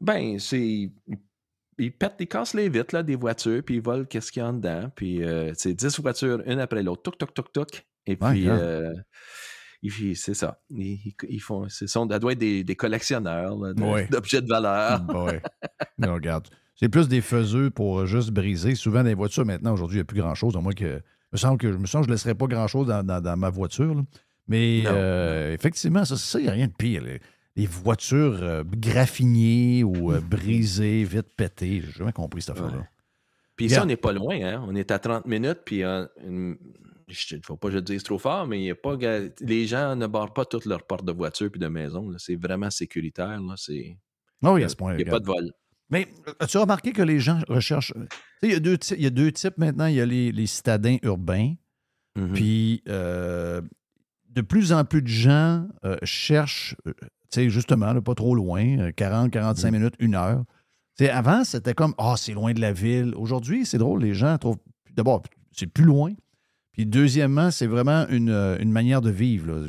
Ben, 0.00 0.38
c'est. 0.38 0.90
Ils, 1.78 1.92
pètent, 1.92 2.14
ils 2.20 2.26
cassent 2.26 2.54
les 2.54 2.68
vitres 2.68 2.94
là, 2.94 3.02
des 3.02 3.16
voitures, 3.16 3.62
puis 3.64 3.76
ils 3.76 3.82
volent 3.82 4.04
qu'est-ce 4.04 4.32
qu'il 4.32 4.40
y 4.40 4.44
a 4.44 4.48
en 4.48 4.54
dedans. 4.54 4.90
Puis 4.96 5.22
euh, 5.22 5.52
c'est 5.54 5.74
10 5.74 6.00
voitures, 6.00 6.42
une 6.46 6.58
après 6.58 6.82
l'autre, 6.82 7.02
toc, 7.02 7.18
toc, 7.18 7.34
toc, 7.34 7.52
toc. 7.52 7.86
Et 8.06 8.16
puis, 8.16 8.48
euh, 8.48 8.94
c'est 10.14 10.34
ça. 10.34 10.60
Ils, 10.70 11.40
font. 11.40 11.68
Ce 11.68 11.86
sont, 11.86 12.08
ça 12.08 12.18
doit 12.18 12.32
être 12.32 12.38
des, 12.38 12.64
des 12.64 12.76
collectionneurs 12.76 13.56
là, 13.58 13.74
de- 13.74 14.10
d'objets 14.10 14.40
de 14.42 14.48
valeur. 14.48 15.02
Ouais. 15.14 15.42
Non, 15.98 16.14
regarde. 16.14 16.48
C'est 16.76 16.88
plus 16.88 17.08
des 17.08 17.20
faiseux 17.20 17.70
pour 17.70 18.04
juste 18.06 18.30
briser. 18.30 18.74
Souvent, 18.74 18.98
dans 19.02 19.08
les 19.08 19.14
voitures, 19.14 19.44
maintenant, 19.46 19.72
aujourd'hui, 19.72 19.96
il 19.96 20.00
n'y 20.00 20.02
a 20.02 20.04
plus 20.04 20.20
grand-chose. 20.20 20.56
À 20.56 20.60
moins 20.60 20.72
que. 20.72 21.00
me 21.32 21.36
semble 21.38 21.58
que 21.58 21.72
je 21.72 21.78
me 21.78 21.86
sens 21.86 22.00
que 22.02 22.06
je 22.06 22.10
ne 22.10 22.14
laisserais 22.14 22.34
pas 22.34 22.46
grand-chose 22.46 22.86
dans, 22.86 23.02
dans- 23.04 23.20
dans 23.20 23.36
ma 23.36 23.50
voiture. 23.50 23.94
là. 23.94 24.02
Mais 24.48 24.84
euh, 24.86 25.52
effectivement, 25.52 26.04
ça, 26.04 26.16
ça, 26.16 26.38
il 26.38 26.44
n'y 26.44 26.48
a 26.48 26.52
rien 26.52 26.68
de 26.68 26.72
pire. 26.72 27.02
Les, 27.02 27.20
les 27.56 27.66
voitures 27.66 28.42
euh, 28.42 28.62
graffinées 28.64 29.82
ou 29.84 30.12
euh, 30.12 30.20
brisées, 30.30 31.04
vite 31.04 31.28
pétées. 31.36 31.80
J'ai 31.82 31.92
jamais 31.92 32.12
compris 32.12 32.42
cette 32.42 32.50
affaire-là. 32.56 32.78
Ouais. 32.78 32.88
Puis 33.56 33.66
ici, 33.66 33.78
on 33.78 33.86
n'est 33.86 33.96
pas 33.96 34.12
loin, 34.12 34.36
hein? 34.42 34.64
On 34.68 34.74
est 34.74 34.90
à 34.90 34.98
30 34.98 35.26
minutes, 35.26 35.60
puis 35.64 35.82
euh, 35.82 36.06
une- 36.26 36.58
je 37.08 37.36
ne 37.36 37.40
faut 37.42 37.56
pas 37.56 37.68
que 37.68 37.72
je 37.72 37.78
le 37.78 37.82
dise 37.82 38.02
trop 38.02 38.18
fort, 38.18 38.46
mais 38.46 38.60
il 38.60 38.64
y 38.64 38.70
a 38.70 38.74
pas, 38.74 38.96
les 39.40 39.66
gens 39.66 39.94
ne 39.96 40.06
barrent 40.08 40.34
pas 40.34 40.44
toutes 40.44 40.64
leurs 40.66 40.84
portes 40.86 41.04
de 41.04 41.12
voiture 41.12 41.50
puis 41.50 41.60
de 41.60 41.68
maison. 41.68 42.12
C'est 42.18 42.34
vraiment 42.36 42.68
sécuritaire. 42.68 43.40
Là. 43.40 43.54
Ah 44.42 44.52
oui, 44.52 44.64
à 44.64 44.68
ce 44.68 44.76
point. 44.76 44.94
il 44.94 45.04
n'y 45.04 45.08
a 45.08 45.12
pas 45.12 45.20
de 45.20 45.26
vol. 45.26 45.52
Mais 45.88 46.08
euh, 46.28 46.32
as-tu 46.40 46.58
remarqué 46.58 46.92
que 46.92 47.02
les 47.02 47.20
gens 47.20 47.38
recherchent. 47.48 47.92
Sais, 48.42 48.48
Il 48.48 48.50
y, 48.50 49.02
y 49.02 49.06
a 49.06 49.10
deux 49.10 49.30
types 49.32 49.56
maintenant. 49.56 49.86
Il 49.86 49.94
y 49.94 50.00
a 50.00 50.06
les, 50.06 50.32
les 50.32 50.46
citadins 50.46 50.96
urbains. 51.02 51.54
Mhm. 52.16 52.32
Puis, 52.32 52.82
euh, 52.88 53.62
de 54.30 54.40
plus 54.40 54.72
en 54.72 54.84
plus 54.84 55.00
de 55.02 55.06
gens 55.06 55.68
euh, 55.84 55.96
cherchent, 56.02 56.74
euh, 56.88 56.92
sais, 57.30 57.50
justement, 57.50 57.92
là, 57.92 58.00
pas 58.00 58.14
trop 58.14 58.34
loin, 58.34 58.78
euh, 58.78 58.92
40, 58.92 59.30
45 59.30 59.70
minutes, 59.70 59.94
une 59.98 60.14
heure. 60.14 60.44
Tu 60.96 61.04
sais, 61.04 61.10
avant, 61.10 61.44
c'était 61.44 61.74
comme, 61.74 61.94
ah, 61.98 62.14
c'est 62.16 62.32
loin 62.32 62.52
de 62.52 62.60
la 62.60 62.72
ville. 62.72 63.12
Aujourd'hui, 63.16 63.66
c'est 63.66 63.78
drôle, 63.78 64.02
les 64.02 64.14
gens 64.14 64.38
trouvent, 64.38 64.58
d'abord, 64.94 65.22
c'est 65.52 65.66
plus 65.66 65.84
loin. 65.84 66.12
Puis, 66.72 66.86
deuxièmement, 66.86 67.50
c'est 67.50 67.66
vraiment 67.66 68.06
une, 68.08 68.30
euh, 68.30 68.58
une 68.60 68.70
manière 68.70 69.00
de 69.00 69.10
vivre. 69.10 69.66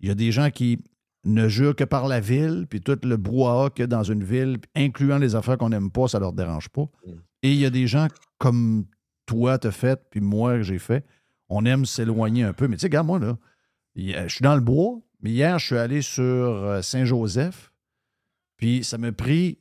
Il 0.00 0.08
y 0.08 0.10
a 0.10 0.14
des 0.14 0.32
gens 0.32 0.50
qui 0.50 0.78
ne 1.24 1.48
jurent 1.48 1.76
que 1.76 1.84
par 1.84 2.08
la 2.08 2.20
ville, 2.20 2.66
puis 2.68 2.80
tout 2.80 2.98
le 3.02 3.16
brouhaha 3.16 3.70
qu'il 3.70 3.82
y 3.82 3.84
a 3.84 3.86
dans 3.86 4.02
une 4.02 4.24
ville, 4.24 4.58
incluant 4.74 5.18
les 5.18 5.34
affaires 5.34 5.58
qu'on 5.58 5.68
n'aime 5.68 5.90
pas, 5.90 6.08
ça 6.08 6.18
leur 6.18 6.32
dérange 6.32 6.68
pas. 6.70 6.88
Mm. 7.06 7.10
Et 7.42 7.52
il 7.52 7.58
y 7.58 7.66
a 7.66 7.70
des 7.70 7.86
gens 7.86 8.08
comme 8.38 8.86
toi, 9.26 9.58
t'as 9.58 9.70
fait, 9.70 10.00
puis 10.10 10.20
moi, 10.20 10.62
j'ai 10.62 10.78
fait, 10.78 11.04
on 11.48 11.64
aime 11.64 11.84
s'éloigner 11.84 12.42
un 12.42 12.52
peu. 12.52 12.68
Mais 12.68 12.76
tu 12.76 12.80
sais, 12.80 12.86
regarde, 12.86 13.06
moi, 13.06 13.18
là, 13.18 13.36
je 13.96 14.28
suis 14.28 14.42
dans 14.42 14.54
le 14.54 14.60
bois, 14.60 14.98
mais 15.22 15.30
hier, 15.30 15.58
je 15.58 15.66
suis 15.66 15.76
allé 15.76 16.02
sur 16.02 16.22
euh, 16.24 16.82
Saint-Joseph, 16.82 17.72
puis 18.56 18.84
ça 18.84 18.98
m'a 18.98 19.12
pris 19.12 19.58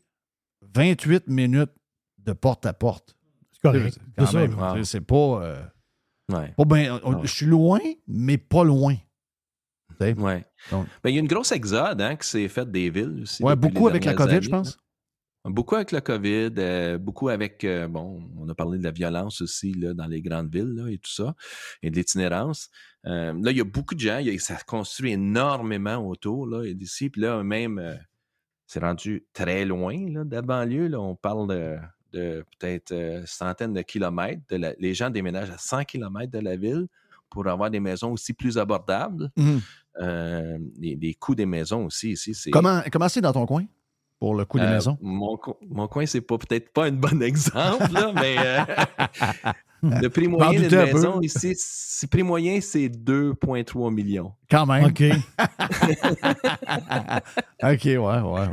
28 0.73 1.27
minutes 1.27 1.71
de 2.19 2.33
porte 2.33 2.65
à 2.65 2.73
porte. 2.73 3.15
C'est 3.51 3.61
correct. 3.61 3.97
Pas... 4.15 4.23
euh, 5.43 5.63
Ouais. 6.31 6.53
pas 6.55 6.65
ben- 6.65 6.99
on- 7.03 7.15
ouais. 7.15 7.21
Je 7.27 7.33
suis 7.33 7.45
loin, 7.47 7.79
mais 8.07 8.37
pas 8.37 8.63
loin. 8.63 8.95
Ouais. 10.13 10.45
Donc- 10.71 10.85
Ben, 11.03 11.09
il 11.09 11.15
y 11.15 11.17
a 11.17 11.21
une 11.21 11.27
grosse 11.27 11.51
exode 11.51 11.99
hein, 12.01 12.15
qui 12.15 12.27
s'est 12.27 12.47
faite 12.47 12.71
des 12.71 12.89
villes 12.89 13.21
aussi. 13.23 13.43
Ouais, 13.43 13.55
beaucoup 13.55 13.87
avec 13.87 14.05
la 14.05 14.13
COVID, 14.13 14.41
je 14.43 14.49
pense. 14.49 14.77
Beaucoup 15.45 15.75
avec 15.75 15.91
la 15.91 16.01
COVID, 16.01 16.51
euh, 16.57 16.97
beaucoup 16.97 17.29
avec, 17.29 17.63
euh, 17.63 17.87
bon, 17.87 18.21
on 18.37 18.47
a 18.49 18.53
parlé 18.55 18.77
de 18.77 18.83
la 18.83 18.91
violence 18.91 19.41
aussi 19.41 19.73
là, 19.73 19.93
dans 19.93 20.05
les 20.05 20.21
grandes 20.21 20.53
villes 20.53 20.73
là, 20.75 20.89
et 20.89 20.97
tout 20.97 21.11
ça, 21.11 21.33
et 21.81 21.89
de 21.89 21.95
l'itinérance. 21.95 22.69
Euh, 23.05 23.31
là, 23.41 23.51
il 23.51 23.57
y 23.57 23.61
a 23.61 23.65
beaucoup 23.65 23.95
de 23.95 23.99
gens, 24.01 24.17
il 24.17 24.27
y 24.27 24.35
a- 24.35 24.39
ça 24.39 24.57
se 24.59 24.65
construit 24.65 25.13
énormément 25.13 26.05
autour 26.05 26.45
là, 26.45 26.63
et 26.65 26.73
d'ici, 26.73 27.09
puis 27.09 27.21
là, 27.21 27.41
même, 27.41 27.97
c'est 28.67 28.81
rendu 28.81 29.25
très 29.33 29.63
loin 29.65 29.95
là, 30.11 30.23
de 30.25 30.35
la 30.35 30.41
banlieue. 30.41 30.87
Là, 30.89 30.99
on 30.99 31.15
parle 31.15 31.47
de, 31.47 31.77
de 32.11 32.45
peut-être 32.59 33.23
centaines 33.25 33.73
de 33.73 33.81
kilomètres. 33.81 34.41
De 34.49 34.57
la- 34.57 34.73
les 34.77 34.93
gens 34.93 35.09
déménagent 35.09 35.51
à 35.51 35.57
100 35.57 35.85
kilomètres 35.85 36.31
de 36.33 36.39
la 36.39 36.57
ville 36.57 36.87
pour 37.29 37.47
avoir 37.47 37.71
des 37.71 37.79
maisons 37.79 38.11
aussi 38.11 38.33
plus 38.33 38.57
abordables. 38.57 39.31
Euh, 40.01 40.57
les, 40.79 40.95
les 40.97 41.13
coûts 41.13 41.35
des 41.35 41.45
maisons 41.45 41.85
aussi 41.85 42.11
ici, 42.11 42.33
c'est. 42.35 42.51
Comment, 42.51 42.81
comment 42.91 43.07
c'est 43.09 43.21
dans 43.21 43.33
ton 43.33 43.45
coin? 43.45 43.65
Pour 44.19 44.35
le 44.35 44.45
coût 44.45 44.59
des 44.59 44.65
Euh, 44.65 44.73
maisons? 44.73 44.97
Mon, 45.01 45.37
co- 45.37 45.57
mon 45.69 45.87
coin, 45.87 46.05
c'est 46.05 46.21
pas 46.21 46.37
peut-être 46.37 46.71
pas 46.73 46.85
un 46.85 46.91
bon 46.91 47.21
exemple, 47.21 47.91
là, 47.93 48.11
mais 48.13 48.35
euh, 48.37 48.63
le 50.01 50.07
prix 50.09 50.27
moyen 50.27 50.59
d'une 50.59 50.75
maison 50.77 51.21
ici, 51.21 51.53
c'est- 51.57 52.07
prix 52.09 52.23
moyen, 52.23 52.59
c'est 52.61 52.87
2,3 52.89 53.93
millions. 53.93 54.33
Quand 54.49 54.65
même. 54.65 54.85
OK. 54.85 55.03
OK, 57.63 57.85
ouais, 57.85 57.97
ouais, 57.97 58.21
ouais. 58.21 58.47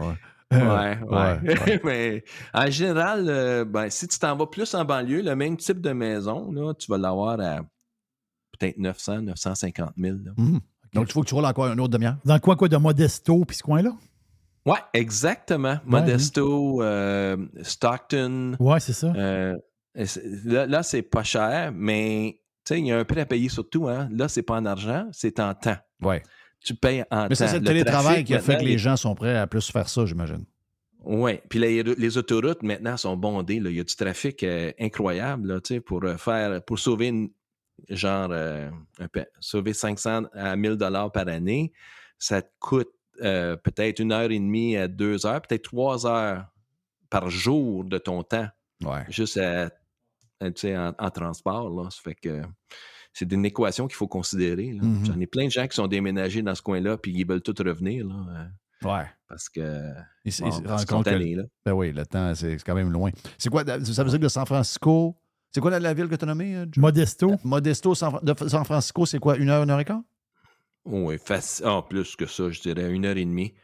Ouais, 0.52 0.58
Euh, 0.58 0.94
ouais. 1.02 1.40
ouais. 1.42 1.80
mais 1.84 2.24
en 2.54 2.70
général, 2.70 3.24
euh, 3.28 3.64
ben, 3.64 3.90
si 3.90 4.06
tu 4.06 4.16
t'en 4.18 4.36
vas 4.36 4.46
plus 4.46 4.72
en 4.76 4.84
banlieue, 4.84 5.20
le 5.22 5.34
même 5.34 5.56
type 5.56 5.80
de 5.80 5.90
maison, 5.90 6.52
là, 6.52 6.72
tu 6.74 6.88
vas 6.88 6.98
l'avoir 6.98 7.40
à 7.40 7.62
peut-être 8.56 8.78
900, 8.78 9.22
950 9.22 9.90
000. 9.96 10.18
là. 10.24 10.30
Mhm. 10.36 10.60
Donc, 10.94 11.08
il 11.08 11.12
faut 11.12 11.22
que 11.22 11.26
tu 11.28 11.34
roules 11.34 11.44
encore 11.44 11.66
une 11.66 11.80
autre 11.80 11.92
demi-heure. 11.92 12.16
Dans 12.24 12.34
le 12.34 12.40
coin 12.40 12.54
quoi, 12.54 12.68
de 12.68 12.76
Modesto, 12.76 13.44
puis 13.44 13.56
ce 13.56 13.62
coin-là? 13.64 13.90
Ouais, 14.66 14.78
exactement. 14.92 15.78
Modesto, 15.84 16.82
euh, 16.82 17.36
Stockton. 17.62 18.56
Ouais, 18.58 18.80
c'est 18.80 18.92
ça. 18.92 19.12
euh, 19.16 19.56
là, 20.44 20.66
là, 20.66 20.82
c'est 20.82 21.02
pas 21.02 21.22
cher, 21.22 21.72
mais 21.74 22.40
il 22.70 22.86
y 22.86 22.92
a 22.92 22.98
un 22.98 23.04
prix 23.04 23.20
à 23.20 23.26
payer 23.26 23.48
surtout. 23.48 23.88
Hein. 23.88 24.08
Là, 24.12 24.28
c'est 24.28 24.42
pas 24.42 24.56
en 24.56 24.66
argent, 24.66 25.06
c'est 25.12 25.38
en 25.40 25.54
temps. 25.54 25.76
Ouais. 26.02 26.22
Tu 26.64 26.74
payes 26.74 27.04
en 27.10 27.28
Mais 27.28 27.36
temps. 27.36 27.46
c'est 27.46 27.58
le 27.60 27.64
télétravail 27.64 28.24
qui 28.24 28.34
a 28.34 28.40
fait 28.40 28.56
que 28.58 28.64
les 28.64 28.78
gens 28.78 28.96
sont 28.96 29.14
prêts 29.14 29.36
à 29.36 29.46
plus 29.46 29.70
faire 29.70 29.88
ça, 29.88 30.04
j'imagine. 30.04 30.44
Oui, 31.04 31.38
puis 31.48 31.60
les, 31.60 31.84
les 31.84 32.18
autoroutes 32.18 32.64
maintenant 32.64 32.96
sont 32.96 33.16
bondées. 33.16 33.60
là. 33.60 33.70
Il 33.70 33.76
y 33.76 33.80
a 33.80 33.84
du 33.84 33.94
trafic 33.94 34.42
euh, 34.42 34.72
incroyable 34.80 35.46
là, 35.54 35.60
pour 35.84 36.02
faire 36.18 36.60
pour 36.64 36.80
sauver 36.80 37.06
une- 37.08 37.30
genre 37.90 38.30
euh, 38.32 38.68
un 38.98 39.06
peu- 39.06 39.24
sauver 39.38 39.72
500 39.74 40.24
à 40.32 40.56
1000 40.56 40.72
dollars 40.74 41.12
par 41.12 41.28
année. 41.28 41.72
Ça 42.18 42.42
te 42.42 42.48
coûte 42.58 42.88
euh, 43.22 43.56
peut-être 43.56 43.98
une 44.00 44.12
heure 44.12 44.30
et 44.30 44.38
demie 44.38 44.76
à 44.76 44.88
deux 44.88 45.26
heures, 45.26 45.40
peut-être 45.42 45.64
trois 45.64 46.06
heures 46.06 46.46
par 47.10 47.30
jour 47.30 47.84
de 47.84 47.98
ton 47.98 48.22
temps, 48.22 48.48
Ouais. 48.84 49.04
juste 49.08 49.36
à- 49.38 49.70
à, 50.40 50.50
tu 50.50 50.60
sais, 50.62 50.76
en, 50.76 50.92
en 50.98 51.10
transport. 51.10 51.70
Là. 51.70 51.88
Ça 51.90 52.00
fait 52.02 52.14
que 52.14 52.42
c'est 53.12 53.30
une 53.32 53.44
équation 53.46 53.86
qu'il 53.86 53.96
faut 53.96 54.08
considérer. 54.08 54.72
Mhm. 54.80 55.06
J'en 55.06 55.18
ai 55.20 55.26
plein 55.26 55.46
de 55.46 55.50
gens 55.50 55.66
qui 55.66 55.74
sont 55.76 55.86
déménagés 55.86 56.42
dans 56.42 56.54
ce 56.54 56.60
coin-là, 56.62 56.98
puis 56.98 57.12
ils 57.14 57.26
veulent 57.26 57.40
tous 57.42 57.54
revenir 57.62 58.06
là, 58.06 58.14
euh, 58.84 58.88
Ouais. 58.88 59.06
parce 59.28 59.48
que 59.48 59.82
Ils, 60.24 60.32
se- 60.32 60.42
bon, 60.42 60.48
ils 60.48 60.52
se 60.52 60.60
ils 60.60 60.66
rendent 60.68 60.80
sont 60.80 60.86
compte 60.96 61.04
que 61.06 61.10
tannés, 61.10 61.34
là. 61.34 61.44
ben 61.64 61.72
oui, 61.72 61.92
le 61.92 62.04
temps, 62.04 62.34
c'est 62.34 62.56
quand 62.64 62.74
même 62.74 62.92
loin. 62.92 63.10
C'est 63.38 63.48
quoi, 63.48 63.64
ça 63.64 63.78
veut 64.04 64.10
dire 64.10 64.18
que 64.18 64.24
de 64.24 64.28
San 64.28 64.44
Francisco, 64.44 65.16
c'est 65.50 65.60
quoi 65.60 65.70
la, 65.70 65.80
la 65.80 65.94
ville 65.94 66.08
que 66.08 66.16
tu 66.16 66.24
as 66.24 66.28
nommée? 66.28 66.54
euh, 66.56 66.66
Joe? 66.70 66.82
Modesto. 66.82 67.34
Modesto, 67.42 67.94
San, 67.94 68.18
de 68.22 68.34
San 68.48 68.64
Francisco, 68.66 69.06
c'est 69.06 69.18
quoi, 69.18 69.38
une 69.38 69.48
heure, 69.48 69.62
une 69.62 69.70
heure 69.70 69.80
et 69.80 69.84
quart? 69.86 70.02
Oui, 70.86 71.16
en 71.64 71.82
plus 71.82 72.14
que 72.14 72.26
ça, 72.26 72.50
je 72.50 72.60
dirais 72.60 72.90
une 72.92 73.04
heure 73.04 73.16
et 73.16 73.24
demie. 73.24 73.54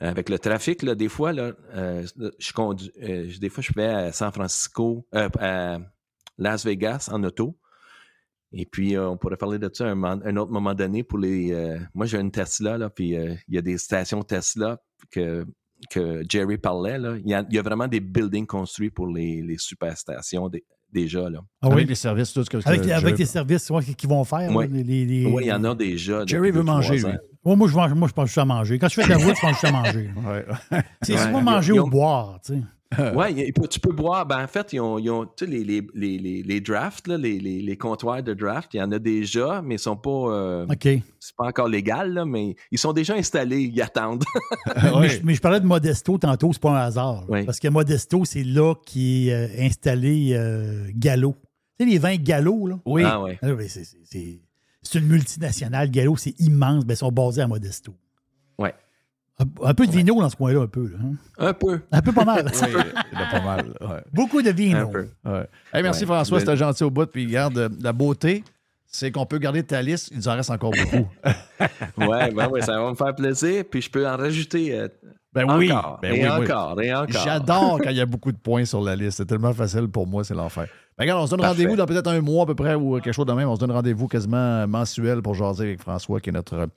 Avec 0.00 0.28
le 0.28 0.38
trafic, 0.40 0.82
là, 0.82 0.96
des 0.96 1.08
fois, 1.08 1.32
là, 1.32 1.52
euh, 1.74 2.04
je 2.40 2.52
conduis, 2.52 2.90
euh, 3.00 3.30
des 3.40 3.48
fois, 3.48 3.62
je 3.62 3.72
vais 3.72 3.86
à 3.86 4.10
San 4.10 4.32
Francisco, 4.32 5.06
euh, 5.14 5.28
à 5.38 5.78
Las 6.38 6.64
Vegas 6.64 7.08
en 7.12 7.22
auto. 7.22 7.56
Et 8.50 8.66
puis, 8.66 8.98
on 8.98 9.16
pourrait 9.16 9.36
parler 9.36 9.60
de 9.60 9.70
ça 9.72 9.88
un, 9.88 10.02
un 10.02 10.36
autre 10.36 10.50
moment 10.50 10.74
donné 10.74 11.04
pour 11.04 11.18
les. 11.18 11.78
moi, 11.94 12.04
j'ai 12.06 12.18
une 12.18 12.32
Tesla, 12.32 12.76
là, 12.76 12.90
puis 12.90 13.10
il 13.12 13.54
y 13.54 13.56
a 13.56 13.62
des 13.62 13.78
stations 13.78 14.22
Tesla 14.22 14.78
que, 15.10 15.46
que 15.88 16.22
Jerry 16.28 16.58
parlait. 16.58 16.98
Il, 17.24 17.30
y 17.30 17.58
a, 17.58 17.62
vraiment 17.62 17.86
des 17.86 18.00
buildings 18.00 18.46
construits 18.46 18.90
pour 18.90 19.06
les, 19.06 19.40
les 19.40 19.56
superstations 19.56 20.50
déjà. 20.92 21.28
Là. 21.30 21.40
Ah 21.60 21.66
Avec 21.66 21.78
oui? 21.78 21.84
les 21.86 21.94
services, 21.94 22.32
tout 22.32 22.44
ce 22.44 22.50
que 22.50 22.56
Avec, 22.66 22.80
que 22.82 22.86
les- 22.86 22.92
avec 22.92 23.18
les 23.18 23.26
services 23.26 23.70
ouais, 23.70 23.82
qu'ils 23.84 24.08
vont 24.08 24.24
faire. 24.24 24.50
Là, 24.52 24.66
les, 24.66 25.26
Oui, 25.26 25.42
il 25.44 25.48
y 25.48 25.52
en 25.52 25.64
a 25.64 25.74
déjà. 25.74 26.24
Jerry 26.26 26.50
veut 26.50 26.62
manger, 26.62 27.04
ans. 27.04 27.08
lui. 27.08 27.16
Ouais, 27.44 27.56
moi, 27.56 27.68
je, 27.68 27.74
mange- 27.74 27.94
moi, 27.94 28.08
je 28.08 28.12
pense 28.12 28.26
juste 28.26 28.38
à 28.38 28.44
manger. 28.44 28.78
Quand 28.78 28.88
je 28.88 28.94
fais 28.94 29.04
de 29.04 29.08
la 29.10 29.16
route, 29.16 29.34
je 29.36 29.40
pense 29.40 29.50
juste 29.52 29.64
à 29.64 29.72
manger. 29.72 30.10
Ouais. 30.26 30.44
C'est 31.02 31.14
Ouais. 31.14 31.30
soit 31.30 31.40
manger 31.40 31.72
ou 31.78 31.86
boire, 31.88 32.40
tu 32.44 32.54
sais. 32.54 32.60
Oui, 33.16 33.50
tu 33.70 33.80
peux 33.80 33.90
boire. 33.92 34.26
Ben, 34.26 34.44
en 34.44 34.46
fait, 34.46 34.74
ils 34.74 34.80
ont, 34.80 34.98
ils 34.98 35.08
ont 35.10 35.24
tu 35.24 35.46
sais, 35.46 35.50
les, 35.50 35.64
les, 35.64 35.82
les, 35.94 36.18
les, 36.18 36.42
les 36.42 36.60
drafts, 36.60 37.08
là, 37.08 37.16
les, 37.16 37.38
les, 37.40 37.62
les 37.62 37.76
comptoirs 37.78 38.22
de 38.22 38.34
draft, 38.34 38.74
il 38.74 38.76
y 38.76 38.82
en 38.82 38.92
a 38.92 38.98
déjà, 38.98 39.62
mais 39.62 39.76
ils 39.76 39.78
sont 39.78 39.96
pas. 39.96 40.10
euh, 40.10 40.66
OK. 40.66 40.82
c'est 41.18 41.34
pas 41.34 41.46
encore 41.46 41.68
légal, 41.68 42.12
là, 42.12 42.26
mais 42.26 42.54
ils 42.70 42.76
sont 42.78 42.92
déjà 42.92 43.14
installés, 43.14 43.62
ils 43.62 43.80
attendent. 43.80 44.24
Mais, 45.00 45.08
je, 45.08 45.20
mais 45.24 45.34
je 45.34 45.40
parlais 45.40 45.60
de 45.60 45.64
Modesto 45.66 46.18
tantôt, 46.18 46.52
c'est 46.52 46.60
pas 46.60 46.72
un 46.82 46.84
hasard. 46.86 47.24
là. 47.30 47.44
Parce 47.46 47.58
que 47.60 47.68
Modesto, 47.68 48.26
c'est 48.26 48.44
là 48.44 48.74
qui 48.84 49.30
est 49.30 49.32
euh, 49.32 49.64
installé 49.66 50.32
euh, 50.34 50.86
Gallo. 50.94 51.34
Tu 51.80 51.86
sais, 51.86 51.90
les 51.92 51.98
vins 51.98 52.16
Gallo, 52.16 52.66
là? 52.66 52.78
Oui. 52.84 53.02
Ah 53.06 53.22
ouais. 53.22 53.38
Ah, 53.42 53.48
c'est- 53.68 54.40
c'est- 54.82 54.98
une 54.98 55.06
multinationale. 55.06 55.90
Gallo, 55.90 56.16
c'est 56.16 56.38
immense. 56.40 56.84
Ben, 56.84 56.94
ils 56.94 56.98
sont 56.98 57.10
basés 57.12 57.42
à 57.42 57.46
Modesto. 57.46 57.94
Ouais. 58.58 58.74
Un 59.62 59.74
peu 59.74 59.86
de 59.86 59.92
vino 59.92 60.20
dans 60.20 60.28
ce 60.28 60.36
coin-là, 60.36 60.60
un 60.62 60.66
peu. 60.66 60.86
là, 60.88 60.98
hein? 61.02 61.14
Un 61.38 61.52
peu. 61.54 61.80
Un 61.90 62.02
peu 62.02 62.12
pas 62.12 62.24
mal. 62.24 62.44
Oui, 62.62 63.18
pas 63.30 63.40
mal. 63.40 63.74
ouais. 63.80 64.02
Beaucoup 64.12 64.40
de 64.42 64.50
Un 64.50 64.52
vino. 64.52 64.88
peu. 64.88 65.08
Ouais. 65.24 65.48
Hey, 65.72 65.82
merci 65.82 66.00
Ouais. 66.02 66.06
François, 66.06 66.40
c'était 66.40 66.56
gentil 66.56 66.84
au 66.84 66.90
bout. 66.90 67.06
Puis 67.06 67.26
garde 67.26 67.58
euh, 67.58 67.68
la 67.80 67.92
beauté, 67.92 68.44
c'est 68.86 69.10
qu'on 69.10 69.26
peut 69.26 69.38
garder 69.38 69.62
ta 69.62 69.80
liste, 69.82 70.08
il 70.12 70.18
nous 70.18 70.28
en 70.28 70.34
reste 70.36 70.50
encore 70.50 70.70
beaucoup. 70.72 71.08
Ouais, 71.96 72.30
ben 72.32 72.48
ouais, 72.48 72.60
ça 72.62 72.78
va 72.80 72.90
me 72.90 72.94
faire 72.94 73.14
plaisir. 73.14 73.64
Puis 73.70 73.82
je 73.82 73.90
peux 73.90 74.06
en 74.06 74.16
rajouter 74.16 74.78
euh, 74.78 74.88
Ben 75.32 75.44
oui, 75.56 75.72
encore, 75.72 75.98
ben 76.02 76.12
et 76.12 76.22
oui, 76.24 76.28
oui. 76.28 76.28
encore, 76.44 76.80
et 76.82 76.94
encore. 76.94 77.22
J'adore 77.24 77.80
quand 77.82 77.90
il 77.90 77.96
y 77.96 78.00
a 78.00 78.06
beaucoup 78.06 78.32
de 78.32 78.36
points 78.38 78.64
sur 78.64 78.82
la 78.82 78.94
liste. 78.96 79.18
C'est 79.18 79.26
tellement 79.26 79.52
facile 79.52 79.88
pour 79.88 80.06
moi, 80.06 80.24
c'est 80.24 80.34
l'enfer. 80.34 80.66
Ben, 81.02 81.14
regarde, 81.14 81.22
on 81.24 81.26
se 81.26 81.30
donne 81.34 81.44
rendez-vous 81.44 81.76
dans 81.76 81.86
peut-être 81.86 82.08
un 82.08 82.20
mois 82.20 82.44
à 82.44 82.46
peu 82.46 82.54
près 82.54 82.74
ou 82.74 83.00
quelque 83.00 83.12
chose 83.12 83.26
de 83.26 83.32
même. 83.32 83.48
On 83.48 83.54
se 83.56 83.60
donne 83.60 83.72
rendez-vous 83.72 84.06
quasiment 84.08 84.66
mensuel 84.68 85.20
pour 85.20 85.34
jaser 85.34 85.64
avec 85.64 85.80
François, 85.80 86.20
qui 86.20 86.30
est 86.30 86.32
notre 86.32 86.68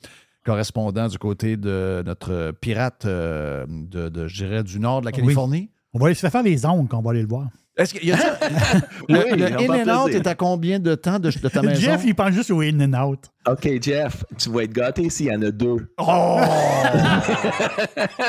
correspondant 0.44 1.08
du 1.08 1.18
côté 1.18 1.58
de 1.58 2.04
notre 2.06 2.52
pirate 2.60 3.04
euh, 3.06 3.66
de, 3.68 4.10
de, 4.10 4.28
je 4.28 4.44
dirais, 4.44 4.64
du 4.64 4.80
nord 4.80 5.02
de 5.02 5.06
la 5.06 5.12
Oui. 5.12 5.22
Californie. 5.22 5.70
On 5.96 5.98
va 5.98 6.08
aller 6.08 6.16
se 6.16 6.20
faire 6.20 6.32
faire 6.32 6.44
les 6.44 6.66
ongles 6.66 6.90
quand 6.90 6.98
on 6.98 7.02
va 7.02 7.12
aller 7.12 7.22
le 7.22 7.28
voir. 7.28 7.48
Est-ce 7.78 7.94
qu'il 7.94 8.10
y 8.10 8.12
a 8.12 8.18
ça? 8.18 8.38
le 9.08 9.32
Oui, 9.32 9.40
le 9.40 9.46
in 9.46 9.90
and 9.90 10.04
out 10.04 10.12
est 10.14 10.28
à 10.28 10.36
combien 10.36 10.78
de 10.78 10.94
temps 10.94 11.20
de, 11.20 11.32
de 11.32 11.48
ta 11.48 11.62
maison? 11.64 11.80
Jeff, 11.80 12.02
il 12.06 12.14
pense 12.14 12.34
juste 12.34 12.52
au 12.52 12.60
in 12.60 12.82
and 12.82 13.02
out. 13.02 13.32
OK, 13.48 13.82
Jeff, 13.82 14.26
tu 14.38 14.50
vas 14.50 14.64
être 14.64 14.74
gâté 14.74 15.10
s'il 15.10 15.28
y 15.28 15.32
en 15.34 15.42
a 15.42 15.52
deux. 15.52 15.88
Oh! 15.98 16.04
oh, 16.08 16.42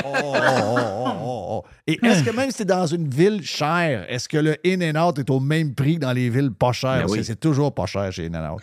oh, 0.05 0.35
oh, 0.35 1.09
oh, 1.25 1.47
oh. 1.49 1.65
Et 1.89 1.99
est-ce 2.05 2.23
que 2.23 2.31
même 2.31 2.51
si 2.51 2.59
tu 2.59 2.63
es 2.63 2.67
dans 2.67 2.87
une 2.87 3.09
ville 3.09 3.43
chère, 3.43 4.07
est-ce 4.09 4.29
que 4.29 4.37
le 4.37 4.57
in 4.65 4.81
and 4.83 5.09
out 5.09 5.19
est 5.19 5.31
au 5.31 5.41
même 5.41 5.75
prix 5.75 5.99
dans 5.99 6.13
les 6.13 6.31
villes 6.31 6.53
pas 6.53 6.71
chères? 6.71 6.93
Ben 6.93 7.01
Parce 7.01 7.15
que 7.15 7.19
oui. 7.19 7.25
C'est 7.25 7.41
toujours 7.41 7.75
pas 7.75 7.87
cher 7.87 8.13
chez 8.13 8.27
in 8.27 8.35
and 8.35 8.55
out. 8.55 8.63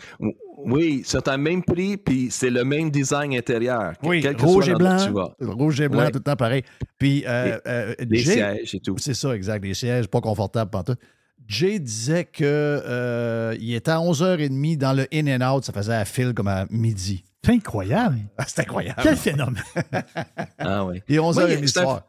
Oui, 0.64 1.02
c'est 1.04 1.28
un 1.28 1.36
même 1.36 1.62
prix, 1.62 1.96
puis 1.96 2.28
c'est 2.30 2.50
le 2.50 2.64
même 2.64 2.90
design 2.90 3.34
intérieur. 3.36 3.92
Quel 4.02 4.34
que 4.36 4.42
rouge 4.44 4.64
soit 4.64 4.74
et 4.74 4.76
blanc. 4.76 4.96
tu 5.04 5.12
vas. 5.12 5.34
Rouge 5.40 5.80
et 5.80 5.88
blanc, 5.88 6.00
Ouais. 6.04 6.10
tout 6.10 6.18
le 6.18 6.24
temps 6.24 6.36
pareil. 6.36 6.62
Puis, 6.98 7.24
euh, 7.26 7.58
euh, 7.66 7.94
Les 8.08 8.18
Jay- 8.18 8.32
sièges 8.34 8.74
et 8.74 8.80
tout. 8.80 8.96
C'est 8.98 9.14
ça, 9.14 9.34
exact. 9.34 9.64
Les 9.64 9.74
sièges 9.74 10.06
pas 10.08 10.20
confortables 10.20 10.70
pantoute. 10.70 10.98
Jay 11.46 11.78
disait 11.78 12.24
que 12.24 12.42
euh, 12.42 13.54
il 13.60 13.74
était 13.74 13.90
à 13.90 13.98
11h30 14.00 14.78
dans 14.78 14.94
le 14.94 15.06
in 15.12 15.26
and 15.40 15.54
out, 15.56 15.64
ça 15.64 15.72
faisait 15.72 15.94
à 15.94 16.04
fil 16.06 16.32
comme 16.32 16.48
à 16.48 16.64
midi. 16.70 17.22
C'est 17.44 17.52
incroyable. 17.52 18.18
Ah, 18.38 18.44
c'est 18.46 18.60
incroyable. 18.62 19.00
Quel 19.02 19.16
phénomène. 19.16 19.62
Ah 20.58 20.84
oui. 20.86 21.02
Et 21.08 21.18
11h30 21.18 21.60
Oui, 21.60 21.68
c'est 21.68 21.78
un- 21.80 21.82
soir. 21.82 22.02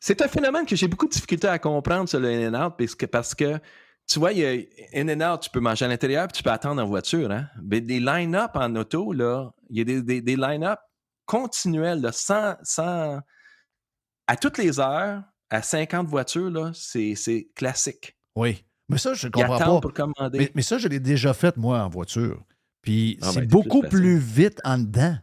C'est 0.00 0.20
un 0.20 0.28
phénomène 0.28 0.66
que 0.66 0.76
j'ai 0.76 0.88
beaucoup 0.88 1.06
de 1.06 1.12
difficulté 1.12 1.46
à 1.46 1.58
comprendre 1.58 2.08
sur 2.08 2.20
le 2.20 2.28
in 2.28 2.52
and 2.52 2.66
out 2.66 2.74
parce 2.76 2.94
que, 2.94 3.06
parce 3.06 3.34
que 3.34 3.58
tu 4.06 4.18
vois, 4.18 4.32
il 4.32 4.38
y 4.38 4.44
a 4.46 5.00
in 5.00 5.08
and 5.08 5.32
out, 5.34 5.40
tu 5.42 5.50
peux 5.50 5.60
manger 5.60 5.84
à 5.84 5.88
l'intérieur 5.88 6.26
puis 6.28 6.36
tu 6.36 6.42
peux 6.42 6.50
attendre 6.50 6.82
en 6.82 6.86
voiture. 6.86 7.30
Hein? 7.30 7.48
Mais 7.62 7.80
des 7.80 8.00
line-up 8.00 8.50
en 8.54 8.74
auto, 8.76 9.12
là, 9.12 9.50
il 9.70 9.78
y 9.78 9.80
a 9.80 9.84
des, 9.84 10.02
des- 10.02 10.20
des 10.22 10.36
line-up 10.36 10.78
continuels, 11.26 12.00
là, 12.00 12.12
sans, 12.12 12.54
sans- 12.62 13.20
à 14.26 14.36
toutes 14.36 14.58
les 14.58 14.78
heures, 14.80 15.22
à 15.50 15.62
50 15.62 16.06
voitures, 16.06 16.50
là, 16.50 16.70
c'est 16.74 17.14
c'est 17.14 17.48
classique. 17.54 18.16
Oui. 18.36 18.64
Mais 18.88 18.98
ça, 18.98 19.14
je 19.14 19.28
comprends 19.28 19.58
pas. 19.58 19.80
pour 19.80 19.92
commander. 19.94 20.38
Mais, 20.38 20.52
mais 20.54 20.62
ça, 20.62 20.76
je 20.78 20.88
l'ai 20.88 21.00
déjà 21.00 21.32
fait, 21.32 21.56
moi, 21.56 21.82
en 21.82 21.88
voiture. 21.88 22.44
Puis 22.82 23.18
Ah, 23.22 23.30
c'est 23.32 23.40
ben, 23.40 23.48
beaucoup 23.48 23.80
plus 23.80 23.88
plus 23.90 24.18
vite 24.18 24.60
en 24.64 24.76
dedans. 24.78 25.16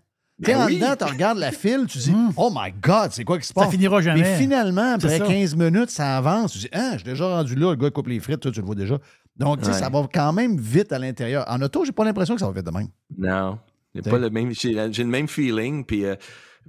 Tu 0.43 0.51
sais, 0.51 0.57
Ben 0.57 0.63
en 0.63 0.65
oui. 0.65 0.75
dedans, 0.79 0.95
tu 0.97 1.03
regardes 1.05 1.37
la 1.37 1.51
file, 1.51 1.85
tu 1.87 1.97
dis 1.99 2.11
Mm. 2.11 2.31
Oh 2.37 2.51
my 2.53 2.71
God, 2.81 3.11
c'est 3.11 3.23
quoi 3.23 3.37
qui 3.37 3.45
se 3.47 3.53
Ça 3.53 3.61
passe? 3.61 3.69
finira 3.71 4.01
jamais. 4.01 4.21
Mais 4.21 4.37
finalement, 4.37 4.93
après 4.95 5.19
ça. 5.19 5.25
15 5.25 5.55
minutes, 5.55 5.89
ça 5.91 6.17
avance. 6.17 6.53
Tu 6.53 6.59
dis 6.59 6.69
Ah, 6.71 6.91
je 6.93 6.97
suis 6.97 7.03
déjà 7.05 7.25
rendu 7.27 7.55
là, 7.55 7.69
le 7.71 7.75
gars 7.75 7.89
coupe 7.91 8.07
les 8.07 8.19
frites, 8.19 8.39
toi, 8.39 8.51
tu 8.51 8.59
le 8.59 8.65
vois 8.65 8.75
déjà. 8.75 8.97
Donc, 9.37 9.59
tu 9.59 9.65
sais, 9.65 9.71
Ouais. 9.71 9.77
ça 9.77 9.89
va 9.89 10.07
quand 10.13 10.33
même 10.33 10.57
vite 10.57 10.91
à 10.91 10.99
l'intérieur. 10.99 11.45
En 11.47 11.61
auto, 11.61 11.85
j'ai 11.85 11.91
pas 11.91 12.03
l'impression 12.03 12.33
que 12.35 12.39
ça 12.41 12.47
va 12.47 12.53
vite 12.53 12.65
de 12.65 12.71
même. 12.71 12.87
Non, 13.17 13.59
j'ai 13.95 14.01
le 14.09 14.29
même, 14.29 14.51
j'ai 14.51 14.73
la- 14.73 14.91
j'ai 14.91 15.03
le 15.03 15.09
même 15.09 15.27
feeling. 15.27 15.85
Puis 15.85 16.05
euh, 16.05 16.15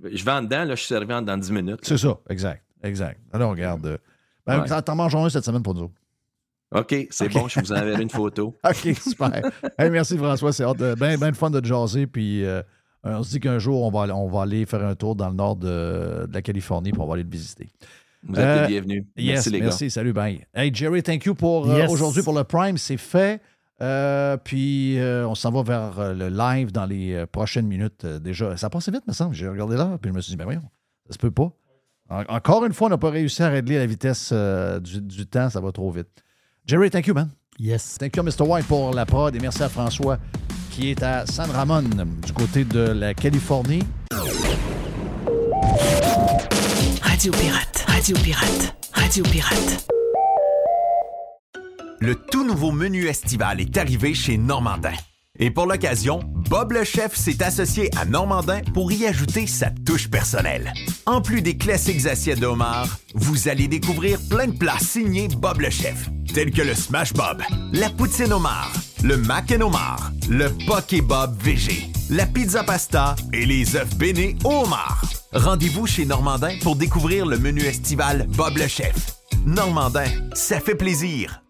je 0.05 0.25
vais 0.25 0.31
en 0.31 0.43
dedans, 0.43 0.65
là, 0.65 0.75
je 0.75 0.81
suis 0.81 0.89
servi 0.89 1.13
en 1.13 1.21
dedans 1.23 1.37
10 1.37 1.51
minutes. 1.53 1.81
C'est 1.83 1.99
ça, 1.99 2.19
exact. 2.31 2.63
Exact. 2.83 3.21
Alors, 3.33 3.51
regarde. 3.53 3.87
euh, 3.87 3.99
Ben, 4.47 4.61
Ouais. 4.63 4.83
T'en 4.83 4.97
manges 4.97 5.15
un 5.15 5.29
cette 5.29 5.45
semaine 5.45 5.63
pour 5.63 5.75
nous. 5.75 5.83
autres. 5.83 5.95
OK, 6.75 7.07
c'est 7.11 7.29
bon, 7.29 7.47
je 7.49 7.61
vous 7.61 7.71
enverrai 7.73 8.03
une 8.03 8.11
photo. 8.11 8.57
OK, 8.65 8.97
super. 9.01 9.43
Hey, 9.79 9.91
merci 9.91 10.17
François, 10.19 10.53
c'est 10.53 10.65
hâte 10.65 10.79
de- 10.79 10.95
ben, 10.95 11.17
ben 11.19 11.31
de 11.31 11.37
fun 11.37 11.51
de 11.51 11.61
te 11.61 11.67
jaser. 11.67 12.07
Puis 12.07 12.45
euh, 12.45 12.63
on 13.05 13.23
se 13.23 13.31
dit 13.31 13.41
qu'un 13.41 13.59
jour, 13.59 13.83
on 13.83 13.91
va, 13.91 14.03
aller- 14.05 14.13
on 14.13 14.29
va 14.29 14.43
aller 14.43 14.65
faire 14.67 14.85
un 14.85 14.95
tour 14.95 15.17
dans 15.17 15.29
le 15.29 15.35
nord 15.35 15.57
de, 15.57 16.27
de 16.27 16.31
la 16.33 16.43
Californie, 16.43 16.93
puis 16.93 17.01
on 17.01 17.07
va 17.07 17.15
aller 17.15 17.23
le 17.25 17.31
visiter. 17.31 17.69
Vous 18.25 18.35
êtes 18.35 18.41
Euh, 18.41 18.63
les 18.63 18.69
bienvenus. 18.69 19.05
Yes, 19.17 19.27
Merci, 19.35 19.51
les 19.51 19.61
merci, 19.61 19.91
salut, 19.91 20.13
bye. 20.13 20.47
Hey, 20.55 20.71
Jerry, 20.73 21.03
thank 21.03 21.25
you 21.25 21.35
pour 21.35 21.69
euh, 21.69 21.87
aujourd'hui 21.89 22.23
pour 22.23 22.35
le 22.35 22.45
Prime, 22.45 22.79
c'est 22.79 22.97
fait. 22.97 23.41
Euh, 23.81 24.37
puis 24.37 24.99
euh, 25.01 25.27
on 25.27 25.35
s'en 25.35 25.51
va 25.51 25.63
vers 25.65 25.99
euh, 25.99 26.15
le 26.15 26.29
live 26.29 26.71
dans 26.71 26.87
les 26.87 27.15
euh, 27.15 27.27
prochaines 27.27 27.67
minutes 27.67 28.05
euh, 28.05 28.21
déjà. 28.21 28.57
Ça 28.57 28.71
passait 28.71 28.93
vite, 28.93 29.05
me 29.09 29.13
semble. 29.13 29.35
J'ai 29.35 29.49
regardé 29.49 29.75
l'heure, 29.77 29.99
puis 29.99 30.11
je 30.11 30.15
me 30.15 30.21
suis 30.21 30.31
dit, 30.31 30.37
ben 30.37 30.45
voyons, 30.45 30.63
ça 31.09 31.15
se 31.15 31.19
peut 31.19 31.33
pas. 31.33 31.51
En- 32.09 32.23
encore 32.29 32.65
une 32.65 32.73
fois, 32.75 32.87
on 32.87 32.91
n'a 32.91 32.99
pas 32.99 33.11
réussi 33.11 33.43
à 33.43 33.49
régler 33.49 33.79
la 33.79 33.87
vitesse 33.87 34.31
euh, 34.33 34.79
du, 34.79 35.01
du 35.01 35.27
temps, 35.27 35.51
ça 35.51 35.61
va 35.61 35.73
trop 35.73 35.91
vite. 35.91 36.23
Jerry, 36.65 36.91
thank 36.91 37.09
you, 37.09 37.15
man. 37.15 37.31
Yes. 37.59 37.97
Thank 37.99 38.17
you, 38.17 38.23
Mr. 38.23 38.43
White, 38.47 38.67
pour 38.69 38.93
la 38.95 39.05
prod. 39.05 39.35
Et 39.35 39.41
merci 39.41 39.63
à 39.65 39.69
François, 39.69 40.19
qui 40.73 40.91
est 40.91 41.03
à 41.03 41.27
San 41.27 41.51
Ramon, 41.51 41.83
du 41.83 42.33
côté 42.33 42.65
de 42.65 42.81
la 42.81 43.13
Californie. 43.13 43.83
Radio 47.03 47.33
Pirate. 47.33 47.85
Radio 47.87 48.17
Pirate. 48.17 48.75
Radio 48.95 49.23
Pirate. 49.25 49.87
Le 52.01 52.15
tout 52.15 52.45
nouveau 52.45 52.73
menu 52.73 53.07
estival 53.07 53.61
est 53.61 53.77
arrivé 53.77 54.15
chez 54.15 54.39
Normandin. 54.39 54.95
Et 55.39 55.51
pour 55.51 55.67
l'occasion, 55.67 56.21
Bob 56.49 56.73
le 56.73 56.85
chef 56.85 57.15
s'est 57.15 57.43
associé 57.43 57.91
à 57.97 58.05
Normandin 58.05 58.61
pour 58.73 58.93
y 58.93 59.07
ajouter 59.07 59.47
sa 59.47 59.71
touche 59.71 60.09
personnelle. 60.09 60.73
En 61.07 61.21
plus 61.21 61.43
des 61.43 61.57
classiques 61.57 62.07
assiettes 62.07 62.41
de 62.41 62.47
homard, 62.47 62.99
vous 63.15 63.49
allez 63.49 63.69
découvrir 63.69 64.19
plein 64.29 64.47
de 64.47 64.57
plats 64.57 64.79
signés 64.79 65.29
Bob 65.29 65.61
le 65.61 65.71
chef, 65.71 66.09
tels 66.33 66.51
que 66.51 66.63
le 66.63 66.75
Smash 66.75 67.13
Bob, 67.13 67.43
la 67.73 67.91
poutine 67.91 68.33
homard, 68.33 68.73
le 69.03 69.17
mac 69.17 69.53
and 69.53 69.63
homard, 69.63 70.13
le 70.29 70.49
poké 70.67 71.01
Bob 71.01 71.37
VG, 71.43 71.91
la 72.11 72.25
pizza 72.27 72.63
pasta 72.63 73.17
et 73.33 73.45
les 73.45 73.75
œufs 73.75 73.97
bénis 73.97 74.37
au 74.45 74.65
homard. 74.65 75.03
Rendez-vous 75.33 75.87
chez 75.87 76.05
Normandin 76.05 76.55
pour 76.63 76.77
découvrir 76.77 77.27
le 77.27 77.39
menu 77.39 77.63
estival 77.63 78.27
Bob 78.37 78.57
le 78.57 78.69
chef. 78.69 79.17
Normandin, 79.45 80.05
ça 80.35 80.61
fait 80.61 80.77
plaisir. 80.77 81.43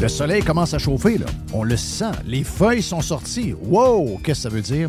Le 0.00 0.08
soleil 0.08 0.42
commence 0.42 0.74
à 0.74 0.78
chauffer, 0.78 1.16
là. 1.16 1.26
On 1.52 1.62
le 1.62 1.76
sent. 1.76 2.10
Les 2.26 2.42
feuilles 2.42 2.82
sont 2.82 3.02
sorties. 3.02 3.54
Wow! 3.62 4.18
Qu'est-ce 4.24 4.42
que 4.42 4.42
ça 4.42 4.48
veut 4.48 4.60
dire? 4.60 4.88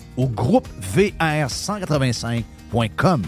ou 0.17 0.27
groupe 0.27 0.67
VR185.com. 0.95 3.21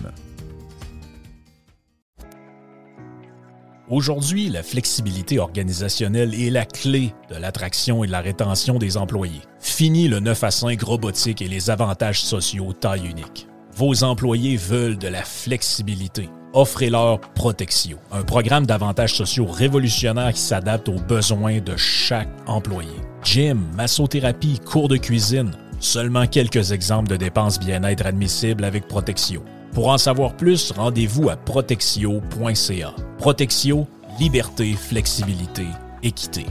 Aujourd'hui, 3.90 4.50
la 4.50 4.64
flexibilité 4.64 5.40
organisationnelle 5.40 6.34
est 6.34 6.50
la 6.50 6.66
clé 6.66 7.14
de 7.30 7.36
l'attraction 7.36 8.04
et 8.04 8.08
de 8.08 8.12
la 8.12 8.22
rétention 8.22 8.80
des 8.80 8.98
employés. 8.98 9.42
Fini 9.60 10.08
le 10.08 10.20
9 10.20 10.44
à 10.44 10.52
5 10.52 10.82
robotique 10.82 11.42
et 11.42 11.48
les 11.48 11.70
avantages 11.70 12.22
sociaux 12.22 12.74
taille 12.74 13.08
unique. 13.08 13.48
Vos 13.76 14.04
employés 14.04 14.56
veulent 14.56 14.98
de 14.98 15.10
la 15.10 15.24
flexibilité. 15.24 16.30
Offrez-leur 16.54 17.20
Protexio, 17.20 17.98
un 18.12 18.22
programme 18.22 18.66
d'avantages 18.66 19.16
sociaux 19.16 19.48
révolutionnaire 19.48 20.34
qui 20.34 20.42
s'adapte 20.42 20.88
aux 20.88 21.00
besoins 21.00 21.60
de 21.60 21.76
chaque 21.76 22.30
employé. 22.46 22.94
Gym, 23.24 23.66
massothérapie, 23.76 24.60
cours 24.60 24.88
de 24.88 24.98
cuisine, 24.98 25.52
seulement 25.84 26.28
quelques 26.28 26.72
exemples 26.72 27.10
de 27.10 27.16
dépenses 27.16 27.60
bien-être 27.60 28.06
admissibles 28.06 28.64
avec 28.64 28.88
Protexio. 28.88 29.44
Pour 29.74 29.90
en 29.90 29.98
savoir 29.98 30.36
plus, 30.36 30.72
rendez-vous 30.72 31.30
à 31.30 31.36
protexio.ca. 31.36 32.94
Protexio, 33.18 33.88
liberté, 34.20 34.74
flexibilité, 34.74 35.66
équité. 36.04 36.46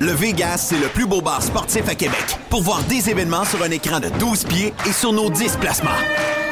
Le 0.00 0.12
Vegas, 0.12 0.58
c'est 0.58 0.80
le 0.80 0.88
plus 0.88 1.06
beau 1.06 1.20
bar 1.20 1.42
sportif 1.42 1.88
à 1.88 1.94
Québec. 1.94 2.38
Pour 2.48 2.62
voir 2.62 2.82
des 2.84 3.10
événements 3.10 3.44
sur 3.44 3.62
un 3.62 3.70
écran 3.70 4.00
de 4.00 4.08
12 4.18 4.44
pieds 4.44 4.72
et 4.86 4.92
sur 4.92 5.12
nos 5.12 5.28
10 5.28 5.58
placements. 5.58 5.90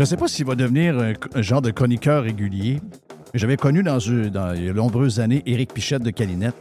Je 0.00 0.04
ne 0.04 0.08
sais 0.08 0.16
pas 0.16 0.28
s'il 0.28 0.46
va 0.46 0.54
devenir 0.54 0.98
un, 0.98 1.12
un 1.34 1.42
genre 1.42 1.60
de 1.60 1.70
chroniqueur 1.70 2.22
régulier. 2.22 2.80
J'avais 3.34 3.58
connu 3.58 3.82
dans, 3.82 3.98
dans 3.98 4.54
il 4.54 4.64
y 4.64 4.68
a 4.70 4.72
de 4.72 4.72
nombreuses 4.72 5.20
années 5.20 5.42
Éric 5.44 5.74
Pichette 5.74 6.02
de 6.02 6.08
Calinette. 6.08 6.54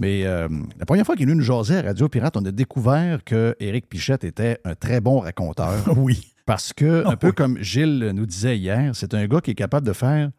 Mais 0.00 0.26
euh, 0.26 0.48
la 0.80 0.84
première 0.84 1.06
fois 1.06 1.14
qu'il 1.14 1.22
est 1.22 1.26
venu 1.26 1.38
nous 1.38 1.44
jaser 1.44 1.76
à 1.76 1.82
Radio 1.82 2.08
Pirate, 2.08 2.36
on 2.36 2.44
a 2.44 2.50
découvert 2.50 3.22
que 3.22 3.54
Éric 3.60 3.88
Pichette 3.88 4.24
était 4.24 4.58
un 4.64 4.74
très 4.74 5.00
bon 5.00 5.20
raconteur. 5.20 5.72
Oui. 5.96 6.32
Parce 6.46 6.72
que, 6.72 7.06
un 7.06 7.14
peu 7.14 7.28
oui. 7.28 7.34
comme 7.34 7.62
Gilles 7.62 8.10
nous 8.12 8.26
disait 8.26 8.58
hier, 8.58 8.90
c'est 8.94 9.14
un 9.14 9.24
gars 9.28 9.40
qui 9.40 9.52
est 9.52 9.54
capable 9.54 9.86
de 9.86 9.92
faire. 9.92 10.30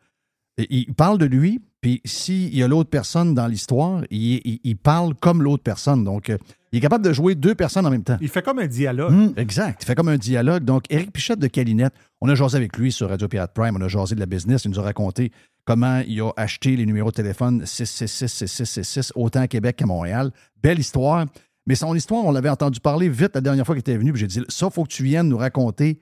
Il 0.58 0.94
parle 0.94 1.18
de 1.18 1.26
lui, 1.26 1.60
puis 1.82 2.02
s'il 2.06 2.56
y 2.56 2.64
a 2.64 2.68
l'autre 2.68 2.90
personne 2.90 3.34
dans 3.34 3.48
l'histoire, 3.48 4.04
il, 4.10 4.40
il- 4.46 4.60
il 4.64 4.78
parle 4.78 5.14
comme 5.16 5.44
l'autre 5.44 5.64
personne. 5.64 6.04
Donc, 6.06 6.30
euh, 6.30 6.38
il 6.72 6.78
est 6.78 6.82
capable 6.82 7.04
de 7.04 7.12
jouer 7.12 7.36
deux 7.36 7.56
personnes 7.56 7.86
en 7.86 7.90
même 7.90 8.04
temps. 8.04 8.18
Il 8.22 8.30
fait 8.30 8.42
comme 8.42 8.60
un 8.60 8.68
dialogue. 8.68 9.12
Hum, 9.12 9.34
exact. 9.38 9.84
Il 9.84 9.86
fait 9.86 9.96
comme 9.96 10.08
un 10.08 10.18
dialogue. 10.18 10.64
Donc, 10.64 10.86
Éric 10.90 11.12
Pichette 11.12 11.40
de 11.40 11.48
Calinette, 11.48 11.94
on 12.22 12.30
a 12.30 12.36
jasé 12.36 12.56
avec 12.56 12.78
lui 12.78 12.92
sur 12.94 13.10
Radio 13.10 13.28
Pirate 13.28 13.54
Prime, 13.54 13.76
on 13.78 13.82
a 13.82 13.88
jasé 13.90 14.16
de 14.16 14.20
la 14.22 14.26
business, 14.26 14.64
il 14.66 14.72
nous 14.72 14.80
a 14.80 14.84
raconté 14.84 15.32
comment 15.66 16.02
il 16.08 16.22
a 16.22 16.32
acheté 16.38 16.76
les 16.78 16.86
numéros 16.86 17.10
de 17.12 17.16
téléphone 17.16 17.64
666-6666, 17.66 19.12
autant 19.16 19.42
à 19.42 19.48
Québec 19.48 19.76
qu'à 19.78 19.86
Montréal. 19.86 20.32
Belle 20.62 20.80
histoire. 20.80 21.26
Mais 21.68 21.76
son 21.76 21.96
histoire, 21.96 22.24
on 22.24 22.32
l'avait 22.32 22.50
entendu 22.50 22.80
parler 22.80 23.10
vite 23.10 23.32
la 23.34 23.42
dernière 23.42 23.66
fois 23.66 23.74
qu'il 23.76 23.80
était 23.80 23.98
venu, 23.98 24.12
puis 24.14 24.22
j'ai 24.22 24.28
dit, 24.28 24.42
ça, 24.50 24.70
faut 24.70 24.84
que 24.84 24.90
tu 24.94 25.04
viennes 25.04 25.28
nous 25.30 25.38
raconter 25.38 26.00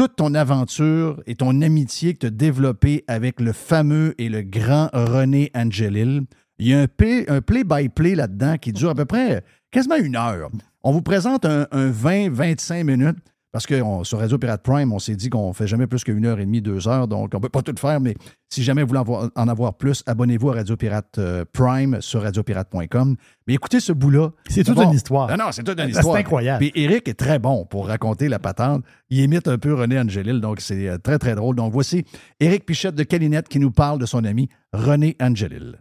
toute 0.00 0.16
ton 0.16 0.32
aventure 0.32 1.22
et 1.26 1.34
ton 1.34 1.60
amitié 1.60 2.14
que 2.14 2.20
tu 2.20 2.26
as 2.28 2.30
développée 2.30 3.04
avec 3.06 3.38
le 3.38 3.52
fameux 3.52 4.14
et 4.16 4.30
le 4.30 4.40
grand 4.40 4.88
René 4.94 5.50
Angelil. 5.54 6.22
Il 6.58 6.68
y 6.68 6.72
a 6.72 6.80
un 6.80 6.86
play- 6.86 7.28
un 7.28 7.42
play-by-play 7.42 8.14
là-dedans 8.14 8.56
qui 8.56 8.72
dure 8.72 8.88
à 8.88 8.94
peu 8.94 9.04
près 9.04 9.44
quasiment 9.70 9.96
une 9.96 10.16
heure. 10.16 10.48
On 10.82 10.92
vous 10.92 11.02
présente 11.02 11.44
un, 11.44 11.66
20-25 11.70 12.82
minutes 12.82 13.18
parce 13.52 13.66
que 13.66 13.80
on- 13.82 14.04
sur 14.04 14.18
Radio 14.18 14.38
Pirate 14.38 14.62
Prime, 14.62 14.92
on 14.92 14.98
s'est 14.98 15.16
dit 15.16 15.28
qu'on 15.30 15.48
ne 15.48 15.52
fait 15.52 15.66
jamais 15.66 15.86
plus 15.86 16.04
qu'une 16.04 16.24
heure 16.26 16.38
et 16.38 16.44
demie, 16.46 16.60
deux 16.62 16.86
heures, 16.88 17.08
donc 17.08 17.30
on 17.34 17.36
ne 17.38 17.42
peut 17.42 17.48
pas 17.48 17.62
tout 17.62 17.74
faire, 17.78 18.00
mais 18.00 18.14
si 18.48 18.62
jamais 18.62 18.82
vous 18.82 18.88
voulez 18.88 18.98
en 19.00 19.02
avoir, 19.02 19.30
en 19.34 19.48
avoir 19.48 19.74
plus, 19.74 20.02
abonnez-vous 20.06 20.50
à 20.50 20.54
Radio 20.54 20.76
Pirate 20.76 21.18
euh, 21.18 21.44
Prime 21.52 22.00
sur 22.00 22.22
radiopirate.com. 22.22 23.16
Mais 23.46 23.54
écoutez 23.54 23.80
ce 23.80 23.92
bout-là. 23.92 24.30
C'est 24.48 24.64
toute 24.64 24.78
une 24.78 24.90
histoire. 24.92 25.28
Non, 25.28 25.36
non, 25.46 25.52
c'est 25.52 25.62
toute 25.62 25.78
une 25.80 25.92
C'est 25.92 25.98
histoire. 26.00 26.16
incroyable. 26.16 26.58
Puis 26.60 26.72
Eric 26.82 27.08
est 27.08 27.14
très 27.14 27.38
bon 27.38 27.64
pour 27.66 27.86
raconter 27.88 28.28
la 28.28 28.38
patente. 28.38 28.84
Il 29.08 29.18
imite 29.20 29.48
un 29.48 29.58
peu 29.58 29.74
René 29.74 29.98
Angelil, 29.98 30.40
donc 30.40 30.60
c'est 30.60 30.88
euh, 30.88 30.98
très, 30.98 31.18
très 31.18 31.34
drôle. 31.34 31.56
Donc 31.56 31.72
voici 31.72 32.04
Éric 32.40 32.64
Pichette 32.66 32.94
de 32.94 33.02
Calinette 33.02 33.48
qui 33.48 33.58
nous 33.58 33.70
parle 33.70 33.98
de 33.98 34.06
son 34.06 34.24
ami 34.24 34.48
René 34.72 35.16
Angelil. 35.20 35.78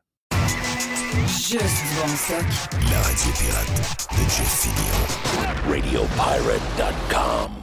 Juste 1.28 1.84
bon 1.96 2.08
stock. 2.16 2.46
La 2.92 3.00
radio 3.02 3.32
pirate 3.38 4.08
de 4.12 4.24
Jeff 4.30 4.62
Fillion. 4.62 5.72
RadioPirate.com. 5.72 7.59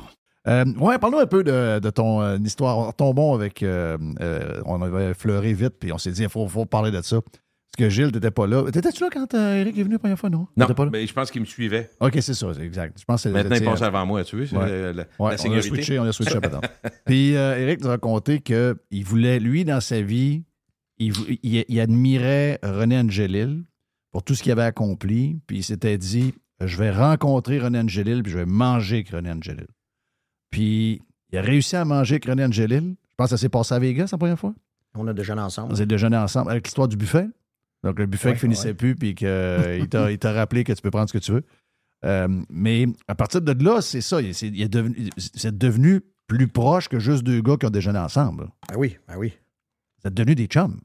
Euh, 0.48 0.64
ouais, 0.78 0.98
parle-nous 0.98 1.18
un 1.18 1.26
peu 1.26 1.42
de, 1.42 1.78
de 1.80 1.90
ton 1.90 2.20
euh, 2.22 2.38
histoire. 2.38 2.94
Tombons 2.94 3.34
avec. 3.34 3.62
euh, 3.62 3.98
euh, 4.20 4.60
on 4.64 4.80
avait 4.82 5.14
fleuré 5.14 5.52
vite, 5.54 5.74
puis 5.80 5.92
on 5.92 5.98
s'est 5.98 6.12
dit, 6.12 6.22
il 6.22 6.28
faut, 6.28 6.46
faut 6.48 6.66
parler 6.66 6.90
de 6.90 7.02
ça. 7.02 7.20
Parce 7.20 7.78
que 7.78 7.90
Gilles, 7.90 8.12
t'étais 8.12 8.30
pas 8.30 8.46
là. 8.46 8.64
T'étais-tu 8.70 9.02
là 9.02 9.10
quand 9.12 9.34
Eric 9.34 9.76
est 9.76 9.82
venu 9.82 9.94
la 9.94 9.98
première 9.98 10.18
fois, 10.18 10.30
non? 10.30 10.46
Non, 10.56 10.66
T'étais 10.66 10.74
pas 10.74 10.84
là? 10.84 10.90
mais 10.92 11.06
je 11.06 11.12
pense 11.12 11.30
qu'il 11.30 11.40
me 11.42 11.46
suivait. 11.46 11.90
OK, 12.00 12.16
c'est 12.20 12.32
ça, 12.34 12.46
exact. 12.62 12.96
Je 12.98 13.04
pense 13.04 13.24
que 13.24 13.28
Maintenant, 13.28 13.56
il 13.56 13.64
passe 13.64 13.82
avant 13.82 14.06
moi, 14.06 14.24
tu 14.24 14.36
vois, 14.36 14.46
c'est 14.46 14.56
Ouais. 14.56 14.92
la, 14.94 15.04
Ouais, 15.18 15.36
la 15.36 15.50
on 15.50 15.52
a 15.58 15.62
switché, 15.62 15.98
on 15.98 16.04
a 16.04 16.12
switché 16.12 16.40
patente. 16.40 16.64
Puis 17.06 17.30
Eric 17.32 17.80
nous 17.82 17.88
a 17.88 17.90
raconté 17.90 18.40
qu'il 18.40 19.04
voulait, 19.04 19.38
lui, 19.40 19.64
dans 19.64 19.80
sa 19.80 20.00
vie, 20.00 20.44
il- 20.98 21.12
il 21.42 21.80
admirait 21.80 22.58
René 22.62 22.98
Angelil 22.98 23.64
pour 24.12 24.22
tout 24.22 24.34
ce 24.34 24.42
qu'il 24.42 24.52
avait 24.52 24.62
accompli. 24.62 25.38
Puis 25.46 25.58
il 25.58 25.62
s'était 25.62 25.98
dit 25.98 26.32
je 26.64 26.78
vais 26.78 26.90
rencontrer 26.90 27.58
René 27.58 27.80
Angelil, 27.80 28.22
puis 28.22 28.32
je 28.32 28.38
vais 28.38 28.46
manger 28.46 28.96
avec 28.96 29.10
René 29.10 29.30
Angelil. 29.30 29.66
Puis 30.50 31.02
il 31.32 31.38
a 31.38 31.42
réussi 31.42 31.76
à 31.76 31.84
manger 31.84 32.14
avec 32.14 32.26
René 32.26 32.44
Angelil. 32.44 32.94
Je 33.10 33.14
pense 33.16 33.26
que 33.30 33.36
ça 33.36 33.38
s'est 33.38 33.48
passé 33.48 33.74
à 33.74 33.78
Vegas 33.78 34.08
la 34.12 34.18
première 34.18 34.38
fois. 34.38 34.54
On 34.94 35.06
a 35.08 35.12
déjeuné 35.12 35.40
ensemble. 35.42 35.70
Vous 35.72 35.80
avez 35.80 35.86
déjeuné 35.86 36.16
ensemble 36.16 36.50
avec 36.50 36.64
l'histoire 36.66 36.88
du 36.88 36.96
buffet. 36.96 37.26
Donc, 37.84 37.98
le 37.98 38.06
buffet 38.06 38.28
Ouais, 38.30 38.34
qui 38.34 38.40
finissait 38.40 38.68
ouais. 38.68 38.74
plus, 38.74 38.94
puis 38.96 39.14
qu'il 39.14 39.88
t'a 39.90 40.10
il 40.10 40.18
t'a 40.18 40.32
rappelé 40.32 40.64
que 40.64 40.72
tu 40.72 40.80
peux 40.82 40.90
prendre 40.90 41.08
ce 41.08 41.12
que 41.12 41.18
tu 41.22 41.32
veux. 41.32 41.44
Euh, 42.04 42.28
mais 42.50 42.86
à 43.08 43.14
partir 43.14 43.40
de 43.42 43.64
là, 43.64 43.80
c'est 43.80 44.00
ça. 44.00 44.18
C'est 44.32 44.50
devenu, 44.50 45.10
devenu 45.52 46.00
plus 46.26 46.48
proche 46.48 46.88
que 46.88 46.98
juste 46.98 47.22
deux 47.22 47.40
gars 47.42 47.56
qui 47.56 47.66
ont 47.66 47.70
déjeuné 47.70 47.98
ensemble. 47.98 48.48
Ben 48.68 48.76
oui, 48.78 48.96
ben 49.06 49.16
oui. 49.16 49.32
Vous 50.02 50.08
êtes 50.08 50.14
devenus 50.14 50.36
des 50.36 50.46
chums, 50.46 50.80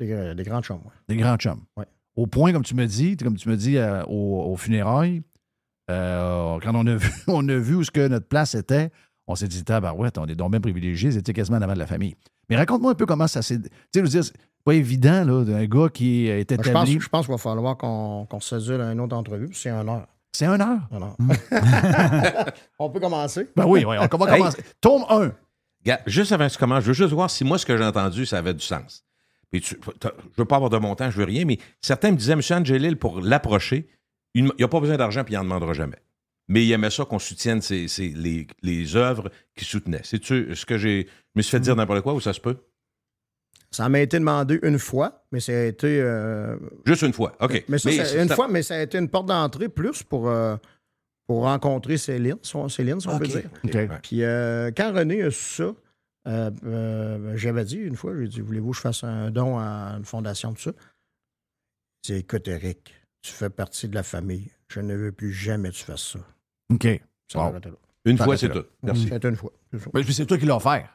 Des, 0.00 0.10
euh, 0.12 0.34
des 0.34 0.42
grandes 0.42 0.64
chambres. 0.64 0.90
des 1.08 1.16
grands 1.16 1.36
chums. 1.36 1.62
Ouais. 1.76 1.86
Au 2.16 2.26
point, 2.26 2.52
comme 2.52 2.64
tu 2.64 2.74
me 2.74 2.86
dis, 2.86 3.16
comme 3.16 3.36
tu 3.36 3.48
me 3.48 3.56
dis 3.56 3.76
euh, 3.78 4.02
au, 4.04 4.50
au 4.52 4.56
funérailles, 4.56 5.22
euh, 5.90 6.58
quand 6.62 6.74
on 6.74 6.86
a 6.86 6.94
vu, 6.96 7.10
on 7.28 7.46
a 7.48 7.56
vu 7.56 7.74
où 7.74 7.84
ce 7.84 7.90
que 7.90 8.06
notre 8.08 8.26
place 8.28 8.54
était, 8.54 8.90
on 9.26 9.34
s'est 9.34 9.48
dit, 9.48 9.62
tabarouette, 9.64 10.18
on 10.18 10.26
est 10.26 10.34
donc 10.34 10.50
bien 10.52 10.60
privilégiés, 10.60 11.12
c'était 11.12 11.32
quasiment 11.32 11.58
en 11.58 11.62
avant 11.62 11.74
de 11.74 11.78
la 11.78 11.86
famille. 11.86 12.16
Mais 12.48 12.56
raconte-moi 12.56 12.92
un 12.92 12.94
peu 12.94 13.06
comment 13.06 13.26
ça 13.28 13.42
s'est. 13.42 13.58
Tu 13.58 13.64
sais, 13.68 13.70
je 13.94 14.00
veux 14.00 14.08
dire, 14.08 14.24
c'est 14.24 14.34
pas 14.64 14.74
évident, 14.74 15.24
là, 15.24 15.44
d'un 15.44 15.66
gars 15.66 15.88
qui 15.92 16.26
est 16.28 16.48
Ben, 16.48 16.56
Je 16.64 16.70
pense, 16.72 16.82
établi. 16.88 17.00
je 17.00 17.08
pense 17.08 17.26
qu'il 17.26 17.32
va 17.34 17.38
falloir 17.38 17.76
qu'on 17.76 18.26
qu'on 18.28 18.40
se 18.40 18.58
sédule 18.58 18.80
à 18.80 18.92
une 18.92 19.00
autre 19.00 19.16
entrevue, 19.16 19.48
puis 19.48 19.58
c'est 19.58 19.70
un 19.70 19.86
heure. 19.88 20.06
C'est 20.32 20.46
un 20.46 20.60
heure? 20.60 20.80
Un 20.92 21.02
heure. 21.02 21.16
on 22.78 22.90
peut 22.90 23.00
commencer? 23.00 23.48
Ben 23.56 23.64
oui, 23.66 23.84
oui, 23.86 23.96
on 23.98 24.00
va 24.02 24.08
commencer. 24.08 24.62
Tome 24.80 25.04
1. 25.08 25.32
Gars, 25.84 26.00
juste 26.06 26.32
avant 26.32 26.46
que 26.46 26.52
tu 26.52 26.58
commences, 26.58 26.82
je 26.82 26.88
veux 26.88 26.94
juste 26.94 27.12
voir 27.12 27.30
si 27.30 27.44
moi, 27.44 27.58
ce 27.58 27.66
que 27.66 27.76
j'ai 27.76 27.84
entendu, 27.84 28.26
ça 28.26 28.38
avait 28.38 28.54
du 28.54 28.64
sens. 28.64 29.04
Puis 29.50 29.60
tu, 29.60 29.76
t'as- 29.98 30.12
je 30.20 30.36
veux 30.36 30.44
pas 30.44 30.56
avoir 30.56 30.70
de 30.70 30.76
montant, 30.78 31.10
je 31.10 31.16
veux 31.16 31.24
rien, 31.24 31.44
mais 31.44 31.58
certains 31.80 32.12
me 32.12 32.16
disaient, 32.16 32.34
M. 32.34 32.40
Angelil, 32.50 32.96
pour 32.96 33.20
l'approcher, 33.20 33.88
il 34.34 34.50
n'a 34.58 34.68
pas 34.68 34.80
besoin 34.80 34.96
d'argent 34.96 35.24
puis 35.24 35.34
il 35.34 35.36
n'en 35.36 35.44
demandera 35.44 35.72
jamais. 35.72 35.98
Mais 36.48 36.64
il 36.64 36.72
aimait 36.72 36.90
ça 36.90 37.04
qu'on 37.04 37.18
soutienne 37.20 37.60
ses- 37.62 37.86
ses- 37.88 38.08
les, 38.08 38.46
les 38.62 38.96
œuvres 38.96 39.30
qu'il 39.54 39.66
soutenait. 39.66 40.00
C'est-tu 40.02 40.54
ce 40.56 40.66
que 40.66 40.78
j'ai. 40.78 41.06
Je 41.06 41.10
me 41.36 41.42
suis 41.42 41.50
fait 41.52 41.60
dire 41.60 41.76
n'importe 41.76 42.00
quoi 42.02 42.12
ou 42.14 42.20
ça 42.20 42.32
se 42.32 42.40
peut? 42.40 42.56
Ça 43.70 43.88
m'a 43.88 44.00
été 44.00 44.18
demandé 44.18 44.58
une 44.64 44.80
fois, 44.80 45.24
mais 45.30 45.38
ça 45.38 45.52
a 45.52 45.62
été. 45.66 46.00
euh, 46.00 46.56
Juste 46.84 47.02
une 47.02 47.12
fois. 47.12 47.36
OK. 47.40 47.64
Mais 47.68 47.78
ça, 47.78 47.92
ça- 47.92 48.04
c'est- 48.04 48.20
une 48.22 48.28
c'est- 48.28 48.34
fois, 48.34 48.48
mais 48.48 48.62
ça 48.64 48.74
a 48.74 48.82
été 48.82 48.98
une 48.98 49.08
porte 49.08 49.26
d'entrée 49.26 49.68
plus 49.68 50.02
pour, 50.02 50.28
euh, 50.28 50.56
pour 51.28 51.42
rencontrer 51.42 51.96
Céline, 51.98 52.38
si 52.42 52.56
on, 52.56 52.68
Céline, 52.68 52.98
si 53.00 53.06
on 53.06 53.16
peut 53.18 53.28
dire. 53.28 53.48
Puis 54.02 54.24
euh, 54.24 54.72
quand 54.76 54.92
René 54.92 55.22
a 55.22 55.30
su 55.30 55.38
ça, 55.62 55.72
euh, 56.26 56.50
euh, 56.64 57.36
j'avais 57.36 57.64
dit 57.64 57.76
une 57.76 57.94
fois, 57.94 58.12
j'ai 58.18 58.26
dit, 58.26 58.40
voulez-vous 58.40 58.70
que 58.72 58.76
je 58.76 58.80
fasse 58.82 59.04
un 59.04 59.30
don 59.30 59.56
à 59.56 59.94
une 59.98 60.04
fondation 60.04 60.50
de 60.50 60.58
ça? 60.58 60.72
J'ai 62.04 62.14
dit, 62.14 62.20
écoute, 62.20 62.48
Eric, 62.48 62.92
tu 63.22 63.32
fais 63.32 63.50
partie 63.50 63.88
de 63.88 63.94
la 63.94 64.02
famille. 64.02 64.50
Je 64.68 64.80
ne 64.80 64.94
veux 64.94 65.12
plus 65.12 65.32
jamais 65.32 65.70
que 65.70 65.74
tu 65.74 65.84
fasses 65.84 66.12
ça. 66.12 66.18
OK. 66.72 67.00
Ça 67.28 67.38
là. 67.50 67.60
Une 68.04 68.16
Ça 68.16 68.24
fois, 68.24 68.36
c'est 68.36 68.48
tout. 68.48 68.64
Merci. 68.82 69.08
C'était 69.08 69.28
une 69.28 69.36
fois. 69.36 69.52
c'est 69.72 70.12
c'est 70.12 70.26
toi 70.26 70.38
qui 70.38 70.46
l'as 70.46 70.56
offert. 70.56 70.88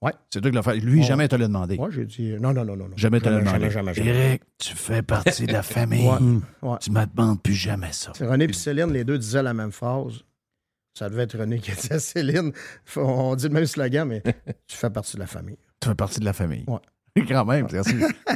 Ouais. 0.00 0.12
C'est 0.30 0.40
toi 0.40 0.50
qui 0.50 0.54
l'as 0.54 0.60
offert. 0.60 0.74
Lui, 0.76 1.02
jamais 1.02 1.28
te 1.28 1.36
l'a 1.36 1.46
demandé. 1.46 1.76
Moi, 1.76 1.90
j'ai 1.90 2.06
dit, 2.06 2.32
non, 2.40 2.52
non, 2.52 2.64
non, 2.64 2.76
non. 2.76 2.88
non. 2.88 2.96
Jamais 2.96 3.20
te 3.20 3.28
l'a 3.28 3.40
demandé. 3.40 3.50
Jamais, 3.50 3.70
jamais, 3.70 3.94
jamais. 3.94 4.10
Eric, 4.10 4.42
tu 4.58 4.74
fais 4.74 5.02
partie 5.02 5.46
de 5.46 5.52
la 5.52 5.62
famille. 5.64 6.08
Ouais. 6.08 6.68
Ouais. 6.70 6.78
Tu 6.80 6.90
me 6.90 7.04
demandes 7.04 7.42
plus 7.42 7.54
jamais 7.54 7.92
ça. 7.92 8.12
C'est 8.14 8.26
René 8.26 8.44
et 8.44 8.52
Céline, 8.52 8.92
les 8.92 9.04
deux 9.04 9.18
disaient 9.18 9.42
la 9.42 9.54
même 9.54 9.72
phrase. 9.72 10.24
Ça 10.98 11.08
devait 11.10 11.24
être 11.24 11.38
René 11.38 11.58
qui 11.58 11.70
disait 11.76 11.94
à 11.94 11.98
Céline. 11.98 12.52
On 12.96 13.36
dit 13.36 13.44
le 13.48 13.54
même 13.54 13.66
slogan, 13.66 14.08
mais 14.08 14.22
tu 14.66 14.76
fais 14.76 14.90
partie 14.90 15.16
de 15.16 15.20
la 15.20 15.26
famille. 15.26 15.58
Tu 15.80 15.88
fais 15.88 15.94
partie 15.94 16.20
de 16.20 16.24
la 16.24 16.32
famille. 16.32 16.64
Ouais. 16.66 16.80
Quand 17.28 17.44
même. 17.44 17.66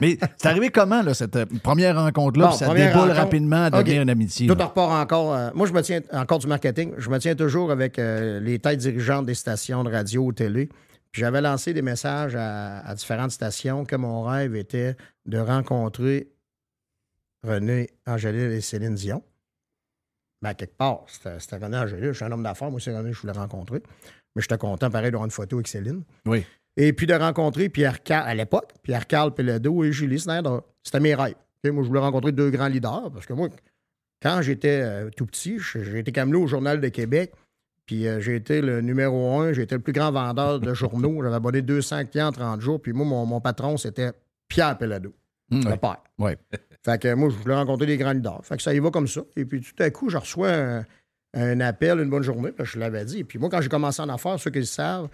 Mais 0.01 0.19
c'est 0.37 0.49
arrivé 0.49 0.71
comment, 0.71 1.03
là, 1.03 1.15
cette 1.15 1.37
euh, 1.37 1.47
première 1.63 1.97
rencontre-là? 1.97 2.47
Bon, 2.47 2.51
puis 2.51 2.59
ça 2.59 2.67
première 2.67 2.89
déboule 2.89 3.03
rencontre. 3.03 3.21
rapidement 3.21 3.65
à 3.65 3.71
devenir 3.71 4.03
une 4.03 4.11
amitié. 4.11 4.47
Tout 4.49 4.55
là? 4.57 4.67
repart 4.67 4.91
encore. 4.93 5.35
euh, 5.35 5.51
moi, 5.55 5.67
je 5.67 5.73
me 5.73 5.83
tiens 5.83 6.01
encore 6.13 6.39
du 6.41 6.47
marketing. 6.49 6.93
Je 6.99 7.09
me 7.11 7.19
tiens 7.19 7.35
toujours 7.37 7.71
avec 7.71 7.99
euh, 7.99 8.41
les 8.41 8.59
têtes 8.59 8.81
dirigeantes 8.81 9.27
des 9.27 9.35
stations 9.35 9.85
de 9.85 9.91
radio 9.91 10.23
ou 10.25 10.33
télé. 10.33 10.69
Puis 11.13 11.21
j'avais 11.21 11.41
lancé 11.41 11.75
des 11.75 11.83
messages 11.83 12.35
à, 12.35 12.79
à 12.81 12.95
différentes 12.95 13.31
stations 13.33 13.85
que 13.85 13.95
mon 13.97 14.23
rêve 14.23 14.57
était 14.57 14.97
de 15.27 15.39
rencontrer 15.39 16.33
René 17.47 17.91
Angélil 18.07 18.51
et 18.53 18.61
Céline 18.61 18.95
Dion. 18.95 19.23
Ben, 20.43 20.55
quelque 20.55 20.77
part, 20.77 21.05
c'était 21.09 21.57
René 21.57 21.77
Angélil. 21.77 22.07
Je 22.09 22.13
suis 22.13 22.25
un 22.25 22.33
homme 22.33 22.43
d'affaires. 22.43 22.71
Moi, 22.71 22.81
c'est 22.81 22.97
René 22.97 23.13
je 23.13 23.21
voulais 23.21 23.33
rencontrer. 23.33 23.83
Mais 24.35 24.43
j'étais 24.43 24.59
content, 24.59 24.91
pareil, 24.91 25.11
d'avoir 25.11 25.27
une 25.27 25.31
photo 25.31 25.57
avec 25.57 25.69
Céline. 25.69 26.03
Oui. 26.27 26.45
Et 26.77 26.93
puis 26.93 27.07
de 27.07 27.15
rencontrer 27.15 27.69
Pierre 27.69 28.03
Carl, 28.03 28.27
à 28.29 28.35
l'époque, 28.35 28.73
Pierre 28.83 29.07
Carl 29.07 29.35
Pelado 29.35 29.85
et 29.85 29.93
Julie 29.93 30.19
Snyder. 30.19 30.59
C'était 30.83 31.01
mes 31.01 31.15
rêves. 31.15 31.35
Moi, 31.65 31.83
je 31.83 31.89
voulais 31.89 32.01
rencontrer 32.01 32.33
deux 32.33 32.51
grands 32.51 32.69
leaders 32.69 33.11
parce 33.13 33.27
que 33.27 33.33
moi, 33.35 33.49
quand 34.23 34.41
j'étais 34.43 34.81
euh, 34.83 35.11
tout 35.17 35.27
petit, 35.27 35.59
j'ai 35.59 35.99
été 35.99 36.11
camelot 36.13 36.43
au 36.43 36.47
Journal 36.47 36.81
de 36.81 36.89
Québec. 36.89 37.33
Puis 37.87 38.07
euh, 38.07 38.21
j'ai 38.21 38.37
été 38.37 38.63
le 38.63 38.81
numéro 38.81 39.39
un, 39.41 39.53
j'ai 39.53 39.63
été 39.63 39.75
le 39.75 39.81
plus 39.81 39.93
grand 39.93 40.11
vendeur 40.13 40.61
de 40.61 40.73
journaux. 40.75 41.23
J'avais 41.23 41.35
abonné 41.37 41.63
200 41.63 42.07
clients 42.07 42.29
en 42.29 42.33
30 42.33 42.61
jours. 42.61 42.81
Puis 42.81 42.93
moi, 42.93 43.05
mon, 43.05 43.27
mon 43.27 43.41
patron, 43.41 43.77
c'était 43.77 44.13
Pierre 44.49 44.79
Pelado, 44.79 45.13
Hum, 45.51 45.63
le 45.65 45.71
ouais. 45.71 45.77
père. 45.77 46.03
Ouais. 46.19 46.39
Fait 46.85 47.01
que 47.01 47.13
moi, 47.15 47.29
je 47.29 47.37
voulais 47.37 47.55
rencontrer 47.55 47.87
des 47.87 47.97
grands 47.99 48.13
leaders. 48.13 48.41
Fait 48.45 48.57
que 48.57 48.63
ça 48.63 48.73
y 48.75 48.79
va 48.79 48.91
comme 48.91 49.07
ça. 49.09 49.21
Et 49.37 49.45
puis 49.45 49.61
tout 49.61 49.81
à 49.83 49.91
coup, 49.91 50.09
je 50.09 50.17
reçois 50.17 50.51
un, 50.53 50.85
un 51.35 51.61
appel, 51.61 52.01
une 52.01 52.09
bonne 52.11 52.23
journée, 52.23 52.51
je 52.59 52.79
l'avais 52.79 53.05
dit. 53.05 53.19
Et 53.21 53.25
puis 53.25 53.39
moi, 53.39 53.51
quand 53.51 53.61
j'ai 53.61 53.69
commencé 53.69 54.01
en 54.01 54.09
affaires, 54.09 54.39
ceux 54.41 54.51
qui 54.51 54.61
le 54.61 54.65
savent, 54.65 55.09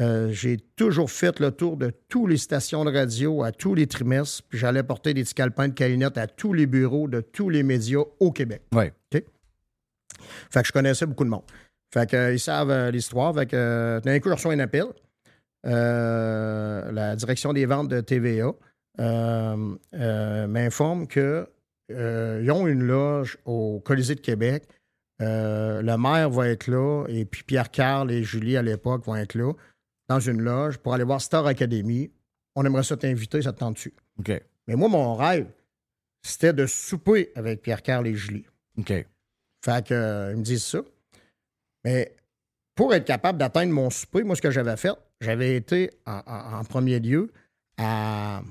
euh, 0.00 0.30
j'ai 0.32 0.58
toujours 0.76 1.10
fait 1.10 1.38
le 1.38 1.52
tour 1.52 1.76
de 1.76 1.92
toutes 2.08 2.30
les 2.30 2.36
stations 2.36 2.84
de 2.84 2.92
radio 2.92 3.44
à 3.44 3.52
tous 3.52 3.74
les 3.74 3.86
trimestres. 3.86 4.42
Puis 4.48 4.58
j'allais 4.58 4.82
porter 4.82 5.14
des 5.14 5.22
petits 5.22 5.34
calepins 5.34 5.68
de 5.68 5.74
calinette 5.74 6.18
à 6.18 6.26
tous 6.26 6.52
les 6.52 6.66
bureaux 6.66 7.08
de 7.08 7.20
tous 7.20 7.48
les 7.48 7.62
médias 7.62 8.02
au 8.18 8.32
Québec. 8.32 8.62
Ouais. 8.74 8.92
OK? 9.14 9.22
Fait 10.50 10.62
que 10.62 10.66
je 10.66 10.72
connaissais 10.72 11.06
beaucoup 11.06 11.24
de 11.24 11.30
monde. 11.30 11.44
Fait 11.92 12.10
que, 12.10 12.16
euh, 12.16 12.32
ils 12.32 12.40
savent 12.40 12.70
euh, 12.70 12.90
l'histoire. 12.90 13.32
Fait 13.34 13.46
que 13.46 14.00
d'un 14.04 14.18
coup, 14.18 14.28
je 14.28 14.34
reçois 14.34 14.52
un 14.52 14.58
appel. 14.58 14.86
La 15.62 17.16
direction 17.16 17.52
des 17.52 17.66
ventes 17.66 17.88
de 17.88 18.00
TVA 18.00 18.52
m'informe 20.46 21.06
que 21.06 21.48
euh, 21.92 22.40
ils 22.42 22.50
ont 22.50 22.66
une 22.66 22.82
loge 22.82 23.38
au 23.44 23.80
Colisée 23.80 24.14
de 24.14 24.20
Québec. 24.20 24.64
Le 25.20 25.96
maire 25.96 26.30
va 26.30 26.48
être 26.48 26.66
là 26.66 27.06
et 27.08 27.24
puis 27.24 27.44
Pierre 27.44 27.70
Carl 27.70 28.10
et 28.10 28.24
Julie 28.24 28.56
à 28.56 28.62
l'époque 28.62 29.06
vont 29.06 29.16
être 29.16 29.34
là 29.34 29.52
dans 30.08 30.20
une 30.20 30.40
loge 30.42 30.78
pour 30.78 30.94
aller 30.94 31.04
voir 31.04 31.20
Star 31.20 31.46
Academy. 31.46 32.10
On 32.54 32.64
aimerait 32.64 32.82
ça 32.84 32.96
t'inviter, 32.96 33.42
ça 33.42 33.52
te 33.52 33.58
tente 33.58 33.74
dessus. 33.74 33.94
OK. 34.18 34.30
Mais 34.66 34.76
moi, 34.76 34.88
mon 34.88 35.14
rêve, 35.14 35.46
c'était 36.22 36.52
de 36.52 36.66
souper 36.66 37.32
avec 37.34 37.62
Pierre 37.62 37.82
Carl 37.82 38.06
et 38.06 38.14
Julie. 38.14 38.46
OK. 38.78 38.92
Fait 39.64 39.86
que, 39.86 39.94
euh, 39.94 40.36
me 40.36 40.42
disent 40.42 40.64
ça. 40.64 40.80
Mais 41.84 42.14
pour 42.74 42.94
être 42.94 43.04
capable 43.04 43.38
d'atteindre 43.38 43.72
mon 43.72 43.90
souper, 43.90 44.22
moi, 44.24 44.36
ce 44.36 44.42
que 44.42 44.50
j'avais 44.50 44.76
fait, 44.76 44.92
j'avais 45.20 45.56
été 45.56 45.90
en, 46.06 46.20
en- 46.26 46.58
en 46.60 46.64
premier 46.64 46.98
lieu 47.00 47.30
à, 47.78 48.42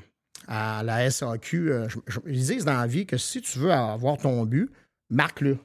à 0.47 0.83
la 0.83 1.09
SAQ. 1.09 1.71
euh, 1.71 1.89
je- 1.89 1.99
je- 2.07 2.19
ils 2.27 2.45
disent 2.45 2.65
dans 2.65 2.77
la 2.79 2.87
vie 2.87 3.05
que 3.05 3.17
si 3.17 3.41
tu 3.41 3.59
veux 3.59 3.71
avoir 3.71 4.17
ton 4.17 4.45
but, 4.45 4.69
marque-le. 5.09 5.57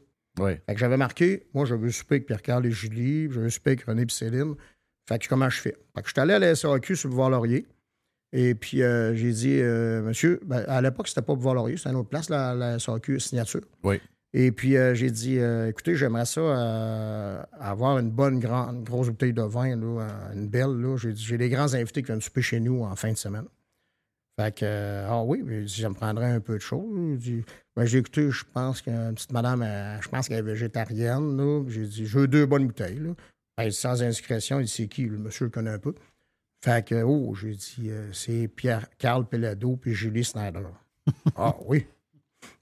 Fait 0.66 0.74
que 0.74 0.78
j'avais 0.78 0.96
marqué, 0.96 1.48
moi, 1.54 1.64
je 1.64 1.74
veux 1.74 1.90
souper 1.90 2.16
avec 2.16 2.26
Pierre-Carl 2.26 2.64
et 2.64 2.70
Julie, 2.70 3.24
je 3.30 3.40
veux 3.40 3.50
souper 3.50 3.70
avec 3.72 3.82
René 3.84 4.02
et 4.02 4.08
Céline. 4.08 4.54
Fait 5.08 5.18
que 5.18 5.26
comment 5.26 5.48
je 5.48 5.58
fais? 5.58 5.74
Fait 5.94 6.02
que 6.02 6.08
je 6.08 6.12
suis 6.12 6.20
allé 6.20 6.34
à 6.34 6.38
la 6.38 6.54
SAQ 6.54 6.94
sur 6.94 7.08
le 7.08 7.14
Boulevard 7.14 7.30
Laurier. 7.30 7.66
Et 8.34 8.54
puis, 8.54 8.82
euh, 8.82 9.14
j'ai 9.14 9.32
dit, 9.32 9.58
euh, 9.58 10.02
monsieur, 10.02 10.38
ben, 10.44 10.62
à 10.68 10.82
l'époque, 10.82 11.08
c'était 11.08 11.22
pas 11.22 11.34
Boulevard 11.34 11.54
Laurier, 11.54 11.78
c'était 11.78 11.88
une 11.88 11.96
autre 11.96 12.10
place, 12.10 12.28
la, 12.28 12.54
la 12.54 12.78
SAQ 12.78 13.18
signature. 13.18 13.62
Oui. 13.82 14.02
Et 14.34 14.52
puis, 14.52 14.76
euh, 14.76 14.94
j'ai 14.94 15.10
dit, 15.10 15.38
écoutez, 15.66 15.94
j'aimerais 15.94 16.26
ça 16.26 17.48
avoir 17.58 17.98
une 17.98 18.10
bonne, 18.10 18.38
grande, 18.38 18.84
grosse 18.84 19.08
bouteille 19.08 19.32
de 19.32 19.40
vin, 19.40 19.74
là, 19.76 20.06
une 20.34 20.46
belle. 20.46 20.76
là. 20.78 20.98
J'ai 20.98 21.14
dit, 21.14 21.24
j'ai 21.24 21.38
des 21.38 21.48
grands 21.48 21.72
invités 21.72 22.02
qui 22.02 22.08
viennent 22.08 22.20
souper 22.20 22.42
chez 22.42 22.60
nous 22.60 22.82
en 22.82 22.94
fin 22.94 23.10
de 23.10 23.16
semaine. 23.16 23.46
Fait 24.38 24.54
que, 24.54 25.04
ah 25.08 25.22
oui, 25.24 25.42
dit, 25.64 25.80
ça 25.80 25.88
me 25.88 25.94
prendrait 25.94 26.30
un 26.30 26.40
peu 26.40 26.56
de 26.56 26.62
choses. 26.62 26.84
Il 26.94 27.16
dit, 27.16 27.44
ben, 27.74 27.86
j'ai 27.86 27.96
écouté, 27.96 28.30
je 28.30 28.44
pense 28.52 28.82
qu'une 28.82 29.14
petite 29.14 29.32
madame, 29.32 29.66
je 30.02 30.08
pense 30.10 30.28
qu'elle 30.28 30.40
est 30.40 30.42
végétarienne. 30.42 31.38
là. 31.38 31.64
J'ai 31.66 31.86
dit, 31.86 32.04
je 32.04 32.18
veux 32.18 32.28
deux 32.28 32.44
bonnes 32.44 32.66
bouteilles. 32.66 32.98
Là. 32.98 33.14
Sans 33.70 34.02
indiscrétion, 34.02 34.60
il 34.60 34.66
dit, 34.66 34.72
c'est 34.72 34.88
qui? 34.88 35.04
Le 35.06 35.18
monsieur 35.18 35.46
le 35.46 35.50
connaît 35.50 35.70
un 35.70 35.78
peu. 35.78 35.94
Fait 36.64 36.84
que, 36.84 37.02
oh, 37.02 37.34
j'ai 37.34 37.54
dit, 37.54 37.88
euh, 37.90 38.12
c'est 38.12 38.48
Pierre-Carl 38.48 39.26
Pelado 39.26 39.76
puis 39.76 39.94
Julie 39.94 40.24
Snyder. 40.24 40.64
ah 41.36 41.54
oui. 41.66 41.86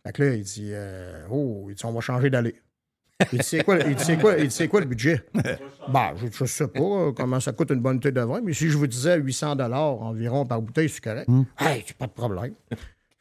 Fait 0.05 0.12
que 0.12 0.23
là, 0.23 0.35
il 0.35 0.43
dit, 0.43 0.70
euh, 0.73 1.27
oh, 1.31 1.66
il 1.68 1.74
dit, 1.74 1.85
on 1.85 1.93
va 1.93 2.01
changer 2.01 2.31
d'aller. 2.31 2.55
Il 3.32 3.39
dit, 3.39 3.44
c'est 3.44 3.64
quoi, 3.64 3.78
il 3.78 3.94
dit, 3.94 4.05
c'est 4.05 4.18
quoi, 4.18 4.36
il 4.36 4.48
dit, 4.48 4.55
c'est 4.55 4.68
quoi 4.68 4.81
le 4.81 4.86
budget? 4.86 5.24
Ben, 5.89 6.14
je, 6.16 6.27
je 6.31 6.44
sais 6.44 6.68
pas 6.68 6.81
euh, 6.81 7.12
comment 7.12 7.40
ça 7.40 7.52
coûte 7.52 7.70
une 7.70 7.81
bonne 7.81 7.97
bouteille 7.97 8.12
de 8.12 8.20
vin, 8.20 8.40
mais 8.43 8.52
si 8.52 8.68
je 8.68 8.77
vous 8.77 8.86
disais 8.86 9.16
800 9.16 9.59
environ 9.59 10.44
par 10.44 10.60
bouteille, 10.60 10.89
c'est 10.89 11.02
correct. 11.02 11.28
Hey, 11.59 11.85
c'est 11.86 11.97
pas 11.97 12.06
de 12.06 12.12
problème. 12.12 12.55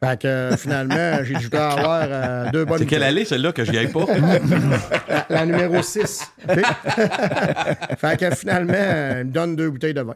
Fait 0.06 0.22
que 0.22 0.28
euh, 0.28 0.58
finalement, 0.58 1.24
j'ai 1.24 1.34
dit, 1.36 1.44
je 1.44 1.50
dois 1.50 1.68
avoir 1.72 2.08
euh, 2.08 2.52
deux 2.52 2.66
bonnes 2.66 2.78
C'est 2.80 2.86
quelle 2.86 3.04
allée, 3.04 3.26
celle-là, 3.26 3.52
que 3.54 3.66
j'y 3.66 3.78
aille 3.78 3.92
pas? 3.92 4.06
La, 5.08 5.26
la 5.30 5.46
numéro 5.46 5.82
6. 5.82 6.32
fait 7.98 8.20
que 8.20 8.36
finalement, 8.36 8.74
euh, 8.76 9.22
il 9.22 9.28
me 9.28 9.32
donne 9.32 9.56
deux 9.56 9.70
bouteilles 9.70 9.94
de 9.94 10.02
vin. 10.02 10.16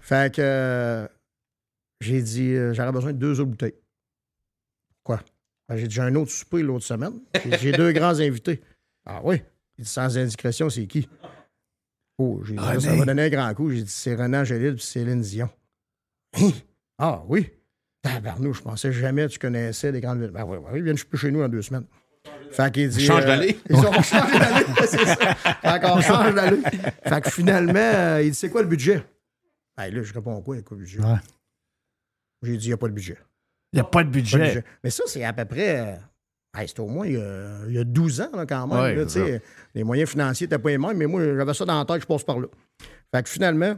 Fait 0.00 0.34
que 0.34 0.42
euh, 0.42 1.08
j'ai 2.00 2.20
dit, 2.20 2.52
euh, 2.52 2.74
j'aurais 2.74 2.92
besoin 2.92 3.12
de 3.12 3.18
deux 3.18 3.40
autres 3.40 3.50
bouteilles. 3.50 3.74
Quoi? 5.02 5.20
Ben, 5.68 5.76
j'ai 5.76 5.88
dit, 5.88 5.94
j'ai 5.94 6.02
un 6.02 6.14
autre 6.16 6.30
souper 6.30 6.62
l'autre 6.62 6.84
semaine. 6.84 7.20
J'ai 7.60 7.72
deux 7.72 7.92
grands 7.92 8.20
invités. 8.20 8.60
Ah 9.06 9.20
oui? 9.24 9.42
Il 9.78 9.84
dit, 9.84 9.90
sans 9.90 10.18
indiscrétion, 10.18 10.68
c'est 10.68 10.86
qui? 10.86 11.08
Oh, 12.18 12.42
j'ai 12.44 12.54
dit, 12.54 12.80
ça 12.80 12.94
m'a 12.94 13.04
donné 13.06 13.22
un 13.22 13.30
grand 13.30 13.54
coup. 13.54 13.70
J'ai 13.70 13.82
dit, 13.82 13.90
c'est 13.90 14.14
Renan 14.14 14.40
Angélil 14.40 14.74
et 14.74 14.78
Céline 14.78 15.22
Dion. 15.22 15.48
Hein? 16.34 16.50
Ah 16.98 17.22
oui? 17.26 17.50
Tabarnou, 18.02 18.52
je 18.52 18.60
pensais 18.60 18.92
jamais 18.92 19.26
que 19.26 19.32
tu 19.32 19.38
connaissais 19.38 19.92
des 19.92 20.00
grandes 20.00 20.20
villes. 20.20 20.30
Ben 20.30 20.44
oui, 20.44 20.58
oui, 20.60 20.70
ils 20.78 20.82
viennent 20.82 20.96
chez 20.96 21.30
nous 21.30 21.40
dans 21.40 21.48
deux 21.48 21.62
semaines. 21.62 21.86
Fait 22.50 22.72
qu'il 22.72 22.88
dit. 22.88 23.04
Change 23.04 23.24
d'allée. 23.24 23.58
Ils 23.70 23.76
ont 23.76 23.92
changé 24.02 24.38
d'allée, 24.38 24.66
c'est 24.86 25.04
ça. 25.06 25.34
Fait 25.34 25.80
qu'on 25.80 26.00
change 26.00 26.34
d'allée. 26.34 26.62
Fait 27.04 27.20
que 27.20 27.30
finalement, 27.30 27.72
euh, 27.76 28.22
il 28.22 28.30
dit, 28.30 28.36
c'est 28.36 28.50
quoi 28.50 28.62
le 28.62 28.68
budget? 28.68 29.02
Ben 29.76 29.92
là, 29.94 30.02
je 30.02 30.12
réponds 30.12 30.40
quoi, 30.42 30.60
quoi 30.62 30.76
le 30.76 30.82
budget? 30.82 31.00
Ouais. 31.00 31.16
J'ai 32.42 32.56
dit, 32.56 32.66
il 32.66 32.68
n'y 32.70 32.74
a 32.74 32.76
pas 32.76 32.88
de 32.88 32.92
budget. 32.92 33.16
Il 33.72 33.76
n'y 33.76 33.80
a 33.80 33.84
pas 33.84 33.88
de 33.88 33.92
Pas 33.92 34.04
de 34.04 34.10
budget. 34.10 34.64
Mais 34.84 34.90
ça, 34.90 35.04
c'est 35.06 35.24
à 35.24 35.32
peu 35.32 35.44
près. 35.44 35.80
euh, 35.80 35.96
hey, 36.60 36.68
c'est 36.68 36.80
au 36.80 36.86
moins 36.88 37.06
il 37.06 37.14
y, 37.14 37.16
a, 37.20 37.64
il 37.68 37.74
y 37.74 37.78
a 37.78 37.84
12 37.84 38.20
ans, 38.20 38.30
là, 38.34 38.44
quand 38.46 38.66
même. 38.66 38.78
Ouais, 38.78 38.94
là, 38.96 39.38
les 39.74 39.84
moyens 39.84 40.10
financiers 40.10 40.46
n'étaient 40.46 40.58
pas 40.58 40.68
les 40.70 40.78
mêmes, 40.78 40.96
mais 40.96 41.06
moi, 41.06 41.22
j'avais 41.24 41.54
ça 41.54 41.64
dans 41.64 41.78
la 41.78 41.84
tête, 41.84 42.02
je 42.02 42.06
passe 42.06 42.24
par 42.24 42.38
là. 42.38 42.48
Fait 43.14 43.22
que 43.22 43.28
finalement, 43.28 43.76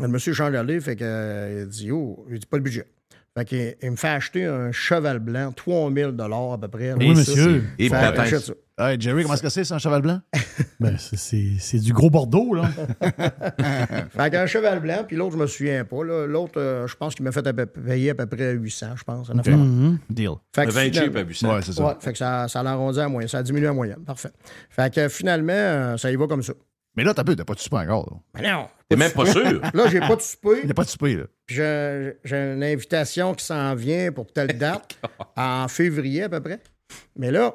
le 0.00 0.08
monsieur 0.08 0.32
change 0.32 0.52
d'aller, 0.52 0.80
fait 0.80 0.96
que, 0.96 1.04
euh, 1.04 1.62
il 1.62 1.68
dit, 1.68 1.90
oh, 1.92 2.26
il 2.30 2.38
dit 2.38 2.46
pas 2.46 2.56
le 2.56 2.62
budget. 2.64 2.86
Fait 3.36 3.44
qu'il 3.44 3.74
il 3.82 3.90
me 3.90 3.96
fait 3.96 4.08
acheter 4.08 4.44
un 4.46 4.72
cheval 4.72 5.18
blanc, 5.18 5.52
3000 5.52 6.14
à 6.18 6.58
peu 6.58 6.68
près. 6.68 6.92
Oui, 6.94 7.08
Ça, 7.14 7.20
monsieur. 7.32 7.64
c'est- 7.78 7.84
Et 7.84 7.88
ça. 7.90 8.52
Hey, 8.78 9.00
Jerry, 9.00 9.22
comment 9.22 9.34
est-ce 9.34 9.42
que 9.42 9.48
c'est, 9.48 9.64
c'est 9.64 9.72
un 9.74 9.78
cheval 9.78 10.02
blanc? 10.02 10.20
Ben, 10.80 10.96
c'est- 10.98 11.78
du 11.78 11.92
gros 11.94 12.10
Bordeaux, 12.10 12.52
là. 12.54 12.68
Fait 14.10 14.30
qu'un 14.30 14.46
cheval 14.46 14.80
blanc, 14.80 15.04
puis 15.06 15.16
l'autre, 15.16 15.32
je 15.32 15.38
me 15.38 15.46
souviens 15.46 15.84
pas. 15.84 16.02
L'autre, 16.02 16.54
euh, 16.60 16.86
je 16.86 16.94
pense 16.96 17.14
qu'il 17.14 17.24
m'a 17.24 17.32
fait 17.32 17.46
à 17.46 17.52
peu- 17.52 17.66
payer 17.66 18.10
à 18.10 18.14
peu 18.14 18.26
près 18.26 18.52
800, 18.52 18.88
je 18.96 19.04
pense. 19.04 19.30
affaire. 19.30 19.56
Mhm. 19.56 19.98
Deal. 20.10 20.30
Fait 20.54 20.62
Un 20.62 20.66
que 20.66 20.70
20 20.72 20.80
finalement- 20.84 21.06
cheap 21.06 21.16
à 21.16 21.20
800. 21.22 21.54
Ouais, 21.54 21.60
c'est 21.62 21.72
ça. 21.72 21.86
Ouais, 21.86 21.92
fait 22.00 22.12
que 22.12 22.18
ça, 22.18 22.48
ça 22.48 22.62
l'a 22.62 22.72
arrondi 22.72 23.00
à 23.00 23.08
moyenne. 23.08 23.28
Ça 23.28 23.38
a 23.38 23.42
diminué 23.42 23.66
à 23.66 23.72
moyenne. 23.72 24.02
Parfait. 24.06 24.30
Fait 24.70 24.92
que 24.94 25.08
finalement, 25.08 25.52
euh, 25.52 25.96
ça 25.96 26.10
y 26.10 26.16
va 26.16 26.26
comme 26.26 26.42
ça. 26.42 26.52
Mais 26.96 27.04
là, 27.04 27.12
t'as 27.14 27.24
peu, 27.24 27.36
t'as 27.36 27.44
pas 27.44 27.54
de 27.54 27.58
souper 27.58 27.76
encore. 27.76 28.08
là. 28.10 28.40
Mais 28.40 28.50
non! 28.50 28.68
T'es 28.88 28.96
même 28.96 29.12
pas 29.12 29.26
sûr? 29.26 29.60
Là, 29.74 29.88
j'ai 29.88 29.98
pas 30.00 30.14
de 30.16 30.20
souper. 30.20 30.60
Il 30.60 30.66
n'y 30.66 30.70
a 30.70 30.74
pas 30.74 30.84
de 30.84 30.88
souper, 30.88 31.16
là. 31.16 31.24
puis 31.44 31.56
J'ai 31.56 32.14
j'ai 32.24 32.36
une 32.54 32.62
invitation 32.62 33.34
qui 33.34 33.44
s'en 33.44 33.74
vient 33.74 34.12
pour 34.12 34.32
telle 34.32 34.56
date, 34.58 34.96
en 35.36 35.66
février 35.68 36.22
à 36.22 36.28
peu 36.28 36.40
près. 36.40 36.60
Mais 37.16 37.30
là, 37.32 37.52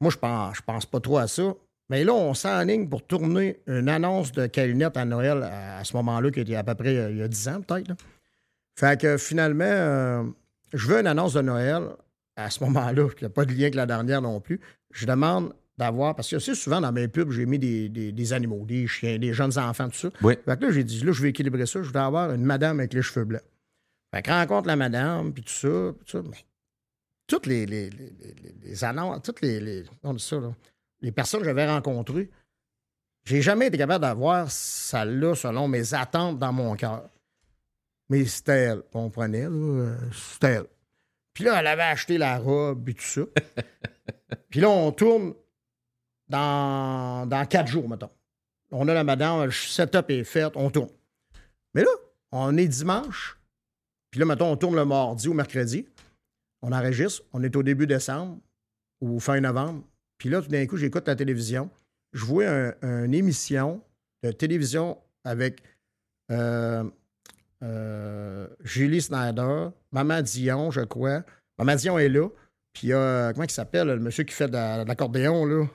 moi, 0.00 0.10
je 0.10 0.16
pense, 0.16 0.56
je 0.56 0.62
pense 0.62 0.86
pas 0.86 1.00
trop 1.00 1.18
à 1.18 1.26
ça. 1.26 1.54
Mais 1.88 2.04
là, 2.04 2.12
on 2.14 2.34
s'enligne 2.34 2.88
pour 2.88 3.04
tourner 3.04 3.60
une 3.66 3.88
annonce 3.88 4.30
de 4.30 4.46
Calinette 4.46 4.96
à 4.96 5.04
Noël 5.04 5.42
à, 5.42 5.78
à 5.78 5.84
ce 5.84 5.96
moment-là, 5.96 6.30
qui 6.30 6.40
était 6.40 6.54
à 6.54 6.62
peu 6.62 6.76
près 6.76 6.96
euh, 6.96 7.10
il 7.10 7.16
y 7.18 7.22
a 7.22 7.28
10 7.28 7.48
ans, 7.48 7.60
peut-être. 7.62 7.88
là. 7.88 7.96
Fait 8.78 8.98
que 9.00 9.16
finalement, 9.18 9.64
euh, 9.66 10.22
je 10.72 10.86
veux 10.86 11.00
une 11.00 11.08
annonce 11.08 11.34
de 11.34 11.42
Noël 11.42 11.82
à 12.36 12.48
ce 12.48 12.62
moment-là, 12.64 13.08
qui 13.10 13.24
n'a 13.24 13.30
pas 13.30 13.44
de 13.44 13.50
lien 13.52 13.62
avec 13.62 13.74
la 13.74 13.86
dernière 13.86 14.22
non 14.22 14.40
plus. 14.40 14.60
Je 14.92 15.04
demande 15.04 15.52
d'avoir, 15.80 16.14
parce 16.14 16.30
que 16.30 16.38
c'est 16.38 16.54
souvent 16.54 16.80
dans 16.80 16.92
mes 16.92 17.08
pubs, 17.08 17.30
j'ai 17.32 17.44
mis 17.46 17.58
des, 17.58 17.88
des- 17.88 18.12
des 18.12 18.32
animaux, 18.32 18.64
des 18.64 18.86
chiens, 18.86 19.18
des 19.18 19.32
jeunes 19.32 19.58
enfants, 19.58 19.88
tout 19.88 19.96
ça. 19.96 20.10
Oui. 20.22 20.34
Fait 20.44 20.56
que 20.58 20.64
là, 20.66 20.70
j'ai 20.70 20.84
dit, 20.84 21.02
là, 21.04 21.10
je 21.12 21.22
vais 21.22 21.30
équilibrer 21.30 21.66
ça. 21.66 21.82
Je 21.82 21.90
vais 21.90 21.98
avoir 21.98 22.32
une 22.32 22.44
madame 22.44 22.78
avec 22.78 22.92
les 22.94 23.02
cheveux 23.02 23.24
blancs. 23.24 23.42
Fait 24.14 24.22
que 24.22 24.30
rencontre 24.30 24.66
la 24.68 24.76
madame, 24.76 25.32
puis 25.32 25.42
tout 25.42 25.52
ça, 25.52 25.92
puis 25.96 26.04
tout 26.06 26.18
ça. 26.18 26.22
Mais 26.28 26.36
toutes 27.26 27.46
les, 27.46 27.66
les, 27.66 28.84
annonces, 28.84 29.22
toutes 29.22 29.40
les, 29.40 29.84
on 30.02 30.14
dit 30.14 30.22
ça, 30.24 30.38
là, 30.40 30.52
les 31.00 31.12
personnes 31.12 31.40
que 31.40 31.46
j'avais 31.46 31.66
rencontrées, 31.68 32.28
j'ai 33.24 33.42
jamais 33.42 33.66
été 33.68 33.78
capable 33.78 34.02
d'avoir 34.02 34.50
ça 34.50 35.04
là 35.04 35.34
selon 35.34 35.68
mes 35.68 35.94
attentes 35.94 36.38
dans 36.38 36.52
mon 36.52 36.74
cœur. 36.74 37.08
mais 38.08 38.24
c'était 38.24 38.52
elle. 38.64 38.82
On 38.94 39.10
prenait, 39.10 39.48
là, 39.48 39.96
c'était 40.12 40.54
elle. 40.54 40.66
Puis 41.32 41.44
là, 41.44 41.60
elle 41.60 41.66
avait 41.68 41.82
acheté 41.82 42.18
la 42.18 42.38
robe 42.38 42.88
et 42.88 42.94
tout 42.94 43.02
ça. 43.04 43.20
Puis 44.50 44.60
là, 44.60 44.68
on 44.68 44.90
tourne 44.90 45.34
dans, 46.30 47.26
dans 47.28 47.44
quatre 47.46 47.68
jours, 47.68 47.88
mettons. 47.88 48.10
On 48.72 48.86
a 48.88 48.94
la 48.94 49.04
madame, 49.04 49.44
le 49.44 49.50
setup 49.50 50.08
est 50.10 50.24
fait, 50.24 50.52
on 50.56 50.70
tourne. 50.70 50.90
Mais 51.74 51.82
là, 51.82 51.90
on 52.32 52.56
est 52.56 52.68
dimanche. 52.68 53.36
Puis 54.10 54.20
là, 54.20 54.26
mettons, 54.26 54.50
on 54.52 54.56
tourne 54.56 54.76
le 54.76 54.84
mardi 54.84 55.28
ou 55.28 55.34
mercredi. 55.34 55.86
On 56.62 56.72
enregistre. 56.72 57.22
On 57.32 57.42
est 57.42 57.54
au 57.56 57.62
début 57.62 57.86
décembre 57.86 58.38
ou 59.00 59.18
fin 59.20 59.40
novembre. 59.40 59.82
Puis 60.18 60.28
là, 60.28 60.40
tout 60.42 60.48
d'un 60.48 60.66
coup, 60.66 60.76
j'écoute 60.76 61.06
la 61.08 61.16
télévision. 61.16 61.70
Je 62.12 62.24
vois 62.24 62.48
un- 62.48 63.04
une 63.04 63.14
émission 63.14 63.82
de 64.22 64.30
télévision 64.32 64.98
avec 65.24 65.62
euh, 66.30 66.84
euh, 67.62 68.46
Julie 68.60 69.00
Snyder, 69.00 69.68
Maman 69.92 70.22
Dion, 70.22 70.70
je 70.70 70.80
crois. 70.82 71.24
Maman 71.58 71.74
Dion 71.76 71.98
est 71.98 72.08
là. 72.08 72.28
Puis 72.72 72.88
il 72.88 72.90
y 72.90 72.92
a, 72.92 73.32
comment 73.32 73.44
il 73.44 73.50
s'appelle, 73.50 73.88
le 73.88 73.98
monsieur 73.98 74.24
qui 74.24 74.34
fait 74.34 74.46
de, 74.48 74.52
la- 74.52 74.84
de 74.84 74.88
l'accordéon, 74.88 75.44
là, 75.44 75.66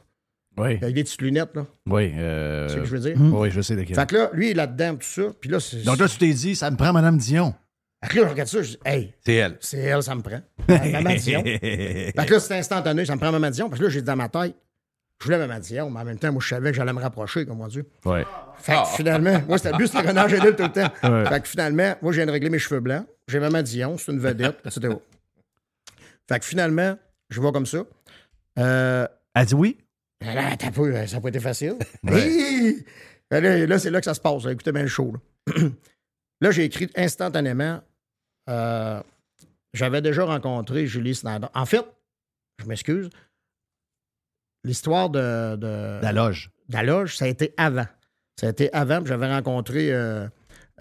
Oui. 0.57 0.77
avec 0.82 0.94
des 0.95 1.03
petites 1.03 1.22
lunettes, 1.22 1.53
là. 1.56 1.65
Oui. 1.88 2.14
euh, 2.18 2.68
Tu 2.68 2.73
sais 2.73 2.76
ce 2.77 2.82
que 2.82 2.88
je 2.88 2.95
veux 2.98 3.14
dire? 3.14 3.15
Oui, 3.34 3.49
je 3.52 3.61
sais 3.61 3.76
de 3.76 3.84
quel. 3.84 3.95
Fait 3.95 4.06
que 4.10 4.15
là, 4.15 4.30
lui, 4.34 4.48
il 4.48 4.52
est 4.52 4.53
là-dedans, 4.56 4.95
tout 4.95 5.02
ça. 5.07 5.23
Puis 5.40 5.49
là, 5.49 5.60
c'est. 5.60 5.84
Donc 5.84 5.99
là, 5.99 6.07
tu 6.07 6.18
t'es 6.18 6.34
dit, 6.34 6.56
ça 6.56 6.72
me 6.72 6.77
prend 6.77 6.94
Madame 6.94 7.18
Dion. 7.18 7.53
Fait 8.03 8.10
que 8.14 8.19
là, 8.19 8.26
je 8.26 8.30
regarde 8.32 8.49
ça, 8.49 8.61
je 8.61 8.69
dis, 8.72 8.80
hey, 8.86 9.14
C'est 9.26 9.34
elle. 9.36 9.57
c'est 9.61 9.80
elle, 9.80 10.03
ça 10.03 10.14
me 10.15 10.22
prend. 10.22 10.41
Maman 10.68 11.15
Dion. 11.15 11.44
Fait 11.44 12.14
que 12.26 12.34
là, 12.34 12.40
c'est 12.40 12.57
instantané, 12.57 13.06
ça 13.06 13.15
me 13.15 13.19
prend 13.19 13.32
Maman 13.32 13.49
Dion. 13.49 13.68
Parce 13.69 13.80
que 13.80 13.86
là, 13.86 13.90
j'ai 13.91 14.02
dit 14.02 14.06
dans 14.06 14.15
ma 14.15 14.30
tête, 14.30 14.56
je 15.19 15.26
voulais 15.26 15.38
Maman 15.40 15.60
Dion, 15.60 15.90
mais 15.90 15.99
en 16.02 16.06
même 16.06 16.19
temps, 16.19 16.32
moi, 16.32 16.41
je 16.44 16.48
savais 16.49 16.69
que 16.72 16.76
j'allais 16.77 16.94
me 16.94 17.02
rapprocher, 17.02 17.45
comme 17.45 17.61
on 17.61 17.68
dit. 17.68 17.82
Oui. 18.06 18.19
Fait 18.60 18.73
que 18.76 18.88
finalement, 18.95 19.41
moi, 19.48 19.57
c'était 19.57 19.72
le 19.72 19.77
but, 19.77 19.88
c'était 19.88 20.07
Renard 20.07 20.30
Génil 20.30 20.56
tout 20.56 20.64
le 20.64 20.72
temps. 20.72 20.91
Ouais. 21.10 21.26
Fait 21.26 21.41
que 21.41 21.48
finalement, 21.48 21.95
moi, 22.02 22.11
je 22.11 22.18
viens 22.18 22.26
de 22.27 22.32
régler 22.32 22.49
mes 22.49 22.60
cheveux 22.60 22.80
blancs. 22.82 23.06
J'ai 23.27 23.40
Maman 23.40 23.61
Dion, 23.64 23.98
c'est 23.98 24.11
une 24.11 24.19
vedette, 24.19 24.57
etc. 24.65 24.94
Fait 26.27 26.40
que 26.40 26.45
finalement, 26.45 26.98
je 27.30 27.40
vois 27.41 27.52
comme 27.52 27.65
ça. 27.65 27.80
Euh, 28.60 29.07
Elle 29.34 29.45
dit 29.45 29.56
oui? 29.56 29.77
Là, 30.22 30.56
t'as 30.58 30.72
peu, 30.72 30.94
ça 31.08 31.16
n'a 31.16 31.22
pas 31.22 31.30
été 31.30 31.40
facile. 31.40 31.76
Ouais. 32.04 32.76
Ben 33.32 33.44
Là, 33.44 33.66
là, 33.66 33.80
c'est 33.80 33.90
là 33.90 34.00
que 34.00 34.06
ça 34.06 34.14
se 34.14 34.20
passe. 34.22 34.44
là. 34.46 34.52
Écoutez 34.52 34.72
bien 34.72 34.84
le 34.84 34.88
show. 34.88 35.14
Là, 35.48 35.54
Là, 36.42 36.52
j'ai 36.52 36.66
écrit 36.66 36.90
instantanément. 36.96 37.82
euh, 38.50 39.02
J'avais 39.74 40.02
déjà 40.02 40.24
rencontré 40.26 40.86
Julie 40.88 41.16
Snyder. 41.16 41.48
En 41.54 41.66
fait, 41.66 41.84
je 42.62 42.66
m'excuse. 42.66 43.10
L'histoire 44.64 45.10
de, 45.10 45.56
de, 45.58 46.00
La 46.02 46.12
loge. 46.12 46.52
de 46.70 46.74
la 46.76 46.84
loge, 46.84 47.18
ça 47.18 47.26
a 47.26 47.28
été 47.28 47.54
avant. 47.58 47.86
Ça 48.40 48.48
a 48.48 48.50
été 48.50 48.72
avant, 48.74 49.00
puis 49.00 49.08
j'avais 49.10 49.32
rencontré 49.32 49.94
euh, 49.94 50.28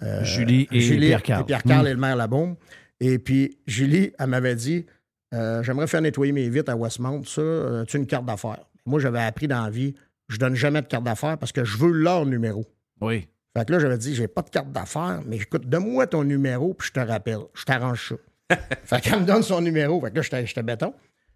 euh, 0.01 0.23
Julie 0.23 0.67
et 0.71 0.79
Pierre-Carl. 0.97 1.41
et 1.41 1.45
Pierre-Carl 1.45 1.83
Mm. 1.85 1.87
et 1.87 1.93
le 1.93 1.99
maire 1.99 2.15
Labaume. 2.15 2.55
Et 2.99 3.19
puis, 3.19 3.57
Julie, 3.67 4.11
elle 4.19 4.27
m'avait 4.27 4.55
dit 4.55 4.85
euh, 5.33 5.61
J'aimerais 5.63 5.87
faire 5.87 6.01
nettoyer 6.01 6.31
mes 6.31 6.49
vitres 6.49 6.71
à 6.71 6.75
Westmount. 6.75 7.23
Ça, 7.23 7.41
euh, 7.41 7.85
tu 7.85 7.97
une 7.97 8.07
carte 8.07 8.25
d'affaires? 8.25 8.65
Moi, 8.85 8.99
j'avais 8.99 9.21
appris 9.21 9.47
dans 9.47 9.63
la 9.63 9.69
vie 9.69 9.95
je 10.27 10.37
donne 10.37 10.55
jamais 10.55 10.81
de 10.81 10.87
carte 10.87 11.03
d'affaires 11.03 11.37
parce 11.37 11.51
que 11.51 11.63
je 11.63 11.77
veux 11.77 11.91
leur 11.91 12.25
numéro. 12.25 12.65
Oui. 13.01 13.27
Fait 13.55 13.65
que 13.65 13.71
là, 13.71 13.79
j'avais 13.79 13.97
dit 13.97 14.15
J'ai 14.15 14.27
pas 14.27 14.41
de 14.41 14.49
carte 14.49 14.71
d'affaires, 14.71 15.21
mais 15.25 15.37
écoute, 15.37 15.67
donne-moi 15.67 16.07
ton 16.07 16.23
numéro, 16.23 16.73
puis 16.73 16.87
je 16.87 16.93
te 16.93 16.99
rappelle. 16.99 17.39
Je 17.53 17.63
t'arrange 17.63 18.09
ça. 18.09 18.55
fait 18.83 19.01
qu'elle 19.01 19.21
me 19.21 19.25
donne 19.25 19.43
son 19.43 19.61
numéro. 19.61 20.01
Fait 20.01 20.11
que 20.11 20.15
là, 20.15 20.21
j'étais- 20.43 20.63
béton. 20.63 20.93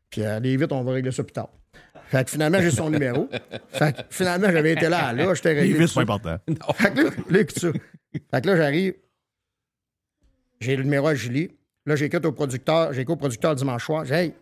Puis 0.09 0.23
euh, 0.23 0.39
les 0.39 0.57
vitres, 0.57 0.75
on 0.75 0.83
va 0.83 0.93
régler 0.93 1.11
ça 1.11 1.23
plus 1.23 1.33
tard. 1.33 1.49
Fait 2.07 2.23
que 2.23 2.31
finalement, 2.31 2.59
j'ai 2.59 2.71
son 2.71 2.89
numéro. 2.89 3.29
Fait 3.69 3.95
que 3.95 4.01
finalement, 4.09 4.49
j'avais 4.51 4.73
été 4.73 4.89
là, 4.89 5.13
là, 5.13 5.33
j'étais 5.35 5.53
Les 5.53 5.61
réglé. 5.61 5.79
tout 5.81 5.87
c'est 5.87 5.99
important. 5.99 6.37
Fait 6.73 6.91
que 6.91 7.01
là, 7.03 7.09
là, 7.29 7.39
écoute 7.39 7.59
ça. 7.59 7.71
Fait 7.71 8.41
que 8.41 8.47
là, 8.47 8.57
j'arrive. 8.57 8.95
J'ai 10.59 10.75
le 10.75 10.83
numéro 10.83 11.07
à 11.07 11.13
Julie. 11.13 11.51
Là, 11.85 11.95
j'écoute 11.95 12.25
au 12.25 12.31
producteur, 12.31 12.91
j'écoute 12.93 13.13
au 13.13 13.17
producteur 13.17 13.53
dimanche 13.53 13.85
soir. 13.85 14.05
J'ai 14.05 14.15
Hey, 14.15 14.33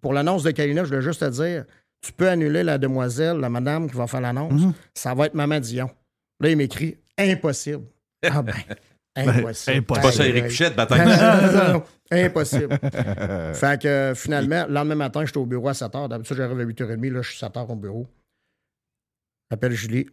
pour 0.00 0.12
l'annonce 0.12 0.42
de 0.42 0.50
Kalina, 0.50 0.82
je 0.82 0.88
voulais 0.88 1.02
juste 1.02 1.20
te 1.20 1.30
dire, 1.30 1.64
tu 2.02 2.12
peux 2.12 2.28
annuler 2.28 2.62
la 2.62 2.78
demoiselle, 2.78 3.38
la 3.38 3.48
madame 3.48 3.88
qui 3.88 3.96
va 3.96 4.06
faire 4.06 4.20
l'annonce. 4.20 4.60
Ça 4.94 5.14
va 5.14 5.26
être 5.26 5.34
Maman 5.34 5.60
Dion. 5.60 5.88
Là, 6.40 6.50
il 6.50 6.56
m'écrit 6.56 6.98
Impossible. 7.18 7.84
Ah 8.24 8.42
ben, 8.42 8.54
impossible. 9.16 9.76
impossible. 9.76 9.82
Pas 9.84 10.12
ça, 10.12 10.22
aïe. 10.24 10.42
Pichette, 10.42 10.74
bataille. 10.76 11.06
non, 11.06 11.06
non, 11.06 11.52
non, 11.66 11.72
non. 11.74 11.84
Impossible. 12.10 12.78
fait 13.54 13.80
que 13.82 14.12
finalement, 14.16 14.66
le 14.66 14.72
lendemain 14.74 14.94
matin, 14.96 15.24
j'étais 15.24 15.38
au 15.38 15.46
bureau 15.46 15.68
à 15.68 15.74
7 15.74 15.92
h. 15.92 16.08
D'habitude, 16.08 16.36
j'arrive 16.36 16.58
à 16.60 16.64
8h30. 16.64 17.10
Là, 17.12 17.22
je 17.22 17.28
suis 17.30 17.38
7 17.38 17.52
h 17.54 17.66
au 17.70 17.76
bureau. 17.76 18.06
J'appelle 19.50 19.72
Julie. 19.72 20.06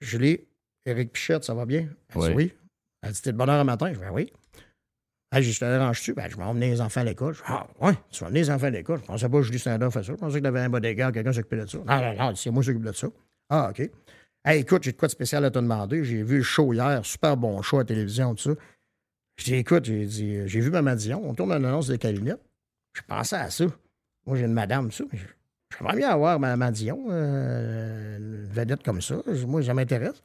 Julie, 0.00 0.40
Éric 0.84 1.12
Pichette, 1.12 1.44
ça 1.44 1.54
va 1.54 1.64
bien? 1.64 1.88
Elle 2.14 2.20
dit 2.20 2.26
Oui. 2.28 2.32
oui. 2.34 2.52
Elle 3.02 3.12
dit 3.12 3.22
T'es 3.22 3.32
de 3.32 3.36
bonne 3.38 3.48
heure 3.48 3.58
le 3.58 3.64
matin? 3.64 3.88
Je 3.88 3.94
dis 3.94 4.00
Ben 4.00 4.10
oui. 4.12 4.32
Dit 5.40 5.52
Je 5.52 5.60
te 5.60 5.64
dérange-tu? 5.64 6.14
Ben, 6.14 6.28
je 6.30 6.36
vais 6.36 6.42
emmener 6.42 6.70
les 6.70 6.80
enfants 6.80 7.00
à 7.00 7.04
l'école. 7.04 7.34
Ah, 7.46 7.66
ouais, 7.80 7.94
tu 8.10 8.20
vas 8.20 8.26
emmener 8.28 8.40
les 8.40 8.50
enfants 8.50 8.66
à 8.66 8.70
l'école? 8.70 9.00
Je 9.00 9.04
pensais 9.06 9.28
pas 9.28 9.36
que 9.38 9.42
Julie 9.42 9.58
Snyder 9.58 9.88
fait 9.90 10.02
ça. 10.02 10.12
Je 10.12 10.18
pensais 10.18 10.38
qu'il 10.38 10.46
avait 10.46 10.60
un 10.60 10.68
bodyguard, 10.70 11.12
quelqu'un 11.12 11.32
s'occupait 11.32 11.56
de 11.56 11.66
ça. 11.66 11.78
Non, 11.78 11.84
non, 12.00 12.14
non, 12.30 12.34
c'est 12.34 12.50
moi 12.50 12.62
qui 12.62 12.66
s'occupe 12.68 12.84
de 12.84 12.92
ça. 12.92 13.08
Ah, 13.50 13.70
OK. 13.70 13.90
Hey, 14.44 14.60
écoute, 14.60 14.82
j'ai 14.82 14.92
de 14.92 14.96
quoi 14.96 15.08
de 15.08 15.12
spécial 15.12 15.44
à 15.44 15.50
te 15.50 15.58
demander. 15.58 16.04
J'ai 16.04 16.22
vu 16.22 16.38
le 16.38 16.42
show 16.42 16.72
hier, 16.72 17.00
super 17.04 17.36
bon 17.36 17.62
show 17.62 17.78
à 17.78 17.80
la 17.80 17.84
télévision, 17.86 18.34
tout 18.34 18.54
ça. 18.54 18.60
Je 19.36 19.44
dis, 19.44 19.54
écoute, 19.54 19.84
j'ai 19.86 20.04
dit, 20.06 20.46
j'ai 20.46 20.60
vu 20.60 20.70
Maman 20.70 20.94
Dion, 20.94 21.22
on 21.24 21.34
tourne 21.34 21.50
une 21.52 21.64
annonce 21.64 21.88
de. 21.88 21.98
Je 22.02 23.02
pensais 23.08 23.36
à 23.36 23.50
ça. 23.50 23.64
Moi, 24.26 24.36
j'ai 24.36 24.44
une 24.44 24.52
madame, 24.52 24.92
ça. 24.92 25.04
mais 25.12 25.18
je- 25.18 25.24
J'aimerais 25.76 25.96
bien 25.96 26.10
avoir 26.10 26.38
Maman 26.38 26.70
Dion, 26.70 27.06
euh, 27.10 28.18
une 28.18 28.46
vedette 28.52 28.82
comme 28.84 29.00
ça. 29.02 29.16
Moi, 29.46 29.62
ça 29.64 29.74
m'intéresse. 29.74 30.22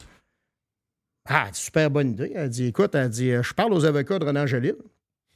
Ah, 1.28 1.50
super 1.54 1.90
bonne 1.90 2.12
idée. 2.12 2.32
Elle 2.36 2.50
dit, 2.50 2.66
écoute, 2.68 2.94
elle 2.96 3.10
dit, 3.10 3.32
euh, 3.32 3.42
je 3.42 3.54
parle 3.54 3.74
aux 3.74 3.86
avocats 3.86 4.20
de 4.20 4.26
René 4.26 4.40
Angélil. 4.42 4.76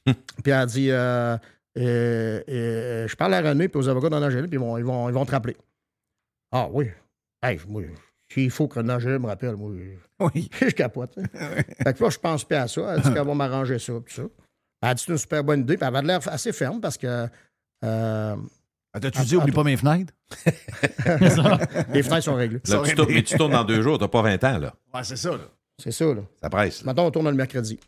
Puis 0.05 0.51
elle 0.51 0.65
dit, 0.67 0.91
euh, 0.91 1.38
euh, 1.77 2.41
euh, 2.49 3.07
je 3.07 3.15
parle 3.15 3.34
à 3.34 3.41
René 3.41 3.67
puis 3.67 3.80
aux 3.80 3.88
avocats 3.89 4.15
Angélil, 4.15 4.47
puis 4.49 4.57
ils 4.57 4.59
vont, 4.59 4.77
ils, 4.77 4.84
vont, 4.84 5.09
ils 5.09 5.13
vont 5.13 5.25
te 5.25 5.31
rappeler. 5.31 5.57
Ah 6.51 6.67
oui. 6.71 6.89
Hey, 7.41 7.59
moi, 7.67 7.84
s'il 8.31 8.51
faut 8.51 8.67
que 8.67 8.80
René 8.80 8.93
Angélil 8.93 9.19
me 9.19 9.27
rappelle, 9.27 9.55
moi, 9.55 9.71
Oui. 10.19 10.49
je 10.61 10.69
capote. 10.71 11.17
hein. 11.17 11.23
fait 11.84 11.93
que 11.97 12.03
là, 12.03 12.09
je 12.09 12.17
pense 12.19 12.43
plus 12.43 12.55
à 12.57 12.67
ça. 12.67 12.95
Elle 12.95 13.01
dit 13.01 13.13
qu'elle 13.13 13.25
va 13.25 13.34
m'arranger 13.34 13.80
ça, 13.80 13.93
tout 13.93 14.03
ça. 14.09 14.23
Elle 14.81 14.95
dit 14.95 15.03
c'est 15.05 15.11
une 15.13 15.17
super 15.17 15.43
bonne 15.43 15.61
idée. 15.61 15.77
Puis 15.77 15.88
elle 15.88 15.95
avait 15.95 16.05
l'air 16.07 16.19
assez 16.27 16.51
ferme 16.51 16.81
parce 16.81 16.97
que 16.97 17.27
euh, 17.85 18.35
Ah, 18.93 18.99
T'as-tu 18.99 19.21
dit, 19.23 19.35
oublie 19.38 19.51
pas 19.51 19.63
mes 19.63 19.77
fenêtres? 19.77 20.13
les 21.93 22.03
fenêtres 22.03 22.23
sont 22.23 22.35
réglées. 22.35 22.61
Là, 22.67 22.81
tu 22.85 22.95
tournes- 22.95 23.11
mais 23.13 23.23
tu 23.23 23.38
tournes 23.38 23.51
dans 23.51 23.63
deux 23.63 23.81
jours, 23.81 23.97
t'as 23.97 24.07
pas 24.07 24.21
20 24.21 24.43
ans, 24.43 24.57
là. 24.57 24.73
Ouais, 24.93 25.03
c'est 25.03 25.15
ça, 25.15 25.31
là. 25.31 25.43
C'est 25.81 25.91
ça, 25.91 26.05
là. 26.05 26.21
Ça 26.41 26.49
presse. 26.49 26.81
là. 26.81 26.85
Maintenant, 26.88 27.05
on 27.07 27.11
tourne 27.11 27.30
le 27.30 27.35
mercredi. 27.35 27.80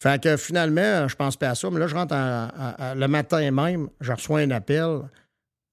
Fait 0.00 0.22
que 0.22 0.36
finalement, 0.36 1.08
je 1.08 1.16
pense 1.16 1.36
pas 1.36 1.50
à 1.50 1.54
ça. 1.54 1.70
Mais 1.70 1.80
là, 1.80 1.86
je 1.86 1.94
rentre 1.94 2.14
à- 2.14 2.46
à- 2.46 2.90
à- 2.90 2.94
le 2.94 3.08
matin 3.08 3.50
même, 3.50 3.88
je 4.00 4.12
reçois 4.12 4.40
un 4.40 4.50
appel. 4.50 5.00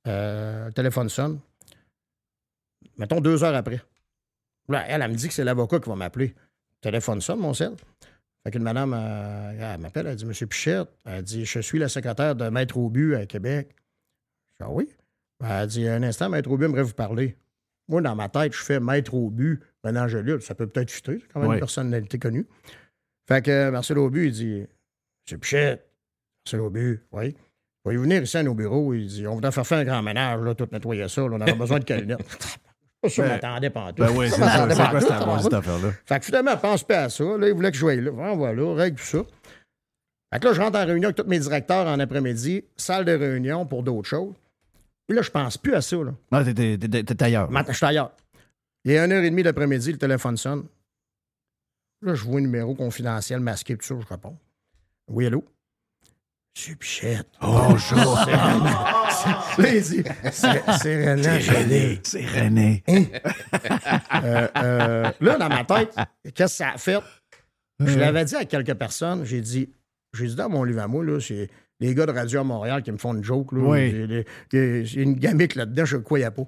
euh, 0.08 0.66
le 0.68 0.74
téléphone 0.74 1.10
sonne. 1.10 1.40
Mettons 2.98 3.22
deux 3.22 3.44
heures 3.44 3.56
après. 3.56 3.82
Là, 4.70 4.84
elle, 4.88 5.02
elle 5.02 5.12
me 5.12 5.16
dit 5.16 5.28
que 5.28 5.34
c'est 5.34 5.44
l'avocat 5.44 5.80
qui 5.80 5.90
va 5.90 5.96
m'appeler. 5.96 6.28
Le 6.28 6.82
téléphone 6.82 7.22
sonne, 7.22 7.40
mon 7.40 7.54
sel. 7.54 7.74
Fait 8.44 8.52
qu'une 8.52 8.64
madame, 8.64 8.94
euh, 8.96 9.74
elle 9.76 9.80
m'appelle, 9.80 10.08
elle 10.08 10.16
dit 10.16 10.26
Monsieur 10.26 10.48
Pichette, 10.48 10.90
elle 11.06 11.22
dit 11.24 11.46
Je 11.46 11.60
suis 11.60 11.78
la 11.78 11.88
secrétaire 11.88 12.36
de 12.36 12.50
Maître 12.50 12.78
Aubu 12.78 13.16
à 13.16 13.26
Québec. 13.28 13.76
Je 14.60 14.66
dis 14.66 14.70
Ah 14.70 14.72
oui? 14.72 14.90
Elle 15.44 15.68
dit 15.68 15.88
Un 15.88 16.02
instant, 16.04 16.30
Maître 16.30 16.50
Aubu 16.50 16.66
aimerait 16.66 16.82
vous 16.84 16.94
parler. 16.94 17.38
Moi, 17.88 18.02
dans 18.02 18.16
ma 18.16 18.30
tête, 18.30 18.54
je 18.54 18.64
fais 18.64 18.80
Maître 18.80 19.14
Aubu, 19.14 19.60
René 19.84 20.00
Angélil. 20.00 20.42
Ça 20.42 20.56
peut 20.56 20.66
peut-être 20.68 20.90
chuter, 20.90 21.20
c'est 21.22 21.28
quand 21.34 21.42
même 21.42 21.50
Oui. 21.50 21.56
une 21.58 21.60
personnalité 21.60 22.18
connue. 22.18 22.48
Fait 23.32 23.42
que 23.42 23.70
Marcel 23.70 23.98
Aubu, 23.98 24.28
il 24.28 24.32
dit 24.32 24.66
Monsieur 25.26 25.38
Pichette, 25.38 25.88
Marcel 26.46 26.60
Aubu, 26.62 27.02
oui. 27.12 27.36
Voyez-vous 27.84 28.04
venir 28.04 28.22
ici 28.22 28.38
à 28.38 28.44
nos 28.44 28.54
bureaux? 28.54 28.94
Il 28.94 29.08
dit 29.08 29.26
On 29.28 29.36
voudrait 29.36 29.52
faire 29.52 29.66
faire 29.66 29.78
un 29.80 29.84
grand 29.86 30.02
ménage, 30.04 30.42
là, 30.42 30.54
tout 30.56 30.68
nettoyer 30.72 31.08
ça. 31.08 31.22
là, 31.22 31.28
on 31.32 31.42
aurait 31.42 31.54
besoin 31.54 31.80
de 31.80 31.86
sûr, 31.86 32.18
je 33.10 33.22
Ben, 33.22 33.28
m'attendais 33.30 33.70
pas 33.72 33.82
en 33.86 33.94
tout. 33.94 34.04
Ben 34.04 34.12
oui, 34.16 34.30
c'est 34.30 34.40
ça. 34.40 34.68
C'est 34.70 34.78
pas 34.78 34.88
en 34.88 34.90
quoi 34.92 35.00
tout, 35.00 35.08
cette 35.08 35.10
tabarnak. 35.10 35.44
cette 35.44 35.54
affaire-là? 35.54 35.92
Fait 36.06 36.20
que 36.20 36.26
finalement, 36.26 36.58
pense 36.58 36.84
pas 36.84 37.04
à 37.06 37.10
ça. 37.10 37.24
Là, 37.24 37.48
il 37.48 37.54
voulait 37.54 37.72
que 37.72 37.76
je 37.76 37.80
joue 37.82 37.90
là. 37.90 38.12
Ah, 38.22 38.34
voilà, 38.36 38.74
règle 38.76 38.98
tout 39.00 39.04
ça. 39.06 39.20
Fait 40.34 40.40
que 40.40 40.48
là, 40.48 40.54
je 40.54 40.62
rentre 40.62 40.78
en 40.80 40.86
réunion 40.86 41.06
avec 41.10 41.16
tous 41.18 41.28
mes 41.28 41.40
directeurs 41.40 41.88
en 41.88 42.00
après-midi, 42.00 42.64
salle 42.78 43.06
de 43.06 43.12
réunion 43.14 43.66
pour 43.66 43.82
d'autres 43.84 44.08
choses. 44.08 44.36
Et 45.10 45.14
là, 45.14 45.22
je 45.24 45.32
pense 45.32 45.58
plus 45.58 45.74
à 45.74 45.82
ça. 45.82 45.98
Là. 45.98 46.14
Non, 46.32 46.44
t'es- 46.44 47.24
ailleurs. 47.24 47.50
Matin, 47.50 47.72
je 47.72 47.78
suis 47.78 47.86
ailleurs. 47.86 48.12
Il 48.86 48.92
est 48.92 49.00
1h30 49.00 49.44
l'après-midi, 49.44 49.92
le 49.94 49.98
téléphone 49.98 50.38
sonne. 50.38 50.64
Là, 52.02 52.16
je 52.16 52.24
vois 52.24 52.40
un 52.40 52.42
numéro 52.42 52.74
confidentiel 52.74 53.40
masqué, 53.40 53.78
tout 53.78 53.86
ça, 53.86 53.96
je 54.00 54.08
réponds. 54.08 54.38
Oui, 55.08 55.26
allô? 55.28 55.44
Monsieur 56.56 56.76
Pichette. 56.76 57.28
Bonjour. 57.40 58.20
C'est 58.26 58.36
René. 58.36 58.70
C'est- 59.52 59.62
Là, 59.62 59.76
il 59.76 59.82
dit, 59.84 60.04
c'est 60.32 60.64
c'est 60.82 61.12
René. 61.12 62.00
C'est 62.04 62.26
René. 62.26 62.84
Euh, 64.24 64.48
euh, 64.58 65.12
là, 65.22 65.38
dans 65.38 65.48
ma 65.50 65.64
tête, 65.64 65.96
qu'est-ce 66.34 66.34
que 66.34 66.48
ça 66.48 66.70
a 66.72 66.78
fait? 66.78 67.00
Je 67.80 67.98
l'avais 67.98 68.26
dit 68.26 68.36
à 68.36 68.46
quelques 68.46 68.74
personnes, 68.74 69.24
j'ai 69.26 69.42
dit, 69.42 69.70
j'ai 70.14 70.28
dit 70.28 70.36
dans 70.36 70.50
mon 70.50 70.64
livre 70.64 70.82
à 70.82 70.88
moi, 70.88 71.04
là, 71.06 71.20
c'est 71.20 71.50
les 71.80 71.96
gars 71.96 72.06
de 72.06 72.12
Radio 72.12 72.42
à 72.42 72.44
Montréal 72.44 72.84
qui 72.84 72.92
me 72.92 72.98
font 72.98 73.14
une 73.14 73.24
joke. 73.24 73.52
Là, 73.54 73.60
Oui. 73.62 74.24
J'ai 74.52 75.02
une 75.02 75.14
gamique 75.16 75.56
là-dedans, 75.56 75.86
je 75.86 75.98
ne 75.98 76.02
croyais 76.02 76.30
pas. 76.32 76.44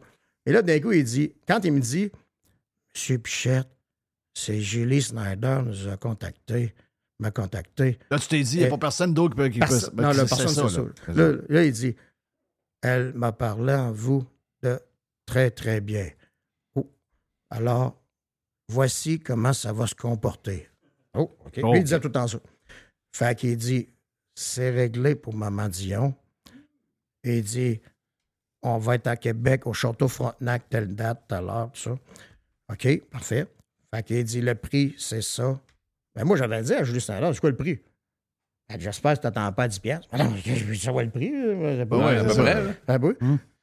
Et 0.46 0.52
là, 0.52 0.62
d'un 0.62 0.80
coup, 0.80 0.92
il 0.92 1.04
dit, 1.04 1.34
quand 1.48 1.64
il 1.64 1.74
me 1.74 1.80
dit, 1.80 2.12
Monsieur 2.94 3.18
Pichette, 3.20 3.68
c'est 4.34 4.60
Julie 4.60 5.01
Snyder 5.01 5.61
nous 5.65 5.88
a 5.88 5.97
contactés. 5.97 6.73
m'a 7.19 7.31
contacté. 7.31 7.99
Là, 8.10 8.19
tu 8.19 8.27
t'es 8.27 8.41
dit, 8.41 8.55
il 8.57 8.60
n'y 8.61 8.65
a 8.65 8.69
pas 8.69 8.77
personne 8.77 9.14
d'autre 9.14 9.35
qui 9.47 9.60
peut. 9.60 9.65
Perso- 9.68 9.91
ben, 9.93 10.03
non, 10.03 10.10
là, 10.10 10.26
personne 10.26 10.47
ça, 10.49 10.64
là. 10.64 10.69
ça. 10.69 11.11
Là, 11.14 11.34
là, 11.47 11.64
il 11.64 11.72
dit 11.72 11.95
Elle 12.81 13.14
m'a 13.14 13.31
parlé 13.31 13.73
en 13.73 13.91
vous 13.91 14.26
de 14.61 14.80
très, 15.26 15.51
très 15.51 15.80
bien. 15.80 16.10
Oh. 16.76 16.89
Alors, 17.49 18.01
voici 18.68 19.19
comment 19.19 19.53
ça 19.53 19.72
va 19.72 19.88
se 19.88 19.95
comporter. 19.95 20.69
Oh, 21.14 21.31
OK. 21.45 21.57
Lui, 21.57 21.77
il 21.77 21.84
disait 21.84 21.99
tout 21.99 22.10
temps 22.10 22.27
ça. 22.27 22.39
Fait 23.15 23.38
qu'il 23.38 23.55
dit 23.55 23.88
C'est 24.35 24.72
réglé 24.72 25.15
pour 25.15 25.35
Maman 25.35 25.69
Dion. 25.69 26.15
Et 27.23 27.38
il 27.38 27.43
dit 27.43 27.80
On 28.64 28.80
va 28.80 28.95
être 28.95 29.07
à 29.07 29.15
Québec, 29.15 29.65
au 29.68 29.73
Château 29.73 30.07
Frontenac, 30.07 30.68
telle 30.69 30.93
date, 30.93 31.23
telle 31.27 31.45
heure, 31.47 31.72
tout 31.72 31.80
ça. 31.81 31.95
OK, 32.72 33.01
parfait. 33.11 33.47
Fait 33.94 34.03
qu'il 34.03 34.24
dit 34.24 34.41
Le 34.41 34.56
prix, 34.56 34.95
c'est 34.98 35.22
ça. 35.22 35.60
Ben, 36.15 36.24
moi, 36.26 36.38
j'avais 36.38 36.61
dit 36.61 36.74
à 36.74 36.84
Julie 36.84 37.02
Saint-Laurent 37.02 37.34
C'est 37.34 37.40
quoi 37.40 37.49
le 37.52 37.56
prix? 37.56 37.76
Dit, 38.70 38.78
J'espère 38.80 39.14
que 39.14 39.18
tu 39.18 39.22
t'attends 39.24 39.52
pas 39.52 39.64
à 39.64 39.68
10 39.68 39.80
piastres. 39.80 40.07
Ah 40.11 40.18
non, 40.24 40.34
je 40.36 40.64
veux 40.65 40.76
savoir 40.76 41.03
le 41.03 41.11
prix. 41.11 41.32
C'est 41.32 41.86
pas 41.86 41.98
Ouais. 41.98 42.76
Ah 42.88 42.98
oui? 43.02 43.14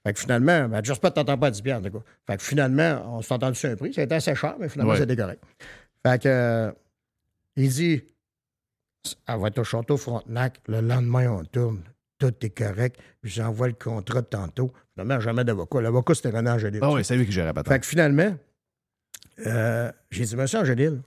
Fait 0.07 0.12
que 0.15 0.20
finalement, 0.20 0.69
ben, 0.69 0.81
j'espère 0.85 1.11
que 1.11 1.20
tu 1.20 1.24
t'entends 1.27 1.39
pas 1.39 1.48
à 1.48 1.51
10 1.51 1.62
piastres. 1.62 1.90
quoi. 1.90 2.02
Fait 2.27 2.36
que 2.36 2.43
finalement, 2.43 3.16
on 3.19 3.23
s'est 3.23 3.35
entendu 3.35 3.57
sur 3.59 3.70
un 3.70 3.77
prix. 3.77 3.93
Ça 3.93 4.01
a 4.02 4.05
été 4.05 4.15
assez 4.15 4.35
cher, 4.35 4.57
mais 4.59 4.69
finalement, 4.69 4.93
Ouais. 4.93 4.98
c'était 4.98 5.16
correct. 5.16 5.43
Fait 6.07 6.23
que, 6.23 6.28
euh, 6.28 6.73
il 7.57 7.69
dit, 7.69 8.02
elle 9.27 9.39
va 9.40 9.48
être 9.48 9.59
au 9.59 9.65
château 9.65 9.97
Frontenac. 9.97 10.61
Le 10.69 10.81
lendemain, 10.81 11.31
on 11.31 11.44
tourne. 11.44 11.82
Tout 12.19 12.32
est 12.43 12.51
correct. 12.57 12.98
Puis 13.20 13.31
j'envoie 13.31 13.66
le 13.69 13.74
contrat 13.74 14.23
tantôt. 14.23 14.73
Finalement, 14.94 15.20
jamais 15.20 15.44
d'avocat. 15.44 15.81
L'avocat, 15.81 16.15
c'était 16.15 16.31
René 16.31 16.51
Angélil. 16.51 16.81
Ah 16.82 16.90
oui, 16.93 17.05
c'est 17.05 17.16
lui 17.16 17.27
qui 17.27 17.32
gérait 17.32 17.52
pas 17.52 17.62
Fait 17.65 17.81
que 17.81 17.86
finalement, 17.86 18.35
euh, 19.47 19.93
j'ai 20.11 20.25
dit, 20.25 20.37
Monsieur 20.37 20.59
Angélil, 20.59 21.03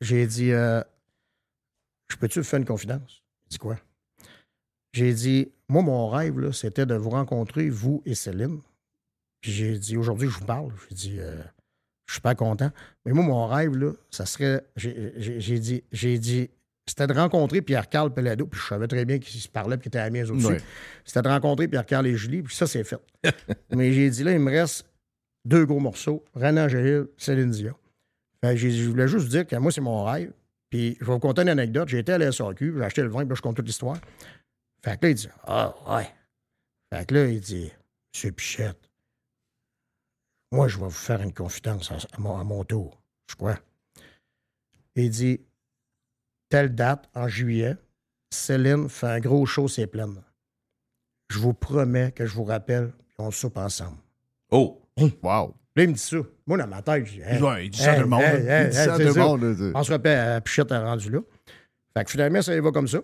j'ai 0.00 0.26
dit, 0.26 0.52
euh, 0.52 0.82
je 2.10 2.16
peux-tu 2.16 2.40
vous 2.40 2.44
faire 2.44 2.58
une 2.58 2.66
confidence? 2.66 3.22
Il 3.46 3.50
dit 3.50 3.58
quoi? 3.58 3.78
J'ai 4.92 5.14
dit, 5.14 5.52
moi, 5.68 5.82
mon 5.82 6.08
rêve, 6.08 6.52
c'était 6.52 6.86
de 6.86 6.94
vous 6.94 7.10
rencontrer, 7.10 7.70
vous 7.70 8.02
et 8.04 8.14
Céline. 8.14 8.60
Puis 9.40 9.52
j'ai 9.52 9.78
dit, 9.78 9.96
aujourd'hui, 9.96 10.28
je 10.28 10.38
vous 10.38 10.44
parle. 10.44 10.72
J'ai 10.88 10.94
dit, 10.94 11.16
euh, 11.18 11.42
je 12.06 12.14
suis 12.14 12.20
pas 12.20 12.34
content. 12.34 12.70
Mais 13.04 13.12
moi, 13.12 13.24
mon 13.24 13.46
rêve, 13.46 13.76
là, 13.76 13.92
ça 14.10 14.26
serait. 14.26 14.62
J'ai 14.76 15.58
dit, 15.58 15.82
j'ai 15.92 16.18
dit, 16.18 16.50
c'était 16.86 17.06
de 17.06 17.14
rencontrer 17.14 17.62
Pierre-Carl 17.62 18.12
Pelado, 18.12 18.46
puis 18.46 18.60
je 18.60 18.66
savais 18.66 18.88
très 18.88 19.04
bien 19.04 19.18
qu'ils 19.18 19.40
se 19.40 19.48
parlaient, 19.48 19.78
puis 19.78 19.88
qu'ils 19.88 19.98
étaient 19.98 20.06
amis 20.06 20.22
aussi. 20.22 20.62
C'était 21.04 21.22
de 21.22 21.28
rencontrer 21.28 21.68
Pierre-Carl 21.68 22.06
et 22.06 22.16
Julie, 22.16 22.42
puis 22.42 22.54
ça, 22.54 22.66
c'est 22.66 22.84
fait. 22.84 23.00
Mais 23.70 23.92
j'ai 23.92 24.10
dit, 24.10 24.24
là, 24.24 24.32
il 24.32 24.40
me 24.40 24.50
reste 24.50 24.86
deux 25.44 25.66
gros 25.66 25.80
morceaux 25.80 26.24
René 26.34 26.60
Angélil, 26.60 27.06
Céline 27.16 27.50
Dion. 27.50 27.74
Dit, 28.42 28.56
je 28.56 28.88
voulais 28.88 29.08
juste 29.08 29.24
vous 29.24 29.30
dire 29.30 29.46
que 29.46 29.56
moi, 29.56 29.70
c'est 29.70 29.80
mon 29.80 30.04
rêve. 30.04 30.32
Puis 30.70 30.96
je 31.00 31.04
vais 31.04 31.12
vous 31.12 31.18
conter 31.18 31.42
une 31.42 31.48
anecdote. 31.48 31.88
J'ai 31.88 31.98
été 31.98 32.12
à 32.12 32.18
la 32.18 32.32
SAQ, 32.32 32.74
j'ai 32.76 32.84
acheté 32.84 33.02
le 33.02 33.08
vin, 33.08 33.26
puis 33.26 33.36
je 33.36 33.42
compte 33.42 33.56
toute 33.56 33.66
l'histoire. 33.66 33.98
Fait 34.82 34.98
que 34.98 35.06
là, 35.06 35.10
il 35.10 35.14
dit 35.14 35.28
Ah, 35.44 35.74
ouais. 35.88 36.08
Fait 36.92 37.10
là, 37.10 37.26
il 37.26 37.40
dit 37.40 37.70
Monsieur 38.12 38.32
Pichette, 38.32 38.90
moi, 40.50 40.68
je 40.68 40.78
vais 40.78 40.84
vous 40.84 40.90
faire 40.90 41.22
une 41.22 41.32
confidence 41.32 41.92
à, 41.92 41.96
à 41.96 42.18
mon, 42.18 42.38
à 42.38 42.44
mon 42.44 42.64
tour. 42.64 43.00
Je 43.30 43.36
crois. 43.36 43.58
Il 44.96 45.10
dit 45.10 45.40
Telle 46.48 46.74
date, 46.74 47.08
en 47.14 47.28
juillet, 47.28 47.76
Céline 48.30 48.88
fait 48.88 49.06
un 49.06 49.20
gros 49.20 49.46
show, 49.46 49.68
c'est 49.68 49.86
pleine. 49.86 50.22
Je 51.30 51.38
vous 51.38 51.54
promets 51.54 52.12
que 52.12 52.26
je 52.26 52.34
vous 52.34 52.44
rappelle, 52.44 52.92
puis 52.92 53.16
on 53.18 53.30
soupe 53.30 53.56
ensemble. 53.56 53.96
Oh! 54.50 54.81
Wow. 55.22 55.54
Là, 55.74 55.82
il 55.84 55.88
me 55.88 55.94
dit 55.94 56.00
ça. 56.00 56.16
Moi, 56.46 56.58
dans 56.58 56.66
ma 56.66 56.82
tête, 56.82 57.06
je 57.06 57.12
dis 57.12 57.20
Hey, 57.20 57.40
Ouais, 57.42 57.64
il 57.66 57.70
dit 57.70 57.78
ça 57.78 57.92
à 57.92 57.94
tout 57.96 58.00
le 58.02 58.06
monde. 58.06 58.22
Il 58.22 58.68
dit 58.68 58.76
ça 58.76 58.94
à 58.94 58.98
tout 58.98 59.02
le 59.04 59.14
monde. 59.14 59.72
On 59.74 59.82
se 59.82 59.90
rappelle, 59.92 60.18
à 60.18 60.40
Pichette 60.40 60.70
est 60.70 60.76
rendu 60.78 61.10
là. 61.10 61.18
Fait 61.96 62.04
que 62.04 62.10
finalement, 62.10 62.42
ça 62.42 62.54
y 62.54 62.60
va 62.60 62.70
comme 62.70 62.88
ça. 62.88 62.98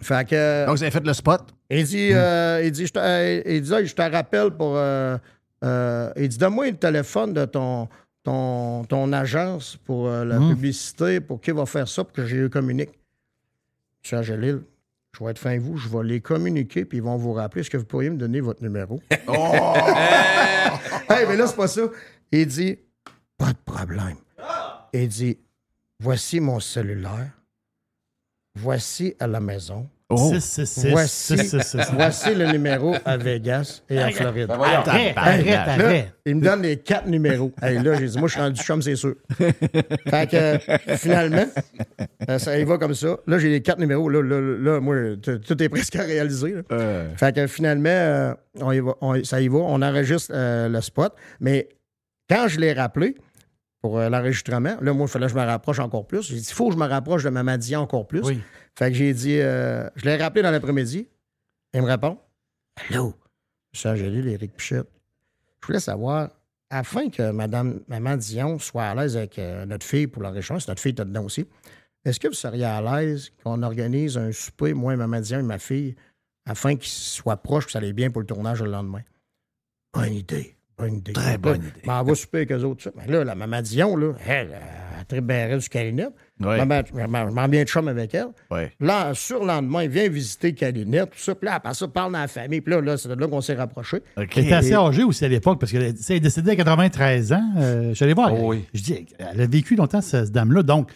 Fait 0.00 0.28
que. 0.28 0.66
Donc, 0.66 0.76
vous 0.76 0.82
avez 0.82 0.90
fait 0.92 1.04
le 1.06 1.12
spot? 1.12 1.42
Il 1.70 1.84
dit, 1.84 2.10
euh, 2.12 2.62
il 2.64 2.70
dit, 2.72 2.86
je 2.86 2.92
te, 2.92 2.98
euh, 2.98 3.42
il 3.46 3.62
dit, 3.62 3.68
je 3.86 3.94
te 3.94 4.02
rappelle 4.02 4.50
pour. 4.50 4.74
euh, 4.76 5.16
euh, 5.64 6.12
il 6.16 6.28
dit, 6.28 6.38
donne-moi 6.38 6.66
le 6.70 6.76
téléphone 6.76 7.32
de 7.32 7.44
ton, 7.44 7.88
ton, 8.22 8.84
ton 8.84 9.12
agence 9.12 9.76
pour 9.84 10.08
euh, 10.08 10.24
la 10.24 10.38
Hmm. 10.38 10.50
publicité, 10.50 11.20
pour 11.20 11.40
qui 11.40 11.50
va 11.50 11.66
faire 11.66 11.88
ça, 11.88 12.04
pour 12.04 12.12
que 12.12 12.24
je 12.26 12.46
communique. 12.46 12.90
Monsieur 14.02 14.18
Angélil, 14.18 14.60
je 15.16 15.24
vais 15.24 15.30
être 15.30 15.38
fin 15.38 15.58
vous, 15.58 15.76
je 15.76 15.88
vais 15.88 16.04
les 16.04 16.20
communiquer, 16.20 16.84
puis 16.84 16.98
ils 16.98 17.04
vont 17.04 17.16
vous 17.16 17.32
rappeler. 17.32 17.62
Est-ce 17.62 17.70
que 17.70 17.76
vous 17.76 17.84
pourriez 17.84 18.10
me 18.10 18.16
donner 18.16 18.40
votre 18.40 18.62
numéro? 18.62 19.00
Oh! 19.26 19.74
hey, 21.10 21.26
mais 21.26 21.36
là, 21.36 21.46
c'est 21.46 21.56
pas 21.56 21.68
ça. 21.68 21.82
Il 22.32 22.46
dit, 22.46 22.78
pas 23.36 23.52
de 23.52 23.58
problème. 23.64 24.16
Il 24.92 25.08
dit, 25.08 25.38
voici 26.00 26.40
mon 26.40 26.60
cellulaire. 26.60 27.30
Voici 28.54 29.14
à 29.18 29.26
la 29.26 29.40
maison. 29.40 29.88
Oh! 30.10 30.16
666 30.32 30.90
Voici, 30.90 31.36
666. 31.36 31.92
voici 31.94 32.34
le 32.34 32.46
numéro 32.50 32.94
à 33.04 33.18
Vegas 33.18 33.82
et 33.90 34.02
en 34.02 34.10
Floride. 34.10 34.46
Ben. 34.48 34.54
Arrête, 34.58 35.12
arrête, 35.16 35.46
Là, 35.46 35.62
arrête. 35.86 36.14
il 36.24 36.36
me 36.36 36.40
donne 36.42 36.62
les 36.62 36.78
quatre 36.78 37.06
numéros. 37.06 37.52
Hey, 37.60 37.78
là, 37.82 37.94
j'ai 37.98 38.06
dit, 38.06 38.18
moi, 38.18 38.26
je 38.28 38.32
suis 38.32 38.40
rendu 38.40 38.58
chum, 38.62 38.80
c'est 38.80 38.96
sûr. 38.96 39.14
fait 39.36 40.30
que, 40.30 40.36
euh, 40.36 40.96
finalement, 40.96 41.44
euh, 42.30 42.38
ça 42.38 42.58
y 42.58 42.64
va 42.64 42.78
comme 42.78 42.94
ça. 42.94 43.18
Là, 43.26 43.38
j'ai 43.38 43.50
les 43.50 43.60
quatre 43.60 43.80
numéros. 43.80 44.08
Là, 44.08 44.22
là, 44.22 44.40
là, 44.40 44.80
moi, 44.80 44.96
tout 45.22 45.62
est 45.62 45.68
presque 45.68 45.96
à 45.96 46.02
réaliser. 46.04 46.52
là. 46.54 46.62
Euh, 46.72 47.08
Fait 47.16 47.34
que 47.36 47.46
finalement, 47.46 47.88
euh, 47.90 48.34
on 48.60 48.72
y 48.72 48.80
va, 48.80 48.94
on- 49.02 49.22
ça 49.24 49.42
y 49.42 49.48
va, 49.48 49.58
on 49.58 49.82
enregistre 49.82 50.32
euh, 50.34 50.70
le 50.70 50.80
spot. 50.80 51.12
Mais 51.40 51.68
quand 52.30 52.48
je 52.48 52.58
l'ai 52.60 52.72
rappelé 52.72 53.14
pour 53.82 53.98
l'enregistrement, 54.00 54.76
là, 54.80 54.92
moi, 54.94 55.06
il 55.06 55.10
fallait 55.10 55.26
que 55.26 55.32
je 55.32 55.36
me 55.38 55.44
rapproche 55.44 55.80
encore 55.80 56.06
plus. 56.06 56.22
J'ai 56.28 56.36
dit, 56.36 56.46
il 56.48 56.54
faut 56.54 56.68
que 56.68 56.74
je 56.74 56.78
me 56.78 56.86
rapproche 56.86 57.24
de 57.24 57.56
Dion 57.58 57.80
encore 57.80 58.06
plus. 58.06 58.22
Oui. 58.22 58.40
Fait 58.78 58.92
que 58.92 58.96
j'ai 58.96 59.12
dit, 59.12 59.40
euh, 59.40 59.90
je 59.96 60.04
l'ai 60.04 60.16
rappelé 60.16 60.40
dans 60.40 60.52
l'après-midi. 60.52 61.08
Il 61.74 61.82
me 61.82 61.86
répond, 61.86 62.16
Allô, 62.76 63.12
M. 63.74 63.90
Angélil, 63.90 64.28
Éric 64.28 64.52
Pichette. 64.52 64.88
Je 65.60 65.66
voulais 65.66 65.80
savoir, 65.80 66.30
afin 66.70 67.10
que 67.10 67.32
Madame, 67.32 67.80
Maman 67.88 68.16
Dion 68.16 68.60
soit 68.60 68.84
à 68.84 68.94
l'aise 68.94 69.16
avec 69.16 69.36
euh, 69.40 69.66
notre 69.66 69.84
fille 69.84 70.06
pour 70.06 70.22
l'enregistrement, 70.22 70.60
c'est 70.60 70.68
notre 70.68 70.80
fille 70.80 70.92
était 70.92 71.04
dedans 71.04 71.24
aussi, 71.24 71.44
est-ce 72.04 72.20
que 72.20 72.28
vous 72.28 72.34
seriez 72.34 72.66
à 72.66 72.80
l'aise 72.80 73.32
qu'on 73.42 73.64
organise 73.64 74.16
un 74.16 74.30
souper, 74.30 74.74
moi, 74.74 74.94
Maman 74.94 75.22
Dion 75.22 75.40
et 75.40 75.42
ma 75.42 75.58
fille, 75.58 75.96
afin 76.46 76.76
qu'ils 76.76 76.92
soient 76.92 77.36
proches 77.36 77.66
que 77.66 77.72
ça 77.72 77.78
allait 77.78 77.92
bien 77.92 78.12
pour 78.12 78.20
le 78.20 78.28
tournage 78.28 78.62
le 78.62 78.70
lendemain? 78.70 79.02
Bonne 79.92 80.14
idée. 80.14 80.56
Bonne 80.78 80.94
idée. 80.98 81.12
Très 81.12 81.38
bonne 81.38 81.56
idée. 81.56 81.70
on 81.86 82.02
va 82.02 82.14
souper 82.14 82.38
avec 82.38 82.52
eux 82.52 82.62
autres. 82.64 82.84
ça. 82.84 82.90
Mais 82.96 83.12
là, 83.12 83.24
la 83.24 83.34
Maman 83.34 83.60
Dion, 83.62 83.96
là, 83.96 84.12
elle, 84.26 84.50
elle, 84.52 85.04
très 85.06 85.20
bien 85.20 85.56
du 85.56 85.68
calinette. 85.68 86.12
ouais. 86.40 86.58
Maman, 86.64 86.82
je 86.94 87.06
m'en- 87.06 87.32
m'en 87.32 87.48
viens 87.48 87.62
de 87.64 87.68
chum 87.68 87.88
avec 87.88 88.14
elle. 88.14 88.28
ouais. 88.50 88.72
Là, 88.78 89.12
sur 89.14 89.40
le 89.40 89.46
lendemain, 89.48 89.82
il 89.82 89.90
vient 89.90 90.08
visiter 90.08 90.54
Calinette, 90.54 91.10
tout 91.10 91.18
ça. 91.18 91.34
Puis 91.34 91.46
là, 91.46 91.54
après 91.56 91.74
ça, 91.74 91.88
parle 91.88 92.12
dans 92.12 92.20
la 92.20 92.28
famille. 92.28 92.60
Puis 92.60 92.72
là, 92.74 92.80
là 92.80 92.96
c'est 92.96 93.08
de 93.08 93.14
là 93.14 93.26
qu'on 93.26 93.40
s'est 93.40 93.54
rapprochés. 93.54 94.02
OK. 94.16 94.28
Elle 94.36 94.44
était 94.44 94.54
assez 94.54 94.74
âgée 94.74 95.02
aussi 95.04 95.24
à 95.24 95.28
l'époque 95.28 95.58
parce 95.58 95.72
qu'elle 95.72 95.82
est 95.82 96.10
elle 96.10 96.16
est 96.16 96.20
décédée 96.20 96.52
à 96.52 96.56
93 96.56 97.32
ans. 97.32 97.50
Euh, 97.58 97.88
je 97.90 97.94
suis 97.94 98.04
allé 98.04 98.14
voir. 98.14 98.32
Oh 98.34 98.50
oui. 98.50 98.64
Je 98.72 98.82
dis, 98.82 99.06
elle 99.18 99.40
a 99.40 99.46
vécu 99.46 99.74
longtemps, 99.76 100.00
cette 100.00 100.30
dame-là. 100.30 100.62
Donc, 100.62 100.90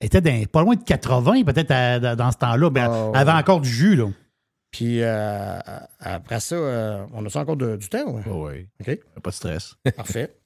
elle 0.00 0.06
était 0.06 0.20
dans- 0.20 0.44
pas 0.46 0.62
loin 0.62 0.74
de 0.76 0.82
80, 0.82 1.42
peut-être 1.44 2.14
dans 2.16 2.30
ce 2.30 2.36
temps-là. 2.38 2.70
Ben, 2.70 2.88
Oh, 2.90 3.12
elle 3.14 3.20
avait 3.20 3.32
ouais. 3.32 3.38
encore 3.38 3.60
du 3.60 3.68
jus, 3.68 3.96
là. 3.96 4.06
Puis 4.76 5.02
euh, 5.02 5.58
après 6.00 6.38
ça, 6.38 6.54
euh, 6.54 7.06
on 7.14 7.24
a 7.24 7.30
ça 7.30 7.40
encore 7.40 7.56
de- 7.56 7.76
du 7.76 7.88
temps, 7.88 8.10
ouais? 8.10 8.22
Oh, 8.30 8.50
oui. 8.50 8.68
OK, 8.78 9.00
Pas 9.22 9.30
de 9.30 9.34
stress. 9.34 9.74
parfait. 9.96 10.36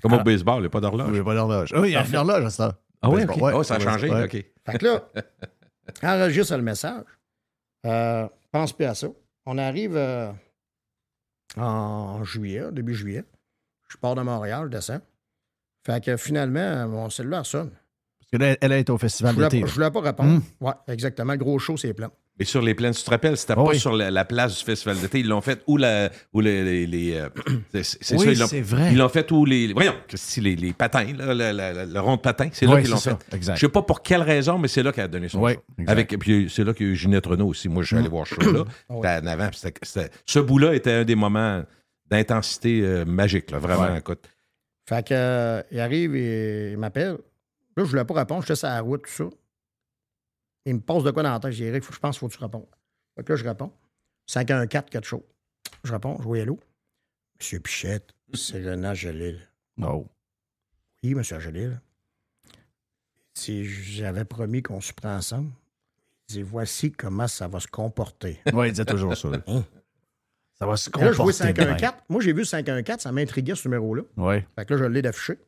Comme 0.00 0.12
au 0.12 0.22
baseball, 0.22 0.58
il 0.58 0.60
n'y 0.60 0.66
a 0.66 0.70
pas 0.70 0.80
d'horloge. 0.80 1.10
Oui, 1.10 1.24
pas 1.24 1.34
d'horloge. 1.34 1.72
Oui, 1.76 1.88
il 1.88 1.92
y 1.94 1.96
a 1.96 2.06
une 2.06 2.14
horloge 2.14 2.44
à 2.44 2.50
ça. 2.50 2.78
Ah 3.02 3.10
oui, 3.10 3.24
ouais, 3.24 3.52
oh, 3.52 3.64
ça 3.64 3.74
a 3.74 3.78
ouais, 3.78 3.84
changé. 3.84 4.08
ouais. 4.08 4.22
OK. 4.24 4.30
Fait 4.66 4.78
que 4.78 4.84
là, 4.86 5.02
enregistre 6.04 6.56
le 6.56 6.62
message. 6.62 7.02
Euh, 7.86 8.28
pense 8.52 8.72
plus 8.72 8.84
à 8.86 8.94
ça. 8.94 9.08
On 9.46 9.58
arrive 9.58 9.96
euh, 9.96 10.30
en 11.56 12.22
juillet, 12.22 12.70
début 12.70 12.94
juillet. 12.94 13.24
Je 13.88 13.96
pars 13.96 14.14
de 14.14 14.22
Montréal, 14.22 14.66
je 14.66 14.76
descends. 14.76 15.00
Fait 15.84 16.04
que 16.04 16.16
finalement, 16.16 16.86
mon 16.86 17.10
cellulaire 17.10 17.46
sonne. 17.46 17.70
Parce 18.20 18.30
que 18.30 18.36
là, 18.36 18.56
elle 18.60 18.72
est 18.72 18.90
au 18.90 18.98
festival 18.98 19.34
d'été. 19.34 19.66
je 19.66 19.74
voulais 19.74 19.90
pas 19.90 20.02
répondre. 20.02 20.34
Hum. 20.34 20.42
Ouais, 20.60 20.74
exactement. 20.86 21.32
Le 21.32 21.38
gros 21.38 21.58
show, 21.58 21.76
c'est 21.76 21.94
plein. 21.94 22.12
Et 22.40 22.44
sur 22.44 22.62
les 22.62 22.74
plaines, 22.74 22.94
tu 22.94 23.04
te 23.04 23.10
rappelles, 23.10 23.36
c'était 23.36 23.52
Oh 23.56 23.64
pas 23.64 23.70
oui. 23.72 23.78
sur 23.78 23.92
la, 23.92 24.10
la 24.10 24.24
place 24.24 24.58
du 24.58 24.64
festival 24.64 24.98
d'été. 24.98 25.20
Ils 25.20 25.28
l'ont 25.28 25.42
fait 25.42 25.62
où 25.66 25.76
la, 25.76 26.10
où 26.32 26.40
les. 26.40 26.64
les, 26.64 26.86
les, 26.86 27.14
euh, 27.14 27.28
c'est 27.82 28.16
Oui, 28.16 28.34
c'est 28.34 28.62
vrai. 28.62 28.88
Ils 28.92 28.96
l'ont 28.98 29.08
fait 29.10 29.30
où 29.30 29.44
les. 29.44 29.72
Voyons, 29.74 29.94
si 30.14 30.40
les, 30.40 30.56
les 30.56 30.72
patins, 30.72 31.04
là, 31.16 31.34
le, 31.34 31.52
le- 31.52 31.84
le- 31.86 31.92
le 31.92 32.00
rond 32.00 32.16
de 32.16 32.20
patins, 32.22 32.48
c'est 32.52 32.64
là 32.66 32.76
Oui, 32.76 32.82
qu'ils 32.82 32.90
l'ont 32.90 32.96
fait. 32.96 33.14
Exact. 33.32 33.56
Je 33.56 33.60
sais 33.60 33.68
pas 33.68 33.82
pour 33.82 34.02
quelle 34.02 34.22
raison, 34.22 34.58
mais 34.58 34.68
c'est 34.68 34.82
là 34.82 34.90
qu'elle 34.90 35.04
a 35.04 35.08
donné 35.08 35.28
son 35.28 35.40
Oui, 35.42 35.52
show. 35.52 35.60
Avec, 35.86 36.18
puis 36.18 36.50
c'est 36.50 36.64
là 36.64 36.72
qu'il 36.72 36.86
y 36.86 36.88
a 36.88 36.92
eu 36.92 36.96
Ginette 36.96 37.26
Renault 37.26 37.48
aussi. 37.48 37.68
Moi, 37.68 37.82
je 37.82 37.88
suis 37.88 37.96
allé 37.98 38.08
voir 38.08 38.26
ce 38.26 38.34
show-là. 38.36 38.64
Ouais. 38.88 38.96
C'était 39.16 39.22
en 39.22 39.26
avant. 39.26 39.50
ce 40.24 40.38
bout-là 40.38 40.74
était 40.74 40.92
un 40.92 41.04
des 41.04 41.14
moments 41.14 41.62
d'intensité 42.10 42.80
euh, 42.82 43.04
magique, 43.04 43.50
là, 43.50 43.58
vraiment. 43.58 43.92
Ouais. 43.92 43.98
Écoute. 43.98 44.28
Fait 44.88 45.06
que, 45.06 45.14
euh, 45.14 45.62
il 45.70 45.78
arrive 45.80 46.16
et 46.16 46.72
il 46.72 46.78
m'appelle. 46.78 47.18
Là, 47.76 47.84
je 47.84 47.90
voulais 47.90 48.04
pas 48.04 48.14
répondre. 48.14 48.42
J'étais 48.42 48.56
sur 48.56 48.66
la 48.68 48.80
route, 48.80 49.02
tout 49.02 49.10
ça. 49.12 49.36
Il 50.66 50.74
me 50.74 50.80
pose 50.80 51.04
de 51.04 51.10
quoi 51.10 51.22
dans 51.22 51.32
la 51.32 51.40
tête. 51.40 51.52
J'ai 51.52 51.64
dit, 51.64 51.68
Eric, 51.70 51.82
faut- 51.84 51.92
je 51.92 51.98
pense 51.98 52.16
qu'il 52.16 52.20
faut 52.20 52.28
que 52.28 52.34
tu 52.36 52.42
répondes. 52.44 52.66
Fait 53.16 53.24
que 53.24 53.32
là, 53.32 53.36
je 53.36 53.44
réponds. 53.44 53.72
514, 54.26 54.90
quelque 54.90 55.06
chose. 55.06 55.22
Je 55.84 55.92
réponds. 55.92 56.16
Je 56.18 56.24
vois 56.24 56.38
hello. 56.38 56.58
Monsieur 57.38 57.60
Pichette, 57.60 58.14
c'est 58.34 58.62
René 58.62 58.94
Gelil. 58.94 59.40
Oh. 59.82 60.06
Oui, 61.02 61.14
monsieur 61.14 61.40
Gelil. 61.40 61.80
Si 63.34 63.64
j'avais 63.64 64.24
promis 64.24 64.62
qu'on 64.62 64.80
se 64.80 64.92
prend 64.92 65.16
ensemble, 65.16 65.50
il 66.28 66.32
dit 66.34 66.42
voici 66.42 66.92
comment 66.92 67.26
ça 67.28 67.48
va 67.48 67.60
se 67.60 67.66
comporter. 67.68 68.40
Oui, 68.52 68.68
il 68.68 68.72
disait 68.72 68.84
toujours 68.84 69.16
ça. 69.16 69.28
Hein? 69.46 69.64
Ça 70.58 70.66
va 70.66 70.76
se 70.76 70.90
Et 70.90 71.00
Là, 71.00 71.12
je 71.12 71.16
vois 71.16 71.32
comporter. 71.32 71.52
de 71.54 71.58
même. 71.60 71.68
514. 71.78 72.02
Moi, 72.10 72.20
j'ai 72.20 72.32
vu 72.34 72.44
514, 72.44 73.00
ça 73.00 73.12
m'intriguait 73.12 73.54
ce 73.54 73.66
numéro-là. 73.68 74.02
Oui. 74.18 74.34
Fait 74.54 74.66
que 74.66 74.74
là, 74.74 74.80
je 74.80 74.84
l'ai 74.84 75.00
d'affiché. 75.02 75.38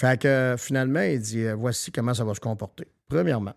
Fait 0.00 0.18
que 0.20 0.26
euh, 0.28 0.56
finalement, 0.56 1.02
il 1.02 1.20
dit 1.20 1.44
euh, 1.44 1.54
voici 1.54 1.92
comment 1.92 2.14
ça 2.14 2.24
va 2.24 2.34
se 2.34 2.40
comporter. 2.40 2.88
Premièrement, 3.08 3.54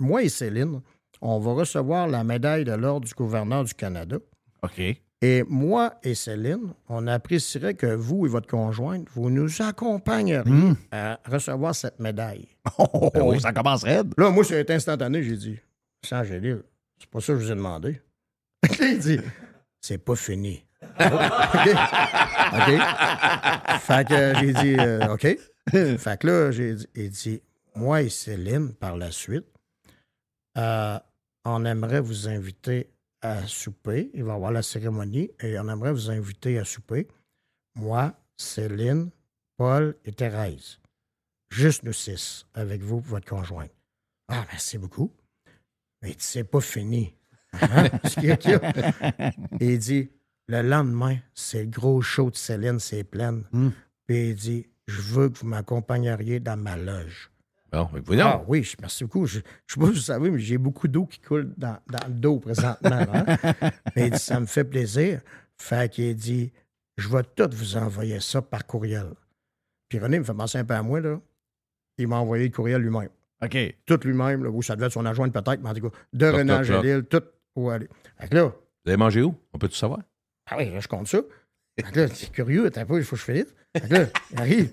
moi 0.00 0.22
et 0.22 0.28
Céline, 0.28 0.80
on 1.20 1.38
va 1.38 1.52
recevoir 1.52 2.06
la 2.08 2.24
médaille 2.24 2.64
de 2.64 2.72
l'Ordre 2.72 3.06
du 3.06 3.14
gouverneur 3.14 3.64
du 3.64 3.74
Canada. 3.74 4.16
OK. 4.62 4.80
Et 5.22 5.42
moi 5.48 5.94
et 6.02 6.14
Céline, 6.14 6.74
on 6.88 7.06
apprécierait 7.06 7.74
que 7.74 7.86
vous 7.86 8.26
et 8.26 8.28
votre 8.28 8.46
conjointe, 8.48 9.08
vous 9.14 9.30
nous 9.30 9.62
accompagneriez 9.62 10.42
Hmm. 10.50 10.74
à 10.90 11.18
recevoir 11.26 11.74
cette 11.74 11.98
médaille. 12.00 12.48
Oh, 12.78 12.86
oh, 12.92 13.10
oui. 13.32 13.40
Ça 13.40 13.52
commence 13.52 13.84
raide. 13.84 14.12
Là, 14.18 14.30
moi, 14.30 14.44
c'est 14.44 14.70
instantané, 14.70 15.22
j'ai 15.22 15.36
dit 15.36 15.58
C'est 16.02 16.14
Angélique, 16.16 16.62
c'est 16.98 17.08
pas 17.08 17.20
ça 17.20 17.32
que 17.32 17.38
je 17.38 17.44
vous 17.46 17.52
ai 17.52 17.54
demandé. 17.54 18.00
il 18.80 18.98
dit 18.98 19.18
C'est 19.80 19.98
pas 19.98 20.16
fini. 20.16 20.64
OK. 21.00 21.70
OK. 22.52 22.80
Fait 23.80 24.06
que 24.08 24.34
j'ai 24.40 24.52
dit 24.52 24.76
euh, 24.78 25.12
OK. 25.14 25.26
Fait 25.98 26.18
que 26.20 26.26
là, 26.26 26.50
j'ai 26.50 26.74
dit 27.08 27.40
Moi 27.74 28.02
et 28.02 28.08
Céline, 28.10 28.74
par 28.74 28.96
la 28.96 29.10
suite, 29.10 29.46
euh, 30.56 30.98
on 31.44 31.64
aimerait 31.64 32.00
vous 32.00 32.28
inviter 32.28 32.90
à 33.20 33.46
souper. 33.46 34.10
Il 34.14 34.24
va 34.24 34.32
y 34.32 34.36
avoir 34.36 34.52
la 34.52 34.62
cérémonie 34.62 35.30
et 35.40 35.58
on 35.58 35.68
aimerait 35.68 35.92
vous 35.92 36.10
inviter 36.10 36.58
à 36.58 36.64
souper. 36.64 37.08
Moi, 37.74 38.14
Céline, 38.36 39.10
Paul 39.56 39.96
et 40.04 40.12
Thérèse. 40.12 40.78
Juste 41.50 41.84
nous 41.84 41.92
six, 41.92 42.46
avec 42.54 42.82
vous, 42.82 43.00
votre 43.00 43.28
conjointe. 43.28 43.70
Ah, 44.28 44.44
merci 44.50 44.78
beaucoup. 44.78 45.12
Mais 46.02 46.14
c'est 46.18 46.44
pas 46.44 46.60
fini. 46.60 47.14
Hein? 47.60 47.88
Et 49.60 49.74
il 49.74 49.78
dit, 49.78 50.10
le 50.48 50.62
lendemain, 50.62 51.18
c'est 51.34 51.62
le 51.62 51.70
gros 51.70 52.02
show 52.02 52.30
de 52.30 52.36
Céline, 52.36 52.80
c'est 52.80 53.04
pleine. 53.04 53.44
Puis 54.06 54.30
il 54.30 54.34
dit, 54.34 54.66
je 54.86 55.00
veux 55.00 55.28
que 55.28 55.38
vous 55.38 55.46
m'accompagneriez 55.46 56.40
dans 56.40 56.56
ma 56.56 56.76
loge. 56.76 57.30
Bon, 57.74 57.88
voyons. 58.04 58.24
Ah 58.26 58.44
oui, 58.46 58.62
je- 58.62 58.76
merci 58.80 59.04
beaucoup. 59.04 59.26
Je 59.26 59.38
ne 59.38 59.42
sais 59.66 59.80
pas 59.80 59.86
si 59.86 59.92
vous 59.92 59.96
savez, 59.98 60.30
mais 60.30 60.38
j'ai 60.38 60.58
beaucoup 60.58 60.88
d'eau 60.88 61.06
qui 61.06 61.20
coule 61.20 61.52
dans, 61.56 61.76
dans 61.88 62.06
le 62.08 62.14
dos 62.14 62.38
présentement. 62.38 62.90
hein. 63.12 63.24
Mais 63.96 64.06
il 64.06 64.10
dit, 64.12 64.18
ça 64.18 64.38
me 64.40 64.46
fait 64.46 64.64
plaisir. 64.64 65.20
Fait 65.60 65.90
qu'il 65.92 66.14
dit, 66.16 66.52
je 66.96 67.08
vais 67.08 67.22
tout 67.36 67.48
vous 67.52 67.76
envoyer 67.76 68.20
ça 68.20 68.42
par 68.42 68.66
courriel. 68.66 69.06
Puis 69.88 69.98
René 69.98 70.18
me 70.18 70.24
fait 70.24 70.34
penser 70.34 70.58
un 70.58 70.64
peu 70.64 70.74
à 70.74 70.82
moi, 70.82 71.00
là. 71.00 71.20
Il 71.98 72.08
m'a 72.08 72.16
envoyé 72.16 72.44
le 72.48 72.52
courriel 72.54 72.80
lui-même. 72.82 73.10
OK. 73.42 73.56
Tout 73.86 74.00
lui-même, 74.04 74.42
là, 74.44 74.50
ou 74.50 74.62
ça 74.62 74.74
devait 74.74 74.86
être 74.86 74.92
son 74.92 75.04
adjointe 75.06 75.32
peut-être, 75.32 75.60
mais 75.62 75.68
en 75.70 75.74
tout 75.74 75.90
cas, 75.90 75.96
de 76.12 76.26
René. 76.26 76.52
Angélil, 76.52 77.04
tout 77.04 77.22
où 77.56 77.70
aller. 77.70 77.88
Fait 78.18 78.28
que 78.28 78.34
là, 78.34 78.44
Vous 78.84 78.90
avez 78.90 78.96
mangé 78.96 79.22
où? 79.22 79.34
On 79.52 79.58
peut 79.58 79.68
tout 79.68 79.74
savoir? 79.76 80.00
ah 80.50 80.56
oui, 80.58 80.70
là, 80.70 80.80
je 80.80 80.88
compte 80.88 81.06
ça. 81.08 81.20
Fait 81.76 81.82
que 81.90 82.00
là, 82.00 82.08
c'est 82.08 82.30
curieux, 82.30 82.70
t'as 82.70 82.84
pas, 82.84 82.96
il 82.98 83.04
faut 83.04 83.16
que 83.16 83.20
je. 83.22 83.24
Fait 83.26 83.88
que 83.88 83.92
là, 83.94 84.06
il 84.32 84.38
arrive, 84.38 84.70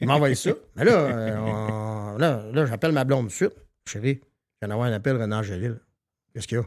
il 0.00 0.06
m'envoie 0.06 0.34
ça. 0.36 0.50
Mais 0.76 0.84
là, 0.84 0.92
euh, 0.92 1.36
on- 1.38 2.18
là, 2.18 2.44
là 2.52 2.66
j'appelle 2.66 2.92
ma 2.92 3.04
blonde 3.04 3.26
de 3.26 3.32
suite. 3.32 3.54
Chérie, 3.88 4.20
je 4.22 4.28
viens 4.62 4.68
d'avoir 4.68 4.86
un 4.88 4.92
appel, 4.92 5.16
René 5.20 5.34
Angélil. 5.34 5.80
Qu'est-ce 6.32 6.46
qu'il 6.46 6.58
y 6.58 6.60
a? 6.60 6.64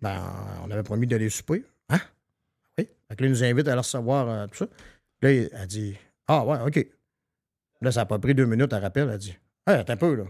Ben, 0.00 0.20
on 0.64 0.70
avait 0.72 0.82
promis 0.82 1.06
d'aller 1.06 1.30
souper. 1.30 1.64
Hein? 1.90 1.98
Oui. 2.78 2.88
Fait 3.08 3.16
que 3.16 3.22
là, 3.22 3.28
il 3.28 3.30
nous 3.30 3.44
invite 3.44 3.68
à 3.68 3.74
la 3.76 3.82
recevoir, 3.82 4.28
euh, 4.28 4.46
tout 4.48 4.56
ça. 4.56 4.66
Là, 5.22 5.30
il- 5.32 5.50
elle 5.52 5.66
dit, 5.68 5.96
ah 6.26 6.44
ouais, 6.44 6.58
OK. 6.66 6.84
Là, 7.82 7.92
ça 7.92 8.00
n'a 8.00 8.06
pas 8.06 8.18
pris 8.18 8.34
deux 8.34 8.46
minutes, 8.46 8.72
elle 8.72 8.82
rappelle, 8.82 9.08
elle 9.12 9.18
dit, 9.18 9.36
hey, 9.68 9.76
attends 9.76 9.92
un 9.92 9.96
peu, 9.96 10.14
là. 10.16 10.24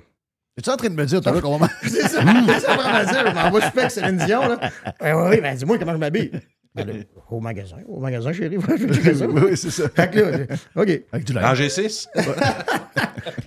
Es-tu 0.58 0.68
en 0.68 0.76
train 0.76 0.90
de 0.90 0.94
me 0.94 1.06
dire, 1.06 1.22
toi, 1.22 1.40
qu'on 1.40 1.56
va- 1.56 1.68
C'est 1.82 1.88
ça, 2.02 2.08
c'est 2.20 2.60
ça, 2.60 2.76
vraiment 2.76 3.10
dire. 3.10 3.26
Je 3.30 3.34
m'envoie 3.34 3.62
super 3.62 3.78
avec 3.84 3.90
Céline 3.90 4.18
Dion, 4.18 4.46
là. 4.48 4.70
Ben 5.00 5.30
oui, 5.30 5.40
ben 5.40 5.56
dis-moi 5.56 5.78
comment 5.78 5.92
je 5.92 5.98
m'habille. 5.98 6.30
Ben 6.74 6.86
là, 6.86 6.94
au 7.30 7.40
magasin, 7.40 7.78
au 7.86 8.00
magasin, 8.00 8.32
chérie. 8.32 8.56
Oui, 8.58 9.56
c'est 9.56 9.70
ça. 9.70 9.88
Fait 9.88 10.10
que 10.10 10.18
là, 10.18 10.56
OK. 10.76 11.02
Avec 11.12 11.24
du 11.26 11.36
Rangée 11.36 11.68
6? 11.68 12.08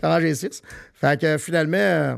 Rangée 0.03 0.35
6. 0.35 0.61
Fait 0.93 1.19
que 1.19 1.37
finalement, 1.37 1.77
euh, 1.77 2.15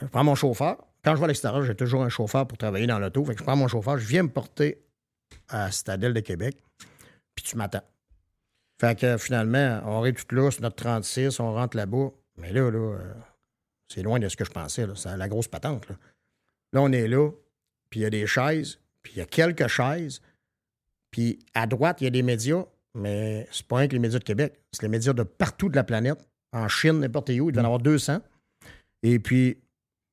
je 0.00 0.06
prends 0.06 0.24
mon 0.24 0.34
chauffeur. 0.34 0.76
Quand 1.04 1.14
je 1.14 1.18
vais 1.20 1.24
à 1.24 1.28
l'extérieur, 1.28 1.62
j'ai 1.62 1.74
toujours 1.74 2.02
un 2.02 2.08
chauffeur 2.08 2.46
pour 2.46 2.58
travailler 2.58 2.86
dans 2.86 2.98
l'auto. 2.98 3.24
Fait 3.24 3.34
que 3.34 3.38
je 3.40 3.44
prends 3.44 3.56
mon 3.56 3.68
chauffeur, 3.68 3.98
je 3.98 4.06
viens 4.06 4.22
me 4.22 4.28
porter 4.28 4.82
à 5.48 5.70
Citadelle 5.70 6.12
de 6.14 6.20
Québec, 6.20 6.56
puis 7.34 7.44
tu 7.44 7.56
m'attends. 7.56 7.82
Fait 8.80 8.98
que 8.98 9.16
finalement, 9.18 9.80
on 9.84 10.04
est 10.04 10.12
tout 10.12 10.34
là, 10.34 10.50
c'est 10.50 10.60
notre 10.60 10.76
36, 10.76 11.38
on 11.40 11.52
rentre 11.54 11.76
là-bas. 11.76 12.10
Mais 12.38 12.52
là, 12.52 12.70
là, 12.70 12.78
euh, 12.78 13.12
c'est 13.88 14.02
loin 14.02 14.18
de 14.18 14.28
ce 14.28 14.36
que 14.36 14.44
je 14.44 14.50
pensais. 14.50 14.86
là. 14.86 14.94
C'est 14.96 15.14
la 15.16 15.28
grosse 15.28 15.48
patente. 15.48 15.88
Là, 15.88 15.96
Là, 16.72 16.82
on 16.82 16.92
est 16.92 17.08
là, 17.08 17.30
puis 17.90 18.00
il 18.00 18.02
y 18.04 18.06
a 18.06 18.10
des 18.10 18.26
chaises, 18.26 18.78
puis 19.02 19.14
il 19.14 19.18
y 19.18 19.22
a 19.22 19.26
quelques 19.26 19.68
chaises. 19.68 20.20
Puis 21.10 21.38
à 21.54 21.66
droite, 21.66 22.00
il 22.00 22.04
y 22.04 22.06
a 22.06 22.10
des 22.10 22.22
médias, 22.22 22.64
mais 22.94 23.48
c'est 23.50 23.66
pas 23.66 23.78
rien 23.78 23.88
que 23.88 23.92
les 23.92 23.98
médias 23.98 24.18
de 24.18 24.24
Québec. 24.24 24.60
C'est 24.72 24.82
les 24.82 24.88
médias 24.88 25.12
de 25.12 25.22
partout 25.22 25.68
de 25.68 25.76
la 25.76 25.84
planète. 25.84 26.18
En 26.52 26.68
Chine, 26.68 27.00
n'importe 27.00 27.30
où, 27.30 27.32
il 27.32 27.52
devait 27.52 27.60
en 27.60 27.64
avoir 27.64 27.80
200. 27.80 28.18
Et 29.02 29.18
puis 29.18 29.58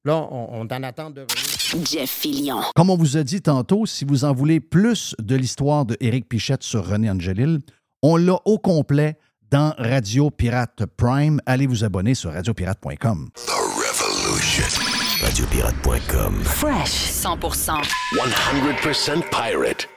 là, 0.05 0.15
on, 0.31 0.61
on 0.61 0.67
est 0.67 0.73
en 0.73 0.83
attente 0.83 1.15
de 1.15 1.21
revenir. 1.21 1.57
Jeff 1.85 2.09
Fillion. 2.09 2.61
Comme 2.75 2.89
on 2.89 2.97
vous 2.97 3.17
a 3.17 3.23
dit 3.23 3.41
tantôt, 3.41 3.85
si 3.85 4.05
vous 4.05 4.23
en 4.23 4.33
voulez 4.33 4.59
plus 4.59 5.15
de 5.19 5.35
l'histoire 5.35 5.85
de 5.85 5.97
Éric 5.99 6.29
Pichette 6.29 6.63
sur 6.63 6.87
René 6.87 7.09
Angelil, 7.09 7.59
on 8.01 8.15
l'a 8.15 8.39
au 8.45 8.57
complet 8.57 9.17
dans 9.49 9.73
Radio 9.77 10.29
Pirate 10.29 10.85
Prime. 10.97 11.41
Allez 11.45 11.67
vous 11.67 11.83
abonner 11.83 12.13
sur 12.15 12.31
radiopirate.com. 12.31 13.29
Revolution. 13.47 14.96
Radiopirate.com. 15.21 16.43
Fresh 16.43 17.11
100%. 17.23 17.87
100% 18.13 19.31
pirate. 19.31 19.96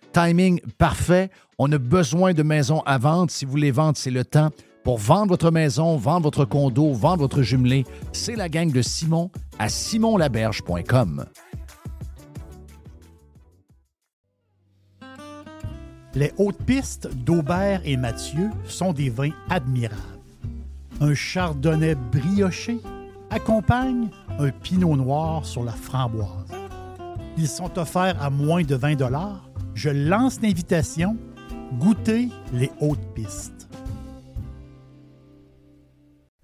timing 0.11 0.59
parfait. 0.77 1.29
On 1.57 1.71
a 1.71 1.77
besoin 1.77 2.33
de 2.33 2.43
maisons 2.43 2.81
à 2.85 2.97
vendre. 2.97 3.31
Si 3.31 3.45
vous 3.45 3.51
voulez 3.51 3.71
vendre, 3.71 3.97
c'est 3.97 4.11
le 4.11 4.25
temps. 4.25 4.49
Pour 4.83 4.97
vendre 4.97 5.29
votre 5.29 5.51
maison, 5.51 5.95
vendre 5.97 6.23
votre 6.23 6.45
condo, 6.45 6.91
vendre 6.93 7.19
votre 7.19 7.43
jumelé, 7.43 7.85
c'est 8.13 8.35
la 8.35 8.49
gang 8.49 8.71
de 8.71 8.81
Simon 8.81 9.29
à 9.59 9.69
simonlaberge.com. 9.69 11.25
Les 16.13 16.33
hautes 16.37 16.61
pistes 16.63 17.07
d'Aubert 17.23 17.81
et 17.85 17.95
Mathieu 17.95 18.49
sont 18.65 18.91
des 18.91 19.09
vins 19.09 19.31
admirables. 19.49 20.01
un 20.99 21.13
chardonnay 21.13 21.95
brioché 21.95 22.79
accompagne 23.29 24.09
un 24.39 24.49
pinot 24.49 24.97
noir 24.97 25.45
sur 25.45 25.63
la 25.63 25.71
framboise. 25.71 26.51
Ils 27.37 27.47
sont 27.47 27.79
offerts 27.79 28.21
à 28.21 28.29
moins 28.29 28.63
de 28.63 28.75
20 28.75 28.95
Je 29.73 29.89
lance 29.89 30.41
l'invitation. 30.41 31.17
Goûtez 31.79 32.27
les 32.53 32.69
hautes 32.81 33.13
pistes. 33.15 33.69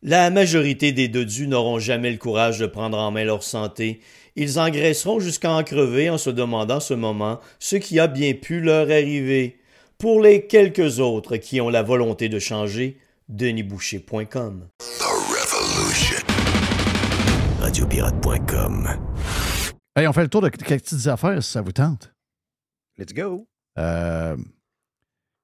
La 0.02 0.30
majorité 0.30 0.92
des 0.94 1.08
dodus 1.08 1.48
n'auront 1.48 1.80
jamais 1.80 2.12
le 2.12 2.18
courage 2.18 2.60
de 2.60 2.66
prendre 2.66 2.98
en 2.98 3.12
main 3.12 3.26
leur 3.26 3.44
santé. 3.44 4.00
Ils 4.36 4.60
engraisseront 4.60 5.20
jusqu'à 5.20 5.52
en 5.52 5.64
crever 5.64 6.10
en 6.10 6.18
se 6.18 6.30
demandant 6.30 6.80
ce 6.80 6.94
moment 6.94 7.40
ce 7.60 7.76
qui 7.76 8.00
a 8.00 8.08
bien 8.08 8.34
pu 8.34 8.62
leur 8.62 8.90
arriver. 8.90 9.58
Pour 9.98 10.22
les 10.22 10.46
quelques 10.46 11.00
autres 11.00 11.38
qui 11.38 11.60
ont 11.60 11.70
la 11.70 11.82
volonté 11.82 12.30
de 12.30 12.40
changer, 12.40 12.98
denisboucher.com. 13.28 14.68
Radiopirate.com. 17.60 18.90
Hey, 19.96 20.08
on 20.08 20.14
fait 20.14 20.22
le 20.22 20.30
tour 20.30 20.42
de 20.42 20.50
quelques 20.50 20.84
petites 20.84 21.08
affaires 21.08 21.44
si 21.44 21.52
ça 21.52 21.62
vous 21.62 21.72
tente. 21.72 22.14
Let's 22.98 23.14
go. 23.14 23.48
Euh, 23.78 24.36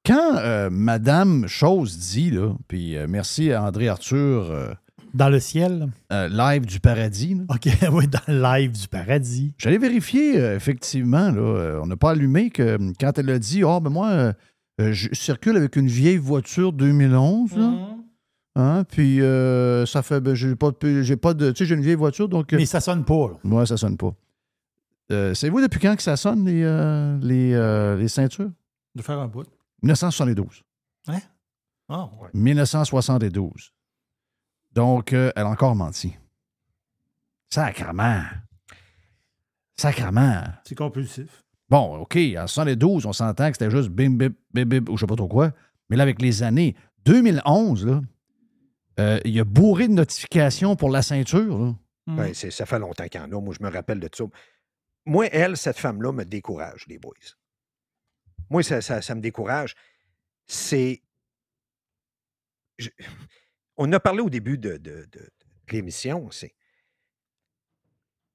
quand 0.06 0.36
euh, 0.38 0.70
Madame 0.72 1.48
Chose 1.48 1.98
dit, 1.98 2.32
là, 2.32 2.54
puis 2.68 2.98
euh, 2.98 3.06
merci 3.08 3.52
à 3.52 3.64
André 3.64 3.88
Arthur. 3.88 4.18
euh, 4.52 4.74
Dans 5.14 5.30
le 5.30 5.40
ciel. 5.40 5.88
euh, 6.12 6.28
live 6.28 6.66
du 6.66 6.80
paradis. 6.80 7.36
là. 7.36 7.44
OK, 7.50 7.68
oui, 7.94 8.08
dans 8.08 8.20
le 8.28 8.42
live 8.42 8.72
du 8.72 8.88
paradis. 8.88 9.54
J'allais 9.58 9.78
vérifier, 9.78 10.40
euh, 10.40 10.56
effectivement, 10.56 11.30
là, 11.32 11.42
euh, 11.42 11.80
on 11.82 11.86
n'a 11.86 11.96
pas 11.96 12.12
allumé 12.12 12.50
que 12.50 12.78
quand 13.00 13.18
elle 13.18 13.30
a 13.30 13.40
dit 13.40 13.64
Ah, 13.66 13.80
ben 13.80 13.90
moi, 13.92 14.34
je 14.80 15.10
circule 15.14 15.56
avec 15.56 15.76
une 15.76 15.88
vieille 15.88 16.18
voiture 16.18 16.74
2011, 16.74 17.56
là. 17.58 17.90
Hein, 18.56 18.84
puis 18.88 19.20
euh, 19.22 19.84
ça 19.88 20.04
fait. 20.04 20.22
Ben, 20.22 20.36
j'ai 20.36 20.56
pas 20.56 20.72
pas 20.72 21.34
de. 21.34 21.52
Tu 21.52 21.58
sais, 21.58 21.66
j'ai 21.66 21.74
une 21.76 21.82
vieille 21.82 21.96
voiture, 21.96 22.30
donc. 22.30 22.52
Mais 22.52 22.66
ça 22.68 22.80
sonne 22.82 23.04
pas. 23.04 23.30
là. 23.30 23.38
Moi, 23.44 23.66
ça 23.66 23.78
sonne 23.78 23.98
pas. 23.98 24.14
Euh, 25.12 25.34
Savez-vous 25.34 25.62
depuis 25.62 25.80
quand 25.80 25.96
que 25.96 26.02
ça 26.02 26.16
sonne, 26.18 26.46
les, 26.46 26.64
euh, 26.64 27.18
les, 27.22 27.54
euh, 27.54 27.96
les 27.98 28.08
ceintures? 28.08 28.52
De 28.96 29.02
faire 29.02 29.20
un 29.20 29.28
bout. 29.28 29.46
1972. 29.82 30.64
Hein? 31.08 31.20
Ah, 31.90 32.10
ouais. 32.22 32.30
1972. 32.34 33.72
Donc, 34.72 35.14
euh, 35.14 35.32
elle 35.36 35.44
a 35.44 35.50
encore 35.50 35.76
menti. 35.76 36.16
Sacrement. 37.52 38.24
Sacrement. 39.78 40.44
C'est 40.66 40.76
compulsif. 40.76 41.44
Bon, 41.70 41.98
OK, 42.02 42.18
en 42.38 42.48
72, 42.48 43.06
on 43.06 43.14
s'entend 43.14 43.50
que 43.50 43.58
c'était 43.58 43.72
juste 43.72 43.90
bim, 43.90 44.12
bim, 44.12 44.30
bim, 44.54 44.66
bim, 44.66 44.92
ou 44.92 44.96
je 44.98 45.02
sais 45.02 45.08
pas 45.08 45.16
trop 45.16 45.28
quoi. 45.28 45.52
Mais 45.90 45.98
là, 45.98 46.04
avec 46.04 46.22
les 46.22 46.44
années, 46.44 46.76
2011, 47.06 47.86
là, 47.86 48.02
euh, 49.00 49.20
il 49.26 49.40
a 49.40 49.44
bourré 49.44 49.88
de 49.88 49.94
notifications 49.94 50.76
pour 50.76 50.90
la 50.90 51.02
ceinture. 51.02 51.58
là. 51.58 51.74
Ben, 52.06 52.34
c'est- 52.34 52.52
ça 52.52 52.66
fait 52.66 52.80
longtemps 52.80 53.08
qu'il 53.08 53.20
y 53.20 53.24
en 53.24 53.32
a. 53.32 53.42
Moi, 53.42 53.56
je 53.58 53.64
me 53.66 53.72
rappelle 53.72 54.00
de 54.00 54.10
ça. 54.14 54.26
Moi, 55.06 55.28
elle, 55.28 55.58
cette 55.58 55.78
femme-là, 55.78 56.12
me 56.12 56.24
décourage, 56.24 56.86
les 56.88 56.98
boys. 56.98 57.14
Moi, 58.50 58.64
ça, 58.64 58.82
ça- 58.82 59.02
ça 59.02 59.16
me 59.16 59.22
décourage. 59.22 59.76
C'est. 60.46 61.02
je- 62.78 62.90
On 63.78 63.92
a 63.92 64.00
parlé 64.00 64.22
au 64.22 64.30
début 64.30 64.58
de, 64.58 64.78
de- 64.78 65.06
de- 65.06 65.20
de 65.68 65.72
l'émission. 65.72 66.30
C'est. 66.32 66.54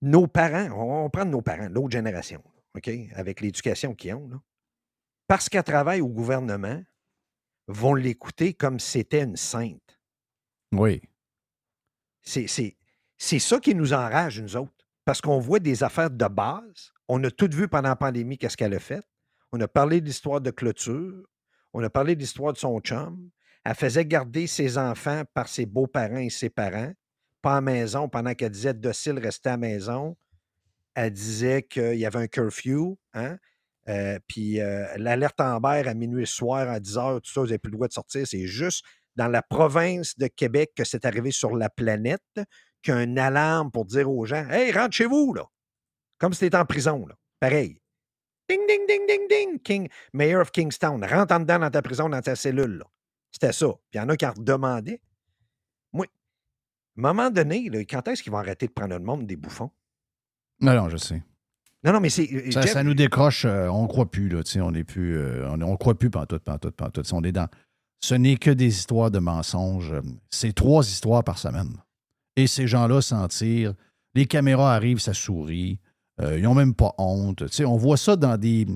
Nos 0.03 0.27
parents, 0.27 0.71
on, 0.77 1.05
on 1.07 1.11
prend 1.11 1.25
nos 1.25 1.43
parents, 1.43 1.69
l'autre 1.69 1.91
génération, 1.91 2.43
OK, 2.77 2.89
avec 3.15 3.41
l'éducation 3.41 3.95
qu'ils 3.95 4.15
ont, 4.15 4.29
là, 4.29 4.41
parce 5.27 5.49
qu'elle 5.49 5.65
travaille 5.65 6.01
au 6.01 6.09
gouvernement, 6.09 6.83
vont 7.67 7.95
l'écouter 7.95 8.55
comme 8.55 8.79
si 8.79 8.91
c'était 8.93 9.23
une 9.25 9.37
sainte. 9.37 9.99
Oui. 10.73 11.03
C'est, 12.23 12.47
c'est, 12.47 12.77
c'est 13.17 13.39
ça 13.41 13.59
qui 13.61 13.75
nous 13.75 13.93
enrage, 13.93 14.41
nous 14.41 14.57
autres. 14.57 14.78
Parce 15.09 15.23
qu'on 15.23 15.39
voit 15.39 15.59
des 15.59 15.83
affaires 15.85 16.11
de 16.11 16.27
base. 16.27 16.93
On 17.09 17.25
a 17.25 17.31
tout 17.31 17.49
vu 17.51 17.67
pendant 17.67 17.89
la 17.89 17.97
pandémie, 17.97 18.37
qu'est-ce 18.37 18.59
qu'elle 18.59 18.75
a 18.75 18.79
fait. 18.79 19.03
On 19.53 19.61
a 19.63 19.67
parlé 19.67 20.03
de 20.03 20.07
l'histoire 20.07 20.43
de 20.43 20.51
clôture. 20.51 21.25
On 21.73 21.83
a 21.83 21.89
parlé 21.89 22.15
de 22.15 22.21
l'histoire 22.21 22.53
de 22.53 22.59
son 22.59 22.79
chum. 22.81 23.31
Elle 23.65 23.75
faisait 23.75 24.05
garder 24.05 24.47
ses 24.47 24.77
enfants 24.77 25.23
par 25.33 25.49
ses 25.49 25.65
beaux-parents 25.65 26.19
et 26.19 26.29
ses 26.29 26.51
parents, 26.51 26.93
pas 27.41 27.57
à 27.57 27.61
maison, 27.63 28.11
pendant 28.11 28.35
qu'elle 28.35 28.51
disait 28.51 28.75
docile, 28.75 29.19
rester 29.19 29.49
à 29.49 29.57
maison. 29.57 30.15
Elle 30.95 31.15
disait 31.15 31.63
qu'il 31.63 31.95
y 31.95 32.05
avait 32.05 32.19
un 32.19 32.29
curfew, 32.29 32.99
hein? 33.15 33.39
Euh, 33.89 34.19
puis 34.27 34.61
euh, 34.61 34.85
l'alerte 34.99 35.41
Amber 35.41 35.85
à 35.87 35.95
minuit 35.95 36.27
soir, 36.27 36.69
à 36.69 36.81
10 36.81 36.99
heures, 36.99 37.23
tout 37.23 37.33
ça, 37.33 37.41
vous 37.41 37.47
n'avez 37.47 37.57
plus 37.57 37.71
le 37.71 37.77
droit 37.79 37.89
de 37.89 37.95
sortir. 37.95 38.27
C'est 38.27 38.47
juste 38.47 38.85
dans 39.17 39.29
la 39.29 39.41
province 39.41 40.19
de 40.19 40.27
Québec 40.27 40.73
que 40.77 40.85
c'est 40.85 41.07
arrivé 41.07 41.31
sur 41.31 41.57
la 41.57 41.71
planète 41.71 42.21
une 42.87 43.19
alarme 43.19 43.71
pour 43.71 43.85
dire 43.85 44.11
aux 44.11 44.25
gens 44.25 44.49
Hey, 44.49 44.73
rentre 44.73 44.95
chez 44.95 45.07
vous, 45.07 45.35
là. 45.35 45.45
Comme 46.19 46.33
si 46.33 46.49
tu 46.51 46.57
en 46.57 46.65
prison, 46.65 47.07
là. 47.07 47.15
Pareil. 47.41 47.81
Ding, 48.49 48.61
ding, 48.67 48.87
ding, 48.89 49.03
ding, 49.07 49.29
ding. 49.29 49.59
King, 49.61 49.89
Mayor 50.13 50.41
of 50.43 50.51
Kingstown, 50.53 51.05
rentre 51.05 51.35
en 51.35 51.41
dedans 51.41 51.59
dans 51.59 51.71
ta 51.71 51.83
prison, 51.83 52.09
dans 52.09 52.21
ta 52.23 52.35
cellule, 52.37 52.79
là. 52.79 52.85
C'était 53.31 53.53
ça. 53.53 53.67
Puis 53.69 53.95
il 53.95 53.97
y 53.99 54.01
en 54.01 54.09
a 54.09 54.17
qui 54.17 54.25
en 54.27 54.33
redemandaient. 54.33 55.01
Moi, 55.93 56.07
à 56.07 57.01
un 57.09 57.13
moment 57.13 57.31
donné, 57.31 57.69
là, 57.69 57.81
quand 57.81 58.09
est-ce 58.09 58.23
qu'ils 58.23 58.33
vont 58.33 58.39
arrêter 58.39 58.67
de 58.67 58.73
prendre 58.73 58.95
le 58.97 59.05
monde 59.05 59.27
des 59.27 59.37
bouffons? 59.37 59.71
Non, 60.61 60.75
non, 60.75 60.89
je 60.89 60.97
sais. 60.97 61.23
Non, 61.85 61.93
non, 61.93 62.01
mais 62.01 62.11
c'est. 62.11 62.29
euh, 62.33 62.51
Ça, 62.51 62.63
Jeff, 62.63 62.73
ça 62.73 62.83
nous 62.83 62.95
décroche, 62.95 63.45
euh, 63.45 63.69
on 63.69 63.83
ne 63.83 63.87
croit 63.89 64.11
plus, 64.11 64.29
là, 64.29 64.43
tu 64.43 64.53
sais, 64.53 64.61
on 64.61 64.73
n'est 64.73 64.83
plus, 64.83 65.17
euh, 65.17 65.49
on 65.51 65.57
ne 65.59 65.77
croit 65.77 65.97
plus 65.97 66.11
pantoute, 66.11 66.43
pantoute, 66.43 66.75
pantoute. 66.75 67.13
On 67.13 67.23
est 67.23 67.31
dans, 67.33 67.49
ce 68.01 68.15
n'est 68.15 68.37
que 68.37 68.51
des 68.51 68.67
histoires 68.67 69.11
de 69.13 69.19
mensonges. 69.21 69.95
C'est 70.31 70.53
trois 70.55 70.83
histoires 70.89 71.23
par 71.23 71.39
semaine. 71.39 71.77
Et 72.39 72.47
ces 72.47 72.69
gens-là 72.69 73.03
s'en 73.03 73.27
tirent. 73.29 73.75
Les 74.15 74.27
caméras 74.27 74.75
arrivent, 74.75 75.01
ça 75.01 75.13
sourit. 75.13 75.81
Euh, 76.21 76.39
ils 76.39 76.45
n'ont 76.45 76.55
même 76.55 76.75
pas 76.75 76.95
honte. 76.99 77.47
Tu 77.47 77.53
sais, 77.53 77.65
on 77.65 77.77
voit 77.77 77.97
ça 77.97 78.15
dans 78.17 78.37
des, 78.37 78.67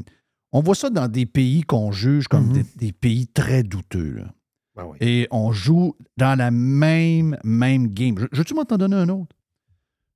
on 0.51 0.61
voit 0.61 0.75
ça 0.75 0.91
dans 0.91 1.09
des 1.09 1.27
pays 1.27 1.63
qu'on 1.63 1.93
juge 1.93 2.27
comme 2.27 2.53
des, 2.53 2.65
des 2.77 2.93
pays 2.93 3.29
très 3.29 3.63
douteux. 3.63 4.15
là. 4.15 4.35
Ben 4.75 4.85
oui. 4.87 4.97
Et 5.01 5.29
on 5.31 5.53
joue 5.53 5.95
dans 6.17 6.37
la 6.37 6.51
même, 6.51 7.37
même 7.45 7.89
game. 7.89 8.19
Je, 8.19 8.27
je 8.33 8.43
tu 8.43 8.55
m'en 8.55 8.65
donner 8.65 8.97
un 8.97 9.09
autre? 9.09 9.37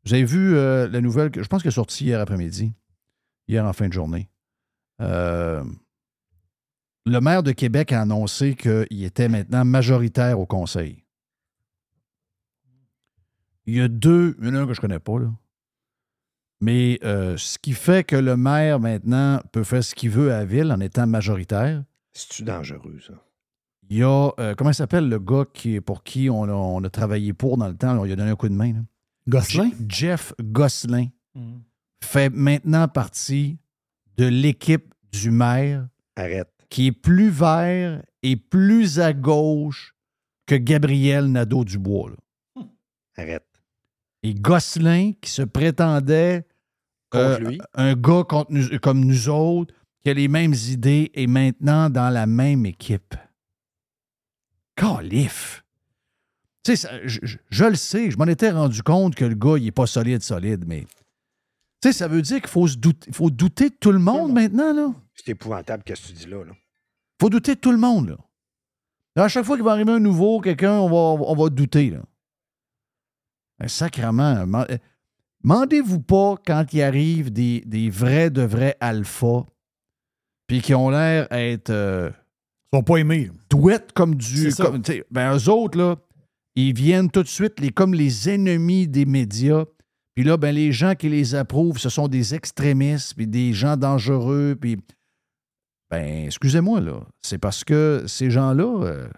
Vous 0.05 0.15
avez 0.15 0.25
vu 0.25 0.57
euh, 0.57 0.89
la 0.89 1.01
nouvelle, 1.01 1.31
que 1.31 1.43
je 1.43 1.49
pense 1.49 1.63
qu'elle 1.63 1.71
est 1.71 1.75
sortie 1.75 2.05
hier 2.07 2.21
après-midi, 2.21 2.73
hier 3.49 3.65
en 3.65 3.73
fin 3.73 3.89
de 3.89 3.93
journée. 3.93 4.29
Euh, 5.01 5.63
le 7.05 7.21
maire 7.21 7.43
de 7.43 7.53
Québec 7.53 7.93
a 7.93 8.01
annoncé 8.01 8.55
qu'il 8.55 9.05
était 9.05 9.29
maintenant 9.29 9.65
majoritaire 9.65 10.41
au 10.41 10.47
conseil. 10.47 11.05
Il 13.67 13.75
y 13.77 13.81
a 13.81 13.89
deux, 13.89 14.37
il 14.41 14.47
y 14.47 14.51
en 14.51 14.55
a 14.55 14.61
un 14.61 14.67
que 14.67 14.75
je 14.75 14.79
ne 14.81 14.83
connais 14.83 14.99
pas, 14.99 15.19
là. 15.19 15.33
Mais 16.61 16.99
euh, 17.05 17.37
ce 17.37 17.59
qui 17.59 17.73
fait 17.73 18.05
que 18.05 18.17
le 18.17 18.37
maire 18.37 18.81
maintenant 18.81 19.41
peut 19.53 19.65
faire 19.65 19.85
ce 19.85 19.95
qu'il 19.95 20.11
veut 20.11 20.33
à 20.33 20.39
la 20.39 20.45
ville 20.47 20.73
en 20.73 20.81
étant 20.81 21.07
majoritaire, 21.07 21.85
C'est-tu 22.15 22.45
dangereux, 22.45 22.99
ça? 23.07 23.13
il 23.91 23.99
y 23.99 24.03
a, 24.03 24.31
euh, 24.41 24.55
comment 24.55 24.71
il 24.71 24.75
s'appelle 24.75 25.09
le 25.09 25.19
gars 25.19 25.45
qui, 25.53 25.81
pour 25.81 26.03
qui 26.03 26.31
on 26.31 26.45
a, 26.45 26.53
on 26.53 26.83
a 26.83 26.89
travaillé 26.91 27.33
pour 27.35 27.59
dans 27.59 27.69
le 27.69 27.77
temps, 27.77 27.99
on 27.99 28.05
lui 28.05 28.13
a 28.13 28.17
donné 28.17 28.31
un 28.31 28.37
coup 28.37 28.49
de 28.49 28.55
main. 28.55 28.73
là. 28.73 28.81
Gosselin? 29.29 29.71
Je- 29.79 29.85
Jeff 29.89 30.33
Gosselin 30.41 31.09
Mhm. 31.35 31.63
fait 32.03 32.31
maintenant 32.31 32.89
partie 32.89 33.59
de 34.17 34.25
l'équipe 34.27 34.95
du 35.13 35.31
maire 35.31 35.87
Arrête. 36.17 36.49
qui 36.71 36.87
est 36.87 36.93
plus 36.93 37.29
vert 37.29 38.03
et 38.23 38.37
plus 38.37 38.99
à 38.99 39.13
gauche 39.13 39.95
que 40.47 40.55
Gabriel 40.55 41.27
Nadeau-Dubois. 41.31 42.11
là. 42.11 42.63
Arrête. 43.19 43.46
Et 44.23 44.35
Gosselin, 44.35 45.13
qui 45.21 45.31
se 45.31 45.43
prétendait 45.43 46.47
euh, 47.15 47.39
lui. 47.39 47.59
un 47.75 47.95
gars 47.95 48.25
contre 48.29 48.53
nous- 48.53 48.79
comme 48.81 49.05
nous 49.05 49.29
autres, 49.29 49.73
qui 50.03 50.11
a 50.11 50.15
les 50.15 50.29
mêmes 50.29 50.55
idées, 50.55 51.11
est 51.15 51.27
maintenant 51.27 51.89
dans 51.91 52.11
la 52.11 52.27
même 52.27 52.67
équipe. 52.67 53.15
Calif! 54.77 55.65
Tu 56.65 56.77
sais, 56.77 56.89
je, 57.05 57.21
je- 57.23 57.37
je 57.49 57.65
le 57.65 57.77
sais, 57.77 58.11
je 58.11 58.19
m'en 58.19 58.25
étais 58.27 58.51
rendu 58.51 58.83
compte 58.83 59.15
que 59.15 59.25
le 59.25 59.35
gars, 59.35 59.57
il 59.57 59.65
n'est 59.65 59.71
pas 59.73 59.87
solide, 59.87 60.23
solide, 60.23 60.65
mais. 60.67 60.81
Tu 61.83 61.89
sais, 61.89 61.93
ça 61.93 62.09
veut 62.09 62.23
dire 62.23 62.41
qu'il 62.41 62.51
faut, 62.51 62.67
se 62.67 62.77
douter, 62.77 63.13
faut 63.13 63.31
douter 63.31 63.71
de 63.71 63.75
tout 63.79 63.93
le 63.93 63.99
monde 63.99 64.33
maintenant, 64.33 64.73
là. 64.73 64.93
C'est 65.15 65.29
épouvantable, 65.31 65.83
qu'est-ce 65.85 66.03
que 66.03 66.07
tu 66.09 66.13
dis 66.15 66.27
là, 66.27 66.45
là. 66.45 66.53
faut 67.21 67.31
douter 67.31 67.55
de 67.55 67.61
tout 67.61 67.71
le 67.73 67.79
monde, 67.79 68.09
là. 68.11 68.17
Là, 69.15 69.25
À 69.25 69.29
chaque 69.29 69.45
fois 69.45 69.57
qu'il 69.57 69.65
va 69.65 69.73
arriver 69.73 69.93
un 69.93 70.01
nouveau, 70.01 70.41
quelqu'un, 70.41 70.73
on 70.73 70.89
va, 70.89 71.25
on 71.25 71.35
va 71.37 71.49
douter, 71.49 71.91
là. 71.91 72.03
Ben, 73.59 73.69
sacrement. 73.69 74.45
eh, 74.69 74.79
Mandez-vous 75.43 76.01
pas 76.01 76.35
quand 76.45 76.65
il 76.73 76.83
arrive 76.83 77.33
des, 77.33 77.63
des 77.67 77.89
vrais 77.91 78.31
de 78.31 78.43
vrais 78.43 78.77
alphas, 78.81 79.45
puis 80.47 80.61
qui 80.61 80.75
ont 80.75 80.91
l'air 80.91 81.27
être. 81.31 81.71
euh, 81.71 82.11
Ils 82.73 82.77
sont 82.77 82.83
pas 82.83 82.97
aimés. 82.97 83.31
douettes 83.51 83.93
comme 83.93 84.15
du. 84.17 84.53
Comme, 84.55 84.83
ben, 85.11 85.37
eux 85.37 85.49
autres, 85.49 85.79
là, 85.79 85.97
ils 86.55 86.75
viennent 86.75 87.11
tout 87.11 87.23
de 87.23 87.29
suite 87.29 87.61
les, 87.61 87.71
comme 87.71 87.95
les 87.95 88.29
ennemis 88.29 88.89
des 88.89 89.05
médias. 89.07 89.65
Puis 90.15 90.25
là, 90.25 90.37
ben, 90.37 90.55
les 90.55 90.73
gens 90.73 90.95
qui 90.95 91.09
les 91.11 91.35
approuvent, 91.35 91.79
ce 91.79 91.91
sont 91.91 92.09
des 92.09 92.35
extrémistes, 92.35 93.15
puis 93.15 93.27
des 93.27 93.53
gens 93.53 93.77
dangereux, 93.77 94.57
puis. 94.61 94.79
Ben, 95.91 96.25
excusez-moi, 96.27 96.81
là. 96.81 97.01
C'est 97.23 97.39
parce 97.39 97.63
que 97.63 98.05
ces 98.09 98.31
gens-là, 98.31 98.83
euh, 98.85 99.09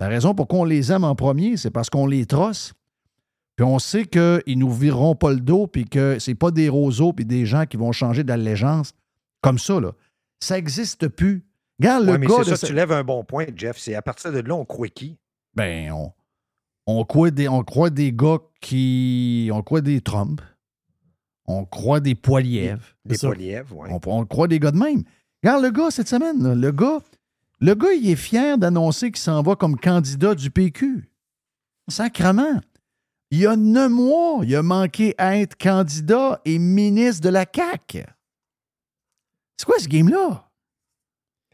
La 0.00 0.08
raison 0.08 0.34
pourquoi 0.34 0.60
on 0.60 0.64
les 0.64 0.90
aime 0.92 1.04
en 1.04 1.14
premier, 1.14 1.56
c'est 1.56 1.70
parce 1.70 1.88
qu'on 1.90 2.06
les 2.06 2.26
trosse. 2.26 2.72
Puis 3.58 3.64
on 3.66 3.80
sait 3.80 4.06
qu'ils 4.06 4.56
nous 4.56 4.72
vireront 4.72 5.16
pas 5.16 5.32
le 5.32 5.40
dos, 5.40 5.66
puis 5.66 5.84
que 5.84 6.20
c'est 6.20 6.36
pas 6.36 6.52
des 6.52 6.68
roseaux, 6.68 7.12
puis 7.12 7.24
des 7.24 7.44
gens 7.44 7.66
qui 7.66 7.76
vont 7.76 7.90
changer 7.90 8.22
d'allégeance 8.22 8.92
comme 9.40 9.58
ça. 9.58 9.80
Là. 9.80 9.90
Ça 10.38 10.54
n'existe 10.54 11.08
plus. 11.08 11.44
Regarde 11.80 12.04
le 12.06 12.18
mais 12.18 12.26
gars 12.28 12.36
c'est 12.44 12.50
de 12.52 12.54
ça, 12.54 12.56
ce- 12.56 12.66
tu 12.66 12.72
lèves 12.72 12.92
un 12.92 13.02
bon 13.02 13.24
point, 13.24 13.46
Jeff. 13.56 13.76
C'est 13.76 13.96
à 13.96 14.02
partir 14.02 14.30
de 14.30 14.38
là, 14.38 14.54
on 14.54 14.64
croit 14.64 14.86
qui? 14.86 15.16
Ben, 15.56 15.90
on, 15.90 16.12
on, 16.86 17.04
croit 17.04 17.32
des, 17.32 17.48
on 17.48 17.64
croit 17.64 17.90
des 17.90 18.12
gars 18.12 18.38
qui. 18.60 19.50
On 19.52 19.60
croit 19.64 19.80
des 19.80 20.00
Trump. 20.02 20.40
On 21.46 21.64
croit 21.64 21.98
des 21.98 22.14
poilièvres. 22.14 22.84
Des 23.06 23.18
poilièvres, 23.18 23.74
oui. 23.76 23.88
On, 23.90 23.98
on 24.06 24.24
croit 24.24 24.46
des 24.46 24.60
gars 24.60 24.70
de 24.70 24.78
même. 24.78 25.02
Regarde 25.42 25.64
le 25.64 25.70
gars 25.72 25.90
cette 25.90 26.06
semaine. 26.08 26.40
là, 26.44 26.54
le 26.54 26.70
gars, 26.70 27.00
le 27.58 27.74
gars, 27.74 27.92
il 27.92 28.08
est 28.08 28.14
fier 28.16 28.56
d'annoncer 28.56 29.10
qu'il 29.10 29.18
s'en 29.20 29.42
va 29.42 29.56
comme 29.56 29.76
candidat 29.80 30.36
du 30.36 30.48
PQ. 30.52 31.10
Sacrement. 31.88 32.60
Il 33.30 33.40
y 33.40 33.46
a 33.46 33.56
neuf 33.56 33.90
mois, 33.90 34.40
il 34.44 34.54
a 34.56 34.62
manqué 34.62 35.14
à 35.18 35.36
être 35.36 35.56
candidat 35.58 36.40
et 36.44 36.58
ministre 36.58 37.22
de 37.22 37.28
la 37.28 37.44
CAQ. 37.54 38.04
C'est 39.56 39.66
quoi 39.66 39.78
ce 39.78 39.88
game-là? 39.88 40.48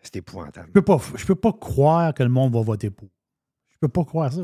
C'est 0.03 0.17
épouvantable. 0.17 0.67
Je 0.69 0.73
peux 0.73 0.83
pas, 0.83 0.99
je 1.17 1.25
peux 1.25 1.35
pas 1.35 1.53
croire 1.53 2.13
que 2.15 2.23
le 2.23 2.29
monde 2.29 2.53
va 2.55 2.61
voter 2.61 2.91
pour. 2.91 3.09
Je 3.71 3.77
peux 3.81 3.89
pas 3.89 4.05
croire 4.05 4.33
ça. 4.33 4.43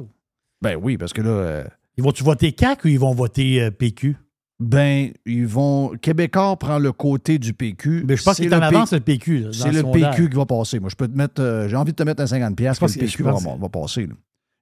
Ben 0.63 0.77
oui, 0.77 0.97
parce 0.97 1.13
que 1.13 1.21
là. 1.23 1.31
euh, 1.31 1.65
Ils 1.97 2.03
vont-tu 2.03 2.25
voter 2.25 2.53
CAC 2.53 2.85
ou 2.85 2.89
ils 2.89 2.99
vont 2.99 3.13
voter 3.15 3.63
euh, 3.63 3.71
PQ? 3.71 4.17
Ben, 4.59 5.13
ils 5.25 5.47
vont. 5.47 5.91
Québécois 6.03 6.57
prend 6.59 6.79
le 6.79 6.93
côté 6.93 7.39
du 7.39 7.55
PQ. 7.55 8.05
Mais 8.07 8.17
je 8.17 8.23
pense 8.25 8.37
C'est 8.37 8.43
qu'il 8.45 8.53
est 8.53 8.57
en 8.57 8.61
le 8.61 8.67
avance, 8.67 8.93
le 8.93 9.01
PQ. 9.01 9.53
C'est 9.53 9.71
le 9.73 9.81
sondage. 9.81 10.17
PQ 10.17 10.31
qui 10.31 10.37
va 10.37 10.47
passer. 10.47 10.81
Moi, 10.81 10.89
je 10.91 10.97
peux 10.97 11.09
te 11.09 11.17
mettre. 11.17 11.41
euh, 11.43 11.69
J'ai 11.69 11.77
envie 11.77 11.93
de 11.93 11.97
te 11.97 12.03
mettre 12.03 12.23
un 12.23 12.27
50$ 12.27 12.55
piastres 12.55 12.85
que 12.87 12.91
le 12.93 12.99
PQ 12.99 13.19
je 13.19 13.23
va, 13.23 13.33
va 13.57 13.69
passer. 13.69 14.07
là. 14.07 14.15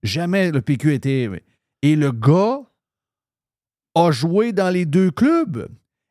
Jamais 0.03 0.51
le 0.53 0.61
PQ 0.61 0.95
était. 0.95 1.29
Et 1.83 1.97
le 1.97 2.13
gars 2.13 2.61
a 3.95 4.11
joué 4.11 4.53
dans 4.53 4.71
les 4.71 4.87
deux 4.87 5.11
clubs. 5.11 5.69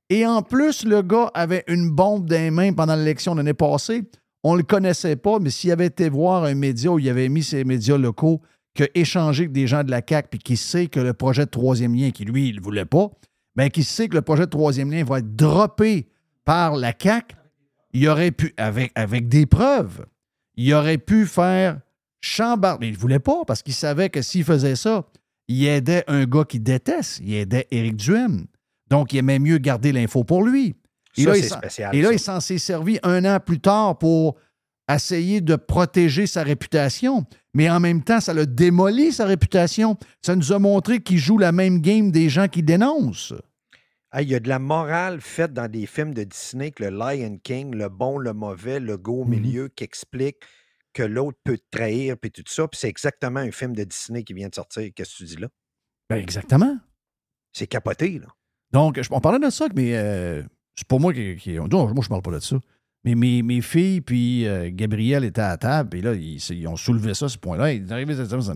Et 0.10 0.26
en 0.26 0.42
plus, 0.42 0.86
le 0.86 1.02
gars 1.02 1.30
avait 1.34 1.64
une 1.68 1.92
bombe 1.92 2.30
dans 2.30 2.36
les 2.36 2.52
mains 2.52 2.74
pendant 2.74 2.96
l'élection 2.96 3.36
l'année 3.36 3.54
passée. 3.54 4.04
On 4.44 4.54
ne 4.54 4.60
le 4.60 4.64
connaissait 4.64 5.18
pas, 5.18 5.40
mais 5.40 5.50
s'il 5.50 5.72
avait 5.72 5.88
été 5.88 6.10
voir 6.10 6.46
un 6.46 6.56
média 6.56 6.92
où 6.92 7.00
il 7.00 7.10
avait 7.10 7.28
mis 7.28 7.44
ses 7.44 7.66
médias 7.66 7.98
locaux, 7.98 8.42
qui 8.74 8.84
a 8.84 8.88
échangé 8.94 9.44
avec 9.44 9.52
des 9.52 9.68
gens 9.68 9.84
de 9.84 9.92
la 9.92 10.02
CAQ, 10.08 10.30
puis 10.30 10.40
qui 10.40 10.56
sait 10.56 10.88
que 10.88 11.00
le 11.00 11.14
projet 11.14 11.46
de 11.46 11.50
troisième 11.50 11.96
lien, 11.96 12.12
qui 12.12 12.24
lui, 12.24 12.50
il 12.50 12.58
ne 12.58 12.62
voulait 12.62 12.86
pas, 12.86 13.10
bien, 13.56 13.70
qui 13.70 13.84
sait 13.84 14.08
que 14.08 14.16
le 14.16 14.22
projet 14.22 14.46
de 14.46 14.52
troisième 14.52 14.92
lien 14.92 15.04
va 15.04 15.20
être 15.20 15.36
droppé 15.36 16.08
par 16.46 16.78
la 16.78 16.94
CAQ, 16.98 17.36
il 17.92 18.08
aurait 18.08 18.32
pu, 18.32 18.54
avec, 18.58 18.92
avec 18.96 19.28
des 19.28 19.46
preuves, 19.46 20.06
il 20.56 20.74
aurait 20.74 21.00
pu 21.00 21.26
faire 21.26 21.80
chambar. 22.22 22.78
Mais 22.80 22.88
il 22.90 22.94
ne 22.94 22.98
voulait 22.98 23.20
pas, 23.20 23.44
parce 23.46 23.64
qu'il 23.64 23.74
savait 23.74 24.10
que 24.10 24.22
s'il 24.22 24.44
faisait 24.44 24.76
ça, 24.76 25.06
il 25.48 25.66
aidait 25.66 26.04
un 26.08 26.26
gars 26.26 26.44
qu'il 26.46 26.64
déteste. 26.64 27.20
Il 27.24 27.34
aidait 27.36 27.68
Éric 27.72 27.96
Duhem. 27.96 28.46
Donc, 28.90 29.14
il 29.14 29.18
aimait 29.18 29.40
mieux 29.40 29.58
garder 29.58 29.92
l'info 29.92 30.24
pour 30.24 30.44
lui. 30.44 30.76
Et 31.18 31.24
Ça, 31.24 31.30
là, 31.32 31.38
il 31.38 31.44
s'en- 31.44 31.58
spécial, 31.58 31.96
Et 31.96 32.02
là, 32.02 32.08
ça. 32.10 32.14
il 32.14 32.20
s'en 32.20 32.40
s'est 32.40 32.58
servi 32.58 33.00
un 33.04 33.26
an 33.26 33.40
plus 33.40 33.60
tard 33.60 33.98
pour 33.98 34.36
essayer 34.90 35.42
de 35.42 35.56
protéger 35.56 36.28
sa 36.28 36.44
réputation. 36.44 37.26
Mais 37.54 37.70
en 37.70 37.80
même 37.80 38.04
temps, 38.04 38.20
ça 38.22 38.34
l'a 38.34 38.46
démoli 38.46 39.12
sa 39.12 39.26
réputation. 39.26 39.98
Ça 40.22 40.36
nous 40.36 40.54
a 40.54 40.60
montré 40.60 41.02
qu'il 41.02 41.18
joue 41.18 41.38
la 41.38 41.52
même 41.52 41.82
game 41.82 42.12
des 42.12 42.30
gens 42.30 42.48
qui 42.48 42.64
dénoncent. 42.64 43.34
Ah, 44.12 44.22
Il 44.22 44.30
y 44.30 44.36
a 44.36 44.40
de 44.40 44.48
la 44.48 44.60
morale 44.60 45.20
faite 45.20 45.52
dans 45.54 45.70
des 45.70 45.86
films 45.86 46.14
de 46.14 46.24
Disney 46.24 46.72
que 46.72 46.84
le 46.86 46.90
Lion 46.92 47.38
King, 47.44 47.76
le 47.76 47.90
bon, 47.90 48.18
le 48.18 48.32
mauvais, 48.34 48.80
le 48.80 48.96
go 48.98 49.22
au 49.22 49.26
Mhm. 49.26 49.30
milieu, 49.32 49.68
qui 49.68 49.84
explique 49.84 50.38
que 50.98 51.04
l'autre 51.04 51.38
peut 51.44 51.58
te 51.58 51.66
trahir, 51.78 52.18
puis 52.18 52.32
tout 52.32 52.44
ça. 52.48 52.68
Puis 52.68 52.80
c'est 52.80 52.90
exactement 52.90 53.40
un 53.40 53.52
film 53.52 53.74
de 53.76 53.84
Disney 53.84 54.24
qui 54.24 54.34
vient 54.34 54.50
de 54.50 54.56
sortir. 54.56 54.90
Qu'est-ce 54.96 55.14
que 55.14 55.18
tu 55.18 55.24
dis 55.26 55.36
là? 55.38 55.48
Ben 56.10 56.18
exactement. 56.18 56.78
C'est 57.54 57.68
capoté, 57.68 58.20
là. 58.20 58.28
Donc, 58.72 59.00
on 59.12 59.20
parlait 59.22 59.46
de 59.46 59.50
ça, 59.52 59.68
mais 59.76 59.96
euh, 59.96 60.44
c'est 60.76 60.88
pas 60.88 60.98
moi 60.98 61.14
qui. 61.14 61.36
qui- 61.38 61.54
non, 61.54 61.94
moi, 61.94 62.04
je 62.04 62.10
parle 62.10 62.22
pas 62.22 62.32
de 62.32 62.40
ça. 62.40 62.60
Mais 63.04 63.16
mes, 63.16 63.42
mes 63.42 63.62
filles, 63.62 64.02
puis 64.02 64.46
euh, 64.48 64.70
Gabriel 64.72 65.24
étaient 65.24 65.42
à 65.42 65.56
table, 65.58 65.90
puis 65.90 66.02
là, 66.02 66.14
ils, 66.14 66.38
ils 66.52 66.68
ont 66.68 66.76
soulevé 66.76 67.14
ça, 67.14 67.30
ce 67.30 67.38
point-là. 67.38 67.72
Ils 67.74 67.86
sont 67.88 67.94
arrivés 67.94 68.20
à 68.20 68.26
ça, 68.26 68.54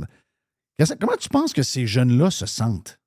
Comment 0.99 1.15
tu 1.17 1.29
penses 1.29 1.53
que 1.53 1.63
ces 1.63 1.85
jeunes-là 1.85 2.31
se 2.31 2.45
sentent? 2.45 2.99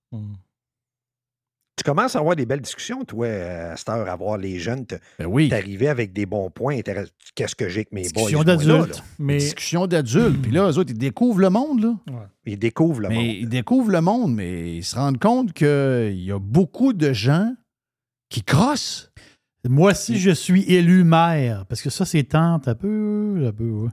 Tu 1.76 1.82
commences 1.82 2.14
à 2.14 2.20
avoir 2.20 2.36
des 2.36 2.46
belles 2.46 2.60
discussions, 2.60 3.04
toi, 3.04 3.26
euh, 3.26 3.72
à 3.72 3.76
cette 3.76 3.88
heure, 3.88 4.08
à 4.08 4.14
voir 4.14 4.38
les 4.38 4.60
jeunes 4.60 4.84
Ben 5.18 5.26
oui. 5.26 5.48
t'arriver 5.48 5.88
avec 5.88 6.12
des 6.12 6.24
bons 6.24 6.48
points. 6.48 6.78
Qu'est-ce 7.34 7.56
que 7.56 7.68
j'ai 7.68 7.80
avec 7.80 7.92
mes 7.92 8.02
boys? 8.02 8.30
Discussion 8.30 8.38
moi, 8.38 8.44
là, 8.44 8.56
d'adultes. 8.56 9.02
Mais 9.18 9.36
Discussion 9.38 9.86
d'adultes. 9.88 10.40
Puis 10.40 10.52
là, 10.52 10.70
eux 10.70 10.78
autres, 10.78 10.92
ils 10.92 10.98
découvrent 10.98 11.40
le 11.40 11.50
monde, 11.50 11.82
là. 11.82 12.24
Ils 12.46 12.58
découvrent 12.58 13.00
le 13.00 13.08
mais 13.08 13.14
monde. 13.16 13.24
ils 13.26 13.48
découvrent 13.48 13.90
le 13.90 14.00
monde, 14.00 14.34
mais 14.34 14.76
ils 14.76 14.84
se 14.84 14.94
rendent 14.94 15.18
compte 15.18 15.52
qu'il 15.52 16.20
y 16.22 16.30
a 16.30 16.38
beaucoup 16.38 16.92
de 16.92 17.12
gens 17.12 17.52
qui 18.28 18.42
crossent. 18.44 19.10
moi, 19.68 19.94
si 19.94 20.18
je 20.20 20.30
suis 20.30 20.62
élu 20.72 21.02
maire, 21.02 21.64
parce 21.68 21.82
que 21.82 21.90
ça, 21.90 22.04
c'est 22.04 22.22
tente 22.24 22.68
un 22.68 22.74
peu. 22.76 23.46
un 23.48 23.52
peu, 23.52 23.64
ouais. 23.68 23.90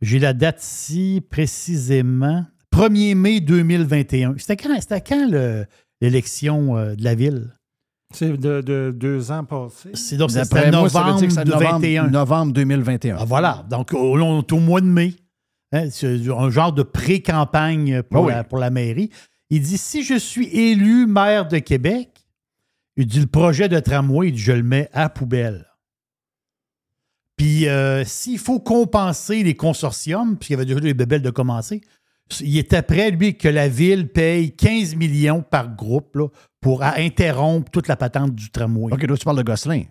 J'ai 0.00 0.18
la 0.18 0.32
date 0.32 0.62
ici 0.62 1.20
précisément. 1.28 2.46
1er 2.72 3.14
mai 3.14 3.40
2021. 3.40 4.34
C'était 4.38 4.56
quand, 4.56 4.80
c'était 4.80 5.00
quand 5.00 5.28
le- 5.30 5.66
l'élection 6.00 6.76
euh, 6.76 6.94
de 6.94 7.04
la 7.04 7.14
ville? 7.14 7.54
C'est 8.14 8.38
de, 8.38 8.62
de 8.62 8.90
deux 8.96 9.30
ans 9.30 9.44
passés. 9.44 9.90
C'est 9.94 10.16
donc 10.16 10.30
c'était 10.30 10.70
novembre 10.70 11.20
novembre, 11.20 11.20
2021. 11.20 12.06
novembre 12.08 12.52
2021. 12.54 13.16
Ah, 13.20 13.24
voilà. 13.26 13.66
Donc, 13.68 13.92
au, 13.92 14.18
on 14.18 14.40
est 14.40 14.52
au 14.52 14.60
mois 14.60 14.80
de 14.80 14.86
mai. 14.86 15.14
Hein, 15.72 15.90
c'est 15.90 16.26
un 16.30 16.48
genre 16.50 16.72
de 16.72 16.82
pré-campagne 16.82 18.02
pour, 18.02 18.30
Ah 18.30 18.38
oui. 18.38 18.44
pour 18.48 18.58
la 18.58 18.70
mairie. 18.70 19.10
Il 19.50 19.60
dit 19.60 19.76
si 19.76 20.02
je 20.02 20.14
suis 20.18 20.46
élu 20.46 21.06
maire 21.06 21.48
de 21.48 21.58
Québec, 21.58 22.08
il 22.96 23.06
dit 23.06 23.20
le 23.20 23.26
projet 23.26 23.68
de 23.68 23.78
tramway, 23.78 24.28
il 24.28 24.32
dit, 24.32 24.38
je 24.40 24.52
le 24.52 24.62
mets 24.62 24.88
à 24.94 25.08
poubelle. 25.10 25.66
Puis, 27.36 27.68
euh, 27.68 28.04
s'il 28.04 28.38
faut 28.38 28.58
compenser 28.58 29.42
les 29.42 29.54
consortiums, 29.54 30.36
puisqu'il 30.36 30.54
y 30.54 30.56
avait 30.56 30.64
déjà 30.64 30.80
les 30.80 30.94
bébelles 30.94 31.22
de 31.22 31.30
commencer, 31.30 31.82
il 32.40 32.58
était 32.58 32.82
prêt, 32.82 33.10
lui, 33.10 33.36
que 33.36 33.48
la 33.48 33.68
ville 33.68 34.08
paye 34.08 34.52
15 34.54 34.94
millions 34.96 35.42
par 35.42 35.74
groupe 35.74 36.16
là, 36.16 36.26
pour 36.60 36.82
interrompre 36.82 37.70
toute 37.70 37.88
la 37.88 37.96
patente 37.96 38.34
du 38.34 38.50
tramway. 38.50 38.92
OK, 38.92 39.02
là, 39.02 39.16
tu 39.16 39.24
parles 39.24 39.38
de 39.38 39.42
Gosselin. 39.42 39.84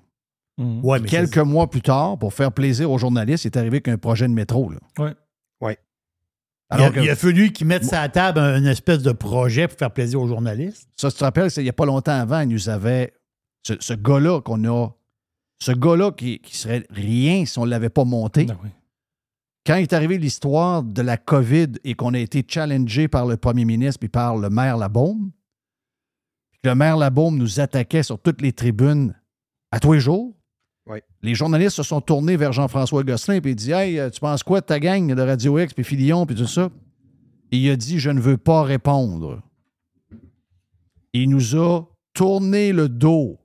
Ouais, 0.59 0.99
mais 0.99 1.07
Quelques 1.07 1.37
mois 1.37 1.69
plus 1.69 1.81
tard, 1.81 2.17
pour 2.17 2.33
faire 2.33 2.51
plaisir 2.51 2.89
aux 2.91 2.97
journalistes, 2.97 3.45
il 3.45 3.47
est 3.49 3.57
arrivé 3.57 3.75
avec 3.77 3.87
un 3.89 3.97
projet 3.97 4.27
de 4.27 4.33
métro. 4.33 4.71
Là. 4.71 4.79
Ouais. 4.97 5.13
Ouais. 5.61 5.77
Il 6.71 6.73
a, 6.73 6.77
Alors 6.83 6.93
que- 6.93 6.99
il 6.99 7.09
a 7.09 7.15
fallu 7.15 7.51
qu'ils 7.53 7.67
mettent 7.67 7.83
sur 7.85 7.93
la 7.93 8.09
table 8.09 8.39
un- 8.39 8.57
une 8.57 8.65
espèce 8.65 9.03
de 9.03 9.11
projet 9.11 9.67
pour 9.67 9.77
faire 9.77 9.91
plaisir 9.91 10.19
aux 10.19 10.27
journalistes. 10.27 10.89
Ça, 10.97 11.11
tu 11.11 11.17
te 11.17 11.23
rappelles, 11.23 11.51
c'est 11.51 11.61
il 11.61 11.65
n'y 11.65 11.69
a 11.69 11.73
pas 11.73 11.85
longtemps 11.85 12.19
avant, 12.19 12.39
il 12.41 12.49
nous 12.49 12.69
avait. 12.69 13.13
Ce, 13.65 13.73
ce 13.79 13.93
gars-là 13.93 14.41
qu'on 14.41 14.63
a. 14.65 14.89
Ce 15.63 15.71
gars-là 15.71 16.11
qui, 16.11 16.39
qui 16.39 16.57
serait 16.57 16.85
rien 16.89 17.45
si 17.45 17.57
on 17.59 17.65
ne 17.65 17.69
l'avait 17.71 17.89
pas 17.89 18.03
monté. 18.03 18.45
Ben 18.45 18.57
oui. 18.63 18.69
Quand 19.67 19.75
est 19.75 19.91
arrivée 19.91 20.17
l'histoire 20.17 20.81
de 20.81 21.01
la 21.01 21.17
COVID 21.17 21.73
et 21.83 21.93
qu'on 21.93 22.13
a 22.13 22.19
été 22.19 22.41
challengé 22.47 23.09
par 23.09 23.25
le 23.25 23.35
premier 23.35 23.65
ministre 23.65 23.99
puis 23.99 24.07
par 24.07 24.37
le 24.37 24.49
maire 24.49 24.77
Labaume, 24.77 25.31
le 26.63 26.73
maire 26.73 26.95
Labaume 26.95 27.37
nous 27.37 27.59
attaquait 27.59 28.01
sur 28.03 28.17
toutes 28.17 28.41
les 28.41 28.53
tribunes 28.53 29.13
à 29.71 29.81
tous 29.81 29.91
les 29.91 29.99
jours, 29.99 30.33
Oui. 30.85 30.99
les 31.21 31.35
journalistes 31.35 31.75
se 31.75 31.83
sont 31.83 31.99
tournés 31.99 32.37
vers 32.37 32.53
Jean-François 32.53 33.03
Gosselin 33.03 33.39
et 33.39 33.41
il 33.43 33.55
dit 33.55 33.73
Hey, 33.73 33.99
tu 34.09 34.21
penses 34.21 34.41
quoi 34.41 34.61
de 34.61 34.65
ta 34.65 34.79
gang 34.79 35.13
de 35.13 35.21
Radio 35.21 35.59
X 35.59 35.73
puis 35.73 35.83
Filion 35.83 36.25
puis 36.25 36.37
tout 36.37 36.47
ça? 36.47 36.69
Et 37.51 37.57
il 37.57 37.69
a 37.69 37.75
dit 37.75 37.99
Je 37.99 38.09
ne 38.09 38.21
veux 38.21 38.37
pas 38.37 38.63
répondre. 38.63 39.41
Il 41.11 41.29
nous 41.29 41.57
a 41.57 41.81
tourné 42.13 42.71
le 42.71 42.87
dos. 42.87 43.37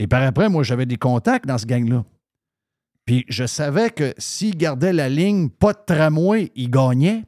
Et 0.00 0.08
par 0.08 0.22
après, 0.24 0.48
moi, 0.48 0.64
j'avais 0.64 0.86
des 0.86 0.96
contacts 0.96 1.46
dans 1.46 1.58
ce 1.58 1.66
gang-là. 1.66 2.04
Puis 3.10 3.24
je 3.28 3.44
savais 3.44 3.90
que 3.90 4.14
s'il 4.18 4.56
gardait 4.56 4.92
la 4.92 5.08
ligne, 5.08 5.48
pas 5.50 5.72
de 5.72 5.80
tramway, 5.84 6.52
il 6.54 6.70
gagnait. 6.70 7.24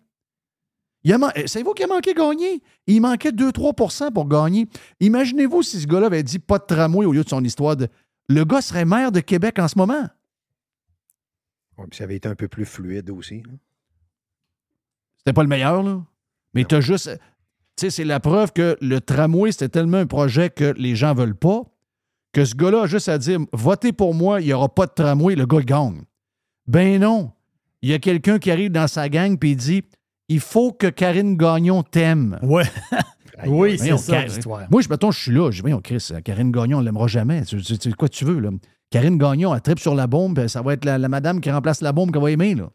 Man- 1.04 1.32
eh, 1.34 1.48
Savez-vous 1.48 1.72
qu'il 1.72 1.86
a 1.86 1.88
manqué 1.88 2.14
gagner? 2.14 2.62
Il 2.86 3.00
manquait 3.00 3.32
2-3% 3.32 4.12
pour 4.12 4.28
gagner. 4.28 4.68
Imaginez-vous 5.00 5.64
si 5.64 5.80
ce 5.80 5.88
gars-là 5.88 6.06
avait 6.06 6.22
dit 6.22 6.38
pas 6.38 6.58
de 6.60 6.66
tramway 6.66 7.04
au 7.04 7.10
lieu 7.12 7.24
de 7.24 7.28
son 7.28 7.42
histoire 7.42 7.74
de. 7.76 7.88
Le 8.28 8.44
gars 8.44 8.62
serait 8.62 8.84
maire 8.84 9.10
de 9.10 9.18
Québec 9.18 9.58
en 9.58 9.66
ce 9.66 9.76
moment. 9.76 10.06
Ouais, 11.78 11.86
puis 11.90 11.96
ça 11.98 12.04
avait 12.04 12.14
été 12.14 12.28
un 12.28 12.36
peu 12.36 12.46
plus 12.46 12.64
fluide 12.64 13.10
aussi. 13.10 13.38
là. 13.42 13.50
C'était 15.18 15.32
pas 15.32 15.42
le 15.42 15.48
meilleur, 15.48 15.82
là. 15.82 16.00
Mais 16.54 16.62
t'as 16.64 16.80
juste. 16.80 17.10
Tu 17.76 17.86
sais, 17.86 17.90
c'est 17.90 18.04
la 18.04 18.20
preuve 18.20 18.52
que 18.52 18.76
le 18.80 19.00
tramway, 19.00 19.50
c'était 19.50 19.68
tellement 19.68 19.98
un 19.98 20.06
projet 20.06 20.48
que 20.48 20.74
les 20.78 20.94
gens 20.94 21.12
veulent 21.12 21.34
pas, 21.34 21.62
que 22.32 22.44
ce 22.44 22.54
gars-là 22.54 22.82
a 22.82 22.86
juste 22.86 23.08
à 23.08 23.18
dire 23.18 23.40
votez 23.52 23.92
pour 23.92 24.14
moi, 24.14 24.40
il 24.40 24.46
n'y 24.46 24.52
aura 24.52 24.68
pas 24.68 24.86
de 24.86 24.92
tramway, 24.92 25.34
le 25.34 25.46
gars 25.46 25.58
il 25.60 25.66
gagne. 25.66 26.02
Ben 26.66 27.00
non. 27.00 27.30
Il 27.82 27.90
y 27.90 27.94
a 27.94 27.98
quelqu'un 27.98 28.38
qui 28.38 28.50
arrive 28.50 28.70
dans 28.70 28.86
sa 28.86 29.08
gang 29.08 29.36
puis 29.36 29.50
il 29.52 29.56
dit 29.56 29.82
il 30.28 30.40
faut 30.40 30.72
que 30.72 30.86
Karine 30.86 31.36
Gagnon 31.36 31.82
t'aime. 31.82 32.38
Ouais. 32.42 32.64
oui, 33.46 33.76
c'est 33.78 33.96
ça 33.98 34.24
l'histoire. 34.24 34.62
Moi, 34.70 34.80
je 34.80 34.88
mettons, 34.88 35.10
je 35.10 35.20
suis 35.20 35.32
là. 35.32 35.50
Je 35.50 35.56
dis, 35.56 35.60
voyons, 35.62 35.80
Chris, 35.82 36.08
Karine 36.24 36.50
Gagnon, 36.52 36.78
on 36.78 36.80
ne 36.80 36.86
l'aimera 36.86 37.06
jamais. 37.06 37.42
Tu, 37.44 37.60
tu- 37.60 37.76
tu- 37.76 37.92
quoi 37.92 38.08
tu 38.08 38.24
veux, 38.24 38.38
là? 38.38 38.50
Karine 38.90 39.18
Gagnon, 39.18 39.54
elle 39.54 39.60
tripe 39.60 39.80
sur 39.80 39.94
la 39.94 40.06
bombe, 40.06 40.38
puis 40.38 40.48
ça 40.48 40.62
va 40.62 40.74
être 40.74 40.84
la, 40.84 40.96
la 40.96 41.08
madame 41.08 41.40
qui 41.40 41.50
remplace 41.50 41.80
la 41.82 41.92
bombe 41.92 42.12
qu'elle 42.12 42.22
va 42.22 42.30
aimer, 42.30 42.54
là. 42.54 42.70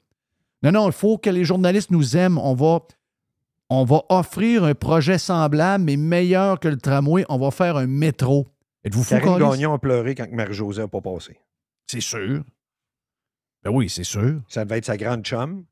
Non, 0.64 0.72
non, 0.72 0.88
il 0.88 0.92
faut 0.94 1.18
que 1.18 1.30
les 1.30 1.46
journalistes 1.46 1.90
nous 1.90 2.18
aiment. 2.18 2.38
On 2.38 2.54
va, 2.54 2.80
on 3.70 3.86
va 3.86 4.04
offrir 4.10 4.66
un 4.66 4.74
projet 4.76 5.18
semblable, 5.18 5.84
mais 5.86 5.96
meilleur 5.96 6.60
que 6.60 6.68
le 6.68 6.78
tramway. 6.78 7.24
On 7.30 7.38
va 7.38 7.50
faire 7.52 7.78
un 7.78 7.88
métro. 7.88 8.48
Êtes-vous 8.84 9.04
fou, 9.04 9.16
Karine? 9.20 9.38
Gagnon 9.40 9.74
a 9.74 9.80
pleuré 9.80 10.16
quand 10.16 10.32
Marie-Josée 10.32 10.82
n'a 10.82 10.88
pas 10.88 11.02
passé. 11.02 11.38
C'est 11.88 12.02
sûr. 12.02 12.44
Ben 13.64 13.72
oui, 13.72 13.90
c'est 13.90 14.04
sûr. 14.04 14.42
Ça 14.48 14.64
devait 14.66 14.78
être 14.78 14.86
sa 14.86 14.98
grande 14.98 15.24
chum. 15.26 15.66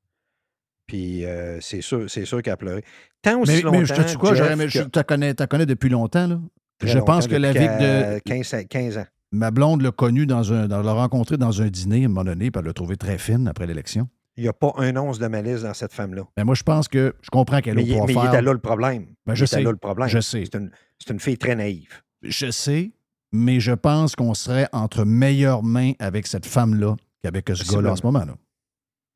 Puis 0.88 1.26
euh, 1.26 1.60
c'est 1.62 1.82
sûr, 1.82 2.10
c'est 2.10 2.26
sûr 2.26 2.42
qu'elle 2.42 2.54
a 2.54 2.58
pleuré. 2.58 2.84
Tant 3.22 3.40
aussi 3.42 3.54
Mais, 3.54 3.62
longtemps. 3.62 3.80
mais 3.80 3.86
je 3.86 3.94
te 3.94 4.02
dis 4.02 4.16
quoi, 4.16 4.30
Jeff, 4.30 4.38
j'aurais 4.40 4.54
aimé- 4.54 4.66
que- 4.66 4.72
je 4.72 4.84
te 4.84 5.00
connais, 5.02 5.34
connais 5.34 5.66
depuis 5.66 5.90
longtemps. 5.90 6.28
Là? 6.28 6.40
Très 6.80 6.90
je 6.90 7.00
pense 7.00 7.28
que 7.28 7.36
la 7.36 7.54
vie 7.54 7.60
de 7.68 8.20
15, 8.20 8.56
15 8.70 8.98
ans. 9.00 9.06
ma 9.32 9.50
blonde 9.50 9.82
l'a 9.82 9.92
connu 9.92 10.26
dans 10.28 10.54
un. 10.54 10.68
dans- 10.68 10.82
l'a 10.82 10.94
rencontré 10.94 11.38
dans 11.38 11.62
un 11.62 11.68
dîner 11.70 12.04
à 12.04 12.06
un 12.06 12.08
moment 12.10 12.24
donné, 12.26 12.52
puis 12.52 12.60
elle 12.60 12.68
l'a 12.68 12.74
trouvé 12.74 12.98
très 12.98 13.18
fine 13.18 13.48
après 13.48 13.66
l'élection. 13.66 14.08
Il 14.38 14.44
n'y 14.44 14.50
a 14.50 14.54
pas 14.54 14.74
un 14.78 14.96
once 14.98 15.18
de 15.18 15.28
malice 15.28 15.62
dans 15.62 15.74
cette 15.74 15.94
femme-là. 15.94 16.24
Mais 16.36 16.44
moi, 16.44 16.56
je 16.56 16.64
pense 16.64 16.88
que 16.90 17.16
je 17.22 17.30
comprends 17.30 17.62
qu'elle 17.62 17.76
Mais, 17.76 17.84
a 17.84 17.86
il, 17.86 17.98
pas 17.98 18.06
mais 18.06 18.14
il 18.14 18.28
était 18.28 18.42
là 18.42 18.52
le 18.54 18.60
problème. 18.60 19.06
Ben, 19.26 19.34
Il 19.34 19.38
je 19.38 19.46
était 19.46 19.56
sais. 19.56 19.64
là 19.64 19.72
le 19.72 19.78
problème. 19.78 20.10
Je 20.10 20.20
sais. 20.20 20.44
C'est 20.46 20.56
une, 20.60 20.70
c'est 21.00 21.14
une 21.14 21.20
fille 21.22 21.38
très 21.38 21.56
naïve. 21.56 22.02
Je 22.28 22.52
sais, 22.52 22.92
mais 23.32 23.60
je 23.60 23.72
pense 23.72 24.16
qu'on 24.16 24.34
serait 24.34 24.68
entre 24.72 25.06
meilleures 25.06 25.64
mains 25.64 25.94
avec 26.00 26.28
cette 26.28 26.46
femme-là 26.46 26.96
qu'avec 27.24 27.50
ce 27.50 27.72
gars-là 27.72 27.92
en 27.92 27.96
ce 27.96 28.04
moment. 28.04 28.26
Là. 28.26 28.36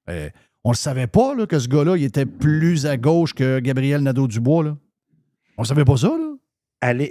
Euh, 0.10 0.30
on 0.64 0.72
ne 0.72 0.76
savait 0.76 1.08
pas 1.08 1.36
là, 1.36 1.46
que 1.46 1.60
ce 1.60 1.68
gars-là 1.68 1.96
il 1.98 2.04
était 2.04 2.26
plus 2.26 2.86
à 2.86 2.98
gauche 2.98 3.34
que 3.34 3.60
Gabriel 3.60 4.02
Nadeau-Dubois. 4.02 4.64
Là. 4.64 4.78
On 5.58 5.64
savait 5.64 5.86
pas 5.86 5.98
ça, 5.98 6.12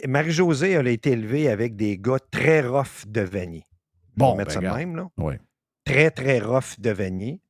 Marie-Josée, 0.07 0.71
elle 0.71 0.87
a 0.87 0.91
été 0.91 1.11
élevée 1.11 1.49
avec 1.51 1.77
des 1.77 1.99
gars 1.99 2.19
très 2.31 2.67
rough 2.67 3.07
de 3.07 3.21
Vanier. 3.21 3.65
Bon, 4.17 4.29
On 4.29 4.31
va 4.33 4.37
mettre 4.39 4.55
ben, 4.55 4.67
ça 4.67 4.73
de 4.73 4.79
même, 4.79 4.97
là. 4.97 5.09
Oui. 5.19 5.35
Très, 5.85 6.11
très 6.11 6.39
rough 6.39 6.79
de 6.79 6.91
Vanier. 6.91 7.41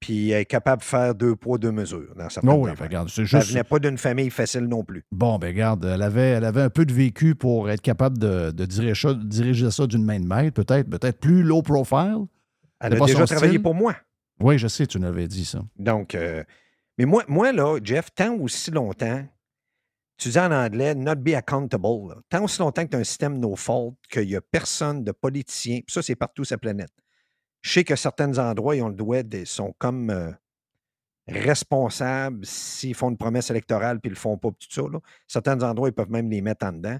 Puis 0.00 0.30
elle 0.30 0.40
est 0.40 0.44
capable 0.46 0.80
de 0.80 0.86
faire 0.86 1.14
deux 1.14 1.36
poids, 1.36 1.58
deux 1.58 1.72
mesures 1.72 2.14
dans 2.16 2.28
certaines 2.30 2.48
Non, 2.50 2.62
oui, 2.62 2.70
ben, 2.76 2.84
regarde, 2.84 3.10
c'est 3.10 3.20
Elle 3.20 3.26
juste. 3.28 3.48
venait 3.50 3.64
pas 3.64 3.78
d'une 3.78 3.98
famille 3.98 4.30
facile 4.30 4.62
non 4.64 4.82
plus. 4.82 5.04
Bon, 5.12 5.38
ben 5.38 5.48
regarde, 5.48 5.84
elle 5.84 6.00
avait, 6.02 6.30
elle 6.30 6.44
avait 6.44 6.62
un 6.62 6.70
peu 6.70 6.86
de 6.86 6.92
vécu 6.94 7.34
pour 7.34 7.68
être 7.70 7.82
capable 7.82 8.16
de, 8.18 8.50
de 8.50 8.64
diriger 8.64 8.94
ça, 8.94 9.14
diriger 9.14 9.70
ça 9.70 9.86
d'une 9.86 10.04
main 10.04 10.18
de 10.18 10.26
maître, 10.26 10.62
peut-être, 10.62 10.88
peut-être 10.88 11.20
plus 11.20 11.42
low 11.42 11.60
profile. 11.60 12.24
Elle 12.80 12.94
a 12.94 13.06
déjà 13.06 13.26
travaillé 13.26 13.52
style. 13.52 13.62
pour 13.62 13.74
moi. 13.74 13.94
Oui, 14.40 14.56
je 14.58 14.68
sais, 14.68 14.86
tu 14.86 14.98
m'avais 14.98 15.28
dit 15.28 15.44
ça. 15.44 15.60
Donc, 15.76 16.14
euh, 16.14 16.42
mais 16.96 17.04
moi, 17.04 17.22
moi, 17.28 17.52
là, 17.52 17.78
Jeff, 17.84 18.08
tant 18.14 18.34
aussi 18.36 18.70
longtemps, 18.70 19.22
tu 20.16 20.30
dis 20.30 20.38
en 20.38 20.50
anglais, 20.50 20.94
not 20.94 21.16
be 21.16 21.34
accountable, 21.34 22.08
là. 22.08 22.14
tant 22.30 22.42
aussi 22.44 22.58
longtemps 22.60 22.84
que 22.84 22.90
tu 22.90 22.96
as 22.96 23.00
un 23.00 23.04
système 23.04 23.38
no 23.38 23.54
fault, 23.54 23.96
qu'il 24.10 24.26
n'y 24.26 24.36
a 24.36 24.40
personne 24.40 25.04
de 25.04 25.12
politicien, 25.12 25.80
puis 25.86 25.92
ça, 25.92 26.00
c'est 26.00 26.14
partout 26.16 26.44
sur 26.44 26.54
la 26.54 26.58
planète. 26.58 26.90
Je 27.62 27.72
sais 27.72 27.84
que 27.84 27.96
certains 27.96 28.38
endroits, 28.38 28.76
ils 28.76 28.82
ont 28.82 28.88
le 28.88 28.94
droit, 28.94 29.22
de- 29.22 29.44
sont 29.44 29.74
comme 29.78 30.10
euh, 30.10 30.30
responsables 31.28 32.44
s'ils 32.44 32.94
font 32.94 33.10
une 33.10 33.16
promesse 33.18 33.50
électorale 33.50 34.00
puis 34.00 34.08
ils 34.08 34.14
le 34.14 34.18
font 34.18 34.36
pas, 34.36 34.48
tout 34.50 34.68
ça. 34.70 34.82
là. 34.82 34.98
Certains 35.26 35.62
endroits, 35.62 35.88
ils 35.88 35.92
peuvent 35.94 36.10
même 36.10 36.30
les 36.30 36.40
mettre 36.40 36.66
en 36.66 36.72
dedans. 36.72 36.98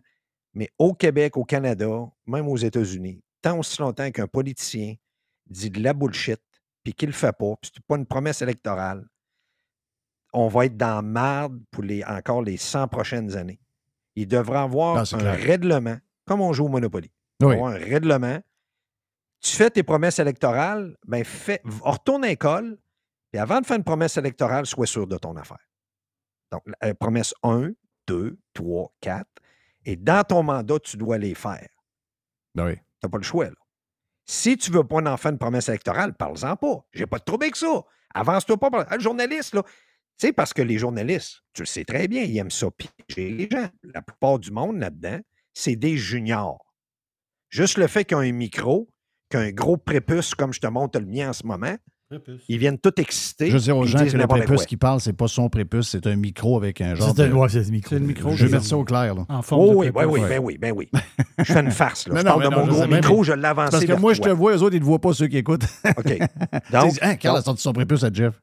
Mais 0.54 0.68
au 0.78 0.94
Québec, 0.94 1.36
au 1.36 1.44
Canada, 1.44 1.88
même 2.26 2.48
aux 2.48 2.56
États-Unis, 2.56 3.22
tant 3.40 3.58
aussi 3.58 3.80
longtemps 3.80 4.10
qu'un 4.10 4.26
politicien 4.26 4.94
dit 5.48 5.70
de 5.70 5.82
la 5.82 5.92
bullshit, 5.92 6.40
puis 6.82 6.92
qu'il 6.94 7.08
le 7.08 7.14
fait 7.14 7.32
pas, 7.36 7.54
puis 7.60 7.70
c'est 7.74 7.84
pas 7.84 7.96
une 7.96 8.06
promesse 8.06 8.42
électorale, 8.42 9.04
on 10.32 10.48
va 10.48 10.66
être 10.66 10.76
dans 10.76 11.02
marde 11.02 11.60
pour 11.70 11.82
les, 11.82 12.04
encore 12.04 12.42
les 12.42 12.56
100 12.56 12.88
prochaines 12.88 13.36
années. 13.36 13.60
Il 14.16 14.28
devrait 14.28 14.58
avoir 14.58 14.98
un 14.98 15.04
clair. 15.04 15.38
règlement, 15.38 15.96
comme 16.24 16.40
on 16.40 16.52
joue 16.52 16.66
au 16.66 16.68
Monopoly. 16.68 17.10
Il 17.40 17.46
Oui. 17.46 17.54
avoir 17.54 17.72
un 17.72 17.78
règlement. 17.78 18.38
Tu 19.40 19.56
fais 19.56 19.70
tes 19.70 19.82
promesses 19.82 20.18
électorales, 20.18 20.96
ben 21.06 21.24
fais, 21.24 21.60
retourne 21.82 22.24
à 22.24 22.28
l'école, 22.28 22.78
puis 23.32 23.40
avant 23.40 23.60
de 23.60 23.66
faire 23.66 23.76
une 23.78 23.84
promesse 23.84 24.16
électorale, 24.16 24.66
sois 24.66 24.86
sûr 24.86 25.06
de 25.06 25.16
ton 25.16 25.36
affaire. 25.36 25.66
Donc, 26.52 26.62
la- 26.66 26.88
euh, 26.88 26.94
promesse 26.94 27.32
1, 27.42 27.70
2, 28.06 28.38
3, 28.54 28.92
4. 29.00 29.26
Et 29.86 29.96
dans 29.96 30.24
ton 30.24 30.42
mandat, 30.42 30.78
tu 30.80 30.96
dois 30.96 31.16
les 31.16 31.34
faire. 31.34 31.68
Ben 32.54 32.66
oui. 32.66 32.74
Tu 32.76 32.82
n'as 33.04 33.08
pas 33.08 33.18
le 33.18 33.22
choix. 33.24 33.46
Là. 33.46 33.54
Si 34.26 34.56
tu 34.56 34.70
ne 34.72 34.76
veux 34.76 34.84
pas 34.86 34.96
en 34.98 35.16
faire 35.16 35.30
une 35.32 35.38
promesse 35.38 35.68
électorale, 35.68 36.14
parle-en 36.14 36.56
pas. 36.56 36.84
J'ai 36.92 37.06
pas 37.06 37.18
de 37.18 37.24
trouble 37.24 37.44
avec 37.44 37.56
ça. 37.56 37.82
Avance-toi 38.14 38.58
pas. 38.58 38.70
par- 38.70 38.86
Ah, 38.90 38.96
Le 38.96 39.02
journaliste, 39.02 39.54
là. 39.54 39.62
Tu 39.62 40.26
sais, 40.26 40.32
parce 40.34 40.52
que 40.52 40.60
les 40.60 40.76
journalistes, 40.76 41.40
tu 41.54 41.62
le 41.62 41.66
sais 41.66 41.84
très 41.84 42.06
bien, 42.08 42.24
ils 42.24 42.36
aiment 42.36 42.50
ça 42.50 42.68
piéger 42.70 43.30
les 43.30 43.48
gens. 43.48 43.70
La 43.84 44.02
plupart 44.02 44.38
du 44.38 44.50
monde 44.50 44.78
là-dedans, 44.78 45.20
c'est 45.54 45.76
des 45.76 45.96
juniors. 45.96 46.74
Juste 47.48 47.78
le 47.78 47.86
fait 47.86 48.04
qu'ils 48.04 48.16
ont 48.18 48.20
un 48.20 48.32
micro, 48.32 48.89
qu'un 49.30 49.50
gros 49.50 49.76
prépuce 49.78 50.34
comme 50.34 50.52
je 50.52 50.60
te 50.60 50.66
montre 50.66 50.98
le 51.00 51.06
mien 51.06 51.30
en 51.30 51.32
ce 51.32 51.46
moment, 51.46 51.74
ils 52.48 52.58
viennent 52.58 52.78
tout 52.78 53.00
excités. 53.00 53.46
Je 53.50 53.52
veux 53.52 53.60
dire 53.62 53.76
aux 53.76 53.86
gens 53.86 54.04
que 54.04 54.16
le 54.16 54.26
prépuce 54.26 54.66
qui 54.66 54.76
parle, 54.76 55.00
c'est 55.00 55.12
pas 55.12 55.28
son 55.28 55.48
prépuce, 55.48 55.90
c'est 55.90 56.08
un 56.08 56.16
micro 56.16 56.56
avec 56.56 56.80
un 56.80 56.96
genre 56.96 57.14
C'est 57.16 57.28
de... 57.28 57.32
un- 57.32 57.36
ouais, 57.36 57.48
le 57.54 57.70
micro. 57.70 57.88
C'est 57.90 57.98
le 58.00 58.04
micro. 58.06 58.30
Je 58.32 58.42
vais 58.44 58.50
de- 58.50 58.54
mettre 58.56 58.66
ça 58.66 58.76
au 58.76 58.84
clair. 58.84 59.14
Là. 59.14 59.24
En 59.28 59.42
forme 59.42 59.62
Oh 59.62 59.70
de 59.70 59.76
oui, 59.76 59.86
oui, 59.86 59.92
prépuce. 59.92 60.12
oui, 60.12 60.20
Ouais. 60.20 60.28
ben 60.28 60.40
oui, 60.42 60.58
ben 60.58 60.72
oui. 60.76 60.90
Je 61.38 61.44
fais 61.52 61.60
une 61.60 61.70
farce. 61.70 62.08
Là. 62.08 62.14
Non, 62.20 62.20
je 62.20 62.24
non, 62.26 62.30
parle 62.32 62.42
de 62.42 62.50
non, 62.50 62.66
mon 62.66 62.72
gros 62.72 62.86
micro, 62.96 63.18
mais- 63.18 63.24
je 63.24 63.32
l'ai 63.32 63.44
avancé 63.46 63.70
Parce 63.70 63.84
que 63.84 63.92
moi, 63.92 64.12
je 64.14 64.20
te 64.22 64.28
vois, 64.28 64.56
eux 64.56 64.62
autres, 64.62 64.74
ils 64.74 64.78
ne 64.80 64.80
te 64.80 64.86
voient 64.86 65.00
pas 65.00 65.12
ceux 65.12 65.28
qui 65.28 65.36
écoutent. 65.36 65.66
OK. 65.96 66.04
Tu 66.18 66.72
Donc, 66.72 66.92
dis, 66.92 66.98
hein, 67.02 67.14
Carl 67.14 67.36
a 67.36 67.42
sorti 67.42 67.62
son 67.62 67.72
prépuce 67.72 68.02
à 68.02 68.12
Jeff. 68.12 68.34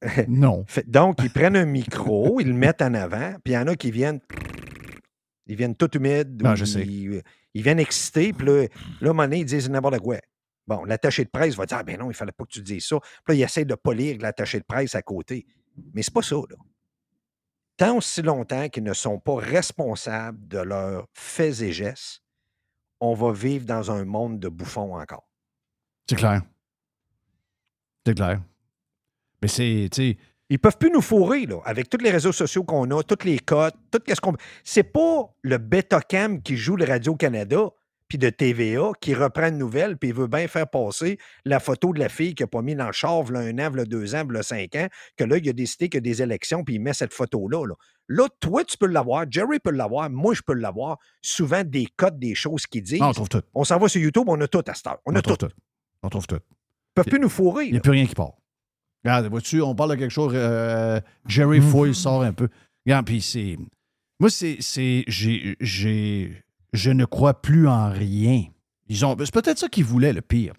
Non. 0.28 0.64
Donc, 0.86 1.16
ils 1.24 1.30
prennent 1.30 1.56
un 1.56 1.64
micro, 1.64 2.38
ils 2.38 2.46
le 2.46 2.54
mettent 2.54 2.82
en 2.82 2.94
avant, 2.94 3.32
puis 3.42 3.54
il 3.54 3.56
y 3.56 3.58
en 3.58 3.66
a 3.66 3.74
qui 3.74 3.90
viennent. 3.90 4.20
Ils 5.48 5.56
viennent 5.56 5.74
tout 5.74 5.90
humides. 5.96 6.42
Non, 6.42 6.50
Ah, 6.50 6.54
je 6.54 6.64
sais. 6.64 6.82
Ils, 6.86 7.22
ils 7.54 7.62
viennent 7.62 7.78
excités, 7.80 8.32
puis 8.32 8.46
là, 8.46 8.62
là, 8.62 8.68
à 9.00 9.04
un 9.04 9.06
moment 9.08 9.22
donné, 9.24 9.38
ils 9.40 9.44
disent 9.44 9.68
n'importe 9.68 9.98
quoi. 9.98 10.18
Bon, 10.66 10.84
l'attaché 10.84 11.24
de 11.24 11.30
presse 11.30 11.54
va 11.56 11.64
dire 11.66 11.78
Ah, 11.78 11.82
ben 11.82 11.98
non, 11.98 12.10
il 12.10 12.14
fallait 12.14 12.32
pas 12.32 12.44
que 12.44 12.50
tu 12.50 12.62
dises 12.62 12.86
ça. 12.86 12.98
Puis 13.00 13.10
là, 13.28 13.34
il 13.34 13.42
essaie 13.42 13.64
de 13.64 13.74
polir 13.74 14.18
l'attaché 14.20 14.58
de 14.60 14.64
presse 14.64 14.94
à 14.94 15.02
côté. 15.02 15.46
Mais 15.94 16.02
c'est 16.02 16.12
pas 16.12 16.22
ça, 16.22 16.36
là. 16.36 16.56
Tant 17.78 17.96
aussi 17.96 18.22
longtemps 18.22 18.68
qu'ils 18.68 18.82
ne 18.82 18.92
sont 18.92 19.20
pas 19.20 19.36
responsables 19.36 20.46
de 20.48 20.58
leurs 20.58 21.06
faits 21.14 21.60
et 21.62 21.72
gestes, 21.72 22.22
on 23.00 23.14
va 23.14 23.32
vivre 23.32 23.64
dans 23.64 23.92
un 23.92 24.04
monde 24.04 24.40
de 24.40 24.48
bouffons 24.48 24.96
encore. 24.98 25.28
C'est 26.10 26.16
clair. 26.16 26.42
C'est 28.04 28.14
clair. 28.14 28.42
Mais 29.40 29.46
c'est, 29.48 29.88
tu 29.92 30.10
sais, 30.10 30.18
Ils 30.50 30.58
peuvent 30.58 30.78
plus 30.78 30.90
nous 30.90 31.02
fourrer, 31.02 31.46
là, 31.46 31.60
avec 31.64 31.90
tous 31.90 31.98
les 31.98 32.10
réseaux 32.10 32.32
sociaux 32.32 32.64
qu'on 32.64 32.90
a, 32.90 33.02
toutes 33.02 33.24
les 33.24 33.38
cotes, 33.38 33.74
tout 33.90 34.00
ce 34.08 34.20
qu'on. 34.20 34.34
C'est 34.64 34.82
pas 34.82 35.30
le 35.42 35.58
Betacam 35.58 36.40
qui 36.42 36.56
joue 36.56 36.76
le 36.76 36.86
Radio-Canada 36.86 37.70
puis 38.08 38.16
de 38.16 38.30
TVA 38.30 38.92
qui 39.00 39.14
reprend 39.14 39.48
une 39.48 39.58
nouvelle 39.58 39.98
puis 39.98 40.08
il 40.08 40.14
veut 40.14 40.26
bien 40.26 40.48
faire 40.48 40.66
passer 40.66 41.18
la 41.44 41.60
photo 41.60 41.92
de 41.92 41.98
la 41.98 42.08
fille 42.08 42.34
qui 42.34 42.42
n'a 42.42 42.46
pas 42.46 42.62
mis 42.62 42.74
dans 42.74 42.86
le 42.86 42.92
char 42.92 43.22
v'là 43.22 43.40
un 43.40 43.58
an, 43.58 43.70
v'là 43.70 43.84
deux 43.84 44.14
ans, 44.14 44.24
v'là 44.24 44.42
cinq 44.42 44.74
ans, 44.76 44.88
que 45.16 45.24
là, 45.24 45.36
il 45.36 45.46
a 45.48 45.52
décidé 45.52 45.90
qu'il 45.90 45.98
y 45.98 45.98
a 45.98 46.00
des 46.00 46.22
élections 46.22 46.64
puis 46.64 46.76
il 46.76 46.80
met 46.80 46.94
cette 46.94 47.12
photo-là. 47.12 47.66
Là. 47.66 47.74
Là, 48.08 48.26
toi, 48.40 48.64
tu 48.64 48.78
peux 48.78 48.86
l'avoir, 48.86 49.26
Jerry 49.30 49.58
peut 49.58 49.70
l'avoir, 49.70 50.08
moi, 50.08 50.32
je 50.32 50.40
peux 50.40 50.54
l'avoir. 50.54 50.96
Souvent, 51.20 51.62
des 51.62 51.86
cotes, 51.96 52.18
des 52.18 52.34
choses 52.34 52.66
qu'ils 52.66 52.82
disent. 52.82 53.02
on 53.02 53.12
trouve 53.12 53.28
tout. 53.28 53.42
On 53.54 53.64
s'en 53.64 53.78
va 53.78 53.88
sur 53.88 54.00
YouTube, 54.00 54.24
on 54.26 54.40
a 54.40 54.48
tout 54.48 54.64
à 54.66 54.72
cette 54.72 54.86
heure. 54.86 54.98
On, 55.04 55.14
a 55.14 55.20
tout. 55.20 55.36
trouve 55.36 55.50
Ils 55.50 55.54
tout. 55.54 55.60
On 56.02 56.08
trouve 56.08 56.26
tout. 56.26 56.38
peuvent 56.94 57.04
plus 57.04 57.20
nous 57.20 57.28
fourrer. 57.28 57.66
Il 57.66 57.72
n'y 57.72 57.76
a 57.76 57.80
là. 57.80 57.80
plus 57.82 57.92
rien 57.92 58.06
qui 58.06 58.14
part. 58.14 58.37
Regarde, 59.08 59.26
vois-tu, 59.30 59.60
on 59.62 59.74
parle 59.74 59.90
de 59.90 59.96
quelque 59.96 60.10
chose. 60.12 60.32
euh, 60.34 61.00
Jerry 61.26 61.60
Mhm. 61.60 61.70
Foy 61.70 61.94
sort 61.94 62.22
un 62.22 62.32
peu. 62.32 62.48
Regarde, 62.86 63.06
puis 63.06 63.20
c'est. 63.22 63.56
Moi, 64.20 64.30
c'est. 64.30 64.58
j'ai, 65.08 66.36
je 66.72 66.90
ne 66.90 67.04
crois 67.04 67.40
plus 67.40 67.66
en 67.68 67.90
rien. 67.90 68.44
Ils 68.88 69.04
ont. 69.06 69.16
C'est 69.18 69.32
peut-être 69.32 69.58
ça 69.58 69.68
qu'ils 69.68 69.84
voulaient, 69.84 70.12
le 70.12 70.20
pire. 70.22 70.54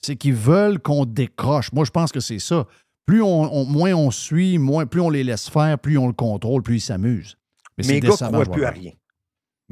C'est 0.00 0.16
qu'ils 0.16 0.34
veulent 0.34 0.78
qu'on 0.78 1.04
décroche. 1.04 1.72
Moi, 1.72 1.84
je 1.84 1.90
pense 1.90 2.10
que 2.12 2.20
c'est 2.20 2.38
ça. 2.38 2.66
Plus 3.06 3.20
on, 3.22 3.52
on- 3.52 3.64
moins 3.66 3.92
on 3.92 4.10
suit, 4.10 4.56
moins, 4.58 4.86
plus 4.86 5.00
on 5.00 5.10
les 5.10 5.24
laisse 5.24 5.48
faire, 5.50 5.78
plus 5.78 5.98
on 5.98 6.06
le 6.06 6.12
contrôle, 6.12 6.62
plus 6.62 6.76
ils 6.76 6.80
s'amusent. 6.80 7.36
Mais 7.76 7.84
c'est 7.84 7.92
Mes 7.94 8.00
gars 8.00 8.08
ne 8.08 8.14
croient 8.28 8.44
plus 8.46 8.64
à 8.64 8.70
rien. 8.70 8.92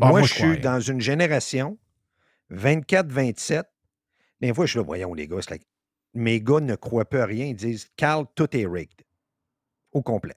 Ah, 0.01 0.11
moi, 0.11 0.11
moi, 0.11 0.23
je 0.23 0.35
suis 0.35 0.59
dans 0.59 0.81
une 0.81 1.01
génération 1.01 1.79
24-27. 2.53 3.63
Des 4.41 4.55
fois, 4.55 4.67
je 4.67 4.71
suis 4.71 4.79
là, 4.79 4.85
voyons 4.85 5.15
les 5.15 5.27
gars, 5.27 5.37
c'est 5.41 5.61
mes 6.19 6.41
gars 6.41 6.61
ne 6.61 6.75
croient 6.75 7.05
plus 7.09 7.21
à 7.21 7.27
rien. 7.27 7.47
Ils 7.47 7.57
disent, 7.57 7.89
Carl, 7.97 8.27
tout 8.35 8.55
est 8.57 8.67
rigged. 8.67 9.01
Au 9.93 10.03
complet. 10.03 10.35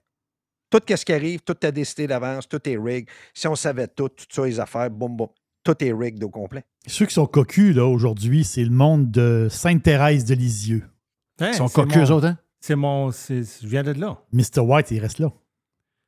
Tout 0.70 0.80
ce 0.88 1.04
qui 1.04 1.12
arrive, 1.12 1.40
tout 1.40 1.56
est 1.66 1.72
décidé 1.72 2.06
d'avance, 2.06 2.48
tout 2.48 2.66
est 2.68 2.78
rigged. 2.78 3.08
Si 3.34 3.46
on 3.46 3.54
savait 3.54 3.88
tout, 3.88 4.08
tout 4.08 4.24
ça, 4.30 4.46
les 4.46 4.58
affaires, 4.58 4.90
boum, 4.90 5.16
boum, 5.16 5.28
tout 5.62 5.84
est 5.84 5.92
rigged 5.92 6.22
au 6.24 6.30
complet. 6.30 6.64
Ceux 6.86 7.04
qui 7.06 7.14
sont 7.14 7.26
cocus, 7.26 7.76
là, 7.76 7.84
aujourd'hui, 7.86 8.42
c'est 8.44 8.64
le 8.64 8.70
monde 8.70 9.10
de 9.10 9.48
Sainte-Thérèse 9.50 10.24
de 10.24 10.34
Lisieux. 10.34 10.84
Hein, 11.40 11.50
Ils 11.52 11.54
sont 11.54 11.68
c'est 11.68 11.74
cocus, 11.74 11.96
mon- 11.96 12.04
eux 12.04 12.10
autres, 12.12 12.26
hein? 12.28 12.38
C'est 12.60 12.76
mon. 12.76 13.10
c'est- 13.12 13.60
Je 13.62 13.66
viens 13.68 13.82
de 13.82 13.92
là. 13.92 14.18
Mr. 14.32 14.60
White, 14.60 14.90
il 14.92 15.00
reste 15.00 15.18
là. 15.18 15.32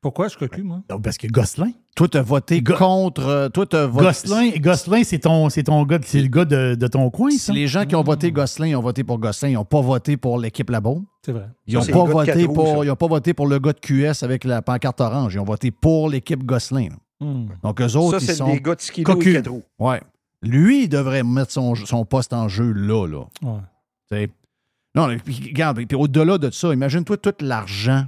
Pourquoi 0.04 0.28
je 0.28 0.36
cocu, 0.36 0.62
moi? 0.62 0.82
Non, 0.90 1.00
parce 1.00 1.16
que 1.16 1.26
Gosselin. 1.28 1.70
Toi, 1.96 2.08
t'as 2.10 2.20
voté 2.20 2.60
Go- 2.60 2.74
contre. 2.76 3.26
euh, 3.26 3.48
Toi, 3.48 3.64
t'as 3.64 3.86
voté. 3.86 4.04
Gosselin, 4.04 4.50
Gosselin 4.58 5.02
c'est 5.02 5.20
ton, 5.20 5.48
c'est 5.48 5.62
ton 5.62 5.82
gars, 5.84 5.98
c'est 6.04 6.20
le 6.20 6.28
gars 6.28 6.44
de, 6.44 6.74
de 6.74 6.86
ton 6.88 7.08
coin, 7.08 7.30
ça? 7.30 7.54
les 7.54 7.66
gens 7.66 7.86
qui 7.86 7.96
ont 7.96 8.02
voté 8.02 8.30
Gosselin 8.30 8.66
ils 8.66 8.76
ont 8.76 8.82
voté 8.82 9.02
pour 9.02 9.18
Gosselin, 9.18 9.48
ils 9.52 9.54
n'ont 9.54 9.64
pas 9.64 9.80
voté 9.80 10.18
pour 10.18 10.38
l'équipe 10.38 10.68
Labaume. 10.68 11.06
C'est 11.24 11.32
vrai. 11.32 11.48
Ils 11.66 11.76
n'ont 11.76 11.80
c'est 11.80 11.92
pas, 11.92 12.04
voté 12.04 12.46
pour- 12.46 12.66
ça. 12.80 12.84
ils 12.84 12.90
ont 12.90 12.96
pas 12.96 13.06
voté 13.06 13.32
pour 13.32 13.46
le 13.46 13.58
gars 13.58 13.72
de 13.72 13.80
QS 13.80 14.22
avec 14.22 14.44
la 14.44 14.60
pancarte 14.60 15.00
orange. 15.00 15.32
Ils 15.32 15.38
ont 15.40 15.44
voté 15.44 15.70
pour 15.70 16.10
l'équipe 16.10 16.44
Gosselin. 16.44 16.88
Hmm. 17.20 17.46
Donc, 17.62 17.80
eux 17.80 17.96
autres, 17.96 18.18
ça, 18.18 18.24
ils 18.24 18.26
c'est 18.26 18.34
sont. 18.34 18.52
des 18.52 18.60
gars 18.60 18.74
de 18.74 18.80
et. 19.00 19.62
Ouais. 19.78 20.02
Lui, 20.42 20.82
il 20.84 20.88
devrait 20.90 21.22
mettre 21.22 21.50
son, 21.52 21.74
son 21.76 22.04
poste 22.04 22.34
en 22.34 22.48
jeu 22.48 22.72
là. 22.72 23.06
là. 23.06 23.20
Ouais. 23.42 23.60
Tu 24.10 24.16
sais. 24.18 24.30
Non, 24.94 25.06
mais 25.08 25.16
puis, 25.16 25.40
regarde, 25.48 25.82
puis 25.86 25.96
au-delà 25.96 26.36
de 26.36 26.50
ça, 26.50 26.74
imagine-toi 26.74 27.16
tout 27.16 27.32
l'argent 27.40 28.04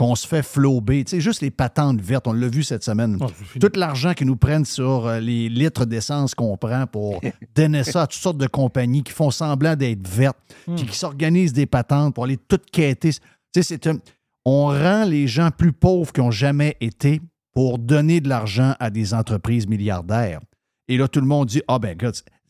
qu'on 0.00 0.14
se 0.14 0.26
fait 0.26 0.42
flober. 0.42 1.04
Tu 1.04 1.10
sais, 1.10 1.20
juste 1.20 1.42
les 1.42 1.50
patentes 1.50 2.00
vertes, 2.00 2.26
on 2.26 2.32
l'a 2.32 2.48
vu 2.48 2.62
cette 2.62 2.82
semaine. 2.82 3.18
Oh, 3.20 3.28
fini. 3.28 3.60
tout 3.60 3.78
l'argent 3.78 4.14
qu'ils 4.14 4.28
nous 4.28 4.36
prennent 4.36 4.64
sur 4.64 5.06
euh, 5.06 5.20
les 5.20 5.50
litres 5.50 5.84
d'essence 5.84 6.34
qu'on 6.34 6.56
prend 6.56 6.86
pour 6.86 7.20
donner 7.54 7.84
ça 7.84 8.02
à 8.02 8.06
toutes 8.06 8.20
sortes 8.22 8.38
de 8.38 8.46
compagnies 8.46 9.02
qui 9.02 9.12
font 9.12 9.30
semblant 9.30 9.76
d'être 9.76 10.08
vertes, 10.08 10.38
Hmm. 10.66 10.74
puis 10.76 10.86
qui 10.86 10.96
s'organisent 10.96 11.52
des 11.52 11.66
patentes 11.66 12.14
pour 12.14 12.24
aller 12.24 12.38
toutes 12.38 12.70
quêter. 12.70 13.12
Tu 13.12 13.20
sais, 13.54 13.62
c'est 13.62 13.86
un- 13.88 13.98
On 14.46 14.68
rend 14.68 15.04
les 15.04 15.26
gens 15.28 15.50
plus 15.50 15.72
pauvres 15.72 16.12
qu'ils 16.14 16.24
n'ont 16.24 16.30
jamais 16.30 16.78
été 16.80 17.20
pour 17.52 17.78
donner 17.78 18.22
de 18.22 18.28
l'argent 18.30 18.74
à 18.80 18.88
des 18.88 19.12
entreprises 19.12 19.66
milliardaires. 19.66 20.40
Et 20.88 20.96
là, 20.96 21.08
tout 21.08 21.20
le 21.20 21.26
monde 21.26 21.48
dit 21.48 21.60
Ah 21.68 21.78
ben, 21.78 21.94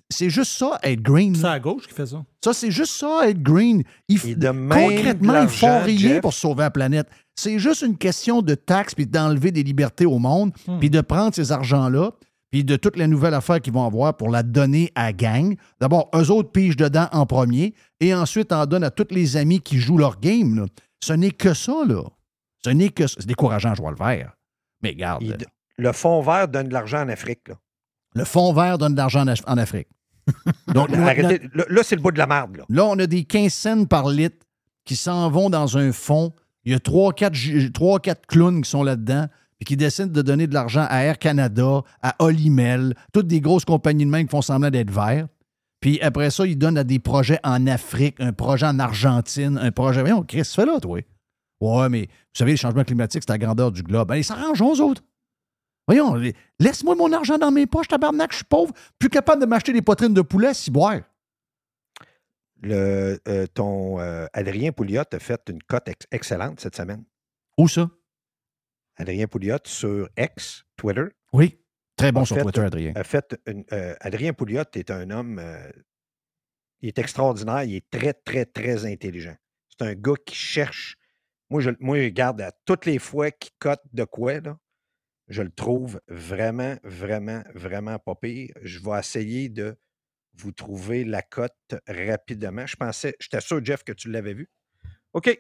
c'est- 0.09 0.31
juste 0.31 0.53
ça, 0.53 0.79
être 0.85 1.03
green. 1.03 1.35
C'est 1.35 1.47
à 1.47 1.59
gauche 1.59 1.89
qui 1.89 1.95
fait 1.95 2.07
ça. 2.07 2.25
Ça, 2.45 2.53
c'est 2.53 2.71
juste 2.71 2.93
ça, 2.93 3.29
être 3.29 3.43
green. 3.43 3.83
Il 4.09 4.19
f- 4.19 4.29
Et 4.29 4.35
de 4.37 4.49
même 4.51 4.69
concrètement, 4.89 5.41
de 5.41 5.43
ils 5.43 5.49
font 5.49 5.83
rien 5.83 5.99
Jeff. 5.99 6.21
pour 6.21 6.33
sauver 6.33 6.63
la 6.63 6.71
planète. 6.71 7.09
C'est 7.41 7.59
juste 7.59 7.83
une 7.83 7.97
question 7.97 8.43
de 8.43 8.55
taxes 8.55 8.95
puis 8.95 9.07
d'enlever 9.07 9.51
des 9.51 9.63
libertés 9.63 10.07
au 10.07 10.19
monde, 10.19 10.53
puis 10.79 10.91
de 10.91 11.01
prendre 11.01 11.35
ces 11.35 11.53
argents-là, 11.53 12.13
puis 12.51 12.65
de 12.65 12.77
toutes 12.77 12.97
les 12.97 13.07
nouvelles 13.07 13.35
affaires 13.35 13.61
qu'ils 13.61 13.73
vont 13.73 13.87
avoir 13.87 14.17
pour 14.17 14.29
la 14.29 14.43
donner 14.43 14.91
à 14.95 15.05
la 15.05 15.13
gang. 15.13 15.55
D'abord, 15.81 16.11
eux 16.15 16.31
autres 16.31 16.51
pigent 16.53 16.77
dedans 16.77 17.09
en 17.13 17.25
premier, 17.27 17.75
et 18.01 18.13
ensuite 18.15 18.53
en 18.53 18.67
donnent 18.67 18.85
à 18.85 18.91
tous 18.91 19.07
les 19.15 19.37
amis 19.37 19.61
qui 19.61 19.79
jouent 19.79 19.99
leur 19.99 20.21
game. 20.21 20.57
là. 20.57 20.67
Ce 21.03 21.13
n'est 21.15 21.31
que 21.31 21.55
ça, 21.55 21.85
là. 21.87 22.03
Ce 22.65 22.71
n'est 22.71 22.91
que 22.91 23.07
ça. 23.07 23.17
C'est 23.21 23.27
décourageant, 23.27 23.75
je 23.75 23.81
vois 23.81 23.93
le 23.93 23.97
vert. 23.97 24.33
Mais 24.83 24.91
regarde, 24.91 25.23
Il- 25.23 25.37
le 25.79 25.93
fond 25.93 26.21
vert 26.21 26.47
donne 26.49 26.69
de 26.69 26.73
l'argent 26.75 27.01
en 27.03 27.09
Afrique. 27.09 27.49
Là. 27.49 27.55
le 28.17 28.25
fond 28.25 28.53
vert 28.53 28.77
donne 28.77 28.93
de 28.93 28.99
l'argent 28.99 29.21
en 29.23 29.27
Af- 29.29 29.45
en 29.47 29.57
Afrique. 29.57 29.89
Donc, 30.75 30.91
nous- 30.91 31.03
Arrêtez. 31.03 31.49
Là, 31.55 31.65
là, 31.69 31.83
c'est 31.83 31.97
le 31.97 32.03
bout 32.03 32.11
de 32.11 32.19
la 32.19 32.27
marde. 32.27 32.57
Là. 32.59 32.65
Là, 32.69 32.85
on 32.85 32.99
a 32.99 33.07
des 33.07 33.25
15 33.25 33.53
cents 33.55 33.85
par 33.87 34.09
litre 34.09 34.45
qui 34.85 34.97
s'en 34.97 35.31
vont 35.31 35.49
dans 35.49 35.79
un 35.79 35.93
fonds. 35.93 36.33
Il 36.65 36.73
y 36.73 36.75
a 36.75 36.79
3-4 36.79 38.15
clowns 38.29 38.63
qui 38.63 38.71
sont 38.71 38.83
là-dedans 38.83 39.27
puis 39.59 39.67
qui 39.67 39.77
décident 39.77 40.11
de 40.11 40.23
donner 40.23 40.47
de 40.47 40.55
l'argent 40.55 40.87
à 40.89 41.03
Air 41.03 41.19
Canada, 41.19 41.83
à 42.03 42.17
Olimel, 42.19 42.95
toutes 43.13 43.27
des 43.27 43.43
grosses 43.43 43.67
compagnies 43.67 44.07
de 44.07 44.11
même 44.11 44.27
qui 44.27 44.31
font 44.31 44.41
semblant 44.41 44.71
d'être 44.71 44.91
verts. 44.91 45.29
Puis 45.81 46.01
après 46.01 46.31
ça, 46.31 46.47
ils 46.47 46.57
donnent 46.57 46.79
à 46.79 46.85
des 46.85 46.99
projets 46.99 47.39
en 47.45 47.67
Afrique, 47.67 48.17
un 48.21 48.33
projet 48.33 48.67
en 48.67 48.79
Argentine, 48.79 49.59
un 49.59 49.71
projet. 49.71 50.01
Voyons, 50.01 50.23
Chris, 50.23 50.45
fais 50.45 50.65
là, 50.65 50.81
toi. 50.81 51.01
Ouais, 51.61 51.89
mais 51.91 52.03
vous 52.03 52.39
savez, 52.39 52.53
le 52.53 52.57
changement 52.57 52.85
climatique, 52.85 53.23
c'est 53.27 53.33
la 53.33 53.39
grandeur 53.39 53.71
du 53.71 53.83
globe. 53.83 54.09
Ben, 54.09 54.17
ils 54.17 54.25
s'arrangent 54.25 54.63
aux 54.63 54.81
autres. 54.81 55.03
Voyons, 55.87 56.15
laisse-moi 56.59 56.95
mon 56.95 57.13
argent 57.13 57.37
dans 57.37 57.51
mes 57.51 57.67
poches, 57.67 57.89
tabarnak, 57.89 58.31
je 58.33 58.37
suis 58.37 58.45
pauvre, 58.45 58.73
plus 58.99 59.09
capable 59.09 59.43
de 59.43 59.47
m'acheter 59.47 59.73
des 59.73 59.83
poitrines 59.83 60.15
de 60.15 60.23
poulet, 60.23 60.55
si 60.55 60.71
boire. 60.71 61.01
Le, 62.63 63.19
euh, 63.29 63.47
ton 63.47 64.01
euh, 64.01 64.27
Adrien 64.33 64.73
Pouliot 64.73 65.03
a 65.13 65.19
fait 65.19 65.41
une 65.49 65.63
cote 65.63 65.89
ex- 65.89 66.07
excellente 66.11 66.61
cette 66.61 66.77
semaine. 66.77 67.05
Où 67.57 67.69
ça? 67.69 67.91
Adrien 68.97 69.27
Pouliot 69.27 69.57
sur 69.65 70.09
X, 70.19 70.65
Twitter. 70.77 71.05
Oui. 71.33 71.59
Très 71.97 72.13
bon 72.13 72.23
a 72.23 72.25
sur 72.27 72.37
fait- 72.37 72.43
Twitter, 72.43 72.61
Adrien. 72.61 72.93
a 72.95 73.05
fait 73.05 73.37
une- 73.47 73.65
euh, 73.73 73.95
Adrien 74.01 74.33
Pouliot 74.35 74.65
est 74.75 74.91
un 74.91 75.11
homme. 75.11 75.43
il 76.83 76.89
est 76.89 76.99
extraordinaire. 76.99 77.63
Il 77.65 77.77
est 77.77 77.91
très, 77.91 78.13
très, 78.15 78.45
très 78.47 78.87
intelligent. 78.87 79.37
C'est 79.69 79.87
un 79.87 79.95
gars 79.95 80.15
qui 80.25 80.35
cherche. 80.35 80.97
Moi, 81.51 81.61
je, 81.61 81.71
moi, 81.81 81.97
regarde, 81.99 82.41
à 82.41 82.53
toutes 82.65 82.87
les 82.87 82.99
fois 82.99 83.31
qu'il 83.31 83.53
cote 83.59 83.83
de 83.93 84.05
quoi, 84.05 84.41
là, 84.41 84.59
je 85.29 85.43
le 85.43 85.51
trouve 85.51 86.01
vraiment, 86.09 86.77
vraiment, 86.85 87.43
vraiment 87.55 87.99
pas 87.99 88.15
pire. 88.15 88.53
Je 88.63 88.79
vais 88.81 88.99
essayer 88.99 89.49
de 89.49 89.77
vous 90.35 90.53
trouver 90.53 91.05
la 91.05 91.23
cote 91.23 91.75
rapidement. 91.87 92.67
Je 92.67 92.77
pensais, 92.77 93.15
j'étais 93.21 93.41
sûr, 93.41 93.65
Jeff, 93.65 93.85
que 93.85 93.93
tu 93.93 94.11
l'avais 94.11 94.35
vu. 94.35 94.49
OK. 95.13 95.39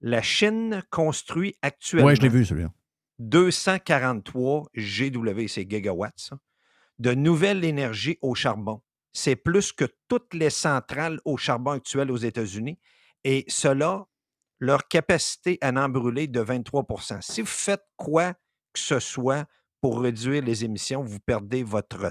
La 0.00 0.22
Chine 0.22 0.82
construit 0.90 1.56
actuellement. 1.62 2.08
Oui, 2.08 2.16
je 2.16 2.22
l'ai 2.22 2.28
vu, 2.28 2.44
celui-là. 2.44 2.72
243 3.18 4.68
GW, 4.76 5.46
c'est 5.48 5.68
gigawatts, 5.68 6.18
ça, 6.18 6.38
de 6.98 7.14
nouvelle 7.14 7.64
énergie 7.64 8.18
au 8.20 8.34
charbon. 8.34 8.82
C'est 9.12 9.36
plus 9.36 9.72
que 9.72 9.86
toutes 10.08 10.34
les 10.34 10.50
centrales 10.50 11.18
au 11.24 11.38
charbon 11.38 11.70
actuelles 11.70 12.10
aux 12.10 12.18
États-Unis. 12.18 12.78
Et 13.24 13.44
cela, 13.48 14.06
leur 14.58 14.86
capacité 14.88 15.58
à 15.62 15.70
en 15.70 15.88
brûler 15.88 16.26
de 16.26 16.42
23% 16.42 17.22
Si 17.22 17.40
vous 17.40 17.46
faites 17.46 17.84
quoi 17.96 18.34
que 18.72 18.80
ce 18.80 18.98
soit 18.98 19.46
pour 19.80 20.00
réduire 20.00 20.42
les 20.42 20.64
émissions, 20.64 21.02
vous 21.02 21.20
perdez 21.20 21.62
votre 21.62 22.10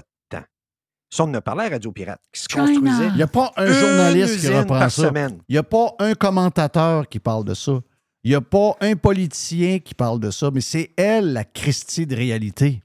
Ça, 1.16 1.24
on 1.24 1.28
en 1.28 1.34
a 1.34 1.40
parlé 1.40 1.64
à 1.64 1.68
Radio 1.70 1.90
Pirate, 1.92 2.20
qui 2.32 2.40
se 2.42 2.48
construisait. 2.48 3.08
Il 3.08 3.16
n'y 3.16 3.22
a 3.22 3.26
pas 3.26 3.52
un 3.56 3.66
journaliste 3.72 4.40
qui 4.40 4.46
reprend 4.60 4.88
ça. 4.90 5.08
semaine. 5.08 5.38
Il 5.48 5.52
n'y 5.52 5.58
a 5.58 5.62
pas 5.62 5.94
un 5.98 6.14
commentateur 6.14 7.08
qui 7.08 7.18
parle 7.18 7.44
de 7.44 7.54
ça. 7.54 7.80
Il 8.24 8.30
n'y 8.30 8.34
a 8.34 8.40
pas 8.40 8.76
un 8.80 8.96
politicien 8.96 9.78
qui 9.78 9.94
parle 9.94 10.18
de 10.20 10.30
ça, 10.30 10.50
mais 10.52 10.60
c'est 10.60 10.90
elle, 10.96 11.32
la 11.32 11.44
Christie 11.44 12.06
de 12.06 12.16
réalité. 12.16 12.82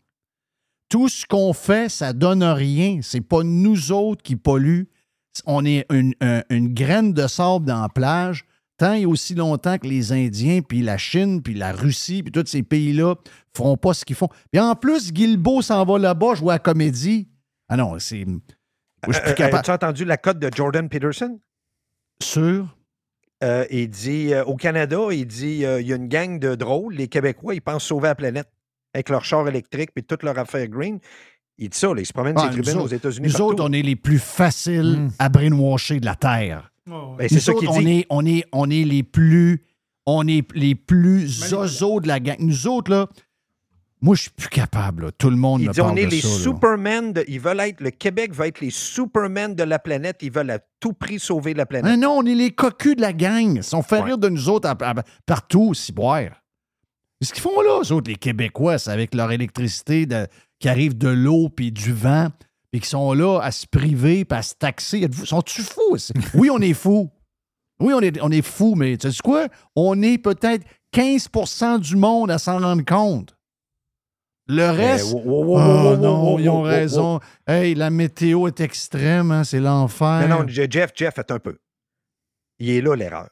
Tout 0.89 1.09
ce 1.09 1.25
qu'on 1.25 1.53
fait, 1.53 1.89
ça 1.89 2.13
donne 2.13 2.43
rien. 2.43 2.99
C'est 3.01 3.21
pas 3.21 3.43
nous 3.43 3.91
autres 3.91 4.21
qui 4.21 4.35
polluent. 4.35 4.87
On 5.45 5.63
est 5.65 5.85
une, 5.89 6.13
un- 6.21 6.43
une 6.49 6.73
graine 6.73 7.13
de 7.13 7.27
sable 7.27 7.65
dans 7.65 7.81
la 7.81 7.89
plage 7.89 8.45
tant 8.77 8.93
et 8.93 9.05
aussi 9.05 9.35
longtemps 9.35 9.77
que 9.77 9.85
les 9.87 10.11
Indiens, 10.11 10.61
puis 10.67 10.81
la 10.81 10.97
Chine, 10.97 11.41
puis 11.43 11.53
la 11.53 11.71
Russie, 11.71 12.23
puis 12.23 12.31
tous 12.31 12.43
ces 12.47 12.63
pays-là 12.63 13.13
feront 13.55 13.77
pas 13.77 13.93
ce 13.93 14.03
qu'ils 14.03 14.15
font. 14.15 14.27
Puis 14.51 14.59
en 14.59 14.73
plus, 14.75 15.13
Guilbeault 15.13 15.61
s'en 15.61 15.85
va 15.85 15.99
là-bas 15.99 16.33
jouer 16.33 16.49
à 16.49 16.53
la 16.55 16.59
comédie. 16.59 17.27
Ah 17.71 17.77
non, 17.77 17.97
c'est... 17.99 18.25
Moi, 18.25 18.39
je 19.07 19.13
suis 19.13 19.21
plus 19.21 19.29
Euh, 19.29 19.31
euh, 19.31 19.35
capable... 19.35 19.57
As-tu 19.59 19.71
entendu 19.71 20.05
la 20.05 20.17
cote 20.17 20.39
de 20.39 20.49
Jordan 20.53 20.89
Peterson? 20.89 21.39
Sûr? 22.21 22.67
Euh, 23.43 23.65
il 23.71 23.89
dit, 23.89 24.33
euh, 24.33 24.43
au 24.43 24.55
Canada, 24.55 24.99
il 25.11 25.25
dit, 25.25 25.65
euh, 25.65 25.81
il 25.81 25.87
y 25.87 25.93
a 25.93 25.95
une 25.95 26.07
gang 26.07 26.37
de 26.37 26.53
drôles, 26.53 26.93
les 26.93 27.07
Québécois, 27.07 27.55
ils 27.55 27.61
pensent 27.61 27.85
sauver 27.85 28.09
la 28.09 28.15
planète 28.15 28.47
avec 28.93 29.09
leur 29.09 29.23
char 29.25 29.47
électrique 29.47 29.89
et 29.95 30.03
toute 30.03 30.21
leur 30.23 30.37
affaire 30.37 30.67
green. 30.67 30.99
Il 31.57 31.69
dit 31.69 31.77
ça, 31.77 31.87
là, 31.93 32.01
ils 32.01 32.05
se 32.05 32.13
promènent 32.13 32.35
Ah, 32.37 32.49
ces 32.53 32.61
tribunes 32.61 32.81
aux 32.81 32.87
États-Unis. 32.87 33.27
Nous 33.27 33.31
partout. 33.33 33.45
autres, 33.53 33.63
on 33.67 33.71
est 33.71 33.81
les 33.81 33.95
plus 33.95 34.19
faciles 34.19 35.07
à 35.17 35.29
brainwasher 35.29 35.99
de 35.99 36.05
la 36.05 36.15
Terre. 36.15 36.71
Ben, 36.85 36.93
Nous 37.21 37.27
c'est 37.29 37.39
ça 37.39 37.51
autres, 37.51 37.61
qu'il 37.61 37.69
on 37.69 37.79
dit. 37.79 37.99
est, 38.01 38.05
on, 38.09 38.25
est, 38.25 38.43
on 38.51 38.69
est 38.69 38.83
les 38.83 39.03
plus. 39.03 39.63
On 40.07 40.27
est 40.27 40.45
les 40.55 40.73
plus 40.75 41.27
zozos 41.27 41.99
de 42.01 42.07
la 42.07 42.19
gang. 42.19 42.35
Nous 42.39 42.67
autres, 42.67 42.91
là, 42.91 43.07
moi, 44.01 44.15
je 44.15 44.23
suis 44.23 44.31
plus 44.31 44.49
capable. 44.49 45.05
là. 45.05 45.11
Tout 45.17 45.29
le 45.29 45.35
monde 45.35 45.61
Il 45.61 45.67
me 45.67 45.73
dit, 45.73 45.81
on 45.81 45.85
parle 45.85 45.99
est 45.99 46.05
de 46.05 46.11
les 46.11 46.21
ça. 46.21 46.27
de- 47.13 47.23
ils 47.27 47.39
veulent 47.39 47.59
être, 47.59 47.81
le 47.81 47.91
Québec 47.91 48.33
va 48.33 48.47
être 48.47 48.59
les 48.59 48.71
Supermen 48.71 49.53
de 49.55 49.63
la 49.63 49.79
planète, 49.79 50.17
ils 50.21 50.31
veulent 50.31 50.49
à 50.51 50.59
tout 50.79 50.93
prix 50.93 51.19
sauver 51.19 51.53
la 51.53 51.65
planète. 51.65 51.91
Hein, 51.91 51.97
non, 51.97 52.17
on 52.19 52.25
est 52.25 52.33
les 52.35 52.51
cocus 52.51 52.95
de 52.95 53.01
la 53.01 53.13
gang. 53.13 53.57
Ils 53.57 53.63
sont 53.63 53.83
fait 53.83 54.01
rire 54.01 54.17
de 54.17 54.29
nous 54.29 54.49
autres 54.49 54.67
à- 54.67 54.77
à- 54.89 55.03
partout, 55.25 55.73
si 55.73 55.91
boire. 55.91 56.29
Ce 57.21 57.31
qu'ils 57.31 57.41
font 57.43 57.61
là, 57.61 57.79
eux 57.83 57.91
autres, 57.93 58.09
les 58.09 58.15
Québécois, 58.17 58.79
c'est 58.79 58.89
avec 58.91 59.13
leur 59.13 59.31
électricité 59.31 60.05
de- 60.07 60.25
qui 60.59 60.67
arrive 60.69 60.97
de 60.97 61.09
l'eau 61.09 61.49
puis 61.49 61.71
du 61.71 61.93
vent, 61.93 62.29
puis 62.71 62.81
qui 62.81 62.87
sont 62.89 63.13
là 63.13 63.39
à 63.39 63.51
se 63.51 63.67
priver 63.67 64.25
puis 64.25 64.37
à 64.39 64.41
se 64.41 64.55
taxer. 64.55 65.07
Sont-tu 65.25 65.61
fous? 65.61 65.97
Oui, 66.33 66.49
on 66.49 66.59
est 66.59 66.73
fous. 66.73 67.09
Oui, 67.79 67.93
on 67.95 67.99
est, 68.01 68.19
on 68.21 68.31
est 68.31 68.41
fous, 68.45 68.73
mais 68.75 68.97
tu 68.97 69.11
sais 69.11 69.17
quoi? 69.23 69.47
On 69.75 70.01
est 70.01 70.17
peut-être 70.17 70.65
15% 70.91 71.77
du 71.79 71.95
monde 71.95 72.31
à 72.31 72.37
s'en 72.37 72.59
rendre 72.59 72.83
compte. 72.85 73.35
Le 74.53 74.69
reste. 74.69 75.13
Wow, 75.13 75.21
wow, 75.23 75.43
wow, 75.45 75.57
Ah, 75.57 75.67
wow, 75.67 75.83
wow, 75.91 75.97
non, 75.97 76.39
ils 76.39 76.49
ont 76.49 76.61
raison. 76.61 77.19
Hey, 77.47 77.73
la 77.73 77.89
météo 77.89 78.47
est 78.47 78.59
extrême, 78.59 79.31
hein, 79.31 79.43
c'est 79.45 79.59
l'enfer. 79.61 80.27
Non, 80.27 80.41
non, 80.41 80.47
Je- 80.47 80.69
Jeff, 80.69 80.91
Jeff, 80.93 81.17
attends 81.17 81.35
un 81.35 81.39
peu. 81.39 81.57
Il 82.59 82.69
est 82.69 82.81
là 82.81 82.95
l'erreur. 82.95 83.29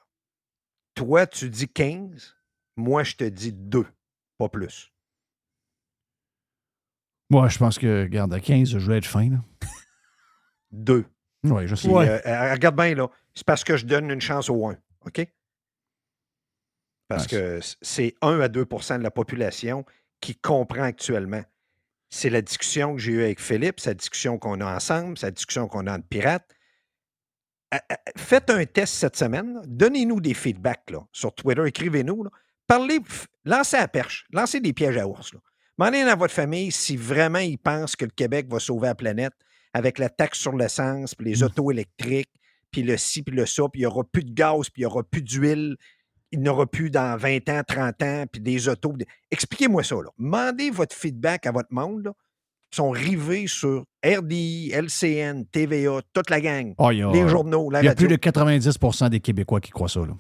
Toi, 0.96 1.28
tu 1.28 1.50
dis 1.50 1.68
15, 1.68 2.38
moi, 2.78 3.04
je 3.04 3.16
te 3.16 3.24
dis 3.26 3.52
2, 3.52 3.86
pas 4.38 4.48
plus. 4.50 4.92
Moi, 7.30 7.48
je 7.50 7.58
pense 7.60 7.78
que, 7.78 8.04
regarde, 8.04 8.34
à 8.34 8.40
15, 8.40 8.78
je 8.78 8.92
vais 8.92 8.98
être 8.98 9.06
fin. 9.06 9.30
Là. 9.30 9.38
2. 10.72 11.06
Oui, 11.44 11.68
je 11.68 11.76
sais. 11.76 11.90
Euh, 11.90 12.20
euh, 12.26 12.52
regarde 12.54 12.76
bien, 12.76 12.96
là. 12.96 13.08
C'est 13.34 13.46
parce 13.46 13.64
que 13.64 13.78
je 13.78 13.86
donne 13.86 14.10
une 14.10 14.22
chance 14.22 14.50
au 14.50 14.66
1. 14.68 14.78
OK? 15.06 15.28
Parce 17.08 17.28
que 17.28 17.60
c'est 17.82 18.16
1 18.22 18.40
à 18.40 18.48
2% 18.48 18.98
de 19.00 19.04
la 19.04 19.12
population 19.12 19.84
qui 20.22 20.36
comprend 20.36 20.84
actuellement. 20.84 21.44
C'est 22.10 22.30
la 22.30 22.42
discussion 22.42 22.96
que 22.96 23.00
j'ai 23.02 23.12
eue 23.12 23.24
avec 23.24 23.40
Philippe, 23.40 23.80
c'est 23.80 23.92
la 23.92 23.96
discussion 23.96 24.38
qu'on 24.38 24.62
a 24.62 24.76
ensemble, 24.76 25.18
c'est 25.18 25.28
la 25.28 25.32
discussion 25.32 25.68
qu'on 25.68 25.86
a 25.88 25.96
entre 25.98 26.08
pirates. 26.08 26.50
À- 27.72 27.84
à- 27.90 28.00
Faites 28.18 28.50
un 28.50 28.66
test 28.66 28.96
cette 28.96 29.16
semaine. 29.16 29.62
Donnez-nous 29.68 30.20
des 30.22 30.34
feedbacks 30.34 30.90
là, 30.90 31.06
sur 31.12 31.34
Twitter. 31.36 31.64
Écrivez-nous. 31.68 32.26
Parlez, 32.66 33.00
lancez 33.46 33.78
la 33.78 33.88
perche, 33.88 34.26
lancez 34.32 34.60
des 34.60 34.74
pièges 34.74 34.98
à 34.98 35.08
ours. 35.08 35.34
Là. 35.34 35.40
Demandez 35.78 36.00
à 36.00 36.16
votre 36.16 36.34
famille 36.34 36.72
si 36.72 36.98
vraiment 36.98 37.40
ils 37.40 37.58
pensent 37.58 37.96
que 37.96 38.06
le 38.06 38.12
Québec 38.12 38.48
va 38.50 38.60
sauver 38.60 38.88
la 38.88 38.96
planète 38.96 39.34
avec 39.74 40.00
la 40.00 40.10
taxe 40.10 40.40
sur 40.40 40.56
l'essence, 40.56 41.14
puis 41.16 41.28
les 41.28 41.44
autos 41.44 41.72
électriques, 41.72 42.32
puis 42.72 42.82
le 42.82 42.98
ci, 42.98 43.22
puis 43.22 43.36
le 43.36 43.46
ça, 43.46 43.64
puis 43.72 43.82
il 43.82 43.84
n'y 43.84 43.88
aura 43.88 44.04
plus 44.04 44.24
de 44.24 44.34
gaz, 44.34 44.70
puis 44.70 44.82
il 44.82 44.86
n'y 44.86 44.86
aura 44.88 45.04
plus 45.04 45.22
d'huile, 45.22 45.78
il 46.32 46.40
n'y 46.42 46.50
aura 46.50 46.66
plus 46.68 46.90
dans 46.92 47.18
20 47.18 47.50
ans, 47.50 47.62
30 47.68 48.04
ans, 48.04 48.26
puis 48.32 48.42
des 48.42 48.68
autos. 48.70 48.96
Expliquez-moi 49.32 49.84
ça. 49.84 49.96
Là. 49.96 50.10
Demandez 50.18 50.70
votre 50.70 50.96
feedback 50.96 51.46
à 51.48 51.52
votre 51.52 51.72
monde. 51.74 52.04
là. 52.06 52.14
sont 52.72 52.92
rivés 52.92 53.48
sur 53.48 53.84
RDI, 54.06 54.70
LCN, 54.72 55.44
TVA, 55.52 56.02
toute 56.14 56.30
la 56.30 56.40
gang. 56.40 56.76
Ah, 56.78 56.90
a- 56.90 57.12
les 57.12 57.28
journaux, 57.28 57.72
la 57.72 57.82
Il 57.82 57.86
y 57.86 57.88
a 57.88 57.92
radio. 57.92 58.08
plus 58.08 58.16
de 58.16 58.22
90% 58.22 59.10
des 59.10 59.20
Québécois 59.20 59.60
qui 59.60 59.72
croient 59.72 59.90
ça. 59.90 60.02
Là. 60.02 60.14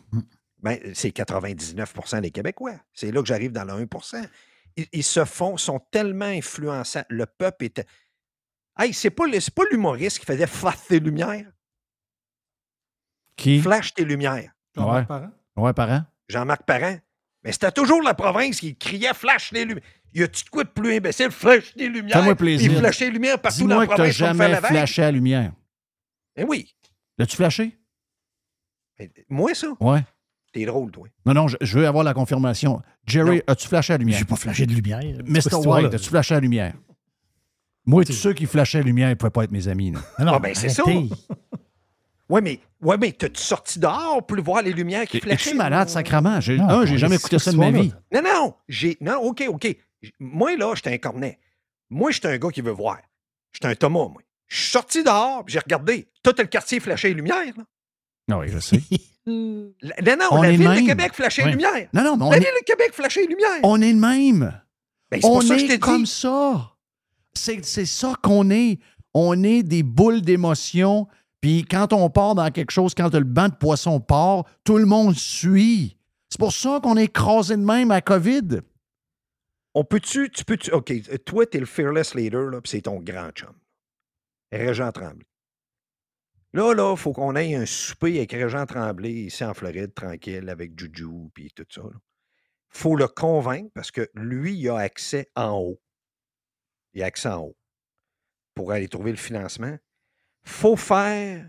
Ben, 0.64 0.80
c'est 0.96 1.12
99% 1.12 2.22
des 2.22 2.32
Québécois. 2.32 2.74
C'est 2.92 3.12
là 3.12 3.22
que 3.22 3.28
j'arrive 3.28 3.52
dans 3.52 3.66
le 3.66 3.74
1 3.74 3.86
ils, 4.78 4.88
ils 4.94 5.04
se 5.04 5.26
font, 5.26 5.58
sont 5.58 5.80
tellement 5.92 6.26
influençants. 6.26 7.04
Le 7.10 7.28
peuple 7.28 7.66
était. 7.66 7.86
Hey, 8.80 8.94
c'est 8.94 9.12
pas, 9.12 9.28
le- 9.28 9.52
pas 9.54 9.64
l'humoriste 9.72 10.18
qui 10.20 10.26
faisait 10.26 10.48
Flash 10.48 10.88
tes 10.88 11.00
lumières. 11.00 11.52
Qui? 13.36 13.62
Flash 13.62 13.94
tes 13.94 14.06
lumières. 14.06 14.52
Ouais. 14.76 15.06
Ouais, 15.60 15.74
parent. 15.74 16.04
Jean-Marc 16.28 16.64
Parent. 16.64 16.98
Mais 17.44 17.52
c'était 17.52 17.72
toujours 17.72 18.02
la 18.02 18.14
province 18.14 18.60
qui 18.60 18.76
criait 18.76 19.14
Flash 19.14 19.52
les 19.52 19.66
lumières. 19.66 19.84
Y 20.14 20.24
a-tu 20.24 20.44
de 20.44 20.50
quoi 20.50 20.64
de 20.64 20.70
plus 20.70 20.96
imbécile? 20.96 21.32
Flash 21.32 21.74
les 21.76 21.88
lumières. 21.88 22.18
Fais-moi 22.18 22.36
plaisir. 22.36 22.72
Il 22.72 22.78
flashait 22.80 23.06
les 23.06 23.12
lumières 23.12 23.40
partout 23.40 23.60
dans 23.62 23.68
Dis-moi 23.68 23.86
la 23.86 23.88
province. 23.88 24.16
faire 24.18 24.28
jamais 24.36 24.56
flashé 24.56 25.02
à 25.04 25.06
la 25.06 25.12
lumière. 25.12 25.52
Eh 26.36 26.44
oui. 26.44 26.76
L'as-tu 27.18 27.36
flashé? 27.36 27.78
Mais 29.00 29.10
Moi, 29.30 29.54
ça? 29.54 29.68
Ouais. 29.80 30.04
T'es 30.52 30.66
drôle, 30.66 30.90
toi. 30.92 31.08
Non, 31.26 31.34
non, 31.34 31.48
je, 31.48 31.58
je 31.62 31.78
veux 31.80 31.88
avoir 31.88 32.04
la 32.04 32.14
confirmation. 32.14 32.82
Jerry, 33.06 33.42
as-tu 33.48 33.68
flashé 33.68 33.94
à 33.94 33.98
la 33.98 34.00
lumière? 34.00 34.18
J'ai 34.20 34.26
pas 34.26 34.36
flashé 34.36 34.66
de 34.66 34.74
lumière. 34.74 35.00
C'est 35.02 35.52
Mr. 35.54 35.68
White, 35.68 35.94
as-tu 35.94 36.10
flashé 36.10 36.34
à 36.34 36.38
la 36.38 36.42
lumière? 36.42 36.74
Moi, 37.86 38.04
tous 38.04 38.14
ceux 38.14 38.34
qui 38.34 38.46
flashaient 38.46 38.80
à 38.80 38.82
la 38.82 38.88
lumière, 38.88 39.08
ils 39.10 39.12
ne 39.12 39.16
pouvaient 39.16 39.30
pas 39.30 39.44
être 39.44 39.52
mes 39.52 39.68
amis. 39.68 39.92
là. 39.92 40.00
Non, 40.20 40.26
non, 40.26 40.34
Ah, 40.34 40.40
ben, 40.40 40.54
c'est 40.56 40.70
ça. 40.70 40.84
Ouais, 42.30 42.42
mais, 42.42 42.60
ouais, 42.82 42.98
mais 42.98 43.12
t'as-tu 43.12 43.42
sorti 43.42 43.80
dehors 43.80 44.24
pour 44.26 44.42
voir 44.44 44.62
les 44.62 44.72
lumières 44.72 45.06
qui 45.08 45.20
flashaient? 45.20 45.50
Es-tu 45.50 45.58
malade, 45.58 45.90
sacrement? 45.90 46.40
J'ai- 46.40 46.58
Non, 46.58 46.70
un, 46.70 46.86
j'ai 46.86 46.98
jamais 46.98 47.16
écouté 47.16 47.40
ça 47.40 47.52
de 47.52 47.58
ma 47.58 47.72
vie. 47.72 47.92
Non, 48.14 48.22
non, 48.22 48.54
j'ai. 48.68 48.98
Non, 49.02 49.16
OK, 49.24 49.44
OK. 49.48 49.68
Moi, 50.20 50.56
là, 50.56 50.74
j'étais 50.76 50.94
un 50.94 50.98
cornet. 50.98 51.40
Moi, 51.90 52.12
j'étais 52.12 52.28
un 52.28 52.38
gars 52.38 52.50
qui 52.50 52.62
veut 52.62 52.72
voir. 52.72 53.00
J'étais 53.52 53.68
un 53.68 53.76
Thomas, 53.76 54.08
moi. 54.10 54.22
Je 54.48 54.58
suis 54.62 54.72
sorti 54.72 55.04
dehors, 55.04 55.44
j'ai 55.48 55.60
regardé. 55.60 56.08
Tout 56.24 56.34
le 56.38 56.46
quartier 56.46 56.80
flashait 56.80 57.10
les 57.10 57.14
lumières. 57.16 57.54
Là. 57.58 57.64
Ah 58.32 58.38
oui, 58.38 58.48
je 58.50 58.60
sais. 58.60 58.80
La- 59.26 60.16
Non, 60.16 60.24
non, 60.24 60.28
On 60.32 60.42
la 60.42 60.50
est 60.52 60.56
ville 60.56 60.68
même. 60.70 60.82
de 60.84 60.88
Québec 60.88 61.12
flashait 61.14 61.46
les 61.46 61.52
lumières. 61.52 61.88
Non, 61.94 62.04
non, 62.04 62.18
mais 62.18 62.24
on 62.26 62.30
la 62.32 62.38
est- 62.38 62.40
ville 62.40 62.50
de 62.60 62.66
Québec 62.66 62.92
flashait 62.94 63.22
les 63.22 63.28
lumières. 63.28 63.60
On 63.64 63.82
est 63.82 63.92
le 63.92 64.00
même. 64.00 64.40
Ben, 65.12 65.18
c'est 65.18 65.22
pour 65.22 65.32
on 65.38 65.42
ça 65.42 65.54
que 65.56 65.60
je 65.62 65.66
est 65.66 65.68
t'ai 65.68 65.80
comme 65.80 66.04
dit. 66.04 66.10
ça. 66.12 66.72
C'est 67.34 67.64
c'est 67.66 67.86
ça 67.86 68.14
qu'on 68.22 68.50
est. 68.50 68.80
On 69.14 69.44
est 69.44 69.64
des 69.64 69.84
boules 69.84 70.22
d'émotion. 70.22 71.08
Puis 71.42 71.66
quand 71.66 71.94
on 71.94 72.10
part 72.10 72.36
dans 72.36 72.52
quelque 72.52 72.72
chose, 72.72 72.94
quand 72.94 73.14
le 73.14 73.24
banc 73.24 73.50
de 73.50 73.56
poisson 73.56 74.00
part, 74.00 74.44
tout 74.64 74.78
le 74.78 74.86
monde 74.86 75.16
suit. 75.16 75.98
C'est 76.30 76.40
pour 76.40 76.54
ça 76.54 76.80
qu'on 76.84 76.98
est 76.98 77.06
écrasé 77.06 77.56
de 77.56 77.62
même 77.62 77.92
à 77.92 78.02
COVID. 78.02 78.62
On 79.74 79.84
peut-tu, 79.84 80.30
tu 80.30 80.44
peux-tu, 80.44 80.72
OK, 80.72 80.92
euh, 80.92 81.18
toi, 81.20 81.46
t'es 81.46 81.60
le 81.60 81.66
fearless 81.66 82.16
leader, 82.16 82.50
là, 82.50 82.62
puis 82.62 82.72
c'est 82.72 82.82
ton 82.82 83.00
grand 83.00 83.30
chum. 83.32 83.54
Régent 84.52 84.92
Tremblay. 84.92 85.26
Là, 86.54 86.74
là, 86.74 86.96
faut 86.96 87.14
qu'on 87.14 87.36
aille 87.36 87.54
un 87.54 87.68
souper 87.68 88.18
avec 88.18 88.32
Régent 88.32 88.66
Tremblay 88.66 89.12
ici 89.12 89.44
en 89.44 89.54
Floride, 89.54 89.94
tranquille, 89.94 90.50
avec 90.50 90.78
Juju, 90.78 91.30
puis 91.34 91.52
tout 91.56 91.66
ça. 91.70 91.84
Il 91.84 92.78
faut 92.78 92.96
le 92.96 93.08
convaincre 93.08 93.70
parce 93.76 93.92
que 93.92 94.10
lui, 94.16 94.56
il 94.56 94.70
a 94.70 94.78
accès 94.78 95.30
en 95.36 95.60
haut. 95.60 95.82
Il 96.94 97.04
a 97.04 97.06
accès 97.06 97.30
en 97.30 97.42
haut 97.42 97.58
pour 98.56 98.72
aller 98.72 98.88
trouver 98.88 99.12
le 99.12 99.18
financement. 99.18 99.78
Faut 100.44 100.76
faire 100.76 101.46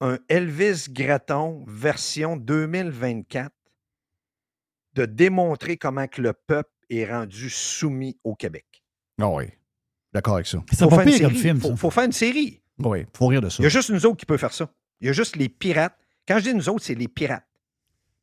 un 0.00 0.18
Elvis 0.28 0.86
Gratton 0.90 1.64
version 1.66 2.36
2024 2.36 3.52
de 4.94 5.06
démontrer 5.06 5.76
comment 5.76 6.06
que 6.08 6.22
le 6.22 6.32
peuple 6.32 6.70
est 6.88 7.10
rendu 7.10 7.48
soumis 7.50 8.18
au 8.24 8.34
Québec. 8.34 8.82
Ah 9.20 9.28
oui. 9.28 9.44
D'accord 10.12 10.34
avec 10.34 10.46
ça. 10.46 10.58
C'est 10.70 10.78
Faut 10.78 10.88
pas 10.88 11.04
faire 11.04 11.06
une 11.06 11.12
pire 11.12 11.28
comme 11.28 11.36
film, 11.36 11.60
faut, 11.60 11.68
ça. 11.68 11.76
faut 11.76 11.90
faire 11.90 12.04
une 12.04 12.12
série. 12.12 12.60
Oui, 12.78 13.06
faut 13.14 13.26
rire 13.28 13.40
de 13.40 13.48
ça. 13.48 13.56
Il 13.60 13.64
y 13.64 13.66
a 13.66 13.68
juste 13.68 13.90
nous 13.90 14.04
autres 14.06 14.16
qui 14.16 14.26
peut 14.26 14.38
faire 14.38 14.52
ça. 14.52 14.68
Il 15.00 15.06
y 15.06 15.10
a 15.10 15.12
juste 15.12 15.36
les 15.36 15.48
pirates. 15.48 15.96
Quand 16.26 16.38
je 16.38 16.44
dis 16.44 16.54
nous 16.54 16.68
autres, 16.68 16.84
c'est 16.84 16.94
les 16.94 17.08
pirates. 17.08 17.46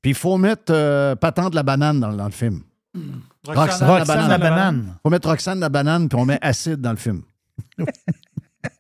Puis 0.02 0.12
il 0.12 0.16
faut 0.16 0.38
mettre 0.38 0.74
euh, 0.74 1.16
Patente 1.16 1.56
la 1.56 1.64
banane 1.64 2.00
dans, 2.00 2.12
dans 2.12 2.26
le 2.26 2.32
film. 2.32 2.64
Roxane 3.46 3.88
Roxane 3.88 4.30
la 4.30 4.38
banane. 4.38 4.98
faut 5.04 5.10
mettre 5.10 5.30
Roxane 5.30 5.60
la 5.60 5.70
banane, 5.70 6.10
puis 6.10 6.20
on 6.20 6.26
met 6.26 6.40
acide 6.42 6.82
dans 6.82 6.92
le 6.92 6.98
film. 6.98 7.24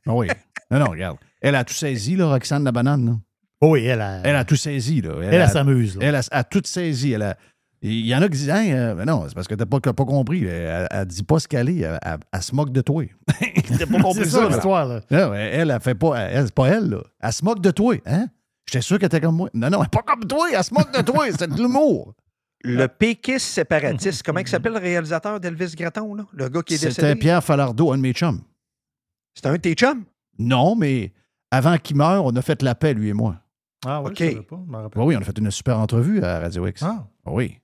Ah 0.05 0.13
oui. 0.13 0.27
Non, 0.71 0.79
non, 0.79 0.91
regarde. 0.91 1.17
Elle 1.41 1.55
a 1.55 1.63
tout 1.63 1.73
saisi, 1.73 2.15
là, 2.15 2.27
Roxane 2.27 2.63
la 2.63 2.71
banane. 2.71 3.05
là. 3.05 3.11
Oui, 3.61 3.85
elle 3.85 4.01
a. 4.01 4.21
Elle 4.23 4.35
a 4.35 4.43
tout 4.45 4.55
saisi, 4.55 5.01
là. 5.01 5.13
Elle, 5.23 5.33
elle 5.33 5.49
s'amuse, 5.49 5.97
là. 5.97 6.05
Elle 6.05 6.15
a, 6.15 6.21
a 6.31 6.43
tout 6.43 6.61
saisi. 6.65 7.13
Elle 7.13 7.23
a- 7.23 7.37
il 7.81 8.05
y 8.07 8.15
en 8.15 8.21
a 8.21 8.25
qui 8.25 8.37
disent, 8.37 8.49
Hein, 8.49 8.65
euh, 8.71 8.95
mais 8.95 9.05
non, 9.05 9.25
c'est 9.27 9.35
parce 9.35 9.47
que 9.47 9.53
t'as 9.55 9.65
pas, 9.65 9.79
pas 9.79 9.93
compris. 10.05 10.45
Elle, 10.45 10.87
elle 10.89 11.05
dit 11.05 11.23
pas 11.23 11.39
ce 11.39 11.47
qu'elle 11.47 11.69
est. 11.69 11.77
Elle, 11.79 11.99
elle- 12.01 12.17
elle 12.33 12.41
se 12.41 12.53
moque 12.55 12.71
de 12.71 12.81
toi. 12.81 13.03
T'as 13.77 13.85
pas 13.85 13.99
compris 14.01 14.23
C'est 14.23 14.29
ça, 14.29 14.37
ça, 14.37 14.41
là. 14.43 14.49
l'histoire, 14.49 14.85
là. 14.87 15.01
Non, 15.11 15.33
elle, 15.33 15.71
elle, 15.71 15.79
fait 15.81 15.95
pas. 15.95 16.17
Elle, 16.17 16.45
c'est 16.45 16.53
pas 16.55 16.67
elle, 16.69 16.89
là. 16.89 17.03
Elle 17.21 17.33
se 17.33 17.45
moque 17.45 17.61
de 17.61 17.71
toi, 17.71 17.95
hein? 18.05 18.27
J'étais 18.65 18.81
sûr 18.81 18.97
qu'elle 18.99 19.05
était 19.07 19.21
comme 19.21 19.35
moi. 19.35 19.49
Non, 19.53 19.69
non, 19.69 19.79
elle 19.79 19.85
est 19.85 19.89
pas 19.95 20.01
comme 20.01 20.25
toi. 20.25 20.47
Elle 20.51 20.63
se 20.63 20.73
moque 20.73 20.91
de 20.95 21.01
toi. 21.01 21.25
C'est 21.37 21.49
de 21.49 21.55
l'humour. 21.55 22.13
Le 22.63 22.87
péquiste 22.87 23.45
séparatiste, 23.47 24.23
comment 24.23 24.39
il 24.39 24.47
s'appelle 24.47 24.73
le 24.73 24.79
réalisateur 24.79 25.39
d'Elvis 25.39 25.73
Gratton, 25.77 26.15
là? 26.15 26.25
le 26.33 26.49
gars 26.49 26.61
qui 26.63 26.73
est 26.73 26.77
C'était 26.77 26.89
décédé? 27.01 27.15
Pierre 27.15 27.43
Falardeau, 27.43 27.91
un 27.93 27.97
de 27.97 28.01
mes 28.01 28.13
chums. 28.13 28.41
C'était 29.35 29.49
un 29.49 29.53
de 29.53 29.57
tes 29.57 29.73
chums? 29.73 30.03
Non, 30.39 30.75
mais 30.75 31.13
avant 31.51 31.77
qu'il 31.77 31.97
meure, 31.97 32.25
on 32.25 32.35
a 32.35 32.41
fait 32.41 32.61
la 32.61 32.75
paix, 32.75 32.93
lui 32.93 33.09
et 33.09 33.13
moi. 33.13 33.37
Ah 33.85 34.01
oui, 34.01 34.11
OK. 34.11 34.17
je 34.19 34.29
savais 34.31 34.41
pas, 34.41 34.59
je. 34.67 34.89
Oui, 34.95 35.05
oui, 35.05 35.15
on 35.17 35.21
a 35.21 35.23
fait 35.23 35.37
une 35.37 35.51
super 35.51 35.79
entrevue 35.79 36.21
à 36.23 36.39
Radio 36.39 36.65
X. 36.67 36.83
Ah. 36.83 37.07
Oui. 37.25 37.59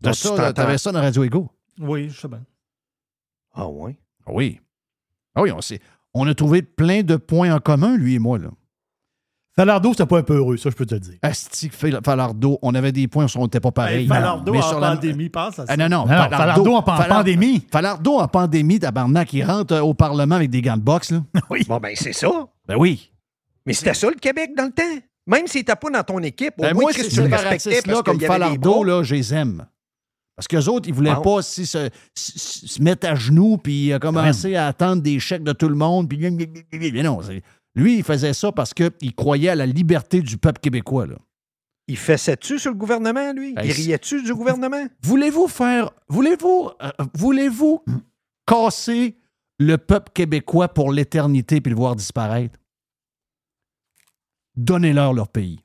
Donc, 0.00 0.12
T'as 0.14 0.28
tu 0.30 0.36
ça, 0.36 0.52
t'avais 0.52 0.78
ça 0.78 0.92
dans 0.92 1.00
Radio 1.00 1.24
Ego? 1.24 1.50
Oui, 1.80 2.08
je 2.10 2.20
sais 2.20 2.28
bien. 2.28 2.44
Ah 3.54 3.68
oui? 3.68 3.96
Oui. 4.26 4.60
Ah 5.34 5.42
oui, 5.42 5.50
on, 5.52 5.60
s'est- 5.60 5.80
on 6.14 6.26
a 6.26 6.34
trouvé 6.34 6.62
plein 6.62 7.02
de 7.02 7.16
points 7.16 7.54
en 7.54 7.58
commun, 7.60 7.96
lui 7.96 8.14
et 8.14 8.18
moi. 8.18 8.38
Là. 8.38 8.50
Falardeau, 9.58 9.92
c'était 9.92 10.04
pas 10.06 10.18
un 10.18 10.22
peu 10.22 10.36
heureux, 10.36 10.58
ça, 10.58 10.68
je 10.68 10.74
peux 10.74 10.84
te 10.84 10.94
le 10.94 11.00
dire. 11.00 11.14
Asti 11.22 11.70
Fal- 11.70 12.00
Falardeau, 12.04 12.58
on 12.60 12.74
avait 12.74 12.92
des 12.92 13.08
points 13.08 13.24
où 13.24 13.28
on 13.38 13.44
n'était 13.44 13.60
pas 13.60 13.70
pareil. 13.72 14.02
Hey, 14.02 14.06
Falardeau 14.06 14.52
Mais 14.52 14.58
en 14.58 14.62
sur 14.68 14.78
la- 14.80 14.94
pandémie, 14.96 15.30
passe 15.30 15.58
à 15.60 15.66
ça. 15.66 15.72
Ah, 15.72 15.76
non, 15.78 15.88
non, 15.88 16.04
Non, 16.06 16.12
non, 16.12 16.28
Falardeau 16.30 16.74
en 16.76 16.82
pan- 16.82 16.98
pandémie. 17.08 17.66
Falardeau 17.72 18.18
en 18.18 18.28
pandémie, 18.28 18.78
tabarnak, 18.78 19.32
il 19.32 19.44
rentre 19.44 19.74
euh, 19.74 19.80
au 19.80 19.94
Parlement 19.94 20.34
avec 20.34 20.50
des 20.50 20.60
gants 20.60 20.76
de 20.76 20.82
boxe. 20.82 21.10
Là. 21.10 21.22
Bon, 21.68 21.78
ben 21.78 21.92
c'est 21.94 22.12
ça. 22.12 22.28
Ben 22.68 22.76
oui. 22.76 23.10
Mais 23.64 23.72
c'était 23.72 23.94
ça 23.94 24.08
le 24.08 24.16
Québec 24.16 24.50
dans 24.56 24.64
le 24.66 24.72
temps. 24.72 24.82
Même 25.26 25.46
s'il 25.46 25.60
n'était 25.60 25.74
pas 25.74 25.90
dans 25.90 26.02
ton 26.04 26.18
équipe, 26.22 26.52
au 26.58 26.62
Ben 26.62 26.74
moins 26.74 26.82
moi, 26.84 26.92
ces 26.92 27.08
tu 27.08 27.16
le 27.22 27.34
respectais 27.34 27.80
parce 27.82 28.02
comme 28.02 28.10
avait 28.16 28.18
des 28.18 28.26
Falardeau, 28.26 28.84
là, 28.84 29.02
je 29.02 29.14
les 29.14 29.32
aime. 29.34 29.66
Parce 30.36 30.48
qu'eux 30.48 30.66
autres, 30.70 30.86
ils 30.86 30.92
voulaient 30.94 31.16
pas 31.24 31.40
si 31.40 31.64
se, 31.64 31.88
se- 32.14 32.38
se- 32.38 32.66
se 32.68 32.82
mettre 32.82 33.08
à 33.08 33.14
genoux 33.14 33.56
puis 33.56 33.90
euh, 33.90 33.98
commencer 33.98 34.54
à 34.54 34.66
attendre 34.66 35.00
des 35.00 35.18
chèques 35.18 35.42
de 35.42 35.52
tout 35.52 35.68
le 35.70 35.74
monde. 35.74 36.10
Puis... 36.10 36.18
Mais 36.18 37.02
non, 37.02 37.20
c'est- 37.22 37.42
lui, 37.76 37.98
il 37.98 38.02
faisait 38.02 38.32
ça 38.34 38.50
parce 38.50 38.74
qu'il 38.74 39.14
croyait 39.14 39.50
à 39.50 39.54
la 39.54 39.66
liberté 39.66 40.20
du 40.22 40.38
peuple 40.38 40.60
québécois. 40.60 41.06
Là. 41.06 41.16
Il 41.88 41.96
fessait-tu 41.96 42.58
sur 42.58 42.72
le 42.72 42.76
gouvernement, 42.76 43.32
lui? 43.32 43.54
Ben, 43.54 43.62
il 43.64 43.70
riait-tu 43.70 44.22
du 44.22 44.34
gouvernement? 44.34 44.86
Voulez-vous 45.02 45.46
faire. 45.46 45.90
Voulez-vous. 46.08 46.70
euh, 46.82 46.90
voulez-vous 47.14 47.84
casser 48.46 49.16
le 49.58 49.78
peuple 49.78 50.10
québécois 50.12 50.68
pour 50.68 50.90
l'éternité 50.90 51.60
puis 51.60 51.70
le 51.70 51.76
voir 51.76 51.94
disparaître? 51.94 52.58
Donnez-leur 54.56 55.12
leur 55.12 55.28
pays. 55.28 55.60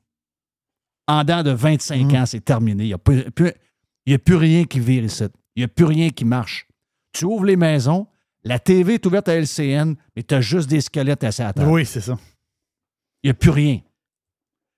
En 1.07 1.23
dedans 1.23 1.43
de 1.43 1.51
25 1.51 2.13
ans, 2.13 2.25
c'est 2.25 2.43
terminé. 2.43 2.83
Il 2.83 2.88
n'y 2.88 2.93
a, 2.93 4.15
a 4.15 4.17
plus 4.19 4.35
rien 4.35 4.65
qui 4.65 4.79
vire 4.79 5.03
ici. 5.03 5.23
Il 5.55 5.61
n'y 5.61 5.63
a 5.63 5.67
plus 5.67 5.85
rien 5.85 6.09
qui 6.09 6.25
marche. 6.25 6.67
Tu 7.13 7.25
ouvres 7.25 7.45
les 7.45 7.55
maisons, 7.57 8.07
la 8.43 8.59
TV 8.59 8.95
est 8.95 9.05
ouverte 9.05 9.27
à 9.30 9.35
LCN, 9.35 9.95
mais 10.15 10.23
tu 10.23 10.34
as 10.35 10.41
juste 10.41 10.69
des 10.69 10.81
squelettes 10.81 11.23
à 11.23 11.31
table. 11.31 11.63
Oui, 11.68 11.85
c'est 11.85 12.01
ça. 12.01 12.18
Il 13.23 13.27
n'y 13.27 13.31
a 13.31 13.34
plus 13.35 13.51
rien. 13.51 13.80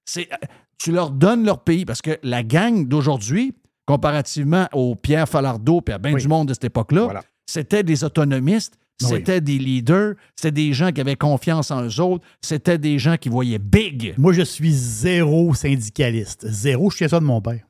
C'est, 0.06 0.32
euh, 0.34 0.36
tu 0.78 0.92
leur 0.92 1.12
donnes 1.12 1.46
leur 1.46 1.64
pays 1.64 1.86
parce 1.86 2.02
que 2.02 2.20
la 2.24 2.44
gang 2.44 2.86
d'aujourd'hui, 2.88 3.54
comparativement 3.86 4.68
au 4.74 4.96
Pierre 4.96 5.30
Falardeau 5.30 5.82
et 5.88 5.92
à 5.94 5.98
bien 5.98 6.14
du 6.14 6.28
monde 6.28 6.50
de 6.50 6.54
cette 6.54 6.66
époque-là, 6.66 7.04
Voilà. 7.04 7.24
c'était 7.46 7.84
des 7.84 8.04
autonomistes, 8.04 8.78
Oui. 9.02 9.08
c'était 9.10 9.40
des 9.42 9.58
leaders, 9.58 10.16
c'était 10.36 10.52
des 10.52 10.74
gens 10.74 10.92
qui 10.92 11.00
avaient 11.02 11.16
confiance 11.16 11.72
en 11.72 11.84
eux 11.86 12.00
autres, 12.02 12.26
c'était 12.42 12.78
des 12.78 13.00
gens 13.00 13.16
qui 13.18 13.30
voyaient 13.30 13.60
big. 13.60 14.14
Moi, 14.18 14.34
je 14.34 14.42
suis 14.42 14.72
zéro 14.74 15.54
syndicaliste. 15.54 16.46
Zéro, 16.48 16.90
je 16.90 16.98
tiens 16.98 17.08
ça 17.08 17.20
de 17.22 17.26
mon 17.26 17.42
père. 17.42 17.66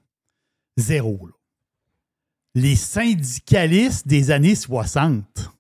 Zéro. 0.78 1.20
là. 1.28 1.34
Les 2.56 2.76
syndicalistes 2.76 4.07
des 4.07 4.32
années 4.32 4.56
60. 4.56 5.52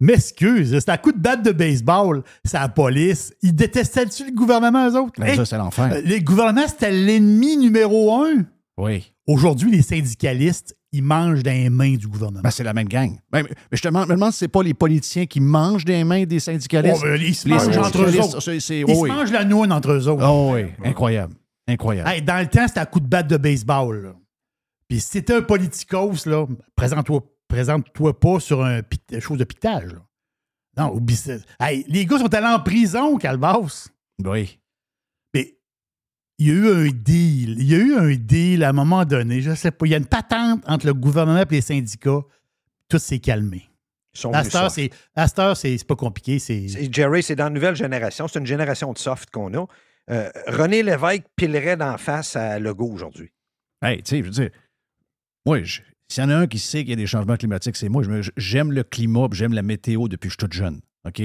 M'excuse, 0.00 0.76
c'est 0.78 0.88
à 0.88 0.98
coup 0.98 1.12
de 1.12 1.18
batte 1.18 1.44
de 1.44 1.52
baseball, 1.52 2.22
c'est 2.44 2.58
la 2.58 2.68
police. 2.68 3.32
Ils 3.42 3.54
détestaient-tu 3.54 4.26
le 4.26 4.32
gouvernement, 4.32 4.88
eux 4.90 4.96
autres? 4.98 5.12
Ben, 5.18 5.36
ça, 5.36 5.44
c'est 5.44 5.56
l'enfer. 5.56 5.90
euh, 5.92 6.02
le 6.04 6.18
gouvernement, 6.20 6.66
c'était 6.66 6.90
l'ennemi 6.90 7.56
numéro 7.56 8.12
un. 8.24 8.44
Oui. 8.76 9.12
Aujourd'hui, 9.26 9.70
les 9.70 9.82
syndicalistes, 9.82 10.76
ils 10.92 11.02
mangent 11.02 11.42
dans 11.42 11.52
les 11.52 11.70
mains 11.70 11.94
du 11.94 12.08
gouvernement. 12.08 12.42
Ben, 12.42 12.50
c'est 12.50 12.64
la 12.64 12.74
même 12.74 12.88
gang. 12.88 13.16
Ben, 13.30 13.44
mais 13.44 13.56
je 13.72 13.80
te 13.82 13.88
demande, 13.88 14.08
me 14.08 14.14
demande 14.14 14.32
si 14.32 14.38
c'est 14.38 14.48
pas 14.48 14.62
les 14.62 14.74
politiciens 14.74 15.26
qui 15.26 15.40
mangent 15.40 15.84
des 15.84 16.02
mains 16.04 16.24
des 16.24 16.40
syndicalistes. 16.40 17.00
Oh, 17.00 17.06
ben, 17.06 17.20
ils 17.20 17.34
se 17.34 17.48
Les 17.48 17.54
mangent 17.54 17.78
entre 17.78 18.02
eux 18.02 18.18
autres. 18.20 18.52
Ils 18.52 18.84
oh, 18.84 18.94
se 18.94 19.00
oui. 19.00 19.08
mangent 19.08 19.32
la 19.32 19.44
noix 19.44 19.66
entre 19.68 19.92
eux 19.92 20.08
autres. 20.08 20.24
Oh 20.28 20.52
oui, 20.54 20.64
incroyable. 20.84 21.34
Incroyable. 21.68 22.10
Hey, 22.10 22.20
dans 22.20 22.40
le 22.40 22.46
temps, 22.48 22.66
c'était 22.68 22.80
à 22.80 22.86
coup 22.86 23.00
de 23.00 23.06
batte 23.06 23.28
de 23.28 23.36
baseball. 23.36 24.02
là. 24.02 24.12
Puis 24.88 25.00
si 25.00 25.10
t'étais 25.12 25.34
un 25.36 25.42
politicos, 25.42 26.26
là, 26.26 26.46
présente-toi 26.76 27.22
présente-toi 27.54 28.18
pas 28.18 28.40
sur 28.40 28.64
un 28.64 28.80
chose 29.20 29.38
de 29.38 29.44
piquetage. 29.44 29.92
là. 29.92 30.00
Non, 30.76 30.92
oublie 30.94 31.14
ça. 31.16 31.34
Hey, 31.60 31.84
les 31.88 32.04
gars 32.04 32.18
sont 32.18 32.32
allés 32.34 32.46
en 32.46 32.60
prison, 32.60 33.16
Calvas. 33.16 33.88
Oui. 34.24 34.58
Mais 35.32 35.56
il 36.38 36.48
y 36.48 36.50
a 36.50 36.54
eu 36.54 36.68
un 36.68 36.90
deal. 36.90 37.56
Il 37.60 37.64
y 37.70 37.74
a 37.74 37.78
eu 37.78 37.94
un 37.94 38.14
deal 38.16 38.64
à 38.64 38.70
un 38.70 38.72
moment 38.72 39.04
donné. 39.04 39.40
Je 39.40 39.54
sais 39.54 39.70
pas. 39.70 39.86
Il 39.86 39.90
y 39.90 39.94
a 39.94 39.98
une 39.98 40.06
patente 40.06 40.62
entre 40.66 40.86
le 40.86 40.94
gouvernement 40.94 41.40
et 41.42 41.46
les 41.48 41.60
syndicats. 41.60 42.22
Tout 42.88 42.98
s'est 42.98 43.20
calmé. 43.20 43.68
Soft. 44.16 44.70
c'est 44.70 44.90
à 45.16 45.26
cette 45.26 45.38
heure, 45.40 45.56
c'est 45.56 45.76
c'est 45.76 45.86
pas 45.86 45.96
compliqué. 45.96 46.38
C'est 46.38 46.68
Jerry, 46.92 47.22
c'est 47.22 47.34
dans 47.34 47.44
la 47.44 47.50
nouvelle 47.50 47.74
génération. 47.74 48.28
C'est 48.28 48.38
une 48.38 48.46
génération 48.46 48.92
de 48.92 48.98
soft 48.98 49.30
qu'on 49.30 49.52
a. 49.54 49.66
Euh, 50.10 50.30
René 50.46 50.82
Lévesque 50.82 51.24
pilerait 51.34 51.76
d'en 51.76 51.96
face 51.98 52.36
à 52.36 52.58
Legault 52.60 52.92
aujourd'hui. 52.92 53.32
Hey, 53.82 54.02
tu 54.02 54.10
sais, 54.10 54.18
je 54.18 54.22
veux 54.24 54.30
dire, 54.30 54.50
moi, 55.46 55.62
je- 55.62 55.80
s'il 56.08 56.22
y 56.22 56.26
en 56.26 56.30
a 56.30 56.36
un 56.36 56.46
qui 56.46 56.58
sait 56.58 56.80
qu'il 56.80 56.90
y 56.90 56.92
a 56.92 56.96
des 56.96 57.06
changements 57.06 57.36
climatiques, 57.36 57.76
c'est 57.76 57.88
moi. 57.88 58.02
J'aime 58.36 58.72
le 58.72 58.82
climat, 58.84 59.28
j'aime 59.32 59.52
la 59.52 59.62
météo 59.62 60.08
depuis 60.08 60.28
que 60.28 60.34
je 60.34 60.38
suis 60.40 60.48
tout 60.48 60.56
jeune. 60.56 60.80
OK? 61.06 61.22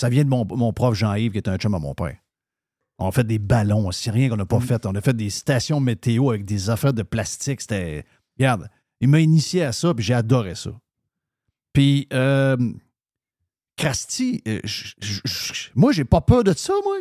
Ça 0.00 0.08
vient 0.08 0.24
de 0.24 0.28
mon, 0.28 0.44
mon 0.44 0.72
prof 0.72 0.94
Jean-Yves, 0.94 1.32
qui 1.32 1.38
est 1.38 1.48
un 1.48 1.56
chum 1.56 1.74
à 1.74 1.78
mon 1.78 1.94
père. 1.94 2.16
On 2.98 3.08
a 3.08 3.12
fait 3.12 3.26
des 3.26 3.38
ballons, 3.38 3.90
c'est 3.92 4.10
rien 4.10 4.28
qu'on 4.28 4.36
n'a 4.36 4.46
pas 4.46 4.60
fait. 4.60 4.84
On 4.86 4.94
a 4.94 5.00
fait 5.00 5.16
des 5.16 5.30
stations 5.30 5.80
météo 5.80 6.30
avec 6.30 6.44
des 6.44 6.68
affaires 6.68 6.92
de 6.92 7.02
plastique. 7.02 7.62
C'était. 7.62 8.04
Regarde, 8.38 8.68
il 9.00 9.08
m'a 9.08 9.20
initié 9.20 9.64
à 9.64 9.72
ça, 9.72 9.94
puis 9.94 10.04
j'ai 10.04 10.14
adoré 10.14 10.54
ça. 10.54 10.70
Puis, 11.72 12.06
euh, 12.12 12.56
Krusty, 13.76 14.42
euh, 14.46 14.60
moi, 15.74 15.92
j'ai 15.92 16.04
pas 16.04 16.20
peur 16.20 16.44
de 16.44 16.52
ça, 16.52 16.74
moi. 16.84 16.96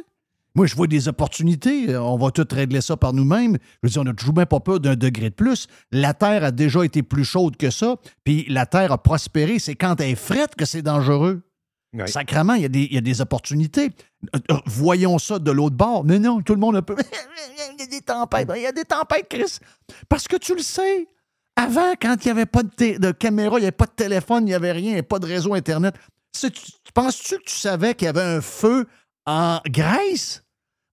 Moi, 0.55 0.65
je 0.65 0.75
vois 0.75 0.87
des 0.87 1.07
opportunités. 1.07 1.95
On 1.95 2.17
va 2.17 2.31
tout 2.31 2.47
régler 2.51 2.81
ça 2.81 2.97
par 2.97 3.13
nous-mêmes. 3.13 3.57
Je 3.83 3.87
veux 3.87 3.89
dire, 3.89 4.01
on 4.01 4.05
n'a 4.05 4.13
toujours 4.13 4.35
même 4.35 4.45
pas 4.45 4.59
peur 4.59 4.79
d'un 4.79 4.95
degré 4.95 5.29
de 5.29 5.35
plus. 5.35 5.67
La 5.91 6.13
Terre 6.13 6.43
a 6.43 6.51
déjà 6.51 6.83
été 6.83 7.03
plus 7.03 7.23
chaude 7.23 7.55
que 7.55 7.69
ça. 7.69 7.95
Puis 8.23 8.45
la 8.49 8.65
Terre 8.65 8.91
a 8.91 8.97
prospéré. 8.97 9.59
C'est 9.59 9.75
quand 9.75 9.99
elle 10.01 10.11
est 10.11 10.15
frette 10.15 10.55
que 10.55 10.65
c'est 10.65 10.81
dangereux. 10.81 11.41
Oui. 11.93 12.07
Sacrement, 12.07 12.53
il 12.53 12.61
y, 12.61 12.65
a 12.65 12.69
des, 12.69 12.83
il 12.83 12.93
y 12.93 12.97
a 12.97 13.01
des 13.01 13.21
opportunités. 13.21 13.91
Euh, 14.35 14.39
euh, 14.51 14.57
Voyons 14.65 15.17
ça 15.17 15.39
de 15.39 15.51
l'autre 15.51 15.75
bord. 15.75 16.03
Mais 16.03 16.19
non, 16.19 16.41
tout 16.41 16.53
le 16.53 16.59
monde 16.59 16.75
a 16.75 16.81
peu. 16.81 16.95
il 17.77 17.79
y 17.79 17.83
a 17.83 17.85
des 17.87 18.01
tempêtes. 18.01 18.49
Il 18.55 18.61
y 18.61 18.67
a 18.67 18.71
des 18.71 18.85
tempêtes, 18.85 19.27
Chris. 19.29 19.57
Parce 20.07 20.27
que 20.27 20.37
tu 20.37 20.55
le 20.55 20.61
sais. 20.61 21.07
Avant, 21.55 21.93
quand 22.01 22.15
il 22.23 22.27
n'y 22.27 22.31
avait 22.31 22.45
pas 22.45 22.63
de, 22.63 22.97
de 22.97 23.11
caméra, 23.11 23.57
il 23.57 23.61
n'y 23.61 23.67
avait 23.67 23.71
pas 23.71 23.85
de 23.85 23.91
téléphone, 23.91 24.43
il 24.43 24.51
n'y 24.51 24.53
avait 24.53 24.71
rien, 24.71 24.81
il 24.81 24.87
n'y 24.87 24.93
avait 24.93 25.01
pas 25.01 25.19
de 25.19 25.25
réseau 25.25 25.53
Internet. 25.53 25.95
Penses-tu 26.93 27.37
que 27.37 27.43
tu 27.43 27.55
savais 27.55 27.95
qu'il 27.95 28.05
y 28.05 28.09
avait 28.09 28.21
un 28.21 28.41
feu 28.41 28.87
en 29.29 29.61
Grèce? 29.67 30.43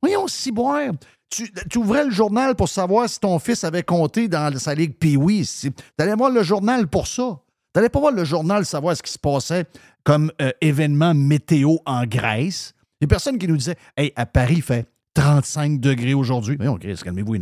Voyons, 0.02 0.28
ciboire. 0.28 0.92
Tu, 1.30 1.50
tu 1.70 1.78
ouvrais 1.78 2.04
le 2.04 2.10
journal 2.10 2.54
pour 2.54 2.68
savoir 2.68 3.08
si 3.08 3.18
ton 3.18 3.38
fils 3.38 3.64
avait 3.64 3.82
compté 3.82 4.28
dans 4.28 4.56
sa 4.58 4.74
ligue 4.74 4.94
Pee-Wee. 4.96 5.44
Tu 5.60 5.72
allais 5.98 6.14
voir 6.14 6.30
le 6.30 6.42
journal 6.42 6.86
pour 6.86 7.06
ça. 7.06 7.40
Tu 7.74 7.78
n'allais 7.78 7.88
pas 7.88 7.98
voir 7.98 8.12
le 8.12 8.24
journal 8.24 8.64
savoir 8.64 8.96
ce 8.96 9.02
qui 9.02 9.12
se 9.12 9.18
passait 9.18 9.64
comme 10.04 10.30
euh, 10.40 10.52
événement 10.60 11.14
météo 11.14 11.76
en 11.84 12.04
Grèce. 12.06 12.74
Il 13.00 13.04
y 13.04 13.06
a 13.06 13.08
personne 13.08 13.38
qui 13.38 13.48
nous 13.48 13.56
disait 13.56 13.76
Hey, 13.96 14.12
à 14.14 14.24
Paris, 14.26 14.56
il 14.58 14.62
fait 14.62 14.86
35 15.14 15.80
degrés 15.80 16.14
aujourd'hui. 16.14 16.56
Voyons, 16.56 16.76
Chris, 16.76 17.00
calmez-vous 17.02 17.36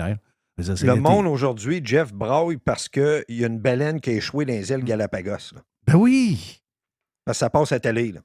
c'est 0.56 0.84
Le 0.84 0.94
monde 0.94 1.26
aujourd'hui, 1.26 1.80
Jeff 1.84 2.12
braille 2.12 2.58
parce 2.58 2.88
qu'il 2.88 3.24
y 3.28 3.42
a 3.44 3.48
une 3.48 3.58
baleine 3.58 4.00
qui 4.00 4.10
a 4.10 4.12
échoué 4.14 4.44
dans 4.44 4.52
les 4.52 4.70
îles 4.70 4.84
Galapagos. 4.84 5.52
là. 5.52 5.62
Ben 5.86 5.96
oui. 5.96 6.62
Parce 7.24 7.38
que 7.38 7.40
ça 7.40 7.50
passe 7.50 7.72
à 7.72 7.80
télé. 7.80 8.12
Là. 8.12 8.20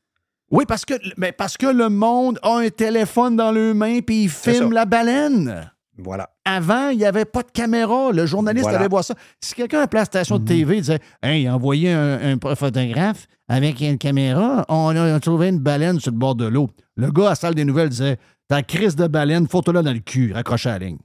Oui, 0.51 0.65
parce 0.67 0.85
que, 0.85 0.93
mais 1.17 1.31
parce 1.31 1.57
que 1.57 1.67
le 1.67 1.89
monde 1.89 2.39
a 2.41 2.57
un 2.57 2.69
téléphone 2.69 3.35
dans 3.35 3.51
le 3.51 3.73
main 3.73 3.99
puis 4.01 4.23
il 4.23 4.29
filme 4.29 4.71
la 4.73 4.85
baleine. 4.85 5.71
Voilà. 6.01 6.29
Avant, 6.45 6.89
il 6.89 6.97
n'y 6.97 7.05
avait 7.05 7.25
pas 7.25 7.43
de 7.43 7.51
caméra. 7.51 8.11
Le 8.13 8.25
journaliste 8.25 8.63
Voilà. 8.63 8.79
allait 8.79 8.87
voir 8.87 9.03
ça. 9.03 9.15
Si 9.43 9.53
quelqu'un 9.53 9.81
à 9.81 9.87
la 9.91 10.05
station 10.05 10.39
de 10.39 10.45
TV 10.45 10.77
disait 10.77 10.99
Hey, 11.21 11.43
il 11.43 11.47
a 11.47 11.55
envoyé 11.55 11.91
un, 11.91 12.37
un 12.41 12.55
photographe 12.55 13.27
avec 13.49 13.81
une 13.81 13.97
caméra, 13.97 14.65
on 14.69 14.95
a 14.95 15.19
trouvé 15.19 15.49
une 15.49 15.59
baleine 15.59 15.99
sur 15.99 16.11
le 16.11 16.17
bord 16.17 16.35
de 16.35 16.45
l'eau. 16.45 16.69
Le 16.95 17.11
gars 17.11 17.25
à 17.25 17.29
la 17.29 17.35
salle 17.35 17.53
des 17.55 17.65
nouvelles 17.65 17.89
disait 17.89 18.17
T'as 18.47 18.61
crise 18.63 18.95
de 18.95 19.07
baleine, 19.07 19.47
photo-la 19.47 19.81
dans 19.83 19.93
le 19.93 19.99
cul, 19.99 20.31
raccroché 20.33 20.69
à 20.69 20.79
la 20.79 20.85
ligne. 20.85 20.97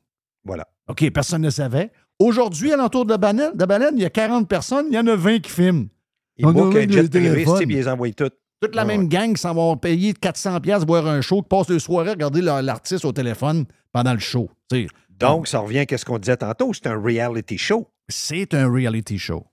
Voilà. 0.44 0.66
OK, 0.88 1.10
personne 1.10 1.42
ne 1.42 1.50
savait. 1.50 1.90
Aujourd'hui, 2.18 2.72
alentour 2.72 3.04
de 3.04 3.10
la 3.10 3.18
baleine, 3.18 3.50
de 3.54 3.64
baleine, 3.64 3.94
il 3.96 4.02
y 4.02 4.06
a 4.06 4.10
40 4.10 4.48
personnes, 4.48 4.86
il 4.90 4.94
y 4.94 4.98
en 4.98 5.06
a 5.08 5.16
20 5.16 5.40
qui 5.40 5.50
filment. 5.50 5.88
Ils 6.36 6.46
bookent 6.46 6.76
un 6.76 6.88
jet 6.88 7.08
privé, 7.10 7.44
ils 7.62 7.68
les 7.68 7.88
envoient 7.88 8.12
toutes. 8.12 8.34
Toute 8.66 8.74
la 8.74 8.82
Ah 8.82 8.84
même 8.86 9.02
ouais. 9.02 9.08
gang 9.08 9.36
s'en 9.36 9.54
vont 9.54 9.76
payer 9.76 10.12
400$ 10.12 10.60
piastres 10.60 10.86
voir 10.86 11.06
un 11.06 11.20
show, 11.20 11.42
qui 11.42 11.48
passe 11.48 11.66
deux 11.66 11.78
soirées 11.78 12.10
à 12.10 12.12
regarder 12.12 12.40
l'artiste 12.40 13.04
au 13.04 13.12
téléphone 13.12 13.64
pendant 13.92 14.12
le 14.12 14.18
show. 14.20 14.50
Tu 14.70 14.82
sais, 14.82 14.88
Donc, 15.18 15.46
ça 15.48 15.58
revient 15.60 15.84
à 15.90 15.98
ce 15.98 16.04
qu'on 16.04 16.18
disait 16.18 16.36
tantôt. 16.36 16.72
C'est 16.72 16.86
un 16.86 17.00
reality 17.00 17.58
show. 17.58 17.88
c'est 18.08 18.54
un 18.54 18.70
reality 18.70 19.18
show. 19.18 19.46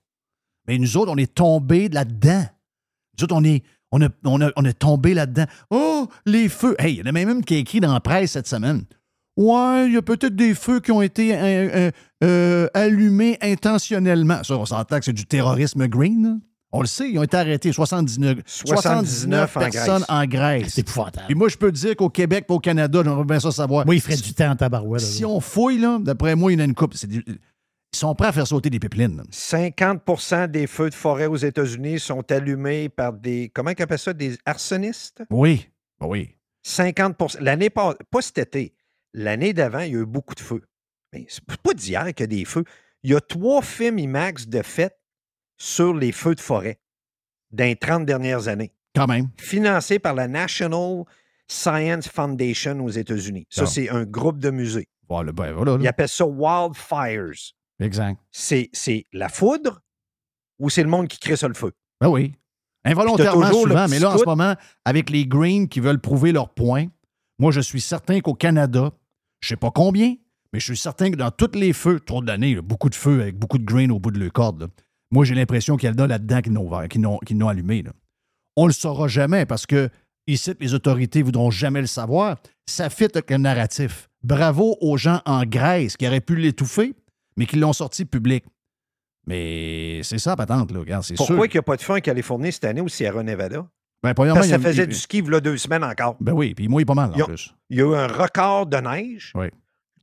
Mais 0.68 0.78
nous 0.78 0.96
autres, 0.96 1.10
on 1.12 1.16
est 1.16 1.34
tombés 1.34 1.88
là-dedans. 1.88 2.44
Nous 3.18 3.24
autres, 3.24 3.34
on 3.34 3.44
est, 3.44 3.62
on 3.90 4.00
a, 4.02 4.08
on 4.24 4.40
a- 4.40 4.52
on 4.56 4.64
est 4.64 4.78
tombés 4.78 5.14
là-dedans. 5.14 5.44
Oh, 5.70 6.06
les 6.26 6.48
feux. 6.48 6.74
Hey, 6.78 6.94
il 6.94 6.98
y 6.98 7.02
en 7.02 7.06
a 7.06 7.12
même 7.12 7.28
une 7.30 7.44
qui 7.44 7.54
a 7.54 7.58
écrit 7.58 7.80
dans 7.80 7.92
la 7.92 8.00
presse 8.00 8.32
cette 8.32 8.46
semaine. 8.46 8.84
Ouais, 9.36 9.86
il 9.86 9.94
y 9.94 9.96
a 9.96 10.02
peut-être 10.02 10.36
des 10.36 10.54
feux 10.54 10.80
qui 10.80 10.92
ont 10.92 11.00
été 11.02 11.34
euh, 11.34 11.38
euh, 11.40 11.90
euh, 12.22 12.68
allumés 12.74 13.38
intentionnellement. 13.40 14.42
Ça, 14.44 14.56
on 14.58 14.66
s'entend 14.66 14.98
que 14.98 15.04
c'est 15.06 15.12
du 15.12 15.24
terrorisme 15.26 15.86
green. 15.88 16.40
On 16.74 16.80
le 16.80 16.86
sait, 16.86 17.10
ils 17.10 17.18
ont 17.18 17.22
été 17.22 17.36
arrêtés. 17.36 17.70
79, 17.70 18.38
79 18.46 19.56
en 19.56 19.60
personnes 19.60 19.84
Grèce. 19.98 20.04
en 20.08 20.24
Grèce. 20.24 20.68
C'est 20.74 20.80
épouvantable. 20.80 21.26
Puis 21.26 21.34
moi, 21.34 21.48
je 21.48 21.56
peux 21.58 21.70
te 21.70 21.76
dire 21.76 21.94
qu'au 21.96 22.08
Québec 22.08 22.46
et 22.48 22.52
au 22.52 22.58
Canada, 22.58 23.02
j'aimerais 23.04 23.24
bien 23.24 23.40
ça 23.40 23.50
savoir. 23.50 23.84
Moi, 23.84 23.94
il 23.94 24.00
ferait 24.00 24.16
du 24.16 24.32
temps 24.34 24.50
en 24.50 24.56
tabarouette. 24.56 25.02
Si 25.02 25.24
on 25.24 25.38
fouille, 25.40 25.78
là, 25.78 25.98
d'après 26.00 26.34
moi, 26.34 26.50
il 26.50 26.54
y 26.54 26.58
en 26.58 26.62
a 26.62 26.64
une 26.66 26.74
coupe. 26.74 26.94
C'est 26.94 27.06
du- 27.08 27.24
Ils 27.94 27.98
sont 27.98 28.14
prêts 28.14 28.28
à 28.28 28.32
faire 28.32 28.46
sauter 28.46 28.70
des 28.70 28.78
pipelines. 28.80 29.18
là. 29.18 29.22
50% 29.30 30.48
des 30.48 30.66
feux 30.66 30.88
de 30.88 30.94
forêt 30.94 31.26
aux 31.26 31.36
États-Unis 31.36 32.00
sont 32.00 32.30
allumés 32.32 32.88
par 32.88 33.12
des. 33.12 33.50
Comment 33.54 33.70
ils 33.76 33.82
appellent 33.82 33.98
ça? 33.98 34.14
Des 34.14 34.38
arsonistes? 34.46 35.22
Oui, 35.30 35.68
ben 36.00 36.06
oui. 36.06 36.30
50% 36.66 37.36
L'année 37.40 37.68
pas, 37.68 37.94
pas 38.10 38.22
cet 38.22 38.38
été. 38.38 38.74
L'année 39.12 39.52
d'avant, 39.52 39.80
il 39.80 39.92
y 39.92 39.96
a 39.96 40.00
eu 40.00 40.06
beaucoup 40.06 40.34
de 40.34 40.40
feux. 40.40 40.62
Mais 41.12 41.26
c'est 41.28 41.44
pas 41.44 41.74
d'hier 41.74 42.06
qu'il 42.14 42.20
y 42.20 42.22
a 42.22 42.26
des 42.28 42.44
feux. 42.46 42.64
Il 43.02 43.10
y 43.10 43.14
a 43.14 43.20
trois 43.20 43.60
films 43.60 43.98
IMAX 43.98 44.48
de 44.48 44.62
fête 44.62 44.96
sur 45.62 45.94
les 45.94 46.10
feux 46.10 46.34
de 46.34 46.40
forêt 46.40 46.80
dans 47.52 47.64
les 47.64 47.76
30 47.76 48.04
dernières 48.04 48.48
années, 48.48 48.72
Quand 48.96 49.06
même. 49.06 49.28
financés 49.38 50.00
par 50.00 50.14
la 50.14 50.26
National 50.26 51.04
Science 51.46 52.08
Foundation 52.08 52.84
aux 52.84 52.88
États-Unis. 52.90 53.46
Ça, 53.48 53.66
c'est 53.66 53.88
un 53.88 54.04
groupe 54.04 54.38
de 54.38 54.50
musée. 54.50 54.88
Voilà, 55.08 55.30
ben 55.30 55.52
voilà. 55.52 55.76
Ils 55.80 55.86
appellent 55.86 56.08
ça 56.08 56.26
Wildfires. 56.26 57.52
Exact. 57.78 58.18
C'est 58.32 58.70
c'est 58.72 59.06
la 59.12 59.28
foudre 59.28 59.80
ou 60.58 60.68
c'est 60.68 60.82
le 60.82 60.88
monde 60.88 61.06
qui 61.06 61.18
crée 61.18 61.36
ça 61.36 61.46
le 61.46 61.54
feu? 61.54 61.72
Ben 62.00 62.08
oui. 62.08 62.32
Involontairement 62.84 63.52
souvent, 63.52 63.86
mais 63.88 64.00
là, 64.00 64.14
en 64.14 64.18
ce 64.18 64.24
moment, 64.24 64.56
avec 64.84 65.10
les 65.10 65.26
Greens 65.26 65.68
qui 65.68 65.78
veulent 65.78 66.00
prouver 66.00 66.32
leur 66.32 66.52
point, 66.52 66.86
moi, 67.38 67.52
je 67.52 67.60
suis 67.60 67.80
certain 67.80 68.20
qu'au 68.20 68.34
Canada, 68.34 68.90
je 69.40 69.48
sais 69.48 69.56
pas 69.56 69.70
combien, 69.70 70.16
mais 70.52 70.58
je 70.58 70.64
suis 70.64 70.76
certain 70.76 71.10
que 71.12 71.16
dans 71.16 71.30
tous 71.30 71.52
les 71.54 71.72
feux, 71.72 72.00
trop 72.00 72.22
d'années, 72.22 72.60
beaucoup 72.60 72.88
de 72.88 72.96
feux 72.96 73.20
avec 73.20 73.38
beaucoup 73.38 73.58
de 73.58 73.64
grains 73.64 73.90
au 73.90 74.00
bout 74.00 74.10
de 74.10 74.18
leur 74.18 74.32
corde, 74.32 74.62
là, 74.62 74.66
moi, 75.12 75.24
j'ai 75.24 75.34
l'impression 75.36 75.76
qu'il 75.76 75.88
y 75.88 75.92
en 75.92 75.96
a 76.02 76.06
là-dedans 76.08 76.40
qui 76.40 76.50
n'ont 76.98 77.18
qui 77.20 77.34
n'ont 77.34 77.48
allumé. 77.48 77.82
là. 77.82 77.92
On 78.56 78.66
le 78.66 78.72
saura 78.72 79.06
jamais 79.08 79.46
parce 79.46 79.66
que 79.66 79.88
ici, 80.26 80.52
les 80.58 80.74
autorités 80.74 81.20
ne 81.20 81.24
voudront 81.26 81.50
jamais 81.50 81.80
le 81.80 81.86
savoir. 81.86 82.38
Ça 82.66 82.90
fit 82.90 83.04
avec 83.04 83.30
le 83.30 83.36
narratif. 83.38 84.08
Bravo 84.24 84.76
aux 84.80 84.96
gens 84.96 85.20
en 85.26 85.44
Grèce 85.44 85.96
qui 85.96 86.06
auraient 86.06 86.20
pu 86.20 86.36
l'étouffer, 86.36 86.94
mais 87.36 87.46
qui 87.46 87.56
l'ont 87.56 87.72
sorti 87.72 88.04
public. 88.04 88.44
Mais 89.26 90.00
c'est 90.02 90.18
ça, 90.18 90.34
patente, 90.36 90.72
là. 90.72 90.80
Regarde, 90.80 91.04
c'est. 91.04 91.14
Pourquoi 91.14 91.46
il 91.46 91.50
n'y 91.52 91.58
a 91.58 91.62
pas 91.62 91.76
de 91.76 91.82
feu 91.82 91.94
en 91.94 92.00
Californie 92.00 92.52
cette 92.52 92.64
année 92.64 92.80
au 92.80 92.88
Sierra 92.88 93.22
Nevada? 93.22 93.66
Ben, 94.02 94.14
premièrement, 94.14 94.40
Parce 94.40 94.50
que 94.50 94.56
ça 94.56 94.58
faisait 94.58 94.82
il- 94.82 94.88
du 94.88 94.94
ski 94.94 95.22
a 95.32 95.40
deux 95.40 95.56
semaines 95.56 95.84
encore. 95.84 96.16
Ben 96.20 96.32
oui, 96.32 96.54
puis 96.54 96.66
moi, 96.66 96.80
il 96.80 96.82
est 96.82 96.86
pas 96.86 96.94
mal 96.94 97.12
en 97.14 97.24
plus. 97.24 97.54
Il 97.70 97.78
y 97.78 97.82
a 97.82 97.84
eu 97.84 97.94
un 97.94 98.08
record 98.08 98.66
de 98.66 98.76
neige. 98.78 99.32
Oui. 99.36 99.46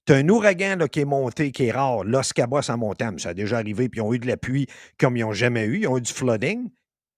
Tu 0.10 0.16
un 0.16 0.28
ouragan 0.28 0.78
là, 0.80 0.88
qui 0.88 1.02
est 1.02 1.06
monté, 1.06 1.52
qui 1.52 1.66
est 1.66 1.72
rare, 1.72 2.04
Los 2.04 2.34
Cabos 2.34 2.72
en 2.72 2.78
montagne. 2.80 3.20
Ça 3.20 3.30
a 3.30 3.34
déjà 3.36 3.58
arrivé, 3.58 3.90
puis 3.90 4.00
ils 4.00 4.02
ont 4.02 4.12
eu 4.12 4.18
de 4.18 4.26
la 4.26 4.38
pluie 4.38 4.66
comme 5.00 5.16
ils 5.16 5.22
n'ont 5.22 5.34
jamais 5.34 5.66
eu. 5.66 5.82
Ils 5.82 5.88
ont 5.88 6.00
eu 6.00 6.02
du 6.02 6.12
flooding. 6.12 6.68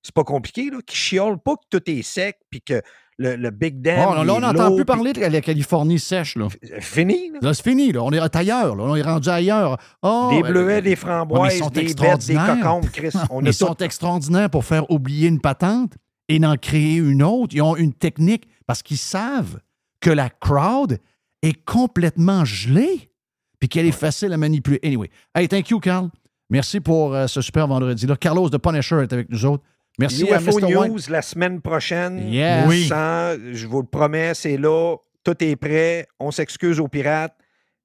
C'est 0.03 0.13
pas 0.13 0.26
compliqué, 0.26 0.69
là. 0.69 0.80
Qui 0.85 0.97
chiolent 0.97 1.39
pas 1.39 1.55
que 1.55 1.61
tout 1.69 1.89
est 1.89 2.01
sec, 2.01 2.35
puis 2.49 2.61
que 2.61 2.81
le, 3.18 3.38
le 3.38 3.49
Big 3.49 3.80
Dam. 3.80 4.26
Là, 4.26 4.34
on 4.34 4.39
n'entend 4.41 4.76
plus 4.76 4.84
parler 4.84 5.13
de 5.13 5.22
la 5.22 5.39
Californie 5.39 5.99
sèche, 5.99 6.35
là. 6.35 6.49
Fini, 6.81 7.31
là. 7.31 7.39
Là, 7.41 7.53
c'est 7.53 7.63
fini, 7.63 7.93
là. 7.93 8.03
On 8.03 8.11
est 8.11 8.35
ailleurs, 8.35 8.76
là. 8.76 8.84
On 8.84 8.95
est 8.97 9.01
rendu 9.03 9.30
ailleurs. 9.30 9.77
Oh, 10.01 10.30
Des 10.34 10.43
bleuets, 10.43 10.81
des 10.81 10.97
framboises, 10.97 11.59
sont 11.59 11.69
des 11.69 11.93
bêtes, 11.93 12.27
des 12.27 12.35
cocombes, 12.35 12.89
Chris. 12.91 13.13
On 13.30 13.41
ils 13.41 13.53
sont 13.53 13.73
tout. 13.73 13.85
extraordinaires 13.85 14.49
pour 14.49 14.65
faire 14.65 14.91
oublier 14.91 15.30
une 15.30 15.39
patente 15.39 15.93
et 16.27 16.39
d'en 16.39 16.57
créer 16.57 16.97
une 16.97 17.23
autre. 17.23 17.55
Ils 17.55 17.61
ont 17.61 17.77
une 17.77 17.93
technique 17.93 18.49
parce 18.68 18.84
qu'ils 18.84 18.97
savent 18.97 19.61
que 20.01 20.09
la 20.09 20.30
crowd 20.30 20.99
est 21.41 21.63
complètement 21.65 22.45
gelée 22.45 23.11
puis 23.59 23.69
qu'elle 23.69 23.85
est 23.85 23.91
facile 23.91 24.34
à 24.34 24.38
manipuler. 24.38 24.80
Anyway. 24.84 25.09
Hey, 25.35 25.47
thank 25.47 25.69
you, 25.69 25.80
Carl. 25.80 26.09
Merci 26.49 26.80
pour 26.80 27.13
euh, 27.13 27.27
ce 27.27 27.41
super 27.41 27.68
vendredi-là. 27.68 28.15
Carlos 28.18 28.49
de 28.49 28.57
Punisher 28.57 29.01
est 29.03 29.13
avec 29.13 29.30
nous 29.30 29.45
autres. 29.45 29.63
Merci 29.99 30.30
à 30.31 30.41
UFO 30.41 30.59
Mr. 30.59 30.88
News 30.89 30.99
la 31.09 31.22
semaine 31.22 31.61
prochaine. 31.61 32.31
Yes. 32.31 32.65
Oui. 32.68 32.88
Sans- 32.88 33.38
je 33.53 33.68
vous 33.68 33.81
le 33.81 33.88
promets, 33.88 34.34
c'est 34.34 34.57
là. 34.57 34.95
Tout 35.23 35.41
est 35.43 35.55
prêt. 35.55 36.07
On 36.19 36.31
s'excuse 36.31 36.80
aux 36.80 36.88
pirates. 36.88 37.35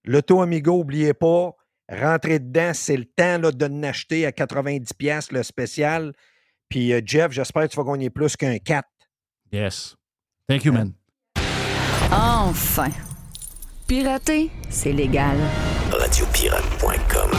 L'auto 0.05 0.41
Amigo, 0.41 0.79
n'oubliez 0.79 1.15
pas. 1.15 1.51
Rentrez 1.89 2.39
dedans, 2.39 2.73
c'est 2.75 2.97
le 2.97 3.05
temps 3.05 3.39
là, 3.39 3.53
de 3.53 3.67
l'acheter 3.67 4.27
à 4.27 4.31
90$ 4.31 4.93
piastres, 4.97 5.35
le 5.35 5.43
spécial. 5.43 6.13
Puis 6.69 6.93
euh, 6.93 7.01
Jeff, 7.05 7.33
j'espère 7.33 7.65
que 7.65 7.69
tu 7.69 7.77
vas 7.77 7.85
gagner 7.85 8.11
plus 8.11 8.37
qu'un 8.37 8.59
4. 8.59 8.89
Yes. 9.53 9.95
Thank 10.49 10.65
you, 10.65 10.73
man. 10.73 10.93
Enfin. 12.11 12.91
Pirater, 13.87 14.51
c'est 14.69 14.93
légal. 14.93 15.37
Radiopirate.com 15.93 17.31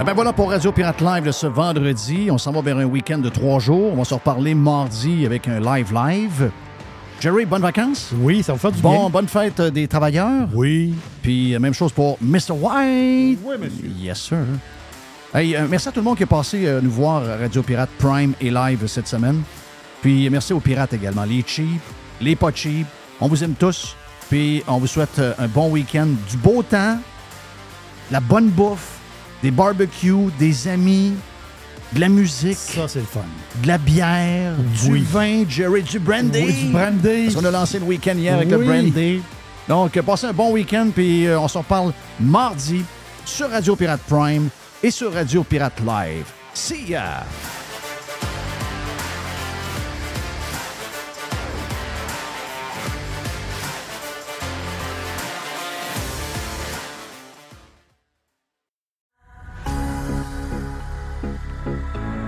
Eh 0.00 0.04
ben 0.04 0.12
voilà 0.14 0.32
pour 0.32 0.50
Radio 0.50 0.70
Pirate 0.70 1.00
Live 1.00 1.24
de 1.24 1.32
ce 1.32 1.48
vendredi. 1.48 2.28
On 2.30 2.38
s'en 2.38 2.52
va 2.52 2.60
vers 2.60 2.78
un 2.78 2.84
week-end 2.84 3.18
de 3.18 3.30
trois 3.30 3.58
jours. 3.58 3.92
On 3.92 3.96
va 3.96 4.04
se 4.04 4.14
reparler 4.14 4.54
mardi 4.54 5.26
avec 5.26 5.48
un 5.48 5.58
live 5.58 5.92
live. 5.92 6.50
Jerry, 7.20 7.46
bonnes 7.46 7.62
vacances? 7.62 8.12
Oui, 8.20 8.44
ça 8.44 8.52
va 8.52 8.58
faire 8.60 8.70
du 8.72 8.80
bon, 8.80 9.00
bien. 9.00 9.10
bonne 9.10 9.26
fête 9.28 9.58
euh, 9.58 9.70
des 9.70 9.88
travailleurs. 9.88 10.48
Oui. 10.54 10.94
Puis 11.22 11.52
euh, 11.54 11.58
même 11.58 11.74
chose 11.74 11.90
pour 11.92 12.16
Mr. 12.20 12.52
White. 12.52 13.40
Oui, 13.42 13.56
monsieur. 13.58 13.88
Yes, 13.98 14.18
sir. 14.20 14.38
Hey, 15.34 15.56
euh, 15.56 15.66
merci 15.68 15.88
à 15.88 15.92
tout 15.92 15.98
le 15.98 16.04
monde 16.04 16.16
qui 16.16 16.22
est 16.22 16.26
passé 16.26 16.64
euh, 16.66 16.80
nous 16.80 16.90
voir 16.92 17.28
à 17.28 17.38
Radio 17.38 17.62
Pirate 17.62 17.90
Prime 17.98 18.34
et 18.40 18.50
live 18.50 18.86
cette 18.86 19.08
semaine. 19.08 19.42
Puis 20.00 20.30
merci 20.30 20.52
aux 20.52 20.60
pirates 20.60 20.92
également, 20.92 21.24
les 21.24 21.42
cheap, 21.44 21.80
les 22.20 22.36
pas 22.36 22.50
cheap. 22.54 22.86
On 23.20 23.28
vous 23.28 23.42
aime 23.44 23.54
tous. 23.54 23.96
Puis 24.28 24.62
on 24.66 24.78
vous 24.78 24.86
souhaite 24.86 25.18
euh, 25.18 25.34
un 25.38 25.46
bon 25.46 25.70
week-end, 25.70 26.08
du 26.28 26.36
beau 26.36 26.62
temps, 26.62 26.98
la 28.10 28.20
bonne 28.20 28.48
bouffe, 28.48 28.98
des 29.42 29.50
barbecues, 29.50 30.30
des 30.38 30.66
amis, 30.68 31.14
de 31.92 32.00
la 32.00 32.08
musique. 32.08 32.56
Ça, 32.58 32.88
c'est 32.88 32.98
le 32.98 33.04
fun. 33.06 33.20
De 33.62 33.68
la 33.68 33.78
bière, 33.78 34.52
Oui. 34.88 35.00
du 35.00 35.04
vin, 35.04 35.44
Jerry, 35.48 35.82
du 35.82 35.98
brandy. 36.00 36.42
Oui, 36.44 36.52
du 36.52 36.68
brandy. 36.72 37.24
Parce 37.24 37.34
qu'on 37.36 37.44
a 37.44 37.50
lancé 37.52 37.78
le 37.78 37.84
week-end 37.84 38.16
hier 38.16 38.34
avec 38.34 38.50
le 38.50 38.58
brandy. 38.58 39.22
Donc, 39.68 39.92
passez 40.00 40.26
un 40.26 40.32
bon 40.32 40.52
week-end, 40.52 40.88
puis 40.94 41.26
euh, 41.26 41.38
on 41.38 41.46
se 41.48 41.58
reparle 41.58 41.92
mardi 42.20 42.84
sur 43.24 43.50
Radio 43.50 43.76
Pirate 43.76 44.00
Prime 44.08 44.48
et 44.82 44.90
sur 44.90 45.12
Radio 45.12 45.44
Pirate 45.44 45.80
Live. 45.86 46.26
See 46.54 46.88
ya! 46.90 47.24